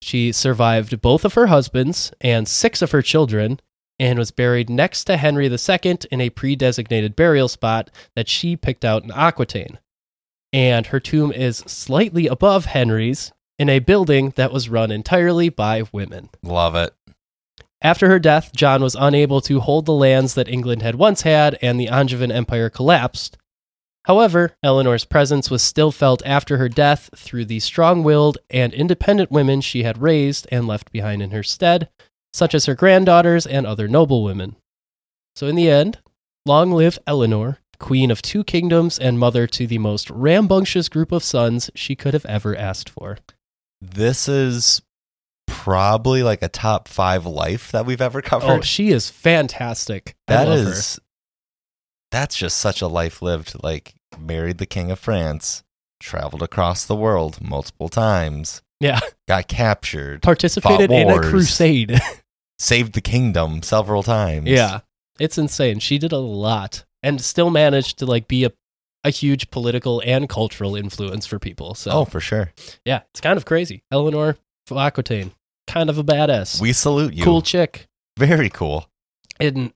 She 0.00 0.32
survived 0.32 1.00
both 1.00 1.24
of 1.24 1.34
her 1.34 1.46
husbands 1.46 2.12
and 2.20 2.48
six 2.48 2.82
of 2.82 2.90
her 2.90 3.02
children 3.02 3.60
and 3.98 4.18
was 4.18 4.30
buried 4.30 4.70
next 4.70 5.04
to 5.04 5.16
Henry 5.16 5.46
II 5.46 5.98
in 6.10 6.20
a 6.20 6.30
pre 6.30 6.56
designated 6.56 7.16
burial 7.16 7.48
spot 7.48 7.90
that 8.14 8.28
she 8.28 8.56
picked 8.56 8.84
out 8.84 9.04
in 9.04 9.10
Aquitaine. 9.10 9.78
And 10.52 10.86
her 10.86 11.00
tomb 11.00 11.32
is 11.32 11.58
slightly 11.58 12.26
above 12.26 12.66
Henry's 12.66 13.32
in 13.58 13.68
a 13.68 13.80
building 13.80 14.32
that 14.36 14.52
was 14.52 14.68
run 14.68 14.90
entirely 14.90 15.48
by 15.48 15.84
women. 15.92 16.30
Love 16.42 16.74
it. 16.74 16.94
After 17.80 18.08
her 18.08 18.18
death, 18.18 18.50
John 18.54 18.82
was 18.82 18.96
unable 18.98 19.40
to 19.42 19.60
hold 19.60 19.86
the 19.86 19.92
lands 19.92 20.34
that 20.34 20.48
England 20.48 20.82
had 20.82 20.96
once 20.96 21.22
had, 21.22 21.56
and 21.62 21.78
the 21.78 21.88
Angevin 21.88 22.32
Empire 22.32 22.70
collapsed. 22.70 23.37
However, 24.08 24.56
Eleanor's 24.62 25.04
presence 25.04 25.50
was 25.50 25.62
still 25.62 25.92
felt 25.92 26.22
after 26.24 26.56
her 26.56 26.70
death 26.70 27.10
through 27.14 27.44
the 27.44 27.60
strong 27.60 28.02
willed 28.02 28.38
and 28.48 28.72
independent 28.72 29.30
women 29.30 29.60
she 29.60 29.82
had 29.82 30.00
raised 30.00 30.48
and 30.50 30.66
left 30.66 30.90
behind 30.90 31.20
in 31.20 31.30
her 31.30 31.42
stead, 31.42 31.90
such 32.32 32.54
as 32.54 32.64
her 32.64 32.74
granddaughters 32.74 33.46
and 33.46 33.66
other 33.66 33.86
noblewomen. 33.86 34.56
So, 35.36 35.46
in 35.46 35.56
the 35.56 35.70
end, 35.70 35.98
long 36.46 36.72
live 36.72 36.98
Eleanor, 37.06 37.58
queen 37.78 38.10
of 38.10 38.22
two 38.22 38.44
kingdoms 38.44 38.98
and 38.98 39.18
mother 39.18 39.46
to 39.46 39.66
the 39.66 39.76
most 39.76 40.08
rambunctious 40.08 40.88
group 40.88 41.12
of 41.12 41.22
sons 41.22 41.70
she 41.74 41.94
could 41.94 42.14
have 42.14 42.26
ever 42.26 42.56
asked 42.56 42.88
for. 42.88 43.18
This 43.82 44.26
is 44.26 44.80
probably 45.46 46.22
like 46.22 46.40
a 46.40 46.48
top 46.48 46.88
five 46.88 47.26
life 47.26 47.70
that 47.72 47.84
we've 47.84 48.00
ever 48.00 48.22
covered. 48.22 48.48
Oh, 48.48 48.60
she 48.62 48.88
is 48.88 49.10
fantastic. 49.10 50.16
That 50.28 50.48
her. 50.48 50.72
that's 52.10 52.36
just 52.36 52.56
such 52.56 52.80
a 52.80 52.88
life 52.88 53.20
lived. 53.20 53.52
Like 53.62 53.94
married 54.18 54.58
the 54.58 54.66
king 54.66 54.90
of 54.90 54.98
France, 54.98 55.62
traveled 56.00 56.42
across 56.42 56.84
the 56.84 56.94
world 56.96 57.40
multiple 57.40 57.88
times, 57.88 58.62
Yeah. 58.80 59.00
got 59.26 59.48
captured, 59.48 60.22
participated 60.22 60.90
in 60.90 61.10
a 61.10 61.20
crusade. 61.20 62.00
saved 62.58 62.92
the 62.94 63.00
kingdom 63.00 63.62
several 63.62 64.02
times. 64.02 64.48
yeah. 64.48 64.80
It's 65.20 65.36
insane. 65.38 65.80
She 65.80 65.98
did 65.98 66.12
a 66.12 66.18
lot 66.18 66.84
and 67.02 67.20
still 67.20 67.50
managed 67.50 67.98
to 67.98 68.06
like 68.06 68.28
be 68.28 68.44
a, 68.44 68.52
a 69.02 69.10
huge 69.10 69.50
political 69.50 70.00
and 70.06 70.28
cultural 70.28 70.76
influence 70.76 71.26
for 71.26 71.38
people. 71.40 71.74
So 71.74 71.90
Oh, 71.90 72.04
for 72.04 72.20
sure. 72.20 72.52
yeah, 72.84 73.00
it's 73.12 73.20
kind 73.20 73.36
of 73.36 73.44
crazy. 73.44 73.82
Eleanor 73.90 74.36
of 74.70 74.76
Aquitaine, 74.76 75.32
kind 75.66 75.90
of 75.90 75.98
a 75.98 76.04
badass. 76.04 76.60
We 76.60 76.72
salute 76.72 77.14
you. 77.14 77.24
cool 77.24 77.42
chick. 77.42 77.86
Very 78.16 78.48
cool. 78.50 78.88
And 79.40 79.72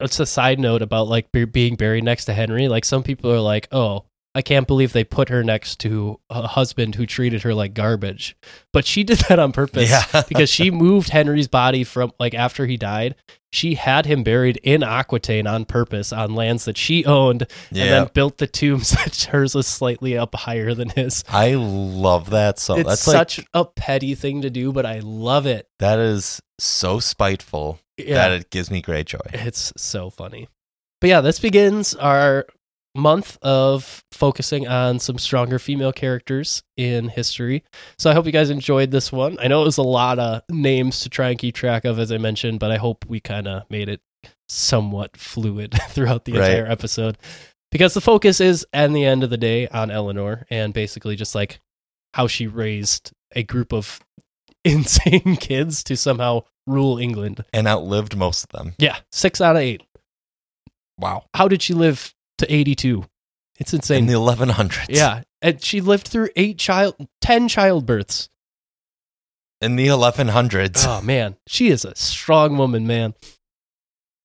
it's 0.00 0.20
a 0.20 0.26
side 0.26 0.58
note 0.58 0.82
about 0.82 1.08
like 1.08 1.30
be- 1.32 1.44
being 1.44 1.76
buried 1.76 2.04
next 2.04 2.24
to 2.26 2.34
Henry. 2.34 2.68
Like 2.68 2.84
some 2.84 3.02
people 3.02 3.30
are 3.30 3.40
like, 3.40 3.68
oh, 3.72 4.05
I 4.36 4.42
can't 4.42 4.66
believe 4.66 4.92
they 4.92 5.02
put 5.04 5.30
her 5.30 5.42
next 5.42 5.80
to 5.80 6.20
a 6.30 6.46
husband 6.46 6.94
who 6.96 7.06
treated 7.06 7.42
her 7.42 7.54
like 7.54 7.72
garbage. 7.74 8.36
But 8.72 8.84
she 8.84 9.02
did 9.10 9.18
that 9.28 9.38
on 9.38 9.52
purpose. 9.52 9.90
Yeah. 9.90 10.22
because 10.28 10.50
she 10.50 10.70
moved 10.70 11.08
Henry's 11.08 11.48
body 11.48 11.84
from 11.84 12.12
like 12.20 12.34
after 12.34 12.66
he 12.66 12.76
died. 12.76 13.14
She 13.52 13.74
had 13.76 14.04
him 14.04 14.22
buried 14.22 14.58
in 14.62 14.82
Aquitaine 14.82 15.46
on 15.46 15.64
purpose 15.64 16.12
on 16.12 16.34
lands 16.34 16.66
that 16.66 16.76
she 16.76 17.06
owned, 17.06 17.46
Yeah. 17.70 17.82
and 17.84 17.92
then 17.92 18.10
built 18.12 18.36
the 18.36 18.46
tombs 18.46 18.90
that 19.04 19.28
hers 19.30 19.54
was 19.54 19.66
slightly 19.66 20.18
up 20.18 20.34
higher 20.34 20.74
than 20.74 20.90
his. 20.90 21.24
I 21.28 21.54
love 21.54 22.28
that 22.30 22.58
so 22.58 22.74
it's 22.76 22.88
that's 22.88 23.00
such 23.02 23.38
like 23.38 23.48
a 23.54 23.64
petty 23.64 24.14
thing 24.14 24.42
to 24.42 24.50
do, 24.50 24.72
but 24.72 24.84
I 24.84 24.98
love 24.98 25.46
it. 25.46 25.68
that 25.78 25.98
is 25.98 26.42
so 26.58 27.00
spiteful 27.00 27.78
Yeah, 27.96 28.14
that 28.28 28.32
it 28.32 28.50
gives 28.50 28.70
me 28.70 28.82
great 28.82 29.06
joy. 29.06 29.20
it's 29.32 29.72
so 29.78 30.10
funny. 30.10 30.48
But 31.00 31.08
yeah, 31.10 31.20
this 31.22 31.38
begins 31.38 31.94
our 31.94 32.46
month 32.96 33.38
of 33.42 34.02
focusing 34.12 34.66
on 34.66 34.98
some 34.98 35.18
stronger 35.18 35.58
female 35.58 35.92
characters 35.92 36.62
in 36.76 37.08
history. 37.08 37.62
So 37.98 38.10
I 38.10 38.14
hope 38.14 38.26
you 38.26 38.32
guys 38.32 38.50
enjoyed 38.50 38.90
this 38.90 39.12
one. 39.12 39.36
I 39.40 39.48
know 39.48 39.62
it 39.62 39.66
was 39.66 39.78
a 39.78 39.82
lot 39.82 40.18
of 40.18 40.42
names 40.50 41.00
to 41.00 41.08
try 41.08 41.28
and 41.30 41.38
keep 41.38 41.54
track 41.54 41.84
of, 41.84 41.98
as 41.98 42.10
I 42.10 42.18
mentioned, 42.18 42.58
but 42.60 42.70
I 42.70 42.76
hope 42.76 43.04
we 43.06 43.20
kind 43.20 43.46
of 43.46 43.62
made 43.70 43.88
it 43.88 44.00
somewhat 44.48 45.16
fluid 45.16 45.74
throughout 45.90 46.24
the 46.24 46.32
Right. 46.32 46.50
entire 46.50 46.66
episode. 46.70 47.18
Because 47.72 47.94
the 47.94 48.00
focus 48.00 48.40
is, 48.40 48.64
at 48.72 48.92
the 48.92 49.04
end 49.04 49.22
of 49.24 49.30
the 49.30 49.36
day, 49.36 49.68
on 49.68 49.90
Eleanor 49.90 50.46
and 50.50 50.72
basically 50.72 51.16
just 51.16 51.34
like 51.34 51.60
how 52.14 52.26
she 52.26 52.46
raised 52.46 53.10
a 53.34 53.42
group 53.42 53.72
of 53.72 54.00
insane 54.64 55.36
kids 55.36 55.84
to 55.84 55.96
somehow 55.96 56.42
rule 56.66 56.98
England. 56.98 57.44
And 57.52 57.66
outlived 57.68 58.16
most 58.16 58.44
of 58.44 58.50
them. 58.50 58.74
Yeah, 58.78 58.96
six 59.12 59.40
out 59.40 59.56
of 59.56 59.62
eight 59.62 59.82
Wow. 60.98 61.24
how 61.34 61.46
did 61.48 61.60
she 61.60 61.74
live 61.74 62.14
to 62.38 62.52
82 62.52 63.04
it's 63.58 63.72
insane. 63.72 64.00
In 64.00 64.06
the 64.06 64.12
1100s. 64.14 64.86
yeah 64.88 65.22
and 65.42 65.62
she 65.62 65.80
lived 65.80 66.06
through 66.08 66.28
eight 66.36 66.58
child 66.58 66.94
10 67.20 67.48
childbirths 67.48 68.28
In 69.60 69.76
the 69.76 69.86
1100s. 69.88 70.84
oh 70.86 71.00
man 71.02 71.36
she 71.46 71.68
is 71.68 71.84
a 71.84 71.94
strong 71.94 72.56
woman 72.58 72.86
man 72.86 73.14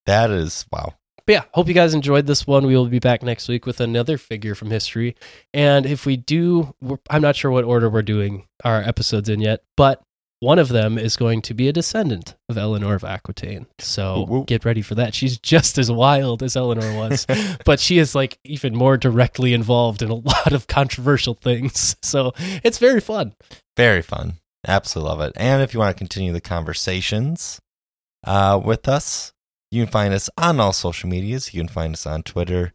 That 0.06 0.32
is, 0.32 0.66
wow. 0.72 0.96
but 1.26 1.34
yeah 1.34 1.44
hope 1.54 1.68
you 1.68 1.74
guys 1.74 1.94
enjoyed 1.94 2.28
this 2.28 2.46
one 2.46 2.66
we 2.66 2.76
will 2.76 2.88
be 2.88 3.00
back 3.00 3.24
next 3.24 3.48
week 3.48 3.66
with 3.66 3.80
another 3.80 4.18
figure 4.18 4.56
from 4.56 4.70
history 4.72 5.16
and 5.54 5.86
if 5.86 6.06
we 6.06 6.18
do 6.18 6.74
we're, 6.82 6.98
i'm 7.10 7.22
not 7.22 7.36
sure 7.36 7.52
what 7.52 7.64
order 7.64 7.90
we're 7.90 8.02
doing 8.02 8.48
our 8.66 8.82
episodes 8.82 9.30
in 9.30 9.40
yet 9.40 9.64
but 9.78 10.02
one 10.42 10.58
of 10.58 10.70
them 10.70 10.98
is 10.98 11.18
going 11.18 11.40
to 11.44 11.54
be 11.54 11.68
a 11.70 11.72
descendant 11.72 12.36
of 12.50 12.58
Eleanor 12.58 12.96
of 12.96 13.04
Aquitaine. 13.04 13.68
So 13.78 14.26
whoop. 14.28 14.48
get 14.48 14.66
ready 14.66 14.82
for 14.82 14.96
that. 14.96 15.14
She's 15.14 15.38
just 15.38 15.78
as 15.78 15.92
wild 15.92 16.42
as 16.42 16.56
Eleanor 16.56 16.96
was. 16.96 17.28
but 17.66 17.80
she 17.80 18.00
is 18.00 18.16
like 18.16 18.40
even 18.44 18.76
more 18.76 18.98
directly 18.98 19.54
involved 19.54 20.02
in 20.02 20.10
a 20.10 20.16
lot 20.16 20.52
of 20.52 20.68
controversial 20.68 21.36
things. 21.36 21.96
So 22.12 22.34
it's 22.64 22.80
very 22.80 23.00
fun. 23.00 23.36
Very 23.78 24.02
fun. 24.02 24.34
Absolutely 24.68 25.10
love 25.10 25.22
it. 25.22 25.34
And 25.38 25.62
if 25.62 25.74
you 25.74 25.80
want 25.80 25.96
to 25.96 26.00
continue 26.00 26.34
the 26.34 26.42
conversations 26.42 27.62
uh, 28.26 28.60
with 28.62 28.90
us, 28.90 29.32
you 29.70 29.84
can 29.84 29.92
find 29.92 30.14
us 30.14 30.30
on 30.38 30.60
all 30.60 30.74
social 30.74 31.08
medias. 31.08 31.54
You 31.54 31.62
can 31.62 31.68
find 31.70 31.94
us 31.94 32.06
on 32.06 32.24
Twitter 32.24 32.74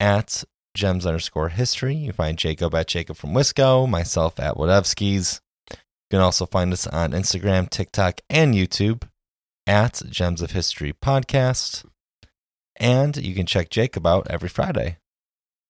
at 0.00 0.44
gems 0.74 1.06
underscore 1.06 1.50
history. 1.50 1.94
You 1.94 2.06
can 2.06 2.14
find 2.14 2.38
Jacob 2.38 2.74
at 2.74 2.88
Jacob 2.88 3.16
from 3.16 3.30
Wisco, 3.30 3.88
myself 3.88 4.38
at 4.38 4.56
Whatevskis. 4.56 5.40
You 6.10 6.16
can 6.16 6.24
also 6.24 6.46
find 6.46 6.72
us 6.72 6.86
on 6.86 7.12
Instagram, 7.12 7.68
TikTok, 7.68 8.20
and 8.30 8.54
YouTube 8.54 9.02
at 9.66 10.00
Gems 10.08 10.40
of 10.40 10.52
History 10.52 10.92
Podcast. 10.94 11.84
And 12.76 13.16
you 13.16 13.34
can 13.34 13.44
check 13.44 13.68
Jacob 13.70 14.06
out 14.06 14.26
every 14.30 14.48
Friday 14.48 14.98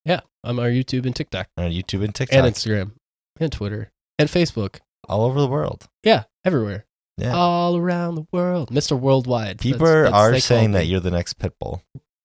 Yeah, 0.04 0.20
I'm 0.44 0.58
our 0.60 0.68
YouTube 0.68 1.06
and 1.06 1.16
TikTok 1.16 1.48
on 1.56 1.70
YouTube 1.70 2.04
and 2.04 2.14
TikTok 2.14 2.38
and 2.44 2.54
Instagram 2.54 2.92
and 3.40 3.50
Twitter 3.50 3.90
and 4.18 4.28
Facebook. 4.28 4.80
all 5.08 5.22
over 5.24 5.40
the 5.40 5.48
world. 5.48 5.88
Yeah, 6.04 6.24
everywhere. 6.44 6.84
Yeah. 7.16 7.34
All 7.34 7.76
around 7.76 8.14
the 8.14 8.26
world. 8.32 8.70
Mr. 8.70 8.96
Worldwide. 8.98 9.58
People 9.58 9.86
That's- 9.86 10.12
that's- 10.12 10.36
are 10.36 10.38
saying 10.40 10.72
that 10.72 10.86
you're 10.86 11.00
the 11.00 11.10
next 11.10 11.38
Pitbull. 11.38 11.80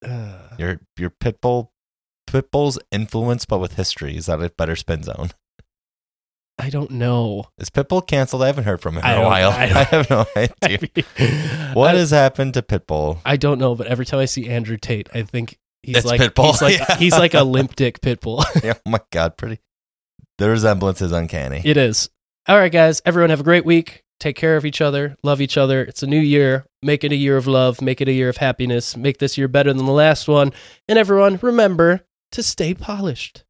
Uh, 0.05 0.49
Your 0.59 0.81
your 0.99 1.09
Pitbull 1.09 1.69
Pitbull's 2.27 2.77
influence, 2.91 3.45
but 3.45 3.59
with 3.59 3.75
history. 3.75 4.15
Is 4.17 4.25
that 4.27 4.41
a 4.41 4.49
better 4.49 4.75
spin 4.75 5.01
zone? 5.03 5.29
I 6.59 6.69
don't 6.69 6.91
know. 6.91 7.45
Is 7.57 7.69
Pitbull 7.69 8.05
canceled? 8.05 8.43
I 8.43 8.47
haven't 8.47 8.65
heard 8.65 8.79
from 8.81 8.97
him 8.97 9.03
in 9.03 9.17
a 9.19 9.23
while. 9.23 9.49
I 9.55 9.63
I, 9.63 9.83
have 9.85 10.09
no 10.09 10.25
idea. 10.35 10.79
What 11.73 11.95
I, 11.95 11.99
has 11.99 12.11
happened 12.11 12.53
to 12.53 12.61
Pitbull? 12.61 13.19
I 13.25 13.37
don't 13.37 13.57
know, 13.59 13.73
but 13.75 13.87
every 13.87 14.05
time 14.05 14.19
I 14.19 14.25
see 14.25 14.47
Andrew 14.47 14.77
Tate, 14.77 15.09
I 15.13 15.23
think 15.23 15.57
he's 15.81 15.97
It's 15.97 16.05
like 16.05 16.21
Pitbull. 16.21 16.51
he's 16.51 16.61
like 16.61 16.79
Yeah. 16.79 16.95
he's 16.97 17.13
like 17.17 17.33
a 17.33 17.43
limp 17.43 17.75
dick 17.75 17.99
pitbull. 18.01 18.43
Yeah, 18.63 18.73
oh 18.85 18.89
my 18.89 18.99
god, 19.11 19.35
pretty. 19.37 19.59
The 20.37 20.49
resemblance 20.49 21.01
is 21.01 21.11
uncanny. 21.11 21.61
it 21.65 21.77
is. 21.77 22.09
All 22.47 22.57
right, 22.57 22.71
guys. 22.71 23.01
Everyone 23.05 23.29
have 23.31 23.39
a 23.39 23.43
great 23.43 23.65
week. 23.65 24.03
Take 24.19 24.35
care 24.35 24.55
of 24.55 24.65
each 24.65 24.79
other. 24.81 25.17
Love 25.23 25.41
each 25.41 25.57
other. 25.57 25.81
It's 25.83 26.03
a 26.03 26.07
new 26.07 26.19
year. 26.19 26.65
Make 26.81 27.03
it 27.03 27.11
a 27.11 27.15
year 27.15 27.35
of 27.37 27.47
love. 27.47 27.81
Make 27.81 27.99
it 27.99 28.07
a 28.07 28.11
year 28.13 28.29
of 28.29 28.37
happiness. 28.37 28.95
Make 28.95 29.17
this 29.17 29.37
year 29.37 29.47
better 29.47 29.73
than 29.73 29.85
the 29.85 29.91
last 29.91 30.27
one. 30.27 30.53
And 30.87 30.97
everyone, 30.99 31.39
remember 31.41 32.01
to 32.31 32.43
stay 32.43 32.73
polished. 32.73 33.42